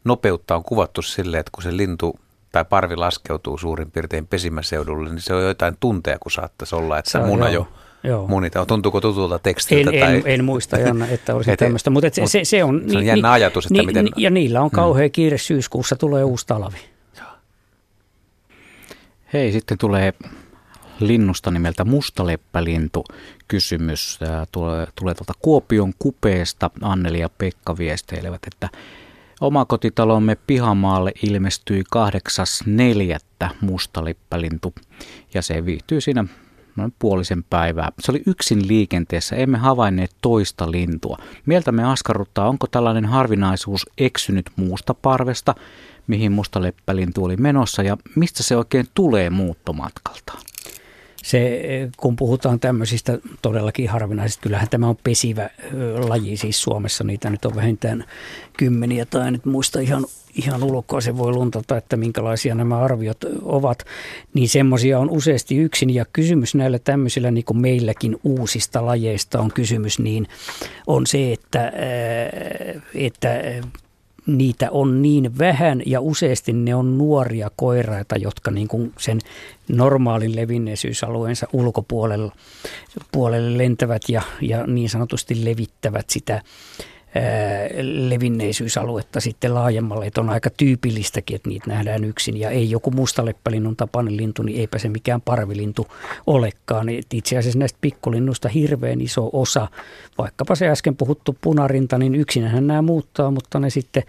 nopeutta 0.04 0.56
on 0.56 0.62
kuvattu 0.62 1.02
silleen, 1.02 1.40
että 1.40 1.50
kun 1.54 1.62
se 1.62 1.76
lintu 1.76 2.20
tai 2.52 2.64
parvi 2.64 2.96
laskeutuu 2.96 3.58
suurin 3.58 3.90
piirtein 3.90 4.26
pesimäseudulle, 4.26 5.10
niin 5.10 5.20
se 5.20 5.34
on 5.34 5.42
jotain 5.42 5.76
tunteja, 5.80 6.18
kun 6.18 6.32
saattaisi 6.32 6.74
olla, 6.74 6.98
että 6.98 7.10
se 7.10 7.18
muna 7.18 7.48
joo. 7.48 7.64
jo 7.64 7.72
Joo. 8.02 8.28
munita. 8.28 8.66
Tuntuuko 8.66 9.00
tutulta 9.00 9.38
tekstiltä? 9.38 9.90
En, 9.90 10.00
tai... 10.00 10.16
en, 10.16 10.22
en 10.26 10.44
muista, 10.44 10.78
Janna, 10.78 11.06
että 11.06 11.34
olisi 11.34 11.56
tämmöistä. 11.56 11.90
Mutta 11.90 12.10
se, 12.12 12.26
se, 12.26 12.44
se, 12.44 12.64
on, 12.64 12.82
se 12.88 12.98
on 12.98 13.06
jännä 13.06 13.28
ni, 13.28 13.34
ajatus, 13.34 13.64
että 13.64 13.74
ni, 13.74 13.86
miten... 13.86 14.08
Ja 14.16 14.30
niillä 14.30 14.60
on 14.60 14.70
kauhea 14.70 15.06
mm. 15.06 15.12
kiire 15.12 15.38
syyskuussa, 15.38 15.96
tulee 15.96 16.24
uusi 16.24 16.46
talvi. 16.46 16.78
Hei, 19.32 19.52
sitten 19.52 19.78
tulee 19.78 20.14
linnusta 21.00 21.50
nimeltä 21.50 21.84
mustaleppälintu 21.84 23.04
kysymys. 23.48 24.18
Tämä 24.18 24.46
tulee, 24.52 24.86
tulee 24.94 25.14
tuolta 25.14 25.32
Kuopion 25.42 25.92
kupeesta. 25.98 26.70
Anneli 26.82 27.20
ja 27.20 27.28
Pekka 27.28 27.78
viesteilevät, 27.78 28.40
että 28.46 28.68
omakotitalomme 29.40 30.36
pihamaalle 30.46 31.12
ilmestyi 31.22 31.82
8.4. 33.42 33.48
mustaleppälintu 33.60 34.74
ja 35.34 35.42
se 35.42 35.64
viihtyy 35.66 36.00
siinä 36.00 36.24
noin 36.80 36.94
puolisen 36.98 37.44
päivää. 37.50 37.92
Se 38.00 38.12
oli 38.12 38.22
yksin 38.26 38.68
liikenteessä, 38.68 39.36
emme 39.36 39.58
havainneet 39.58 40.10
toista 40.22 40.70
lintua. 40.70 41.18
Mieltämme 41.46 41.84
askarruttaa, 41.84 42.48
onko 42.48 42.66
tällainen 42.66 43.04
harvinaisuus 43.04 43.86
eksynyt 43.98 44.50
muusta 44.56 44.94
parvesta, 44.94 45.54
mihin 46.06 46.32
mustaleppälintu 46.32 47.24
oli 47.24 47.36
menossa 47.36 47.82
ja 47.82 47.96
mistä 48.16 48.42
se 48.42 48.56
oikein 48.56 48.86
tulee 48.94 49.30
muuttomatkaltaan 49.30 50.40
se, 51.22 51.62
kun 51.96 52.16
puhutaan 52.16 52.60
tämmöisistä 52.60 53.18
todellakin 53.42 53.88
harvinaisista, 53.88 54.42
kyllähän 54.42 54.68
tämä 54.68 54.88
on 54.88 54.96
pesivä 55.04 55.50
laji 56.08 56.36
siis 56.36 56.62
Suomessa, 56.62 57.04
niitä 57.04 57.30
nyt 57.30 57.44
on 57.44 57.54
vähintään 57.54 58.04
kymmeniä 58.56 59.06
tai 59.06 59.30
nyt 59.30 59.44
muista 59.44 59.80
ihan, 59.80 60.04
ihan 60.34 60.62
ulkoa, 60.62 61.00
se 61.00 61.16
voi 61.16 61.32
luntata, 61.32 61.76
että 61.76 61.96
minkälaisia 61.96 62.54
nämä 62.54 62.78
arviot 62.78 63.24
ovat, 63.42 63.84
niin 64.34 64.48
semmoisia 64.48 64.98
on 64.98 65.10
useasti 65.10 65.56
yksin. 65.56 65.94
Ja 65.94 66.04
kysymys 66.12 66.54
näillä 66.54 66.78
tämmöisillä 66.78 67.30
niin 67.30 67.44
kuin 67.44 67.58
meilläkin 67.58 68.16
uusista 68.24 68.86
lajeista 68.86 69.40
on 69.40 69.52
kysymys, 69.52 69.98
niin 69.98 70.26
on 70.86 71.06
se, 71.06 71.32
että, 71.32 71.72
että 72.94 73.42
niitä 74.26 74.70
on 74.70 75.02
niin 75.02 75.38
vähän 75.38 75.82
ja 75.86 76.00
useasti 76.00 76.52
ne 76.52 76.74
on 76.74 76.98
nuoria 76.98 77.50
koiraita, 77.56 78.16
jotka 78.16 78.50
niin 78.50 78.68
kuin 78.68 78.92
sen 78.98 79.18
normaalin 79.68 80.36
levinneisyysalueensa 80.36 81.48
ulkopuolella 81.52 82.32
puolelle 83.12 83.58
lentävät 83.58 84.02
ja, 84.08 84.22
ja 84.40 84.66
niin 84.66 84.88
sanotusti 84.88 85.44
levittävät 85.44 86.10
sitä 86.10 86.42
levinneisyysaluetta 87.82 89.20
sitten 89.20 89.54
laajemmalle, 89.54 90.06
että 90.06 90.20
on 90.20 90.30
aika 90.30 90.50
tyypillistäkin, 90.50 91.36
että 91.36 91.48
niitä 91.48 91.70
nähdään 91.70 92.04
yksin. 92.04 92.36
Ja 92.36 92.50
ei 92.50 92.70
joku 92.70 92.90
mustaleppälinnun 92.90 93.76
tapainen 93.76 94.16
lintu, 94.16 94.42
niin 94.42 94.60
eipä 94.60 94.78
se 94.78 94.88
mikään 94.88 95.20
parvilintu 95.20 95.86
olekaan. 96.26 96.88
Et 96.88 97.14
itse 97.14 97.38
asiassa 97.38 97.58
näistä 97.58 97.78
pikkulinnusta 97.80 98.48
hirveän 98.48 99.00
iso 99.00 99.30
osa, 99.32 99.68
vaikkapa 100.18 100.54
se 100.54 100.68
äsken 100.68 100.96
puhuttu 100.96 101.36
punarinta, 101.40 101.98
niin 101.98 102.14
yksinähän 102.14 102.66
nämä 102.66 102.82
muuttaa, 102.82 103.30
mutta 103.30 103.60
ne 103.60 103.70
sitten 103.70 104.02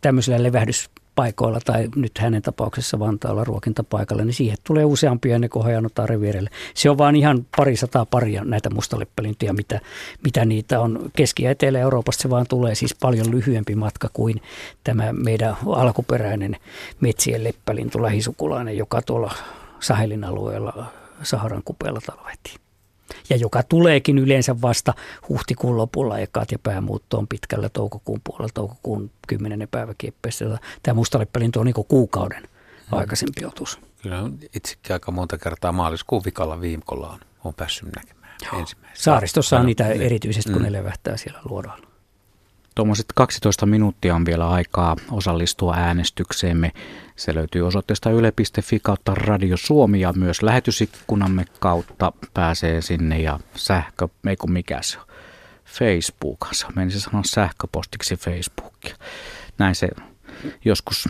tämmöisellä 0.00 0.42
levähdys 0.42 0.90
paikoilla 1.14 1.60
tai 1.64 1.88
nyt 1.96 2.18
hänen 2.18 2.42
tapauksessa 2.42 2.98
Vantaalla 2.98 3.44
ruokintapaikalla, 3.44 4.24
niin 4.24 4.34
siihen 4.34 4.56
tulee 4.64 4.84
useampia 4.84 5.34
ennen 5.34 5.50
kuin 5.50 5.64
hajannutaan 5.64 6.08
revierelle. 6.08 6.50
Se 6.74 6.90
on 6.90 6.98
vaan 6.98 7.16
ihan 7.16 7.46
pari 7.56 7.76
sataa 7.76 8.06
paria 8.06 8.44
näitä 8.44 8.70
mustaleppälintuja, 8.70 9.52
mitä, 9.52 9.80
mitä 10.24 10.44
niitä 10.44 10.80
on. 10.80 11.10
Keski- 11.16 11.42
ja 11.42 11.50
Etelä-Euroopasta 11.50 12.22
se 12.22 12.30
vaan 12.30 12.46
tulee 12.48 12.74
siis 12.74 12.94
paljon 12.94 13.30
lyhyempi 13.30 13.74
matka 13.74 14.08
kuin 14.12 14.42
tämä 14.84 15.12
meidän 15.12 15.56
alkuperäinen 15.66 16.56
metsien 17.00 17.44
leppälintu 17.44 18.02
lähisukulainen, 18.02 18.76
joka 18.76 19.02
tuolla 19.02 19.34
Sahelin 19.80 20.24
alueella 20.24 20.86
Saharan 21.22 21.62
kupeella 21.64 22.00
talvehtii 22.06 22.71
ja 23.30 23.36
joka 23.36 23.62
tuleekin 23.62 24.18
yleensä 24.18 24.60
vasta 24.60 24.94
huhtikuun 25.28 25.76
lopulla 25.76 26.18
ekat 26.18 26.52
ja 26.52 26.58
päämuutto 26.58 27.18
on 27.18 27.28
pitkällä 27.28 27.68
toukokuun 27.68 28.20
puolella, 28.24 28.48
toukokuun 28.54 29.10
10. 29.28 29.68
päivä 29.70 29.94
kieppeessä. 29.98 30.58
Tämä 30.82 30.94
mustalippelintu 30.94 31.60
on 31.60 31.66
niin 31.66 31.74
kuukauden 31.88 32.42
hmm. 32.42 32.98
aikaisempi 32.98 33.44
otus. 33.44 33.78
Kyllä 34.02 34.22
itsekin 34.54 34.92
aika 34.92 35.12
monta 35.12 35.38
kertaa 35.38 35.72
maaliskuun 35.72 36.22
vikalla 36.24 36.60
viikolla 36.60 37.08
on, 37.08 37.20
on 37.44 37.54
päässyt 37.54 37.88
näkemään 37.96 38.36
ensimmäistä. 38.60 39.02
Saaristossa 39.02 39.58
on 39.58 39.66
niitä 39.66 39.88
erityisesti, 39.88 40.52
kun 40.52 40.62
mm. 40.62 40.64
ne 40.64 40.72
levähtää 40.72 41.16
siellä 41.16 41.40
luodoilla. 41.44 41.91
Tuommoiset 42.74 43.06
12 43.14 43.66
minuuttia 43.66 44.14
on 44.14 44.26
vielä 44.26 44.48
aikaa 44.50 44.96
osallistua 45.10 45.74
äänestykseemme. 45.74 46.72
Se 47.16 47.34
löytyy 47.34 47.66
osoitteesta 47.66 48.10
yle.fi 48.10 48.80
kautta 48.82 49.14
Radio 49.14 49.56
Suomi 49.56 50.00
ja 50.00 50.12
myös 50.16 50.42
lähetysikkunamme 50.42 51.44
kautta 51.60 52.12
pääsee 52.34 52.80
sinne 52.80 53.18
ja 53.18 53.40
sähkö, 53.54 54.08
ei 54.26 54.36
kun 54.36 54.52
mikä 54.52 54.78
se 54.82 54.98
on, 54.98 55.06
Facebook. 55.66 56.38
Se 56.52 56.66
menisi 56.74 57.00
sanoa 57.00 57.22
sähköpostiksi 57.26 58.16
Facebookia. 58.16 58.96
Näin 59.58 59.74
se 59.74 59.88
joskus 60.64 61.08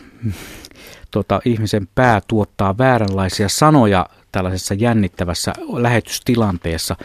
tota, 1.11 1.41
ihmisen 1.45 1.89
pää 1.95 2.21
tuottaa 2.27 2.79
vääränlaisia 2.79 3.49
sanoja 3.49 4.07
tällaisessa 4.33 4.75
jännittävässä 4.75 5.53
lähetystilanteessa. 5.73 6.97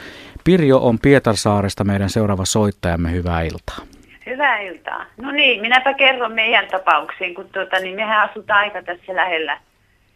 Pirjo 0.44 0.78
on 0.78 1.00
Pietarsaaresta 1.00 1.84
meidän 1.84 2.10
seuraava 2.10 2.46
soittajamme. 2.46 3.12
Hyvää 3.12 3.42
iltaa. 3.42 3.97
Hyvää 4.28 4.60
iltaa. 4.60 5.06
No 5.18 5.32
niin, 5.32 5.62
minäpä 5.62 5.94
kerron 5.94 6.32
meidän 6.32 6.68
tapauksiin, 6.68 7.36
kun 7.36 7.50
tuota, 7.50 7.80
niin 7.80 7.96
mehän 7.96 8.30
asutaan 8.30 8.60
aika 8.60 8.84
tässä 8.84 9.16
lähellä 9.16 9.58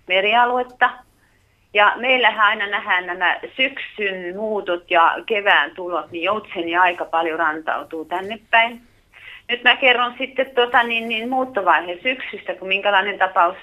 merialuetta. 0.07 0.89
Ja 1.73 1.93
meillähän 1.95 2.47
aina 2.47 2.67
nähdään 2.67 3.05
nämä 3.05 3.39
syksyn 3.55 4.35
muutot 4.35 4.91
ja 4.91 5.15
kevään 5.25 5.71
tulot, 5.71 6.11
niin 6.11 6.23
joutseni 6.23 6.77
aika 6.77 7.05
paljon 7.05 7.39
rantautuu 7.39 8.05
tänne 8.05 8.39
päin. 8.51 8.81
Nyt 9.49 9.63
mä 9.63 9.75
kerron 9.75 10.15
sitten 10.17 10.51
tuota, 10.55 10.83
niin, 10.83 11.09
niin 11.09 11.29
muuttovaiheen 11.29 11.99
syksystä, 12.03 12.53
kun 12.55 12.67
minkälainen 12.67 13.17
tapaus 13.17 13.57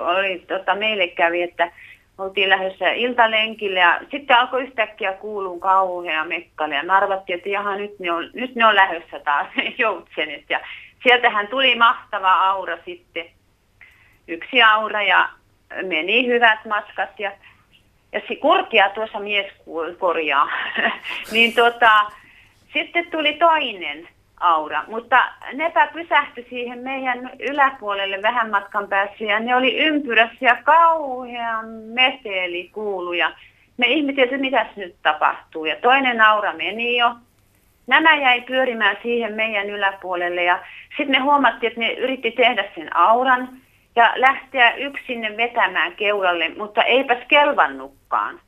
oli 0.00 0.44
tota, 0.48 0.74
meille 0.74 1.08
kävi, 1.08 1.42
että 1.42 1.72
oltiin 2.20 2.48
lähdössä 2.48 2.92
iltalenkille 2.92 3.80
ja 3.80 4.00
sitten 4.10 4.38
alkoi 4.38 4.62
yhtäkkiä 4.62 5.12
kuulua 5.12 5.58
kauhea 5.60 6.24
mekkale. 6.24 6.74
Ja 6.74 6.82
me 6.82 6.92
arvattiin, 6.92 7.36
että 7.36 7.48
jaha, 7.48 7.76
nyt 7.76 7.98
ne 7.98 8.12
on, 8.12 8.30
nyt 8.34 8.54
ne 8.54 8.66
on 8.66 8.76
lähdössä 8.76 9.20
taas 9.20 9.46
joutsenet. 9.78 10.44
Ja 10.48 10.60
sieltähän 11.02 11.48
tuli 11.48 11.74
mahtava 11.74 12.32
aura 12.32 12.78
sitten, 12.84 13.26
yksi 14.28 14.62
aura 14.62 15.02
ja 15.02 15.28
meni 15.82 16.26
hyvät 16.26 16.64
matkat 16.64 17.20
ja, 17.20 17.32
ja 18.12 18.20
si, 18.28 18.36
kurkia 18.36 18.88
tuossa 18.88 19.18
mies 19.18 19.52
korjaa, 19.98 20.50
niin 21.32 21.54
tota, 21.54 22.10
sitten 22.72 23.10
tuli 23.10 23.32
toinen 23.32 24.08
aura, 24.40 24.84
mutta 24.86 25.24
nepä 25.52 25.86
pysähtyi 25.92 26.46
siihen 26.50 26.78
meidän 26.78 27.30
yläpuolelle 27.38 28.22
vähän 28.22 28.50
matkan 28.50 28.88
päässä 28.88 29.24
ja 29.24 29.40
ne 29.40 29.56
oli 29.56 29.76
ympyrässä 29.78 30.36
ja 30.40 30.56
kauhean 30.64 31.68
meteli 31.68 32.70
kuulu 32.72 33.12
ja 33.12 33.32
me 33.76 33.86
ihmeteltiin, 33.86 34.40
mitä 34.40 34.66
nyt 34.76 34.96
tapahtuu. 35.02 35.64
Ja 35.64 35.76
toinen 35.76 36.20
aura 36.20 36.52
meni 36.52 36.96
jo. 36.96 37.14
Nämä 37.86 38.16
jäi 38.16 38.40
pyörimään 38.40 38.96
siihen 39.02 39.34
meidän 39.34 39.70
yläpuolelle 39.70 40.44
ja 40.44 40.58
sitten 40.96 41.10
me 41.10 41.18
huomattiin, 41.18 41.68
että 41.68 41.80
ne 41.80 41.92
yritti 41.92 42.30
tehdä 42.30 42.64
sen 42.74 42.96
auran 42.96 43.48
ja 43.96 44.12
lähteä 44.16 44.74
yksin 44.74 45.36
vetämään 45.36 45.92
keulalle, 45.92 46.48
mutta 46.48 46.82
eipäs 46.82 47.18
kelvannutkaan 47.28 48.40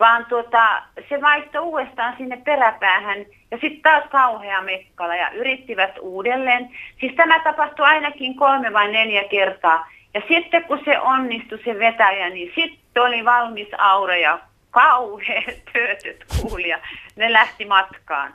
vaan 0.00 0.26
tuota, 0.26 0.82
se 1.08 1.20
vaihtoi 1.22 1.62
uudestaan 1.62 2.14
sinne 2.16 2.36
peräpäähän 2.36 3.18
ja 3.50 3.58
sitten 3.60 3.82
taas 3.82 4.04
kauhea 4.10 4.62
mekkala 4.62 5.16
ja 5.16 5.30
yrittivät 5.30 5.98
uudelleen. 6.00 6.70
Siis 7.00 7.14
tämä 7.14 7.38
tapahtui 7.38 7.86
ainakin 7.86 8.36
kolme 8.36 8.72
vai 8.72 8.92
neljä 8.92 9.24
kertaa. 9.24 9.90
Ja 10.14 10.22
sitten 10.28 10.64
kun 10.64 10.80
se 10.84 10.98
onnistui 10.98 11.60
se 11.64 11.78
vetäjä, 11.78 12.30
niin 12.30 12.52
sitten 12.54 13.02
oli 13.02 13.24
valmis 13.24 13.68
aura 13.78 14.16
ja 14.16 14.38
kauheat 14.70 15.64
töötöt 15.72 16.24
kuuli 16.40 16.68
ja 16.68 16.78
ne 17.16 17.32
lähti 17.32 17.64
matkaan. 17.64 18.34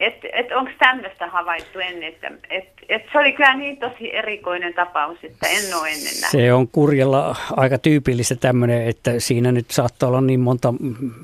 Että 0.00 0.28
et, 0.32 0.46
et 0.46 0.52
onko 0.52 0.70
tämmöistä 0.78 1.26
havaittu 1.26 1.78
ennen, 1.78 2.02
että 2.02 2.30
et, 2.50 2.64
et 2.88 3.02
se 3.12 3.18
oli 3.18 3.32
kyllä 3.32 3.54
niin 3.54 3.76
tosi 3.76 4.16
erikoinen 4.16 4.74
tapaus, 4.74 5.18
että 5.22 5.46
en 5.48 5.78
ole 5.80 5.88
ennen 5.88 6.20
nähnyt. 6.20 6.30
Se 6.30 6.52
on 6.52 6.68
kurjalla 6.68 7.36
aika 7.56 7.78
tyypillistä 7.78 8.34
tämmöinen, 8.36 8.86
että 8.86 9.20
siinä 9.20 9.52
nyt 9.52 9.70
saattaa 9.70 10.08
olla 10.08 10.20
niin 10.20 10.40
monta 10.40 10.74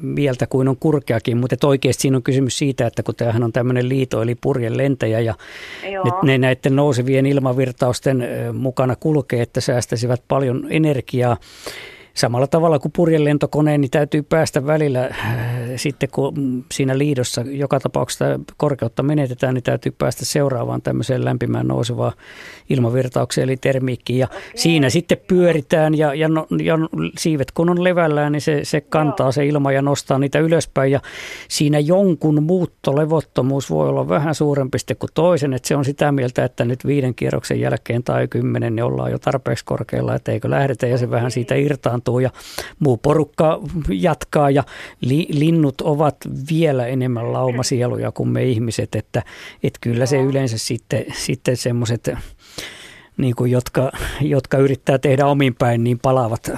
mieltä 0.02 0.46
kuin 0.46 0.68
on 0.68 0.76
kurkeakin, 0.76 1.36
mutta 1.36 1.66
oikeasti 1.66 2.02
siinä 2.02 2.16
on 2.16 2.22
kysymys 2.22 2.58
siitä, 2.58 2.86
että 2.86 3.02
kun 3.02 3.14
tämähän 3.14 3.42
on 3.42 3.52
tämmöinen 3.52 3.88
liito 3.88 4.22
eli 4.22 4.34
purjen 4.34 4.76
lentäjä 4.76 5.20
ja 5.20 5.34
ne, 5.82 6.10
ne 6.22 6.38
näiden 6.38 6.76
nousevien 6.76 7.26
ilmavirtausten 7.26 8.28
mukana 8.52 8.96
kulkee, 8.96 9.42
että 9.42 9.60
säästäisivät 9.60 10.22
paljon 10.28 10.66
energiaa. 10.70 11.36
Samalla 12.14 12.46
tavalla 12.46 12.78
kuin 12.78 12.92
purjelentokoneen, 12.96 13.80
niin 13.80 13.90
täytyy 13.90 14.22
päästä 14.22 14.66
välillä 14.66 15.10
sitten, 15.80 16.08
kun 16.12 16.64
siinä 16.72 16.98
liidossa 16.98 17.44
joka 17.46 17.80
tapauksessa 17.80 18.24
korkeutta 18.56 19.02
menetetään, 19.02 19.54
niin 19.54 19.62
täytyy 19.62 19.92
päästä 19.98 20.24
seuraavaan 20.24 20.82
tämmöiseen 20.82 21.24
lämpimään 21.24 21.68
nousevaan 21.68 22.12
ilmavirtaukseen, 22.70 23.48
eli 23.48 23.56
termiikkiin. 23.56 24.18
Ja 24.18 24.26
okay. 24.26 24.40
siinä 24.54 24.90
sitten 24.90 25.18
pyöritään 25.28 25.94
ja, 25.94 26.14
ja, 26.14 26.28
no, 26.28 26.46
ja 26.62 26.78
siivet 27.18 27.50
kun 27.50 27.70
on 27.70 27.84
levällään, 27.84 28.32
niin 28.32 28.40
se, 28.40 28.60
se 28.64 28.80
kantaa 28.80 29.32
se 29.32 29.46
ilma 29.46 29.72
ja 29.72 29.82
nostaa 29.82 30.18
niitä 30.18 30.38
ylöspäin. 30.38 30.92
Ja 30.92 31.00
siinä 31.48 31.78
jonkun 31.78 32.42
muuttolevottomuus 32.42 33.70
voi 33.70 33.88
olla 33.88 34.08
vähän 34.08 34.34
suurempi 34.34 34.78
kuin 34.98 35.10
toisen, 35.14 35.52
että 35.52 35.68
se 35.68 35.76
on 35.76 35.84
sitä 35.84 36.12
mieltä, 36.12 36.44
että 36.44 36.64
nyt 36.64 36.86
viiden 36.86 37.14
kierroksen 37.14 37.60
jälkeen 37.60 38.02
tai 38.02 38.28
kymmenen, 38.28 38.76
niin 38.76 38.84
ollaan 38.84 39.10
jo 39.10 39.18
tarpeeksi 39.18 39.64
korkealla, 39.64 40.14
että 40.14 40.32
eikö 40.32 40.50
lähdetä 40.50 40.86
ja 40.86 40.98
se 40.98 41.10
vähän 41.10 41.30
siitä 41.30 41.54
irtaantuu 41.54 41.90
taantuu 41.90 42.18
ja 42.18 42.30
muu 42.78 42.96
porukka 42.96 43.60
jatkaa 43.88 44.50
ja 44.50 44.64
li, 45.00 45.26
linnut 45.70 45.80
ovat 45.80 46.16
vielä 46.50 46.86
enemmän 46.86 47.32
laumasieluja 47.32 48.12
kuin 48.12 48.28
me 48.28 48.44
ihmiset, 48.44 48.94
että, 48.94 49.22
että 49.62 49.78
kyllä 49.80 50.06
se 50.06 50.16
yleensä 50.16 50.58
sitten, 50.58 51.04
sitten 51.12 51.56
semmoiset, 51.56 52.10
niin 53.16 53.34
kuin 53.34 53.50
jotka, 53.50 53.92
jotka 54.20 54.58
yrittää 54.58 54.98
tehdä 54.98 55.26
omin 55.26 55.54
päin, 55.54 55.84
niin 55.84 55.98
palaavat 55.98 56.50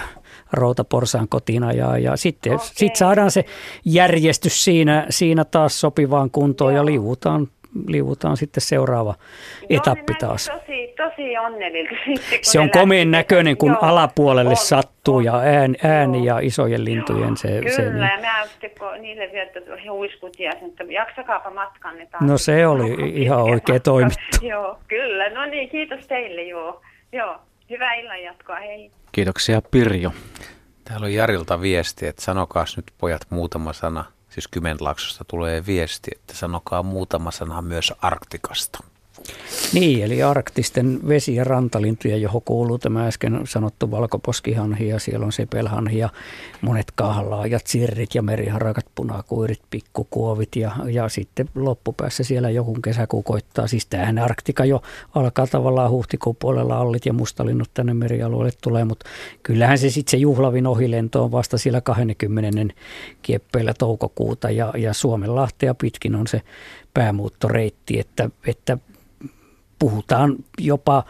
routaporsaan 0.53 1.29
kotina 1.29 1.73
ja, 1.73 1.99
ja 1.99 2.17
sitten 2.17 2.55
okay. 2.55 2.67
sit 2.77 2.97
saadaan 2.97 3.31
se 3.31 3.45
järjestys 3.85 4.65
siinä, 4.65 5.07
siinä 5.11 5.45
taas 5.45 5.81
sopivaan 5.81 6.31
kuntoon 6.31 6.73
Joo. 6.73 6.83
ja 6.83 6.87
liuutaan 6.87 7.49
liuutaan 7.87 8.37
sitten 8.37 8.61
seuraava 8.61 9.15
Joo, 9.61 9.67
etappi 9.71 10.15
taas. 10.15 10.47
Tosi, 10.47 10.95
tosi 10.97 11.39
onnellinen. 11.39 11.99
Se 12.43 12.61
on 12.61 12.71
komeen 12.71 13.11
näköinen, 13.11 13.57
kun 13.57 13.71
Joo, 13.71 13.79
alapuolelle 13.83 14.51
on, 14.51 14.57
sattuu 14.57 15.17
on, 15.17 15.25
ja 15.25 15.39
ääni, 15.39 15.75
ääni 15.85 16.25
ja 16.25 16.39
isojen 16.39 16.85
lintujen. 16.85 17.37
Se, 17.37 17.49
Kyllä, 17.49 17.71
se, 17.71 17.83
niin. 17.83 17.97
ja 17.97 18.19
mä 18.21 18.45
kun 18.79 19.03
niille 19.03 19.31
vielä 19.33 19.93
huiskut 19.93 20.41
ja 20.41 20.53
sen, 20.53 20.69
että 20.69 20.85
jaksakaapa 20.85 21.51
matkan. 21.51 21.97
Niin 21.97 22.09
no 22.21 22.39
se 22.39 22.67
oli 22.67 22.97
no, 22.97 23.07
ihan 23.07 23.43
oikein 23.43 23.83
toimittu. 23.83 24.47
joo, 24.53 24.79
kyllä. 24.89 25.29
No 25.29 25.45
niin, 25.45 25.69
kiitos 25.69 26.07
teille. 26.07 26.43
Joo, 26.43 26.83
joo. 27.13 27.37
hyvää 27.71 27.95
illanjatkoa. 27.95 28.57
Hei. 28.57 28.91
Kiitoksia 29.13 29.63
Pirjo. 29.71 30.13
Täällä 30.85 31.05
on 31.05 31.15
Jarilta 31.15 31.61
viesti, 31.61 32.07
että 32.07 32.23
sanokaas 32.23 32.77
nyt 32.77 32.87
pojat 32.99 33.27
muutama 33.31 33.73
sana 33.73 34.05
siis 34.33 34.49
Kymenlaaksosta 34.49 35.25
tulee 35.25 35.67
viesti, 35.67 36.11
että 36.15 36.35
sanokaa 36.35 36.83
muutama 36.83 37.31
sana 37.31 37.63
myös 37.63 37.93
Arktikasta. 38.03 38.79
Niin, 39.73 40.05
eli 40.05 40.23
arktisten 40.23 41.01
vesi- 41.09 41.35
ja 41.35 41.45
rantalintuja, 41.45 42.17
johon 42.17 42.43
kuuluu 42.45 42.79
tämä 42.79 43.07
äsken 43.07 43.41
sanottu 43.45 43.91
valkoposkihanhi 43.91 44.89
ja 44.89 44.99
siellä 44.99 45.27
on 45.27 45.33
sepelhanhi 45.33 45.99
ja 45.99 46.09
monet 46.61 46.87
kahlaajat, 46.95 47.67
sirrit 47.67 48.15
ja 48.15 48.23
meriharakat, 48.23 48.87
punakuirit, 48.95 49.61
pikkukuovit 49.71 50.57
ja, 50.57 50.73
ja 50.87 51.09
sitten 51.09 51.49
loppupäässä 51.55 52.25
siellä 52.25 52.51
joku 52.51 52.75
kesäkuu 52.85 53.23
koittaa. 53.23 53.67
Siis 53.67 53.87
tämähän 53.87 54.19
Arktika 54.19 54.65
jo 54.65 54.83
alkaa 55.15 55.47
tavallaan 55.47 55.91
huhtikuun 55.91 56.37
puolella 56.37 56.79
allit 56.79 57.07
ja 57.07 57.13
mustalinnut 57.13 57.71
tänne 57.75 57.95
merialueelle 57.95 58.53
tulee, 58.63 58.85
mutta 58.85 59.07
kyllähän 59.43 59.79
se 59.79 59.91
sitten 59.91 60.11
se 60.11 60.17
juhlavin 60.17 60.67
ohilento 60.67 61.25
on 61.25 61.33
vasta 61.33 61.59
siellä 61.59 61.81
20. 61.81 62.75
kieppeillä 63.23 63.75
toukokuuta 63.75 64.51
ja, 64.51 64.73
ja 64.77 64.95
Suomenlahtea 64.95 65.75
pitkin 65.75 66.15
on 66.15 66.27
se 66.27 66.43
päämuuttoreitti, 66.95 68.01
että, 68.01 68.31
että 68.47 68.79
puhutaan 69.83 70.37
jopa 70.59 71.05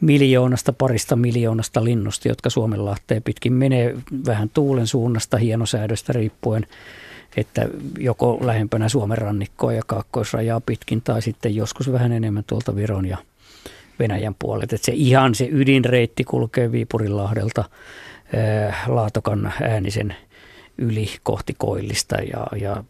miljoonasta, 0.00 0.72
parista 0.72 1.16
miljoonasta 1.16 1.84
linnusta, 1.84 2.28
jotka 2.28 2.50
Suomenlahteen 2.50 3.22
pitkin 3.22 3.52
menee 3.52 3.96
vähän 4.26 4.50
tuulen 4.54 4.86
suunnasta 4.86 5.36
hienosäädöstä 5.36 6.12
riippuen, 6.12 6.66
että 7.36 7.68
joko 7.98 8.38
lähempänä 8.40 8.88
Suomen 8.88 9.18
rannikkoa 9.18 9.72
ja 9.72 9.82
kaakkoisrajaa 9.86 10.60
pitkin 10.60 11.02
tai 11.02 11.22
sitten 11.22 11.56
joskus 11.56 11.92
vähän 11.92 12.12
enemmän 12.12 12.44
tuolta 12.46 12.76
Viron 12.76 13.06
ja 13.06 13.18
Venäjän 13.98 14.34
puolelta. 14.38 14.74
Että 14.74 14.84
se 14.84 14.92
ihan 14.94 15.34
se 15.34 15.48
ydinreitti 15.52 16.24
kulkee 16.24 16.72
Viipurinlahdelta 16.72 17.64
Laatokan 18.86 19.52
äänisen 19.62 20.14
yli 20.78 21.06
kohti 21.22 21.54
Koillista 21.58 22.16
ja, 22.16 22.46
ja 22.60 22.84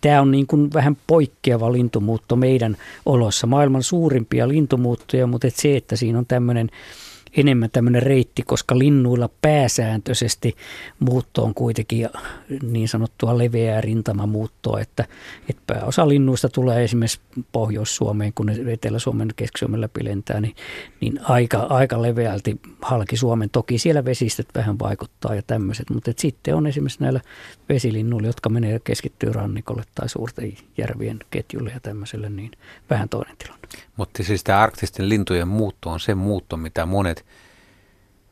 tämä 0.00 0.20
on 0.20 0.30
niin 0.30 0.46
kuin 0.46 0.72
vähän 0.72 0.96
poikkeava 1.06 1.72
lintumuutto 1.72 2.36
meidän 2.36 2.76
olossa. 3.06 3.46
Maailman 3.46 3.82
suurimpia 3.82 4.48
lintumuuttoja, 4.48 5.26
mutta 5.26 5.46
et 5.46 5.56
se, 5.56 5.76
että 5.76 5.96
siinä 5.96 6.18
on 6.18 6.26
tämmöinen 6.26 6.70
enemmän 7.36 7.70
tämmöinen 7.70 8.02
reitti, 8.02 8.42
koska 8.42 8.78
linnuilla 8.78 9.30
pääsääntöisesti 9.42 10.56
muutto 10.98 11.44
on 11.44 11.54
kuitenkin 11.54 12.08
niin 12.62 12.88
sanottua 12.88 13.38
leveää 13.38 13.80
rintamamuuttoa, 13.80 14.80
että, 14.80 15.04
että 15.50 15.62
pääosa 15.66 16.08
linnuista 16.08 16.48
tulee 16.48 16.84
esimerkiksi 16.84 17.20
Pohjois-Suomeen, 17.52 18.32
kun 18.32 18.46
ne 18.46 18.72
Etelä-Suomen 18.72 19.28
keski 19.36 19.66
läpi 19.76 20.04
lentää, 20.04 20.40
niin, 20.40 20.56
niin 21.00 21.20
aika, 21.22 21.58
aika 21.58 22.02
leveälti 22.02 22.60
halki 22.82 23.16
Suomen. 23.16 23.50
Toki 23.50 23.78
siellä 23.78 24.04
vesistöt 24.04 24.48
vähän 24.54 24.78
vaikuttaa 24.78 25.34
ja 25.34 25.42
tämmöiset, 25.42 25.90
mutta 25.90 26.12
sitten 26.16 26.54
on 26.54 26.66
esimerkiksi 26.66 27.00
näillä 27.00 27.20
vesilinnuilla, 27.68 28.26
jotka 28.26 28.48
menee 28.48 28.80
keskittyy 28.84 29.32
rannikolle 29.32 29.82
tai 29.94 30.08
suurten 30.08 30.52
järvien 30.78 31.18
ketjulle 31.30 31.70
ja 31.70 31.80
tämmöiselle, 31.80 32.30
niin 32.30 32.50
vähän 32.90 33.08
toinen 33.08 33.36
tilanne. 33.36 33.57
Mutta 33.96 34.22
siis 34.22 34.44
tämä 34.44 34.60
arktisten 34.60 35.08
lintujen 35.08 35.48
muutto 35.48 35.90
on 35.90 36.00
se 36.00 36.14
muutto, 36.14 36.56
mitä 36.56 36.86
monet 36.86 37.24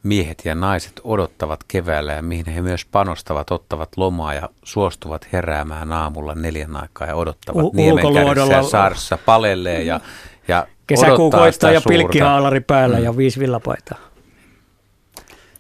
miehet 0.03 0.43
ja 0.45 0.55
naiset 0.55 1.01
odottavat 1.05 1.61
keväällä 1.69 2.13
ja 2.13 2.23
mihin 2.23 2.47
he 2.47 2.63
myös 2.63 2.85
panostavat, 2.85 3.51
ottavat 3.51 3.89
lomaa 3.97 4.35
ja 4.35 4.49
suostuvat 4.65 5.29
heräämään 5.33 5.93
aamulla 5.93 6.35
neljän 6.35 6.77
aikaa 6.77 7.07
ja 7.07 7.15
odottavat 7.15 7.65
U- 7.65 7.73
niemenkädessä 7.75 8.53
ja 8.53 8.63
saarissa 8.63 9.19
palellee 9.19 9.83
ja, 9.83 10.01
ja 10.49 10.67
Kesäkuu 10.87 11.31
koittaa 11.31 11.73
ja 11.73 11.81
pilkkihaalari 11.89 12.61
päällä 12.61 12.97
mm. 12.97 13.05
ja 13.05 13.17
viisi 13.17 13.41
villapaitaa. 13.41 13.99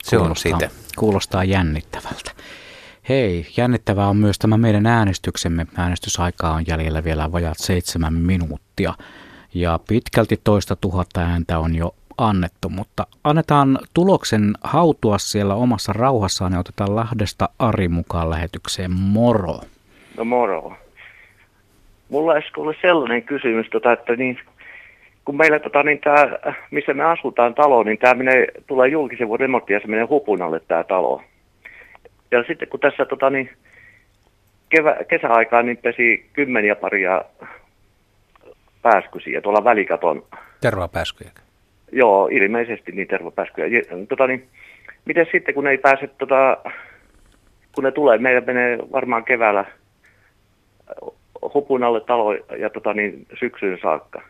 Se 0.05 0.19
on 0.19 0.37
siitä. 0.37 0.71
Kuulostaa 0.97 1.45
jännittävältä. 1.45 2.31
Hei, 3.09 3.47
jännittävää 3.57 4.09
on 4.09 4.17
myös 4.17 4.39
tämä 4.39 4.59
meidän 4.59 4.87
äänestyksemme. 4.87 5.67
Äänestysaikaa 5.77 6.53
on 6.53 6.65
jäljellä 6.67 7.05
vielä 7.05 7.33
vajaat 7.33 7.59
seitsemän 7.59 8.15
minuuttia. 8.15 8.95
Ja 9.59 9.79
pitkälti 9.89 10.37
toista 10.45 10.77
tuhatta 10.77 11.21
ääntä 11.21 11.59
on 11.59 11.75
jo 11.75 11.95
annettu, 12.19 12.69
mutta 12.69 13.07
annetaan 13.25 13.79
tuloksen 13.95 14.53
hautua 14.65 15.19
siellä 15.19 15.55
omassa 15.55 15.93
rauhassaan 15.93 16.53
ja 16.53 16.59
otetaan 16.59 16.97
Lahdesta 16.97 17.49
Ari 17.59 17.89
mukaan 17.89 18.31
lähetykseen. 18.31 18.91
Moro. 18.93 19.61
No 20.17 20.25
moro. 20.25 20.73
Mulla 22.09 22.33
olisi 22.33 22.49
ollut 22.57 22.77
sellainen 22.83 23.23
kysymys, 23.23 23.67
tota, 23.71 23.93
että 23.93 24.17
niin, 24.17 24.39
kun 25.25 25.37
meillä, 25.37 25.59
tota, 25.59 25.83
niin 25.83 26.01
tää, 26.01 26.55
missä 26.71 26.95
me 26.95 27.05
asutaan 27.05 27.55
talo, 27.55 27.83
niin 27.83 27.99
tämä 27.99 28.15
menee, 28.15 28.47
tulee 28.67 28.89
julkisen 28.89 29.29
vuoden 29.29 29.45
remontti 29.45 29.73
ja 29.73 29.81
se 29.81 29.87
menee 29.87 30.05
hupun 30.05 30.43
alle 30.43 30.61
tämä 30.61 30.85
talo. 30.85 31.23
Ja 32.31 32.45
sitten 32.49 32.69
kun 32.69 32.81
tässä 32.81 33.05
tota, 33.05 33.31
niin, 33.31 33.51
kevä, 34.69 34.97
kesäaikaan 35.09 35.67
niin 35.67 35.77
pesi 35.77 36.31
kymmeniä 36.33 36.77
paria 36.77 37.23
pääskysiä 38.91 39.41
tuolla 39.41 39.65
välikaton. 39.65 40.25
Tervapääskyjä? 40.61 41.31
Joo, 41.93 42.29
ilmeisesti 42.33 42.93
niin 42.93 43.09
tervapääskyjä. 43.09 43.83
Tota, 44.09 44.27
niin, 44.27 44.49
miten 45.05 45.27
sitten, 45.33 45.55
kun 45.55 45.65
ne 45.65 45.71
ei 45.71 45.79
pääse, 45.79 46.07
tota, 46.07 46.57
kun 47.75 47.85
ne 47.85 47.93
tulee, 47.93 48.19
meillä 48.19 48.41
menee 48.41 48.79
varmaan 48.93 49.25
keväällä 49.25 49.65
hupun 51.55 51.85
alle 51.85 52.01
talo 52.01 52.33
ja 52.35 52.71
tota, 52.71 52.95
niin, 52.95 53.27
syksyyn 53.39 53.79
saakka. 53.83 54.23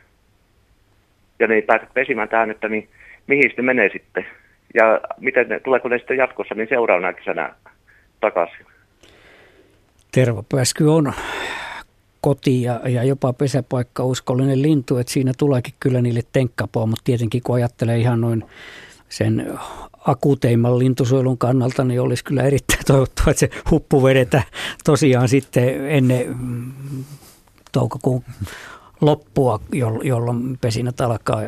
Ja 1.38 1.46
ne 1.46 1.54
ei 1.54 1.62
pääse 1.62 1.86
pesimään 1.94 2.28
tähän, 2.28 2.50
että 2.50 2.68
niin, 2.68 2.88
mihin 3.26 3.52
ne 3.56 3.62
menee 3.62 3.90
sitten. 3.92 4.26
Ja 4.74 5.00
miten 5.20 5.48
ne, 5.48 5.60
tuleeko 5.60 5.88
ne 5.88 5.98
sitten 5.98 6.16
jatkossa 6.16 6.54
niin 6.54 6.68
seuraavana 6.68 7.12
kesänä 7.12 7.54
takaisin. 8.20 8.66
Tervapääsky 10.12 10.84
on 10.84 11.12
koti 12.26 12.62
ja, 12.62 12.80
ja 12.88 13.04
jopa 13.04 13.32
pesäpaikka 13.32 14.04
uskollinen 14.04 14.62
lintu, 14.62 14.96
että 14.96 15.12
siinä 15.12 15.32
tuleekin 15.38 15.74
kyllä 15.80 16.02
niille 16.02 16.22
tenkkapoa, 16.32 16.86
mutta 16.86 17.04
tietenkin 17.04 17.42
kun 17.42 17.54
ajattelee 17.54 17.98
ihan 17.98 18.20
noin 18.20 18.44
sen 19.08 19.58
akuteimman 20.06 20.78
lintusuojelun 20.78 21.38
kannalta, 21.38 21.84
niin 21.84 22.00
olisi 22.00 22.24
kyllä 22.24 22.42
erittäin 22.42 22.84
toivottavaa, 22.86 23.30
että 23.30 23.40
se 23.40 23.50
huppu 23.70 24.02
vedetään 24.02 24.44
tosiaan 24.84 25.28
sitten 25.28 25.90
ennen 25.90 26.36
toukokuun 27.72 28.24
loppua, 29.00 29.60
jolloin 30.04 30.58
pesinät 30.60 31.00
alkaa, 31.00 31.42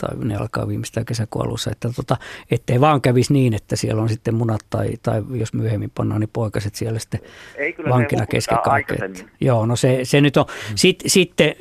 tai 0.00 0.16
ne 0.24 0.36
alkaa 0.36 0.68
viimeistään 0.68 1.06
kesäkuun 1.06 1.46
alussa, 1.46 1.70
että 1.70 1.90
tota, 1.96 2.16
ettei 2.50 2.80
vaan 2.80 3.00
kävisi 3.00 3.32
niin, 3.32 3.54
että 3.54 3.76
siellä 3.76 4.02
on 4.02 4.08
sitten 4.08 4.34
munat 4.34 4.60
tai, 4.70 4.88
tai 5.02 5.22
jos 5.34 5.52
myöhemmin 5.52 5.90
pannaan, 5.94 6.20
niin 6.20 6.30
poikaset 6.32 6.74
siellä 6.74 6.98
sitten 6.98 7.20
Ei, 7.56 7.74
vankina 7.88 8.26
kesken 8.26 8.58
kaiken. 8.64 9.14
Joo, 9.40 9.66
no 9.66 9.76
se, 9.76 10.00
se 10.02 10.20
nyt 10.20 10.36
on. 10.36 10.44
Mm. 10.48 10.72
Sit, 10.74 11.02
sitten, 11.06 11.54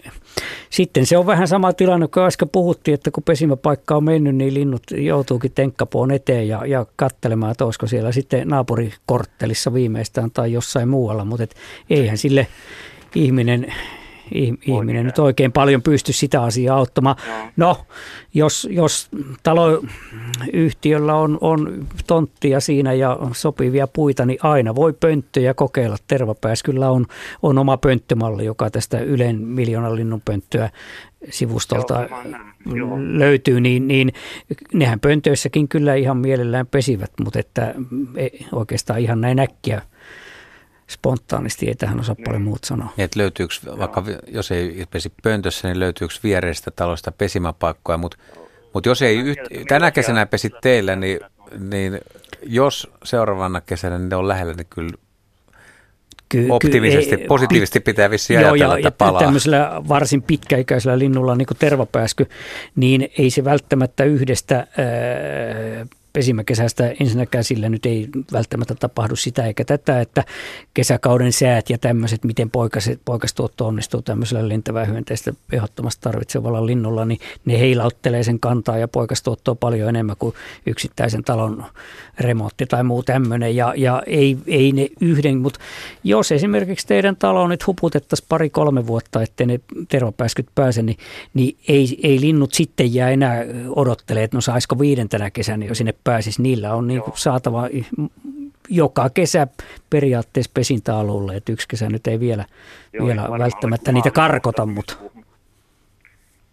sitten 0.70 1.06
se 1.06 1.18
on 1.18 1.26
vähän 1.26 1.48
sama 1.48 1.74
tilanne, 1.74 2.07
kun 2.07 2.24
äsken 2.24 2.49
puhuttiin, 2.49 2.94
että 2.94 3.11
kun 3.11 3.24
pesimäpaikka 3.24 3.95
on 3.95 4.03
mennyt, 4.03 4.36
niin 4.36 4.53
linnut 4.53 4.84
joutuukin 4.98 5.52
tenkkapoon 5.52 6.11
eteen 6.11 6.48
ja, 6.48 6.66
ja 6.66 6.86
kattelemaan, 6.95 7.52
että 7.52 7.66
olisiko 7.66 7.88
siellä 7.88 8.11
sitten 8.11 8.48
naapurikorttelissa 8.48 9.74
viimeistään 9.74 10.32
tai 10.32 10.53
jossain 10.53 10.90
muualla, 10.90 11.26
mutta 11.26 11.44
et 11.44 11.56
eihän 11.90 12.18
sille 12.18 12.48
ihminen 13.16 13.74
ihminen 14.61 15.06
nyt 15.06 15.19
oikein 15.19 15.51
paljon 15.51 15.81
pysty 15.81 16.14
sitä 16.14 16.43
asiaa 16.43 16.77
auttamaan. 16.77 17.15
No, 17.57 17.77
jos, 18.34 18.68
jos 18.72 19.10
taloyhtiöllä 19.43 21.15
on, 21.15 21.38
on 21.41 21.88
tonttia 22.07 22.60
siinä 22.60 22.93
ja 22.93 23.18
sopivia 23.31 23.88
puita, 23.88 24.26
niin 24.26 24.39
aina 24.43 24.76
voi 24.76 24.93
pönttöjä 24.93 25.53
kokeilla. 25.53 25.97
Tervapääskyllä 26.07 26.89
on, 26.89 27.06
on 27.41 27.57
oma 27.57 27.77
pönttömalli, 27.77 28.45
joka 28.45 28.69
tästä 28.69 28.99
Ylen 28.99 29.41
miljoonan 29.41 29.95
linnun 29.95 30.22
pönttöä 30.26 30.69
sivustolta 31.30 32.07
Joo, 32.73 32.97
löytyy, 32.99 33.61
niin, 33.61 33.88
niin 33.88 34.14
nehän 34.73 34.99
pöntöissäkin 34.99 35.68
kyllä 35.68 35.95
ihan 35.95 36.18
mielellään 36.18 36.68
pesivät, 36.68 37.11
mutta 37.23 37.39
että 37.39 37.76
e, 38.15 38.27
oikeastaan 38.51 38.99
ihan 38.99 39.22
näin 39.22 39.39
äkkiä– 39.39 39.81
spontaanisti, 40.90 41.68
ei 41.68 41.76
tähän 41.76 41.99
osaa 41.99 42.16
paljon 42.26 42.41
muut 42.41 42.64
sanoa. 42.64 42.94
Niin, 42.98 43.06
että 43.06 43.20
löytyykö, 43.20 43.53
vaikka 43.78 44.03
jos 44.28 44.52
ei 44.52 44.86
pesi 44.91 45.14
pöntössä, 45.24 45.68
niin 45.68 45.80
löytyykö 45.80 46.14
viereistä 46.24 46.72
talosta 46.72 47.11
pesimäpaikkoja, 47.11 47.98
mutta 47.98 48.18
mut 48.74 48.86
jos 48.86 49.02
ei 49.02 49.18
yht, 49.18 49.40
tänä 49.68 49.91
kesänä 49.91 50.26
pesi 50.26 50.52
teillä, 50.61 50.95
niin, 50.95 51.20
niin 51.60 51.99
jos 52.44 52.88
seuraavana 53.03 53.61
kesänä 53.61 53.98
niin 53.98 54.10
ne 54.10 54.16
on 54.16 54.28
lähellä, 54.28 54.53
niin 54.53 54.68
kyllä 54.70 54.94
Ky- 56.30 56.48
optimisesti, 56.49 57.18
ky- 57.18 57.26
positiivisesti 57.28 57.80
pitää 57.80 58.10
vissiin 58.10 58.41
joo, 58.41 58.52
ajatella, 58.52 58.80
ja, 58.80 58.88
että 58.88 58.98
palaa. 58.98 59.22
Tämmöisellä 59.22 59.82
varsin 59.88 60.22
pitkäikäisellä 60.22 60.99
linnulla, 60.99 61.36
niin 61.36 61.45
kuin 61.45 61.57
tervapääsky, 61.57 62.30
niin 62.76 63.10
ei 63.18 63.30
se 63.30 63.44
välttämättä 63.44 64.03
yhdestä 64.03 64.56
ää, 64.56 64.68
pesimäkesästä 66.20 66.94
ensinnäkään 67.00 67.44
sillä 67.44 67.70
nyt 67.70 67.86
ei 67.86 68.08
välttämättä 68.34 68.76
tapahdu 68.76 69.16
sitä 69.16 69.46
eikä 69.46 69.66
tätä, 69.66 70.02
että 70.02 70.24
kesäkauden 70.74 71.34
säät 71.34 71.70
ja 71.70 71.78
tämmöiset, 71.78 72.24
miten 72.24 72.50
poikas, 72.50 72.90
poikastuotto 73.06 73.68
onnistuu 73.68 74.02
tämmöisellä 74.02 74.50
lentävää 74.50 74.86
hyönteistä 74.86 75.34
ehdottomasti 75.52 76.02
tarvitsevalla 76.02 76.66
linnulla, 76.66 77.06
niin 77.06 77.20
ne 77.46 77.60
heilauttelee 77.60 78.24
sen 78.24 78.40
kantaa 78.40 78.78
ja 78.78 78.88
poikastuottoa 78.88 79.56
paljon 79.56 79.90
enemmän 79.90 80.16
kuin 80.20 80.36
yksittäisen 80.66 81.24
talon 81.24 81.66
remontti 82.20 82.66
tai 82.66 82.84
muu 82.84 83.04
tämmöinen. 83.04 83.56
Ja, 83.56 83.74
ja 83.78 84.04
ei, 84.06 84.38
ei 84.48 84.72
ne 84.72 84.88
yhden, 85.02 85.38
mutta 85.38 85.60
jos 86.04 86.32
esimerkiksi 86.32 86.88
teidän 86.88 87.16
talo 87.16 87.48
nyt 87.48 87.68
huputettaisiin 87.68 88.28
pari-kolme 88.30 88.88
vuotta, 88.88 89.22
ettei 89.22 89.48
ne 89.48 89.60
tervapääskyt 89.90 90.48
pääse, 90.56 90.82
niin, 90.82 90.98
niin 91.34 91.58
ei, 91.68 92.00
ei 92.04 92.22
linnut 92.22 92.54
sitten 92.54 92.94
jää 92.94 93.10
enää 93.10 93.46
odottelemaan, 93.76 94.26
että 94.26 94.38
no 94.38 94.41
saisiko 94.41 94.80
viidentenä 94.80 95.32
kesänä 95.32 95.66
jo 95.66 95.76
sinne 95.76 95.94
pääsisi. 96.10 96.41
Niillä 96.41 96.73
on 96.73 96.88
niin 96.88 97.02
saatava 97.14 97.69
joka 98.69 99.10
kesä 99.10 99.48
periaatteessa 99.90 100.52
pesintäalueelle, 100.53 101.36
että 101.36 101.52
yksi 101.52 101.68
kesä 101.68 101.90
nyt 101.90 102.07
ei 102.07 102.19
vielä, 102.19 102.45
Joo, 102.94 103.07
vielä 103.07 103.27
välttämättä 103.40 103.91
niitä 103.91 104.11
karkota, 104.11 104.65
mutta... 104.65 104.94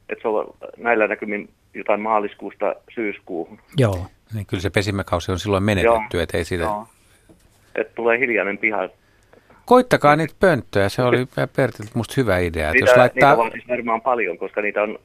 Että 0.08 0.22
se 0.22 0.28
on 0.28 0.54
näillä 0.76 1.08
näkymin 1.08 1.48
jotain 1.74 2.00
maaliskuusta 2.00 2.74
syyskuuhun. 2.94 3.58
Joo. 3.76 4.06
Niin 4.34 4.46
kyllä 4.46 4.60
se 4.60 4.70
pesimäkausi 4.70 5.32
on 5.32 5.38
silloin 5.38 5.62
menetetty, 5.62 6.20
että 6.20 6.38
ei 6.38 6.44
siitä... 6.44 6.64
Joo. 6.64 6.86
Että 7.74 7.94
tulee 7.94 8.18
hiljainen 8.18 8.58
piha. 8.58 8.88
Koittakaa 9.64 10.16
niitä 10.16 10.34
pönttöjä, 10.40 10.88
se 10.88 11.02
oli 11.02 11.26
Pertiltä 11.56 11.90
musta 11.94 12.14
hyvä 12.16 12.38
idea. 12.38 12.72
Niitä, 12.72 12.90
jos 12.90 12.96
laittaa... 12.96 13.36
niitä 13.36 13.50
siis 13.52 13.68
varmaan 13.68 14.00
paljon, 14.00 14.38
koska 14.38 14.62
niitä 14.62 14.82
on 14.82 14.98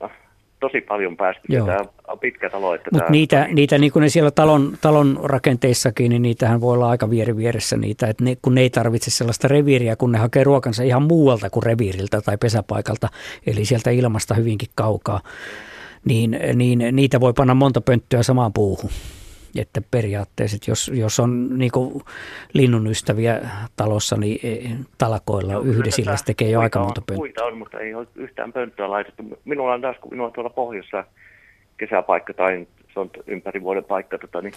tosi 0.62 0.82
paljon 0.82 1.18
päästy. 1.18 1.42
Tämä 1.48 1.80
on 2.08 2.20
pitkä 2.20 2.50
talo. 2.50 2.72
Mutta 2.72 2.90
tämä... 2.92 3.10
niitä, 3.10 3.48
niitä 3.52 3.78
niin 3.78 3.92
kuin 3.92 4.02
ne 4.02 4.10
siellä 4.10 4.32
talon, 4.32 4.74
talon 4.82 5.20
rakenteissakin, 5.24 6.10
niin 6.10 6.22
niitähän 6.22 6.62
voi 6.62 6.74
olla 6.74 6.90
aika 6.90 7.10
vieri 7.10 7.38
vieressä 7.38 7.78
niitä, 7.78 8.08
että 8.08 8.24
ne, 8.24 8.38
kun 8.42 8.56
ne 8.56 8.62
ei 8.62 8.70
tarvitse 8.70 9.12
sellaista 9.12 9.48
reviiriä, 9.48 9.96
kun 9.96 10.12
ne 10.12 10.18
hakee 10.18 10.44
ruokansa 10.44 10.84
ihan 10.84 11.04
muualta 11.04 11.50
kuin 11.50 11.64
reviiriltä 11.64 12.22
tai 12.22 12.38
pesäpaikalta, 12.38 13.08
eli 13.48 13.66
sieltä 13.66 13.90
ilmasta 13.90 14.34
hyvinkin 14.34 14.70
kaukaa, 14.76 15.20
niin, 16.06 16.40
niin 16.54 16.84
niitä 16.92 17.20
voi 17.20 17.34
panna 17.34 17.54
monta 17.54 17.82
pönttöä 17.82 18.24
samaan 18.24 18.54
puuhun. 18.54 18.90
Että 19.60 19.82
periaatteessa, 19.92 20.56
että 20.56 20.72
jos, 20.72 20.92
jos 20.94 21.20
on 21.20 21.60
niin 21.60 21.72
linnun 22.54 22.88
ystäviä 22.88 23.42
talossa, 23.76 24.18
niin 24.18 24.40
e, 24.44 24.76
talakoilla 24.98 25.54
no, 25.54 25.60
yhdessä 25.60 26.16
se 26.16 26.26
tekee 26.26 26.50
jo 26.50 26.60
aika 26.60 26.80
monta 26.80 27.02
pönttöä. 27.02 27.16
Puita 27.16 27.46
on, 27.46 27.58
mutta 27.58 27.80
ei 27.80 27.94
ole 27.94 28.08
yhtään 28.16 28.54
pönttöä 28.54 28.90
laitettu. 28.90 29.24
Minulla 29.46 29.74
on 29.74 29.82
taas, 29.82 29.98
kun 30.02 30.12
minulla 30.12 30.28
on 30.28 30.34
tuolla 30.34 30.50
pohjoissa 30.50 31.04
kesäpaikka 31.78 32.34
tai 32.34 32.68
se 32.94 33.00
on 33.00 33.10
ympäri 33.28 33.62
vuoden 33.62 33.84
paikka, 33.84 34.18
tota, 34.18 34.42
niin 34.42 34.54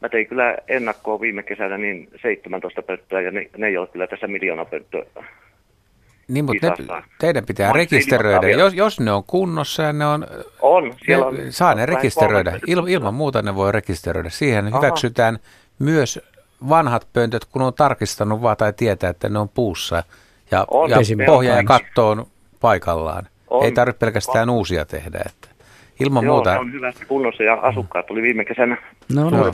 mä 0.00 0.08
tein 0.08 0.26
kyllä 0.26 0.56
ennakkoa 0.68 1.20
viime 1.20 1.42
kesänä 1.42 1.78
niin 1.78 2.08
17 2.22 2.82
pönttöä 2.82 3.20
ja 3.20 3.30
ne, 3.30 3.50
ne 3.56 3.66
ei 3.66 3.76
ole 3.76 3.86
kyllä 3.86 4.06
tässä 4.06 4.26
miljoona 4.26 4.64
pönttöä 4.64 5.04
niin, 6.28 6.44
mutta 6.44 6.66
ne, 6.66 7.02
teidän 7.18 7.46
pitää 7.46 7.68
on 7.68 7.74
rekisteröidä. 7.74 8.50
Jos, 8.50 8.74
jos 8.74 9.00
ne 9.00 9.12
on 9.12 9.24
kunnossa 9.26 9.82
ja 9.82 9.92
ne 9.92 10.06
on... 10.06 10.26
On, 10.60 10.94
siellä 11.06 11.26
on. 11.26 11.36
Saa 11.50 11.74
ne 11.74 11.86
rekisteröidä. 11.86 12.58
Il, 12.66 12.86
ilman 12.86 13.14
muuta 13.14 13.42
ne 13.42 13.54
voi 13.54 13.72
rekisteröidä. 13.72 14.30
Siihen 14.30 14.66
Aha. 14.66 14.78
hyväksytään 14.78 15.38
myös 15.78 16.20
vanhat 16.68 17.08
pöntöt, 17.12 17.44
kun 17.44 17.62
on 17.62 17.74
tarkistanut 17.74 18.42
vaan 18.42 18.56
tai 18.56 18.72
tietää, 18.72 19.10
että 19.10 19.28
ne 19.28 19.38
on 19.38 19.48
puussa. 19.48 20.02
Ja, 20.50 20.64
on, 20.68 20.90
ja 20.90 20.98
pohja 21.26 21.56
ja 21.56 21.64
katto 21.64 22.10
on 22.10 22.26
paikallaan. 22.60 23.28
On. 23.48 23.64
Ei 23.64 23.72
tarvitse 23.72 23.98
pelkästään 23.98 24.48
on. 24.48 24.54
uusia 24.54 24.84
tehdä. 24.84 25.20
Että 25.26 25.48
ilman 26.00 26.24
Joo, 26.24 26.34
muuta... 26.34 26.58
on 26.58 26.72
hyvässä 26.72 27.04
kunnossa 27.04 27.42
ja 27.42 27.54
asukkaat 27.54 28.06
tuli 28.06 28.22
viime 28.22 28.44
kesänä 28.44 28.76
no, 29.14 29.30
no. 29.30 29.52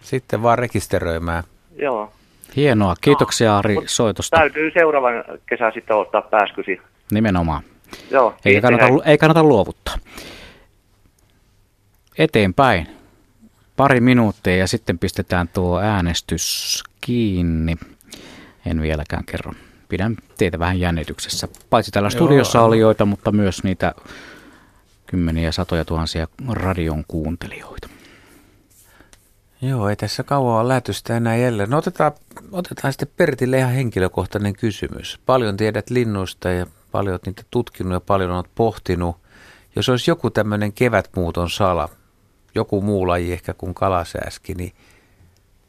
Sitten 0.00 0.42
vaan 0.42 0.58
rekisteröimään. 0.58 1.44
Joo. 1.76 2.12
Hienoa. 2.56 2.94
Kiitoksia 3.00 3.58
Ari 3.58 3.76
soitosta. 3.86 4.36
Täytyy 4.36 4.70
seuraavan 4.74 5.24
kesän 5.48 5.72
sitten 5.74 5.96
ottaa 5.96 6.22
pääskysi. 6.22 6.80
Nimenomaan. 7.10 7.62
Joo, 8.10 8.34
ei, 8.44 8.60
kannata, 8.60 8.86
ei 9.04 9.18
kannata 9.18 9.42
luovuttaa. 9.42 9.94
Eteenpäin. 12.18 12.86
Pari 13.76 14.00
minuuttia 14.00 14.56
ja 14.56 14.66
sitten 14.66 14.98
pistetään 14.98 15.48
tuo 15.48 15.80
äänestys 15.80 16.84
kiinni. 17.00 17.76
En 18.66 18.82
vieläkään 18.82 19.24
kerro. 19.24 19.52
Pidän 19.88 20.16
teitä 20.38 20.58
vähän 20.58 20.80
jännityksessä. 20.80 21.48
Paitsi 21.70 21.90
täällä 21.90 22.06
Joo, 22.06 22.10
studiossa 22.10 22.62
olijoita, 22.62 23.06
mutta 23.06 23.32
myös 23.32 23.64
niitä 23.64 23.92
kymmeniä 25.06 25.52
satoja 25.52 25.84
tuhansia 25.84 26.28
radion 26.52 27.04
kuuntelijoita. 27.08 27.88
Joo, 29.62 29.88
ei 29.88 29.96
tässä 29.96 30.22
kauan 30.22 30.68
lähetystä 30.68 31.16
enää 31.16 31.36
jälleen. 31.36 31.70
No 31.70 31.78
otetaan, 31.78 32.12
otetaan 32.52 32.92
sitten 32.92 33.08
Pertille 33.16 33.58
ihan 33.58 33.72
henkilökohtainen 33.72 34.56
kysymys. 34.56 35.20
Paljon 35.26 35.56
tiedät 35.56 35.90
linnuista 35.90 36.48
ja 36.48 36.66
paljon 36.92 37.18
niitä 37.26 37.42
tutkinut 37.50 37.92
ja 37.92 38.00
paljon 38.00 38.30
olet 38.30 38.50
pohtinut. 38.54 39.16
Jos 39.76 39.88
olisi 39.88 40.10
joku 40.10 40.30
tämmöinen 40.30 40.72
kevätmuuton 40.72 41.50
sala, 41.50 41.88
joku 42.54 42.82
muu 42.82 43.08
laji 43.08 43.32
ehkä 43.32 43.54
kuin 43.54 43.74
kalasääski, 43.74 44.54
niin 44.54 44.72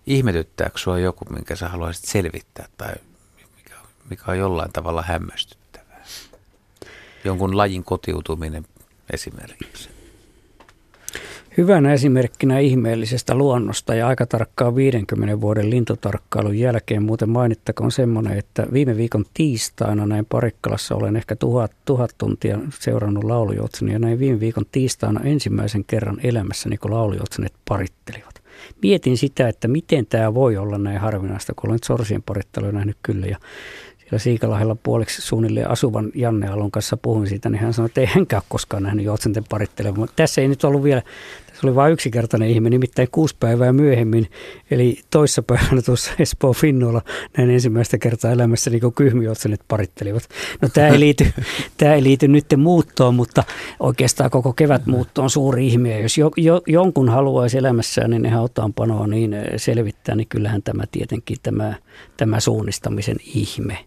ihmetyttääkö 0.08 0.78
sinua 0.78 1.00
joku, 1.00 1.26
minkä 1.30 1.56
sä 1.56 1.68
haluaisit 1.70 2.06
selvittää 2.06 2.68
tai 2.78 2.94
mikä, 3.58 3.76
mikä 4.10 4.24
on 4.28 4.38
jollain 4.38 4.72
tavalla 4.72 5.02
hämmästyttävää? 5.02 6.04
Jonkun 7.24 7.58
lajin 7.58 7.84
kotiutuminen 7.84 8.66
esimerkiksi. 9.14 9.97
Hyvänä 11.58 11.94
esimerkkinä 11.94 12.60
ihmeellisestä 12.60 13.36
luonnosta 13.36 13.96
ja 13.96 14.08
aika 14.08 14.26
tarkkaa 14.26 14.76
50 14.76 15.42
vuoden 15.42 15.70
lintutarkkailun 15.70 16.60
jälkeen 16.60 17.04
muuten 17.04 17.30
mainittakoon 17.30 17.92
semmoinen, 17.92 18.38
että 18.38 18.68
viime 18.74 18.98
viikon 18.98 19.26
tiistaina 19.34 20.06
näin 20.06 20.26
Parikkalassa 20.26 20.96
olen 20.96 21.16
ehkä 21.16 21.36
tuhat, 21.36 21.72
tuhat 21.86 22.12
tuntia 22.18 22.60
seurannut 22.80 23.24
laulujoutsen 23.24 23.90
ja 23.90 24.00
näin 24.00 24.20
viime 24.20 24.40
viikon 24.40 24.66
tiistaina 24.72 25.22
ensimmäisen 25.24 25.86
kerran 25.86 26.18
elämässäni, 26.24 26.78
kun 26.78 26.92
laulujoutsenet 26.92 27.54
parittelivat. 27.68 28.42
Mietin 28.82 29.18
sitä, 29.18 29.48
että 29.48 29.68
miten 29.68 30.06
tämä 30.06 30.34
voi 30.34 30.58
olla 30.58 30.78
näin 30.78 31.00
harvinaista, 31.00 31.54
kun 31.56 31.70
olen 31.70 31.80
sorsien 31.86 32.24
parittelua 32.24 32.72
nähnyt 32.72 32.98
kyllä 33.04 33.28
ja 33.28 33.38
siellä 34.10 34.20
Siikalahdella 34.20 34.76
puoliksi 34.84 35.22
suunnilleen 35.22 35.70
asuvan 35.70 36.12
Janne 36.16 36.48
Alon 36.48 36.72
kanssa 36.72 36.98
puhuin 36.98 37.28
siitä, 37.28 37.50
niin 37.50 37.62
hän 37.62 37.74
sanoi, 37.74 37.86
että 37.86 38.02
ei 38.02 38.08
hänkään 38.08 38.42
koskaan 38.50 38.84
nähnyt 38.84 39.06
joutsenten 39.06 39.44
parittelevan. 39.50 40.08
Tässä 40.16 40.42
ei 40.42 40.48
nyt 40.48 40.64
ollut 40.64 40.84
vielä, 40.84 41.02
tässä 41.58 41.68
oli 41.68 41.76
vain 41.76 41.94
yksinkertainen 41.94 42.50
ihme, 42.50 42.70
nimittäin 42.70 43.08
kuusi 43.12 43.36
päivää 43.40 43.74
myöhemmin, 43.74 44.28
eli 44.72 45.00
toissapäivänä 45.10 45.82
tuossa 45.82 46.12
Espoo 46.20 46.54
Finnolla 46.54 47.02
näin 47.38 47.50
ensimmäistä 47.50 47.98
kertaa 47.98 48.32
elämässä 48.32 48.70
niin 48.70 48.94
kyhmijoutsenet 48.96 49.62
parittelivat. 49.68 50.24
No 50.62 50.70
tämä 50.74 50.88
ei 50.88 51.00
liity, 51.00 51.28
tämä 51.78 51.94
ei 51.94 52.04
liity 52.04 52.28
nyt 52.28 52.46
muuttoon, 52.58 53.16
mutta 53.16 53.44
oikeastaan 53.80 54.30
koko 54.30 54.54
kevätmuutto 54.54 55.24
on 55.24 55.30
suuri 55.30 55.68
ihme. 55.68 56.02
Jos 56.02 56.18
jo, 56.18 56.32
jo, 56.38 56.62
jonkun 56.68 57.10
haluaisi 57.10 57.58
elämässään 57.58 58.12
niin 58.12 58.26
ihan 58.26 58.74
panoa 58.76 59.08
niin 59.08 59.36
selvittää, 59.58 60.16
niin 60.16 60.28
kyllähän 60.28 60.64
tämä 60.64 60.84
tietenkin 60.92 61.38
tämä, 61.44 61.74
tämä 62.18 62.40
suunnistamisen 62.40 63.18
ihme 63.36 63.78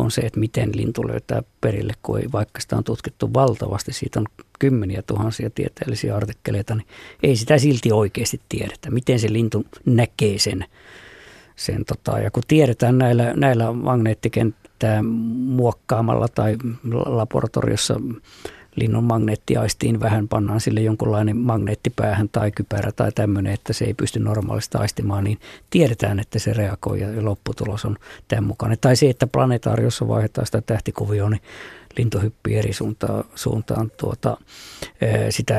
on 0.00 0.10
se, 0.10 0.20
että 0.20 0.40
miten 0.40 0.70
lintu 0.76 1.08
löytää 1.08 1.42
perille, 1.60 1.92
kun 2.02 2.18
ei, 2.18 2.26
vaikka 2.32 2.60
sitä 2.60 2.76
on 2.76 2.84
tutkittu 2.84 3.34
valtavasti, 3.34 3.92
siitä 3.92 4.20
on 4.20 4.26
kymmeniä 4.58 5.02
tuhansia 5.02 5.50
tieteellisiä 5.50 6.16
artikkeleita, 6.16 6.74
niin 6.74 6.86
ei 7.22 7.36
sitä 7.36 7.58
silti 7.58 7.92
oikeasti 7.92 8.40
tiedetä, 8.48 8.90
miten 8.90 9.18
se 9.18 9.32
lintu 9.32 9.66
näkee 9.86 10.38
sen. 10.38 10.64
sen 11.56 11.84
tota, 11.84 12.18
ja 12.18 12.30
kun 12.30 12.42
tiedetään 12.48 12.98
näillä, 12.98 13.32
näillä 13.36 13.72
magneettikenttää 13.72 15.02
muokkaamalla 15.02 16.28
tai 16.28 16.56
laboratoriossa 17.06 18.00
linnun 18.76 19.04
magneettiaistiin 19.04 20.00
vähän 20.00 20.28
pannaan 20.28 20.60
sille 20.60 20.80
jonkunlainen 20.80 21.36
magneettipäähän 21.36 22.28
tai 22.28 22.50
kypärä 22.50 22.92
tai 22.92 23.12
tämmöinen, 23.12 23.52
että 23.52 23.72
se 23.72 23.84
ei 23.84 23.94
pysty 23.94 24.18
normaalisti 24.18 24.78
aistimaan, 24.78 25.24
niin 25.24 25.38
tiedetään, 25.70 26.20
että 26.20 26.38
se 26.38 26.52
reagoi 26.52 27.00
ja 27.00 27.24
lopputulos 27.24 27.84
on 27.84 27.96
tämän 28.28 28.44
mukainen. 28.44 28.78
Tai 28.80 28.96
se, 28.96 29.10
että 29.10 29.26
planetaariossa 29.26 30.08
vaihdetaan 30.08 30.46
sitä 30.46 30.60
tähtikuvioon, 30.60 31.32
niin 31.32 31.42
lintu 31.98 32.18
hyppii 32.18 32.56
eri 32.56 32.72
suuntaan, 32.72 33.24
suuntaan 33.34 33.92
tuota, 33.96 34.36
sitä 35.30 35.54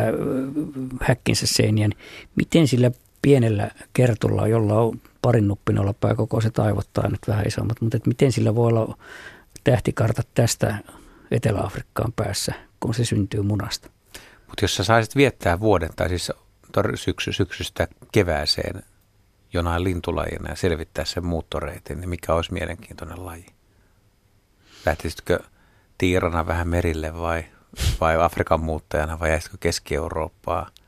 häkkinsä 1.01 1.47
seiniä. 1.47 1.87
Niin 1.87 1.99
miten 2.35 2.67
sillä 2.67 2.91
pienellä 3.21 3.71
kertulla, 3.93 4.47
jolla 4.47 4.81
on 4.81 5.01
parin 5.21 5.47
nuppinolla 5.47 5.93
pääkokoiset 5.93 6.59
aivot 6.59 6.87
tai 6.93 7.11
nyt 7.11 7.27
vähän 7.27 7.47
isommat, 7.47 7.81
mutta 7.81 7.99
miten 8.05 8.31
sillä 8.31 8.55
voi 8.55 8.67
olla 8.67 8.97
tähtikartat 9.63 10.27
tästä 10.33 10.77
Etelä-Afrikkaan 11.31 12.13
päässä 12.15 12.53
kun 12.81 12.93
se 12.93 13.05
syntyy 13.05 13.41
munasta. 13.41 13.89
Mutta 14.47 14.63
jos 14.63 14.75
sä 14.75 14.83
saisit 14.83 15.15
viettää 15.15 15.59
vuoden 15.59 15.89
tai 15.95 16.09
siis 16.09 16.31
syksy, 16.95 17.33
syksystä 17.33 17.87
kevääseen 18.11 18.83
jonain 19.53 19.83
lintulajina 19.83 20.49
ja 20.49 20.55
selvittää 20.55 21.05
sen 21.05 21.25
muuttoreitin, 21.25 21.99
niin 21.99 22.09
mikä 22.09 22.33
olisi 22.33 22.53
mielenkiintoinen 22.53 23.25
laji? 23.25 23.45
Lähtisitkö 24.85 25.39
tiirana 25.97 26.47
vähän 26.47 26.67
merille 26.67 27.13
vai, 27.13 27.45
vai 28.01 28.23
Afrikan 28.23 28.59
muuttajana 28.59 29.19
vai 29.19 29.29
jäisitkö 29.29 29.57
Keski-Eurooppaa– 29.59 30.69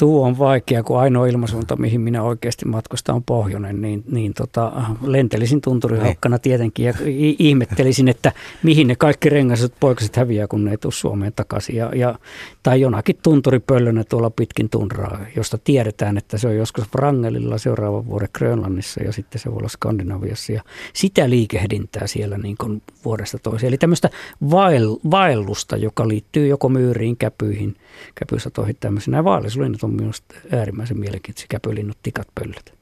Tuo 0.00 0.26
on 0.26 0.38
vaikea, 0.38 0.82
kun 0.82 0.98
ainoa 0.98 1.26
ilmasuunta, 1.26 1.76
mihin 1.76 2.00
minä 2.00 2.22
oikeasti 2.22 2.64
matkustan, 2.64 3.14
on 3.14 3.22
pohjoinen, 3.22 3.82
niin, 3.82 4.04
niin 4.10 4.34
tota, 4.34 4.72
lentelisin 5.02 5.60
tunturihaukkana 5.60 6.36
niin. 6.36 6.42
tietenkin 6.42 6.86
ja 6.86 6.94
ihmettelisin, 7.38 8.08
että 8.08 8.32
mihin 8.62 8.86
ne 8.86 8.96
kaikki 8.96 9.28
rengaset 9.28 9.72
poikaset 9.80 10.16
häviää, 10.16 10.46
kun 10.46 10.64
ne 10.64 10.70
ei 10.70 10.78
tule 10.78 10.92
Suomeen 10.92 11.32
takaisin. 11.32 11.76
Ja, 11.76 11.90
ja, 11.94 12.18
tai 12.62 12.80
jonakin 12.80 13.18
tunturipöllönä 13.22 14.04
tuolla 14.04 14.30
pitkin 14.30 14.70
tundraa, 14.70 15.18
josta 15.36 15.58
tiedetään, 15.64 16.18
että 16.18 16.38
se 16.38 16.48
on 16.48 16.56
joskus 16.56 16.84
Wrangelilla 16.94 17.58
seuraavan 17.58 18.06
vuoden 18.06 18.28
Grönlannissa 18.38 19.02
ja 19.02 19.12
sitten 19.12 19.40
se 19.40 19.50
voi 19.50 19.58
olla 19.58 19.68
Skandinaviassa. 19.68 20.52
Ja 20.52 20.62
sitä 20.92 21.30
liikehdintää 21.30 22.06
siellä 22.06 22.38
niin 22.38 22.56
kuin 22.60 22.82
vuodesta 23.04 23.38
toiseen. 23.38 23.68
Eli 23.68 23.78
tämmöistä 23.78 24.10
vael, 24.50 24.96
vaellusta, 25.10 25.76
joka 25.76 26.08
liittyy 26.08 26.46
joko 26.46 26.68
myyriin, 26.68 27.16
käpyihin, 27.16 27.76
käpysatoihin 28.14 28.76
tämmöisiin. 28.80 29.12
Nämä 29.12 29.24
vaelluslinnut 29.24 29.82
on 29.82 29.89
minusta 29.92 30.34
äärimmäisen 30.52 30.98
mielenkiintoisia, 30.98 31.46
käpylinnut, 31.48 31.98
tikat, 32.02 32.28
pöllöt. 32.34 32.80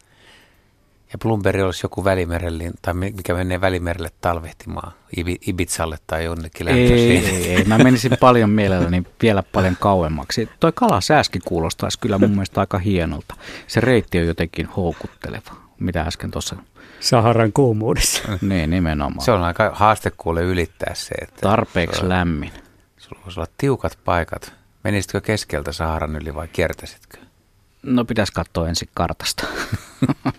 Ja 1.12 1.18
Bloomberg 1.18 1.60
olisi 1.60 1.84
joku 1.84 2.04
välimerellin, 2.04 2.72
tai 2.82 2.94
mikä 2.94 3.34
menee 3.34 3.60
välimerelle 3.60 4.10
talvehtimaan, 4.20 4.92
Ibizalle 5.48 5.96
tai 6.06 6.24
jonnekin 6.24 6.68
ei, 6.68 6.92
ei, 6.92 7.52
ei, 7.52 7.64
mä 7.64 7.78
menisin 7.78 8.16
paljon 8.20 8.50
mielelläni 8.50 9.02
vielä 9.22 9.42
paljon 9.42 9.76
kauemmaksi. 9.80 10.48
Toi 10.60 10.72
kalasääski 10.74 11.38
kuulostaisi 11.44 11.98
kyllä 11.98 12.18
mun 12.18 12.30
mielestä 12.30 12.60
aika 12.60 12.78
hienolta. 12.78 13.34
Se 13.66 13.80
reitti 13.80 14.18
on 14.18 14.26
jotenkin 14.26 14.66
houkutteleva, 14.66 15.52
mitä 15.78 16.02
äsken 16.02 16.30
tuossa 16.30 16.56
Saharan 17.00 17.52
kuumuudessa. 17.52 18.22
niin, 18.40 18.70
nimenomaan. 18.70 19.24
Se 19.24 19.32
on 19.32 19.42
aika 19.42 19.70
haaste 19.74 20.12
kuule 20.16 20.42
ylittää 20.42 20.94
se. 20.94 21.14
Että 21.22 21.40
Tarpeeksi 21.40 21.98
sulla, 21.98 22.14
lämmin. 22.14 22.52
Sulla 22.98 23.20
voisi 23.24 23.40
olla 23.40 23.50
tiukat 23.58 23.98
paikat. 24.04 24.57
Menisitkö 24.84 25.20
keskeltä 25.20 25.72
Saharan 25.72 26.16
yli 26.16 26.34
vai 26.34 26.48
kiertäisitkö? 26.48 27.18
No 27.82 28.04
pitäisi 28.04 28.32
katsoa 28.32 28.68
ensin 28.68 28.88
kartasta, 28.94 29.46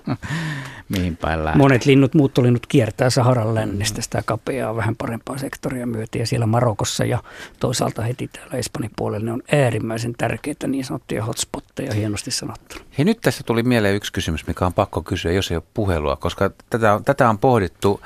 mihin 0.89 1.17
päin 1.17 1.45
lähtee. 1.45 1.57
Monet 1.57 1.85
linnut, 1.85 2.13
muuttolinnut 2.13 2.67
kiertää 2.67 3.09
Saharan 3.09 3.55
lännestä 3.55 4.01
sitä 4.01 4.21
kapeaa 4.25 4.75
vähän 4.75 4.95
parempaa 4.95 5.37
sektoria 5.37 5.87
myöten 5.87 6.19
ja 6.19 6.27
siellä 6.27 6.45
Marokossa 6.45 7.05
ja 7.05 7.23
toisaalta 7.59 8.01
heti 8.01 8.27
täällä 8.27 8.57
Espanjan 8.57 8.91
puolella 8.95 9.25
ne 9.25 9.31
on 9.31 9.41
äärimmäisen 9.51 10.13
tärkeitä 10.17 10.67
niin 10.67 10.85
sanottuja 10.85 11.23
hotspotteja, 11.23 11.93
hienosti 11.93 12.31
sanottuna. 12.31 12.81
Hei 12.97 13.05
nyt 13.05 13.21
tässä 13.21 13.43
tuli 13.45 13.63
mieleen 13.63 13.95
yksi 13.95 14.13
kysymys, 14.13 14.47
mikä 14.47 14.65
on 14.65 14.73
pakko 14.73 15.01
kysyä, 15.01 15.31
jos 15.31 15.51
ei 15.51 15.57
ole 15.57 15.63
puhelua, 15.73 16.15
koska 16.15 16.51
tätä 16.69 16.93
on, 16.93 17.03
tätä 17.03 17.29
on 17.29 17.37
pohdittu 17.37 18.01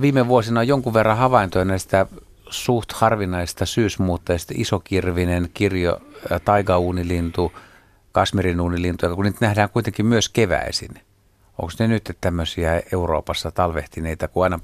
viime 0.00 0.28
vuosina 0.28 0.60
on 0.60 0.68
jonkun 0.68 0.94
verran 0.94 1.16
havaintoja 1.16 1.64
näistä 1.64 2.06
suht 2.50 2.92
harvinaista 2.92 3.66
syysmuutteista, 3.66 4.54
isokirvinen, 4.56 5.50
kirjo, 5.54 5.98
taigauunilintu, 6.44 7.52
kasmirin 8.12 8.60
uunilintuja, 8.60 9.14
kun 9.14 9.24
niitä 9.24 9.38
nähdään 9.40 9.70
kuitenkin 9.70 10.06
myös 10.06 10.28
keväisin. 10.28 10.94
Onko 11.58 11.72
ne 11.78 11.86
nyt 11.86 12.16
tämmöisiä 12.20 12.82
Euroopassa 12.92 13.50
talvehtineita, 13.50 14.28
kun 14.28 14.44
aina 14.44 14.60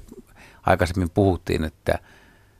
aikaisemmin 0.63 1.09
puhuttiin, 1.09 1.63
että 1.63 1.99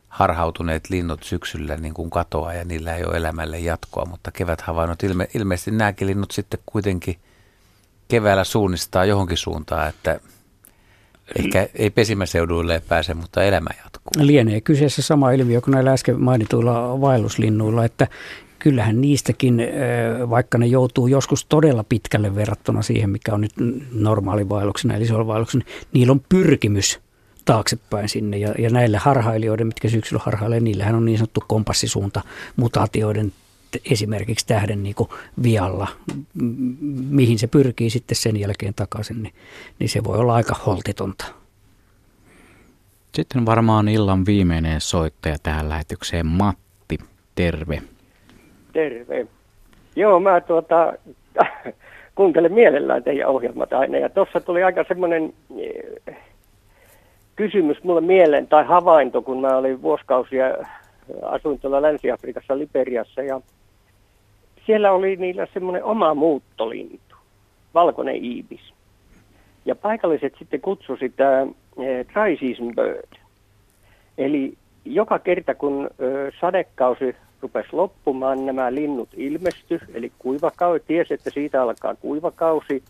harhautuneet 0.09 0.89
linnut 0.89 1.23
syksyllä 1.23 1.77
niin 1.77 1.93
kuin 1.93 2.09
katoaa 2.09 2.53
ja 2.53 2.65
niillä 2.65 2.95
ei 2.95 3.05
ole 3.05 3.17
elämälle 3.17 3.59
jatkoa, 3.59 4.05
mutta 4.05 4.31
keväthavainnot 4.31 5.03
ilme, 5.03 5.27
ilmeisesti 5.33 5.71
nämäkin 5.71 6.07
linnut 6.07 6.31
sitten 6.31 6.59
kuitenkin 6.65 7.19
keväällä 8.07 8.43
suunnistaa 8.43 9.05
johonkin 9.05 9.37
suuntaan, 9.37 9.89
että 9.89 10.19
Ehkä 11.39 11.67
ei 11.75 11.89
pesimäseuduille 11.89 12.81
pääse, 12.87 13.13
mutta 13.13 13.43
elämä 13.43 13.69
jatkuu. 13.83 14.11
Lienee 14.17 14.61
kyseessä 14.61 15.01
sama 15.01 15.31
ilmiö 15.31 15.61
kuin 15.61 15.73
näillä 15.73 15.91
äsken 15.91 16.21
mainituilla 16.21 17.01
vaelluslinnuilla, 17.01 17.85
että 17.85 18.07
kyllähän 18.59 19.01
niistäkin, 19.01 19.61
vaikka 20.29 20.57
ne 20.57 20.65
joutuu 20.65 21.07
joskus 21.07 21.45
todella 21.45 21.83
pitkälle 21.83 22.35
verrattuna 22.35 22.81
siihen, 22.81 23.09
mikä 23.09 23.33
on 23.33 23.41
nyt 23.41 23.53
normaali 23.91 24.49
vaelluksena, 24.49 24.95
eli 24.95 25.07
vaelluksena, 25.27 25.63
niin 25.65 25.77
niillä 25.93 26.11
on 26.11 26.21
pyrkimys 26.29 26.99
taaksepäin 27.45 28.09
sinne. 28.09 28.37
Ja, 28.37 28.53
ja 28.57 28.69
näille 28.69 28.97
harhailijoiden, 28.97 29.67
mitkä 29.67 29.89
syksyllä 29.89 30.21
harhailee, 30.25 30.59
niillähän 30.59 30.95
on 30.95 31.05
niin 31.05 31.17
sanottu 31.17 31.43
kompassisuunta 31.47 32.21
mutaatioiden 32.55 33.31
esimerkiksi 33.91 34.47
tähden 34.47 34.83
niin 34.83 34.95
kuin 34.95 35.09
vialla, 35.43 35.87
mihin 37.09 37.39
se 37.39 37.47
pyrkii 37.47 37.89
sitten 37.89 38.15
sen 38.15 38.39
jälkeen 38.39 38.73
takaisin, 38.73 39.23
niin, 39.23 39.33
niin 39.79 39.89
se 39.89 40.03
voi 40.03 40.17
olla 40.17 40.35
aika 40.35 40.55
holtitonta. 40.65 41.25
Sitten 43.13 43.45
varmaan 43.45 43.87
illan 43.87 44.25
viimeinen 44.25 44.81
soittaja 44.81 45.35
tähän 45.43 45.69
lähetykseen 45.69 46.25
Matti. 46.25 46.97
terve. 47.35 47.81
Terve. 48.73 49.27
Joo, 49.95 50.19
mä 50.19 50.41
tuota, 50.41 50.93
kuuntelen 52.15 52.53
mielellään 52.53 53.03
teidän 53.03 53.27
ohjelmat 53.27 53.73
aina. 53.73 53.97
Ja 53.97 54.09
tuossa 54.09 54.39
tuli 54.39 54.63
aika 54.63 54.85
semmoinen 54.87 55.33
eh, 55.57 56.17
kysymys 57.35 57.83
mulle 57.83 58.01
mieleen 58.01 58.47
tai 58.47 58.65
havainto, 58.65 59.21
kun 59.21 59.41
mä 59.41 59.57
olin 59.57 59.81
vuosikausia, 59.81 60.45
asuin 61.21 61.59
tuolla 61.59 61.81
Länsi-Afrikassa 61.81 62.57
Liberiassa 62.57 63.21
ja 63.21 63.41
siellä 64.65 64.91
oli 64.91 65.15
niillä 65.15 65.47
semmoinen 65.53 65.83
oma 65.83 66.13
muuttolintu, 66.13 67.15
valkoinen 67.73 68.25
iibis. 68.25 68.73
Ja 69.65 69.75
paikalliset 69.75 70.33
sitten 70.39 70.61
kutsui 70.61 70.97
sitä 70.97 71.41
eh, 71.79 72.05
dry 72.13 72.37
season 72.39 72.75
bird. 72.75 73.19
Eli 74.17 74.57
joka 74.85 75.19
kerta 75.19 75.55
kun 75.55 75.89
ö, 75.99 76.31
sadekausi 76.41 77.15
rupesi 77.41 77.69
loppumaan, 77.71 78.45
nämä 78.45 78.73
linnut 78.73 79.09
ilmesty, 79.17 79.79
eli 79.93 80.11
kuivakausi, 80.19 80.83
tiesi, 80.87 81.13
että 81.13 81.29
siitä 81.29 81.61
alkaa 81.61 81.95
kuivakausi. 81.95 82.83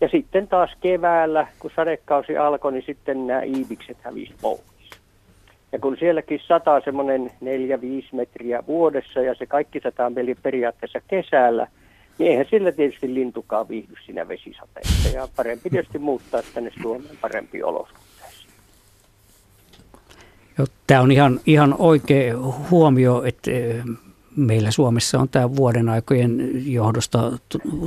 Ja 0.00 0.08
sitten 0.08 0.48
taas 0.48 0.70
keväällä, 0.80 1.46
kun 1.58 1.70
sadekausi 1.76 2.36
alkoi, 2.36 2.72
niin 2.72 2.84
sitten 2.86 3.26
nämä 3.26 3.42
iibikset 3.42 3.96
hävisi 4.00 4.34
pois. 4.40 4.77
Ja 5.72 5.78
kun 5.78 5.96
sielläkin 5.98 6.40
sataa 6.46 6.80
semmoinen 6.80 7.30
4-5 7.44 8.16
metriä 8.16 8.62
vuodessa 8.66 9.20
ja 9.20 9.34
se 9.34 9.46
kaikki 9.46 9.80
sataa 9.80 10.10
meille 10.10 10.36
periaatteessa 10.42 11.00
kesällä, 11.08 11.66
niin 12.18 12.30
eihän 12.30 12.46
sillä 12.50 12.72
tietysti 12.72 13.14
lintukaan 13.14 13.68
viihdy 13.68 13.94
siinä 14.04 14.28
vesisateessa. 14.28 15.08
Ja 15.08 15.28
parempi 15.36 15.70
tietysti 15.70 15.98
muuttaa 15.98 16.42
tänne 16.54 16.70
Suomeen 16.82 17.16
parempi 17.20 17.62
olosuhteisiin. 17.62 18.48
Tämä 20.86 21.00
on 21.00 21.12
ihan, 21.12 21.40
ihan 21.46 21.74
oikea 21.78 22.34
huomio, 22.70 23.22
että 23.22 23.50
meillä 24.38 24.70
Suomessa 24.70 25.18
on 25.18 25.28
tämä 25.28 25.56
vuoden 25.56 25.88
aikojen 25.88 26.50
johdosta 26.72 27.32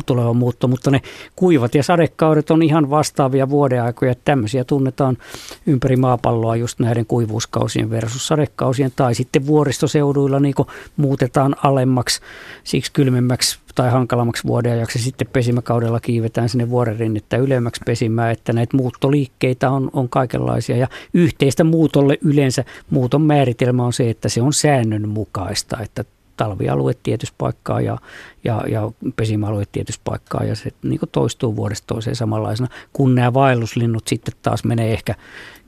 tuleva 0.06 0.34
muutto, 0.34 0.68
mutta 0.68 0.92
ne 0.92 1.02
kuivat 1.36 1.76
ja 1.76 1.84
sadekaudet 1.84 2.52
on 2.52 2.64
ihan 2.64 2.90
vastaavia 2.90 3.50
vuodenaikoja. 3.50 4.16
Tämmöisiä 4.26 4.64
tunnetaan 4.64 5.18
ympäri 5.66 5.96
maapalloa 5.96 6.56
just 6.56 6.80
näiden 6.80 7.06
kuivuuskausien 7.06 7.90
versus 7.90 8.28
sadekausien 8.28 8.92
tai 8.96 9.16
sitten 9.16 9.48
vuoristoseuduilla 9.48 10.40
niin 10.40 10.54
muutetaan 10.98 11.56
alemmaksi, 11.64 12.22
siksi 12.64 12.92
kylmemmäksi 12.92 13.60
tai 13.76 13.92
hankalammaksi 13.92 14.44
vuodenajaksi. 14.44 15.00
Sitten 15.00 15.28
pesimäkaudella 15.34 16.00
kiivetään 16.00 16.50
sinne 16.50 16.70
vuorerinnettä 16.70 17.38
ylemmäksi 17.38 17.82
pesimään, 17.86 18.32
että 18.32 18.54
näitä 18.54 18.78
muuttoliikkeitä 18.78 19.70
on, 19.70 19.90
on 19.94 20.10
kaikenlaisia. 20.10 20.78
Ja 20.78 20.88
yhteistä 21.14 21.64
muutolle 21.64 22.18
yleensä 22.22 22.66
muuton 22.90 23.22
määritelmä 23.22 23.86
on 23.86 23.94
se, 23.94 24.10
että 24.10 24.30
se 24.30 24.42
on 24.42 24.54
säännönmukaista, 24.54 25.78
että 25.82 26.06
talvialue 26.38 26.94
tietyssä 27.04 27.36
paikkaa 27.38 27.82
ja, 27.82 27.98
ja, 28.44 28.64
ja 28.68 28.92
pesimäalue 29.16 29.64
tietyssä 29.72 30.02
paikkaa 30.04 30.44
ja 30.44 30.56
se 30.56 30.70
niin 30.84 31.00
toistuu 31.12 31.56
vuodesta 31.56 31.88
toiseen 31.88 32.16
samanlaisena. 32.16 32.70
Kun 32.94 33.16
nämä 33.16 33.34
vaelluslinnut 33.34 34.08
sitten 34.08 34.34
taas 34.42 34.64
menee 34.64 34.94
ehkä 34.94 35.16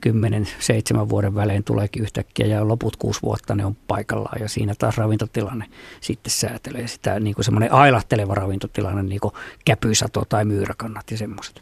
10-7 0.06 1.08
vuoden 1.08 1.34
välein 1.34 1.64
tuleekin 1.64 2.02
yhtäkkiä 2.02 2.46
ja 2.46 2.68
loput 2.68 2.96
kuusi 2.96 3.22
vuotta 3.22 3.54
ne 3.54 3.64
on 3.64 3.76
paikallaan 3.88 4.40
ja 4.40 4.48
siinä 4.48 4.74
taas 4.78 4.98
ravintotilanne 4.98 5.64
sitten 6.00 6.30
säätelee 6.30 6.86
sitä 6.86 7.20
niin 7.20 7.34
kuin 7.34 7.44
semmoinen 7.44 7.72
ailahteleva 7.72 8.34
ravintotilanne 8.34 9.02
niin 9.02 9.20
kuin 9.20 9.34
käpysato 9.64 10.22
tai 10.28 10.44
myyräkannat 10.44 11.10
ja 11.10 11.18
semmoiset. 11.18 11.60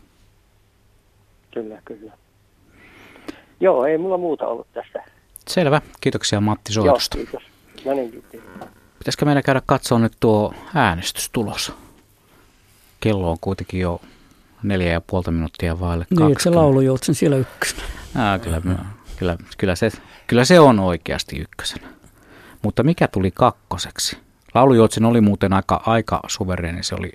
Kyllä, 1.54 1.82
kyllä. 1.84 2.12
Joo, 3.60 3.86
ei 3.86 3.98
mulla 3.98 4.18
muuta 4.18 4.46
ollut 4.46 4.72
tässä. 4.72 5.02
Selvä. 5.48 5.80
Kiitoksia 6.00 6.40
Matti 6.40 6.72
soitosta. 6.72 7.18
Joo, 7.18 7.26
kiitos. 7.26 7.42
No 7.84 7.94
niin, 7.94 8.10
kiitos. 8.10 8.68
Pitäisikö 9.02 9.24
meidän 9.24 9.42
käydä 9.42 9.62
katsoa 9.66 9.98
nyt 9.98 10.12
tuo 10.20 10.54
äänestystulos? 10.74 11.72
Kello 13.00 13.30
on 13.30 13.36
kuitenkin 13.40 13.80
jo 13.80 14.00
neljä 14.62 14.92
ja 14.92 15.00
puolta 15.00 15.30
minuuttia 15.30 15.80
vaille 15.80 16.06
Niin, 16.10 16.32
että 16.32 16.42
se 16.42 16.50
laulujoutsen 16.50 17.14
siellä 17.14 17.36
ykkösenä. 17.36 17.82
Ää, 18.16 18.38
kyllä, 18.38 18.62
kyllä, 19.16 19.36
kyllä, 19.58 19.74
se, 19.74 19.90
kyllä 20.26 20.44
se 20.44 20.60
on 20.60 20.80
oikeasti 20.80 21.38
ykkösenä. 21.38 21.88
Mutta 22.62 22.82
mikä 22.82 23.08
tuli 23.08 23.30
kakkoseksi? 23.30 24.18
Laulujoutsen 24.54 25.04
oli 25.04 25.20
muuten 25.20 25.52
aika, 25.52 25.82
aika 25.86 26.20
suvereeni. 26.26 26.82
Se 26.82 26.94
oli 26.94 27.12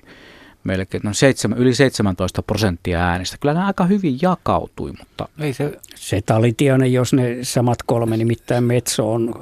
melkein 0.63 1.01
no 1.03 1.13
seitsemän, 1.13 1.57
yli 1.57 1.73
17 1.75 2.41
prosenttia 2.41 2.99
äänestä. 2.99 3.37
Kyllä 3.39 3.53
nämä 3.53 3.67
aika 3.67 3.85
hyvin 3.85 4.17
jakautui, 4.21 4.91
mutta... 4.99 5.29
Ei 5.39 5.53
se... 5.53 5.79
Se 5.95 6.21
talitiainen, 6.21 6.93
jos 6.93 7.13
ne 7.13 7.37
samat 7.41 7.77
kolme, 7.85 8.17
nimittäin 8.17 8.63
Metso 8.63 9.13
on 9.13 9.33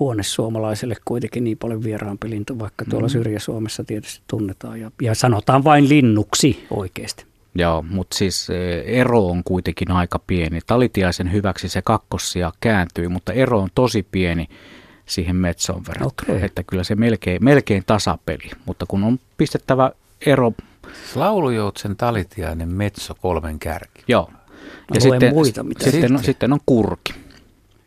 huone 0.00 0.22
suomalaiselle 0.22 0.96
kuitenkin 1.04 1.44
niin 1.44 1.58
paljon 1.58 1.82
vieraampi 1.82 2.30
lintu, 2.30 2.58
vaikka 2.58 2.84
tuolla 2.84 3.06
mm. 3.06 3.12
Syrjä-Suomessa 3.12 3.84
tietysti 3.84 4.22
tunnetaan. 4.26 4.80
Ja, 4.80 4.90
ja 5.02 5.14
sanotaan 5.14 5.64
vain 5.64 5.88
linnuksi 5.88 6.66
oikeasti. 6.70 7.24
Joo, 7.54 7.84
mutta 7.90 8.16
siis 8.16 8.48
ero 8.84 9.26
on 9.26 9.44
kuitenkin 9.44 9.90
aika 9.90 10.18
pieni. 10.26 10.60
Talitiaisen 10.66 11.32
hyväksi 11.32 11.68
se 11.68 11.82
kakkossia 11.82 12.52
kääntyi, 12.60 13.08
mutta 13.08 13.32
ero 13.32 13.58
on 13.60 13.68
tosi 13.74 14.06
pieni 14.12 14.48
siihen 15.06 15.36
Metsoon 15.36 15.82
verrattuna. 15.88 16.34
Okay. 16.34 16.44
Että 16.46 16.62
kyllä 16.62 16.84
se 16.84 16.94
melkein, 16.94 17.44
melkein 17.44 17.82
tasapeli, 17.86 18.50
mutta 18.66 18.86
kun 18.88 19.04
on 19.04 19.18
pistettävä 19.36 19.90
ero 20.26 20.52
Laulujoutsen 21.14 21.96
talitiainen 21.96 22.68
Metso 22.68 23.14
kolmen 23.14 23.58
kärki. 23.58 24.02
Joo. 24.08 24.30
Ja 24.94 25.00
sitten, 25.00 25.34
muita, 25.34 25.62
mitä 25.62 25.84
sitten, 25.84 26.00
sitten? 26.00 26.16
On, 26.16 26.24
sitten 26.24 26.52
on 26.52 26.60
kurki. 26.66 27.14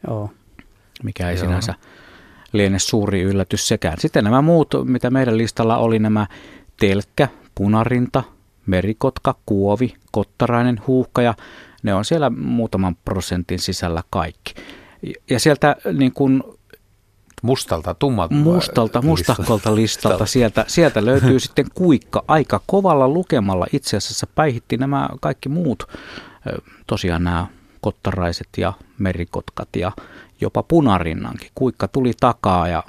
Joo. 0.08 0.30
Mikä 1.04 1.30
ei 1.30 1.36
Joo. 1.36 1.46
sinänsä 1.46 1.74
liene 2.54 2.80
suuri 2.80 3.22
yllätys 3.22 3.68
sekään. 3.68 3.98
Sitten 4.00 4.24
nämä 4.24 4.42
muut, 4.42 4.74
mitä 4.84 5.10
meidän 5.10 5.38
listalla 5.38 5.78
oli, 5.78 6.00
nämä 6.00 6.28
telkkä, 6.80 7.28
punarinta, 7.56 8.24
merikotka, 8.66 9.36
kuovi, 9.46 9.94
kottarainen, 10.12 10.82
huuhka 10.88 11.22
ja 11.22 11.34
ne 11.84 11.94
on 11.94 12.06
siellä 12.06 12.30
muutaman 12.30 12.96
prosentin 13.06 13.60
sisällä 13.60 14.04
kaikki. 14.10 14.54
Ja 15.30 15.40
sieltä 15.40 15.76
niin 15.94 16.12
kuin 16.12 16.44
Mustalta, 17.44 17.94
tummalta 17.94 18.36
Mustalta, 18.36 19.02
mustahkolta 19.02 19.76
listalta. 19.76 20.26
Sieltä, 20.26 20.66
sieltä 20.68 21.06
löytyy 21.06 21.40
sitten 21.46 21.66
kuikka 21.74 22.24
aika 22.28 22.62
kovalla 22.68 23.08
lukemalla. 23.08 23.66
Itse 23.74 23.98
asiassa 23.98 24.28
päihitti 24.36 24.78
nämä 24.78 25.10
kaikki 25.22 25.50
muut, 25.50 25.84
tosiaan 26.88 27.24
nämä 27.24 27.48
kottaraiset 27.82 28.48
ja 28.58 28.74
merikotkat 28.98 29.70
ja 29.76 29.92
jopa 30.42 30.64
punarinnankin. 30.64 31.50
Kuikka 31.56 31.88
tuli 31.88 32.12
takaa 32.20 32.68
ja 32.68 32.84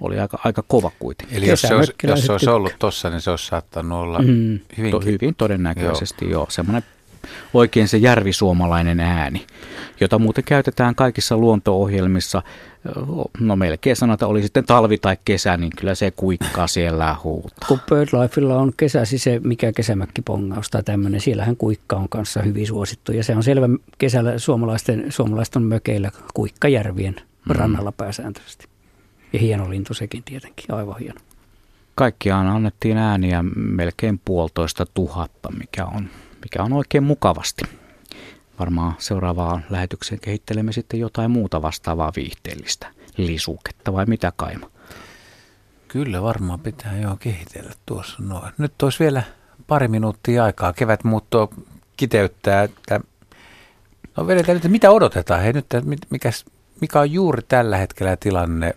oli 0.00 0.20
aika, 0.20 0.38
aika 0.44 0.62
kova 0.68 0.90
kuitenkin. 0.98 1.36
Eli 1.36 1.48
jos 1.48 1.60
se, 1.60 1.74
olisi, 1.74 1.92
jos 2.02 2.26
se 2.26 2.32
olisi 2.32 2.50
ollut 2.50 2.72
tuossa, 2.78 3.10
niin 3.10 3.20
se 3.20 3.30
olisi 3.30 3.46
saattanut 3.46 3.98
olla 3.98 4.18
mm, 4.18 4.58
hyvinkin. 4.78 4.90
To, 4.90 5.00
hyvin 5.00 5.34
todennäköisesti, 5.34 6.24
joo. 6.24 6.32
joo 6.32 6.46
semmoinen 6.50 6.82
oikein 7.54 7.88
se 7.88 7.96
järvisuomalainen 7.96 9.00
ääni, 9.00 9.46
jota 10.00 10.18
muuten 10.18 10.44
käytetään 10.44 10.94
kaikissa 10.94 11.36
luonto-ohjelmissa. 11.36 12.42
No 13.40 13.56
melkein 13.56 13.96
sanotaan, 13.96 14.30
oli 14.30 14.42
sitten 14.42 14.64
talvi 14.64 14.98
tai 14.98 15.16
kesä, 15.24 15.56
niin 15.56 15.72
kyllä 15.76 15.94
se 15.94 16.10
kuikkaa 16.10 16.66
siellä 16.66 17.16
huutaa. 17.24 17.68
Kun 17.68 17.80
BirdLifella 17.90 18.56
on 18.56 18.72
kesäsi 18.76 19.18
se, 19.18 19.40
mikä 19.44 19.72
kesämäkkipongaus 19.72 20.70
tai 20.70 20.82
tämmöinen, 20.82 21.20
siellähän 21.20 21.56
kuikka 21.56 21.96
on 21.96 22.08
kanssa 22.08 22.42
hyvin 22.42 22.66
suosittu. 22.66 23.12
Ja 23.12 23.24
se 23.24 23.36
on 23.36 23.42
selvä 23.42 23.68
kesällä 23.98 24.38
suomalaisten, 24.38 25.06
suomalaisten 25.08 25.62
mökeillä 25.62 26.10
kuikkajärvien 26.34 27.14
mm. 27.14 27.54
rannalla 27.54 27.92
pääsääntöisesti. 27.92 28.66
Ja 29.32 29.38
hieno 29.38 29.70
lintu 29.70 29.94
sekin 29.94 30.22
tietenkin, 30.22 30.74
aivan 30.74 30.98
hieno. 31.00 31.20
Kaikkiaan 31.94 32.46
annettiin 32.46 32.98
ääniä 32.98 33.44
melkein 33.56 34.20
puolitoista 34.24 34.86
tuhatta, 34.94 35.50
mikä 35.58 35.84
on 35.84 36.08
mikä 36.42 36.62
on 36.62 36.72
oikein 36.72 37.04
mukavasti. 37.04 37.64
Varmaan 38.58 38.94
seuraavaan 38.98 39.64
lähetykseen 39.70 40.20
kehittelemme 40.20 40.72
sitten 40.72 41.00
jotain 41.00 41.30
muuta 41.30 41.62
vastaavaa 41.62 42.12
viihteellistä 42.16 42.86
lisuketta 43.16 43.92
vai 43.92 44.06
mitä 44.06 44.32
kaima? 44.36 44.70
Kyllä 45.88 46.22
varmaan 46.22 46.60
pitää 46.60 46.98
jo 46.98 47.16
kehitellä 47.20 47.72
tuossa 47.86 48.16
noin. 48.18 48.52
Nyt 48.58 48.82
olisi 48.82 48.98
vielä 48.98 49.22
pari 49.66 49.88
minuuttia 49.88 50.44
aikaa. 50.44 50.72
Kevät 50.72 51.04
muutto 51.04 51.50
kiteyttää, 51.96 52.62
että 52.62 53.00
no 54.16 54.26
vedetään 54.26 54.60
nyt, 54.62 54.72
mitä 54.72 54.90
odotetaan. 54.90 55.42
Hei 55.42 55.52
nyt, 55.52 55.66
mikä, 56.10 56.30
mikä 56.80 57.00
on 57.00 57.12
juuri 57.12 57.42
tällä 57.48 57.76
hetkellä 57.76 58.16
tilanne 58.16 58.74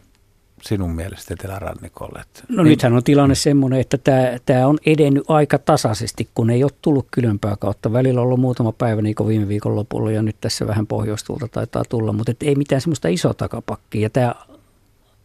sinun 0.62 0.92
mielestä 0.92 1.34
etelärannikolle? 1.34 2.24
No 2.50 2.64
niin. 2.64 2.70
nythän 2.70 2.94
on 2.94 3.04
tilanne 3.04 3.36
semmoinen, 3.36 3.80
että 3.80 3.98
tämä, 3.98 4.38
tämä 4.46 4.68
on 4.68 4.78
edennyt 4.86 5.24
aika 5.28 5.60
tasaisesti, 5.60 6.30
kun 6.36 6.50
ei 6.50 6.64
ole 6.64 6.72
tullut 6.82 7.08
kylempää 7.12 7.56
kautta. 7.60 7.94
Välillä 7.94 8.22
on 8.22 8.26
ollut 8.26 8.40
muutama 8.40 8.72
päivä 8.72 9.02
niin 9.02 9.16
kuin 9.16 9.28
viime 9.28 9.48
viikon 9.48 9.76
lopulla 9.76 10.12
ja 10.12 10.22
nyt 10.22 10.36
tässä 10.42 10.68
vähän 10.68 10.88
pohjoistulta 10.88 11.48
taitaa 11.48 11.84
tulla, 11.90 12.14
mutta 12.14 12.34
ei 12.42 12.56
mitään 12.56 12.82
semmoista 12.82 13.08
isoa 13.08 13.34
takapakkia. 13.34 14.02
Ja 14.02 14.10
tämä 14.10 14.36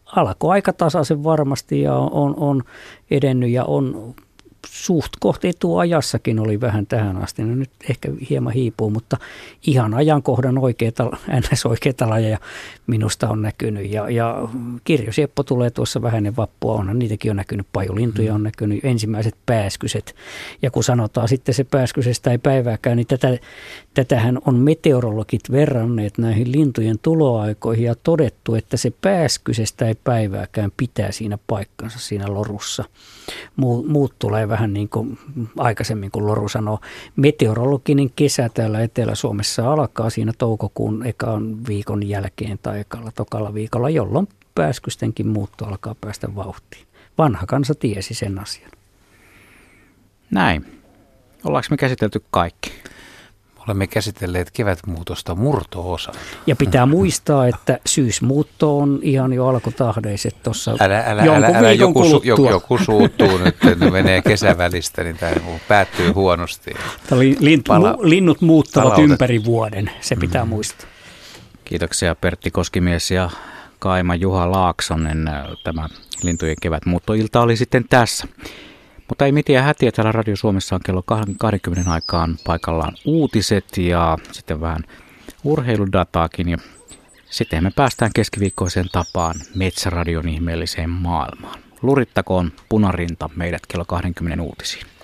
alkoi 0.05 0.51
aika 0.51 0.73
tasaisen 0.73 1.23
varmasti 1.23 1.81
ja 1.81 1.95
on, 1.95 2.33
on 2.37 2.63
edennyt 3.11 3.49
ja 3.49 3.65
on 3.65 4.15
suht 4.71 5.11
kohti 5.19 5.47
etuajassakin 5.47 6.39
oli 6.39 6.61
vähän 6.61 6.87
tähän 6.87 7.17
asti. 7.17 7.43
No 7.43 7.55
nyt 7.55 7.69
ehkä 7.89 8.09
hieman 8.29 8.53
hiipuu, 8.53 8.89
mutta 8.89 9.17
ihan 9.67 9.93
ajankohdan 9.93 10.57
oikeita, 10.57 11.11
ns. 11.39 11.65
oikeita 11.65 12.09
lajeja 12.09 12.37
minusta 12.87 13.29
on 13.29 13.41
näkynyt. 13.41 13.91
Ja, 13.91 14.09
ja 14.09 14.49
Kirjo 14.83 15.11
Seppo 15.11 15.43
tulee 15.43 15.69
tuossa 15.69 16.01
vähän 16.01 16.27
ennen 16.27 16.35
vappua, 16.35 16.73
onhan 16.73 16.99
niitäkin 16.99 17.31
on 17.31 17.37
näkynyt, 17.37 17.67
pajulintuja 17.73 18.33
on 18.33 18.43
näkynyt, 18.43 18.85
ensimmäiset 18.85 19.35
pääskyset. 19.45 20.15
Ja 20.61 20.71
kun 20.71 20.83
sanotaan 20.83 21.27
sitten 21.27 21.55
se 21.55 21.63
pääskysestä 21.63 22.31
ei 22.31 22.37
päivääkään, 22.37 22.97
niin 22.97 23.07
tätä, 23.07 23.37
tätähän 23.93 24.39
on 24.45 24.55
meteorologit 24.55 25.51
verranneet 25.51 26.17
näihin 26.17 26.51
lintujen 26.51 26.99
tuloaikoihin 27.01 27.85
ja 27.85 27.95
todettu, 27.95 28.55
että 28.55 28.77
se 28.77 28.93
pääskysestä 29.01 29.87
ei 29.87 29.95
päivääkään 30.03 30.71
pitää 30.77 31.11
siinä 31.11 31.37
paikkansa 31.47 31.99
siinä 31.99 32.33
lorussa. 32.33 32.83
Muut 33.87 34.13
tulee 34.19 34.49
vähän 34.49 34.56
niin 34.67 34.89
kuin 34.89 35.19
aikaisemmin, 35.57 36.11
kun 36.11 36.27
Loru 36.27 36.49
sanoo. 36.49 36.79
Meteorologinen 37.15 38.09
kesä 38.15 38.49
täällä 38.53 38.81
Etelä-Suomessa 38.81 39.73
alkaa 39.73 40.09
siinä 40.09 40.31
toukokuun 40.37 41.05
ekan 41.05 41.67
viikon 41.67 42.09
jälkeen 42.09 42.59
tai 42.61 42.79
ekalla 42.79 43.11
tokalla 43.11 43.53
viikolla, 43.53 43.89
jolloin 43.89 44.27
pääskystenkin 44.55 45.27
muutto 45.27 45.65
alkaa 45.65 45.95
päästä 46.01 46.35
vauhtiin. 46.35 46.87
Vanha 47.17 47.45
kansa 47.45 47.75
tiesi 47.75 48.13
sen 48.13 48.39
asian. 48.39 48.71
Näin. 50.31 50.65
Ollaanko 51.43 51.67
me 51.69 51.77
käsitelty 51.77 52.23
kaikki? 52.31 52.71
Olemme 53.67 53.87
käsitelleet 53.87 54.51
kevätmuutosta 54.51 55.35
murto-osa. 55.35 56.11
Ja 56.47 56.55
pitää 56.55 56.85
muistaa, 56.85 57.47
että 57.47 57.79
syysmuutto 57.85 58.79
on 58.79 58.99
ihan 59.01 59.33
jo 59.33 59.47
alkutahdeiset 59.47 60.43
tuossa 60.43 60.71
älä, 60.79 61.03
älä, 61.07 61.21
älä, 61.35 61.47
älä, 61.53 61.71
joku, 61.71 62.09
su, 62.09 62.21
joku, 62.23 62.49
joku 62.49 62.77
suuttuu 62.77 63.37
nyt, 63.37 63.55
että 63.65 63.91
menee 63.91 64.21
kesävälistä, 64.21 65.03
niin 65.03 65.17
tämä 65.17 65.31
päättyy 65.67 66.11
huonosti. 66.11 66.73
lintu, 67.39 67.71
Pala, 67.71 67.97
linnut 68.01 68.41
muuttavat 68.41 68.89
palautet. 68.89 69.11
ympäri 69.11 69.45
vuoden, 69.45 69.91
se 70.01 70.15
pitää 70.15 70.43
mm. 70.43 70.49
muistaa. 70.49 70.87
Kiitoksia 71.65 72.15
Pertti 72.15 72.51
Koskimies 72.51 73.11
ja 73.11 73.29
Kaima 73.79 74.15
Juha 74.15 74.51
Laaksonen. 74.51 75.29
Tämä 75.63 75.87
lintujen 76.23 76.55
kevätmuuttoilta 76.61 77.41
oli 77.41 77.57
sitten 77.57 77.85
tässä. 77.89 78.27
Mutta 79.07 79.25
ei 79.25 79.31
mitään 79.31 79.65
hätiä, 79.65 79.91
täällä 79.91 80.11
Radio 80.11 80.35
Suomessa 80.35 80.75
on 80.75 80.81
kello 80.85 81.03
20 81.37 81.91
aikaan 81.91 82.37
paikallaan 82.45 82.93
uutiset 83.05 83.77
ja 83.77 84.17
sitten 84.31 84.61
vähän 84.61 84.83
urheiludataakin. 85.43 86.49
Ja 86.49 86.57
sitten 87.29 87.63
me 87.63 87.71
päästään 87.75 88.11
keskiviikkoiseen 88.15 88.89
tapaan 88.91 89.35
Metsäradion 89.55 90.29
ihmeelliseen 90.29 90.89
maailmaan. 90.89 91.59
Lurittakoon 91.81 92.51
punarinta 92.69 93.29
meidät 93.35 93.61
kello 93.67 93.85
20 93.85 94.43
uutisiin. 94.43 94.96